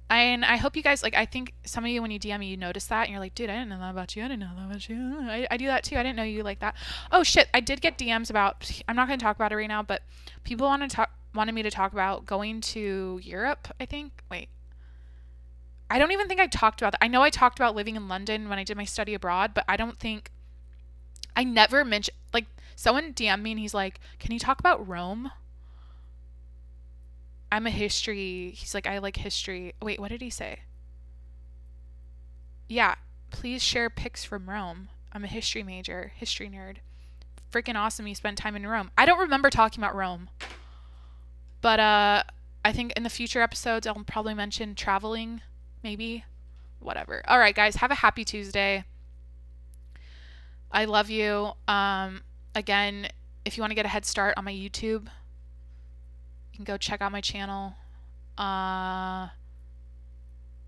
And 0.08 0.46
I 0.46 0.58
hope 0.58 0.76
you 0.76 0.84
guys 0.84 1.02
like. 1.02 1.16
I 1.16 1.26
think 1.26 1.54
some 1.66 1.84
of 1.84 1.90
you, 1.90 2.00
when 2.00 2.12
you 2.12 2.20
DM 2.20 2.40
me, 2.40 2.46
you 2.46 2.58
notice 2.58 2.86
that, 2.86 3.02
and 3.02 3.10
you're 3.10 3.20
like, 3.20 3.34
"Dude, 3.34 3.50
I 3.50 3.54
didn't 3.54 3.70
know 3.70 3.80
that 3.80 3.90
about 3.90 4.16
you. 4.16 4.24
I 4.24 4.28
didn't 4.28 4.42
know 4.42 4.52
that 4.56 4.66
about 4.66 4.88
you." 4.88 5.16
I, 5.22 5.48
I 5.50 5.58
do 5.58 5.66
that 5.66 5.84
too. 5.84 5.98
I 5.98 6.04
didn't 6.04 6.16
know 6.16 6.24
you 6.24 6.44
like 6.44 6.60
that. 6.60 6.76
Oh 7.12 7.24
shit! 7.24 7.50
I 7.56 7.60
did 7.60 7.82
get 7.82 7.98
DMs 7.98 8.30
about. 8.30 8.72
I'm 8.88 8.96
not 8.96 9.08
going 9.08 9.18
to 9.18 9.24
talk 9.24 9.36
about 9.36 9.52
it 9.52 9.56
right 9.56 9.68
now, 9.68 9.82
but 9.82 10.04
people 10.44 10.68
want 10.68 10.84
to 10.84 10.96
talk 10.96 11.10
wanted 11.34 11.56
me 11.56 11.64
to 11.64 11.72
talk 11.72 11.92
about 11.92 12.28
going 12.28 12.62
to 12.62 13.20
Europe, 13.24 13.68
I 13.80 13.86
think. 13.86 14.24
Wait. 14.30 14.50
I 15.90 16.00
don't 16.00 16.12
even 16.12 16.28
think 16.28 16.40
I 16.40 16.48
talked 16.48 16.82
about 16.82 16.94
that. 16.94 17.04
I 17.04 17.08
know 17.08 17.22
I 17.22 17.30
talked 17.30 17.60
about 17.60 17.76
living 17.76 17.96
in 17.96 18.08
London 18.08 18.48
when 18.48 18.58
I 18.58 18.64
did 18.64 18.78
my 18.78 18.86
study 18.86 19.14
abroad, 19.14 19.54
but 19.54 19.66
I 19.68 19.76
don't 19.76 20.00
think 20.00 20.32
I 21.36 21.44
never 21.44 21.84
mentioned 21.84 22.18
like 22.32 22.46
someone 22.76 23.14
DM'd 23.14 23.42
me 23.42 23.52
and 23.52 23.60
he's 23.60 23.74
like, 23.74 24.00
"Can 24.20 24.32
you 24.32 24.40
talk 24.40 24.60
about 24.60 24.88
Rome?" 24.88 25.32
I'm 27.52 27.68
a 27.68 27.72
history. 27.72 28.54
He's 28.56 28.74
like, 28.74 28.88
I 28.88 28.98
like 28.98 29.18
history. 29.18 29.74
Wait, 29.82 30.00
what 30.00 30.10
did 30.10 30.22
he 30.22 30.30
say? 30.30 30.60
Yeah, 32.68 32.96
please 33.30 33.62
share 33.62 33.90
pics 33.90 34.24
from 34.24 34.50
Rome. 34.50 34.90
I'm 35.14 35.24
a 35.24 35.28
history 35.28 35.64
major, 35.64 36.12
history 36.16 36.50
nerd. 36.50 36.78
Freaking 37.52 37.76
awesome 37.76 38.08
you 38.08 38.16
spent 38.16 38.38
time 38.38 38.56
in 38.56 38.68
Rome. 38.68 38.92
I 38.98 39.06
don't 39.06 39.20
remember 39.20 39.50
talking 39.50 39.82
about 39.82 39.96
Rome. 39.96 40.30
But 41.62 41.80
uh 41.80 42.24
I 42.64 42.72
think 42.72 42.94
in 42.94 43.04
the 43.04 43.10
future 43.10 43.42
episodes 43.42 43.88
I'll 43.88 44.04
probably 44.06 44.34
mention 44.34 44.76
traveling, 44.76 45.42
maybe. 45.84 46.26
Whatever. 46.80 47.22
All 47.28 47.40
right, 47.40 47.56
guys, 47.56 47.78
have 47.78 47.92
a 47.92 47.96
happy 47.96 48.26
Tuesday. 48.26 48.84
I 50.72 50.86
love 50.86 51.10
you. 51.10 51.52
Um 51.68 52.24
again, 52.54 53.08
if 53.46 53.56
you 53.56 53.62
want 53.62 53.72
to 53.72 53.76
get 53.76 53.86
a 53.86 53.90
head 53.90 54.06
start 54.06 54.34
on 54.38 54.44
my 54.44 54.54
YouTube, 54.54 55.08
you 56.56 56.64
can 56.64 56.64
go 56.64 56.77
check 56.77 57.02
out 57.02 57.11
my 57.11 57.19
channel. 57.19 57.73
Uh 58.38 59.27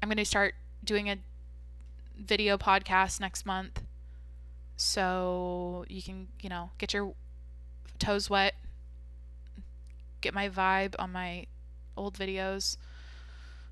I'm 0.04 0.10
going 0.10 0.18
to 0.18 0.26
start 0.26 0.54
doing 0.84 1.10
a 1.10 1.18
video 2.20 2.58
podcast 2.58 3.22
next 3.22 3.46
month. 3.46 3.82
So 4.76 5.86
you 5.88 6.04
can, 6.04 6.28
you 6.42 6.50
know, 6.50 6.72
get 6.78 6.94
your 6.94 7.14
toes 8.00 8.30
wet, 8.30 8.56
get 10.20 10.34
my 10.34 10.50
vibe 10.50 10.94
on 11.00 11.14
my 11.14 11.46
old 11.96 12.18
videos. 12.18 12.76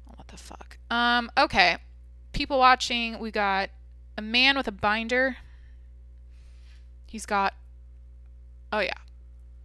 What 0.08 0.30
the 0.30 0.38
fuck? 0.38 0.78
Um, 0.90 1.30
okay. 1.38 1.78
People 2.32 2.60
watching, 2.60 3.20
we 3.20 3.30
got 3.30 3.70
a 4.18 4.22
man 4.22 4.56
with 4.56 4.70
a 4.70 4.72
binder. 4.72 5.36
He's 7.08 7.26
got 7.26 7.54
Oh 8.72 8.80
yeah. 8.80 9.05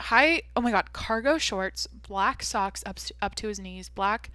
High 0.01 0.43
oh 0.57 0.61
my 0.61 0.71
god, 0.71 0.93
cargo 0.93 1.39
shorts, 1.39 1.87
black 1.87 2.43
socks 2.43 2.83
up 2.87 2.99
up 3.21 3.35
to 3.37 3.49
his 3.49 3.61
knees, 3.61 3.89
black 3.89 4.31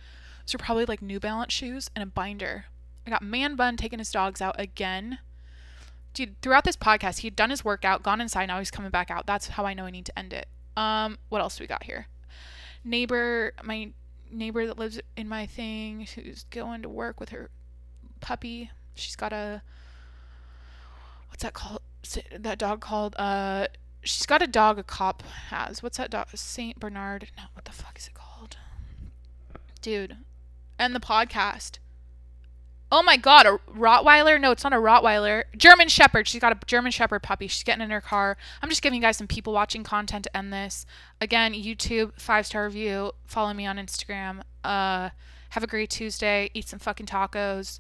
so 0.46 0.58
probably 0.60 0.86
like 0.86 1.02
New 1.02 1.20
Balance 1.20 1.54
shoes 1.54 1.90
and 1.96 2.04
a 2.04 2.06
binder. 2.06 2.66
I 3.06 3.10
got 3.10 3.22
man 3.22 3.56
bun 3.56 3.78
taking 3.78 4.00
his 4.00 4.12
dogs 4.12 4.42
out 4.42 4.60
again. 4.60 5.20
Dude, 6.14 6.40
throughout 6.42 6.64
this 6.64 6.78
podcast, 6.78 7.20
he'd 7.20 7.36
done 7.36 7.50
his 7.50 7.66
workout, 7.66 8.04
gone 8.04 8.22
inside, 8.22 8.46
now 8.46 8.60
he's 8.60 8.72
coming 8.72 8.92
back 8.92 9.12
out. 9.12 9.26
That's 9.26 9.50
how 9.50 9.66
I 9.66 9.74
know 9.74 9.86
I 9.86 9.92
need 9.92 10.06
to 10.06 10.18
end 10.18 10.34
it. 10.34 10.48
Um, 10.78 11.18
what 11.30 11.42
else 11.42 11.58
do 11.58 11.64
we 11.64 11.68
got 11.68 11.84
here? 11.84 12.08
Neighbor, 12.84 13.54
my 13.64 13.90
neighbor 14.32 14.66
that 14.68 14.78
lives 14.78 15.00
in 15.18 15.28
my 15.28 15.46
thing, 15.46 16.08
who's 16.16 16.46
going 16.52 16.84
to 16.84 16.90
work 16.90 17.20
with 17.20 17.30
her 17.30 17.50
puppy. 18.22 18.72
She's 18.94 19.16
got 19.16 19.34
a 19.34 19.62
what's 21.30 21.44
that 21.44 21.54
called? 21.54 21.82
That 22.38 22.60
dog 22.60 22.82
called 22.82 23.16
uh 23.18 23.68
she's 24.06 24.26
got 24.26 24.42
a 24.42 24.48
dog 24.48 24.80
a 24.80 24.84
cop 24.84 25.24
has. 25.50 25.84
What's 25.84 25.98
that 25.98 26.12
dog? 26.12 26.28
Saint 26.36 26.80
Bernard. 26.80 27.30
No, 27.38 27.44
what 27.54 27.66
the 27.66 27.72
fuck 27.72 27.98
is 27.98 28.08
it 28.08 28.14
called? 28.14 28.58
Dude. 29.82 30.18
And 30.80 30.96
the 30.96 31.00
podcast. 31.00 31.80
Oh 32.92 33.02
my 33.02 33.18
god, 33.18 33.46
a 33.46 33.58
Rottweiler? 33.70 34.40
No, 34.40 34.52
it's 34.52 34.64
not 34.64 34.72
a 34.72 34.78
Rottweiler. 34.78 35.44
German 35.58 35.88
Shepherd. 35.88 36.28
She's 36.28 36.40
got 36.40 36.52
a 36.52 36.66
German 36.66 36.92
Shepherd 36.92 37.24
puppy. 37.24 37.48
She's 37.48 37.64
getting 37.64 37.84
in 37.84 37.90
her 37.90 38.02
car. 38.02 38.38
I'm 38.62 38.70
just 38.70 38.82
giving 38.82 38.96
you 38.96 39.02
guys 39.02 39.18
some 39.18 39.28
people 39.28 39.54
watching 39.54 39.84
content 39.84 40.24
to 40.26 40.38
end 40.38 40.54
this. 40.54 40.86
Again, 41.20 41.54
YouTube, 41.54 42.20
five 42.20 42.46
star 42.46 42.66
review. 42.66 43.12
Follow 43.26 43.54
me 43.54 43.66
on 43.66 43.78
Instagram. 43.78 44.42
Uh, 44.64 45.10
have 45.50 45.64
a 45.64 45.68
great 45.68 45.90
Tuesday. 45.90 46.52
Eat 46.54 46.68
some 46.70 46.80
fucking 46.80 47.08
tacos. 47.08 47.80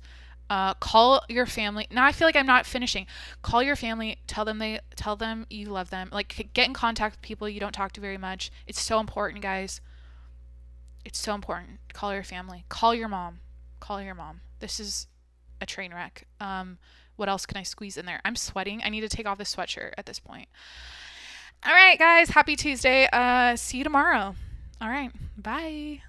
Uh, 0.49 0.73
call 0.75 1.23
your 1.27 1.45
family. 1.45 1.87
Now 1.89 2.05
I 2.05 2.11
feel 2.11 2.27
like 2.27 2.35
I'm 2.35 2.45
not 2.45 2.65
finishing. 2.65 3.07
Call 3.41 3.63
your 3.63 3.75
family. 3.75 4.17
Tell 4.27 4.45
them 4.45 4.59
they 4.59 4.79
tell 4.95 5.15
them 5.15 5.45
you 5.49 5.69
love 5.69 5.89
them. 5.89 6.09
Like 6.11 6.49
get 6.53 6.67
in 6.67 6.73
contact 6.73 7.15
with 7.15 7.21
people 7.21 7.49
you 7.49 7.59
don't 7.59 7.71
talk 7.73 7.93
to 7.93 8.01
very 8.01 8.17
much. 8.17 8.51
It's 8.67 8.81
so 8.81 8.99
important, 8.99 9.41
guys. 9.41 9.81
It's 11.03 11.19
so 11.19 11.33
important. 11.33 11.79
Call 11.93 12.13
your 12.13 12.23
family. 12.23 12.65
Call 12.69 12.93
your 12.93 13.07
mom. 13.07 13.39
Call 13.79 14.01
your 14.01 14.15
mom. 14.15 14.41
This 14.59 14.79
is 14.79 15.07
a 15.61 15.65
train 15.65 15.93
wreck. 15.93 16.27
Um, 16.39 16.77
what 17.15 17.29
else 17.29 17.45
can 17.45 17.57
I 17.57 17.63
squeeze 17.63 17.97
in 17.97 18.05
there? 18.05 18.21
I'm 18.25 18.35
sweating. 18.35 18.81
I 18.83 18.89
need 18.89 19.01
to 19.01 19.09
take 19.09 19.27
off 19.27 19.37
this 19.37 19.55
sweatshirt 19.55 19.93
at 19.97 20.05
this 20.05 20.19
point. 20.19 20.47
All 21.65 21.73
right, 21.73 21.97
guys. 21.97 22.29
Happy 22.29 22.55
Tuesday. 22.55 23.07
Uh, 23.11 23.55
see 23.55 23.77
you 23.79 23.83
tomorrow. 23.83 24.35
All 24.81 24.89
right. 24.89 25.11
Bye. 25.37 26.01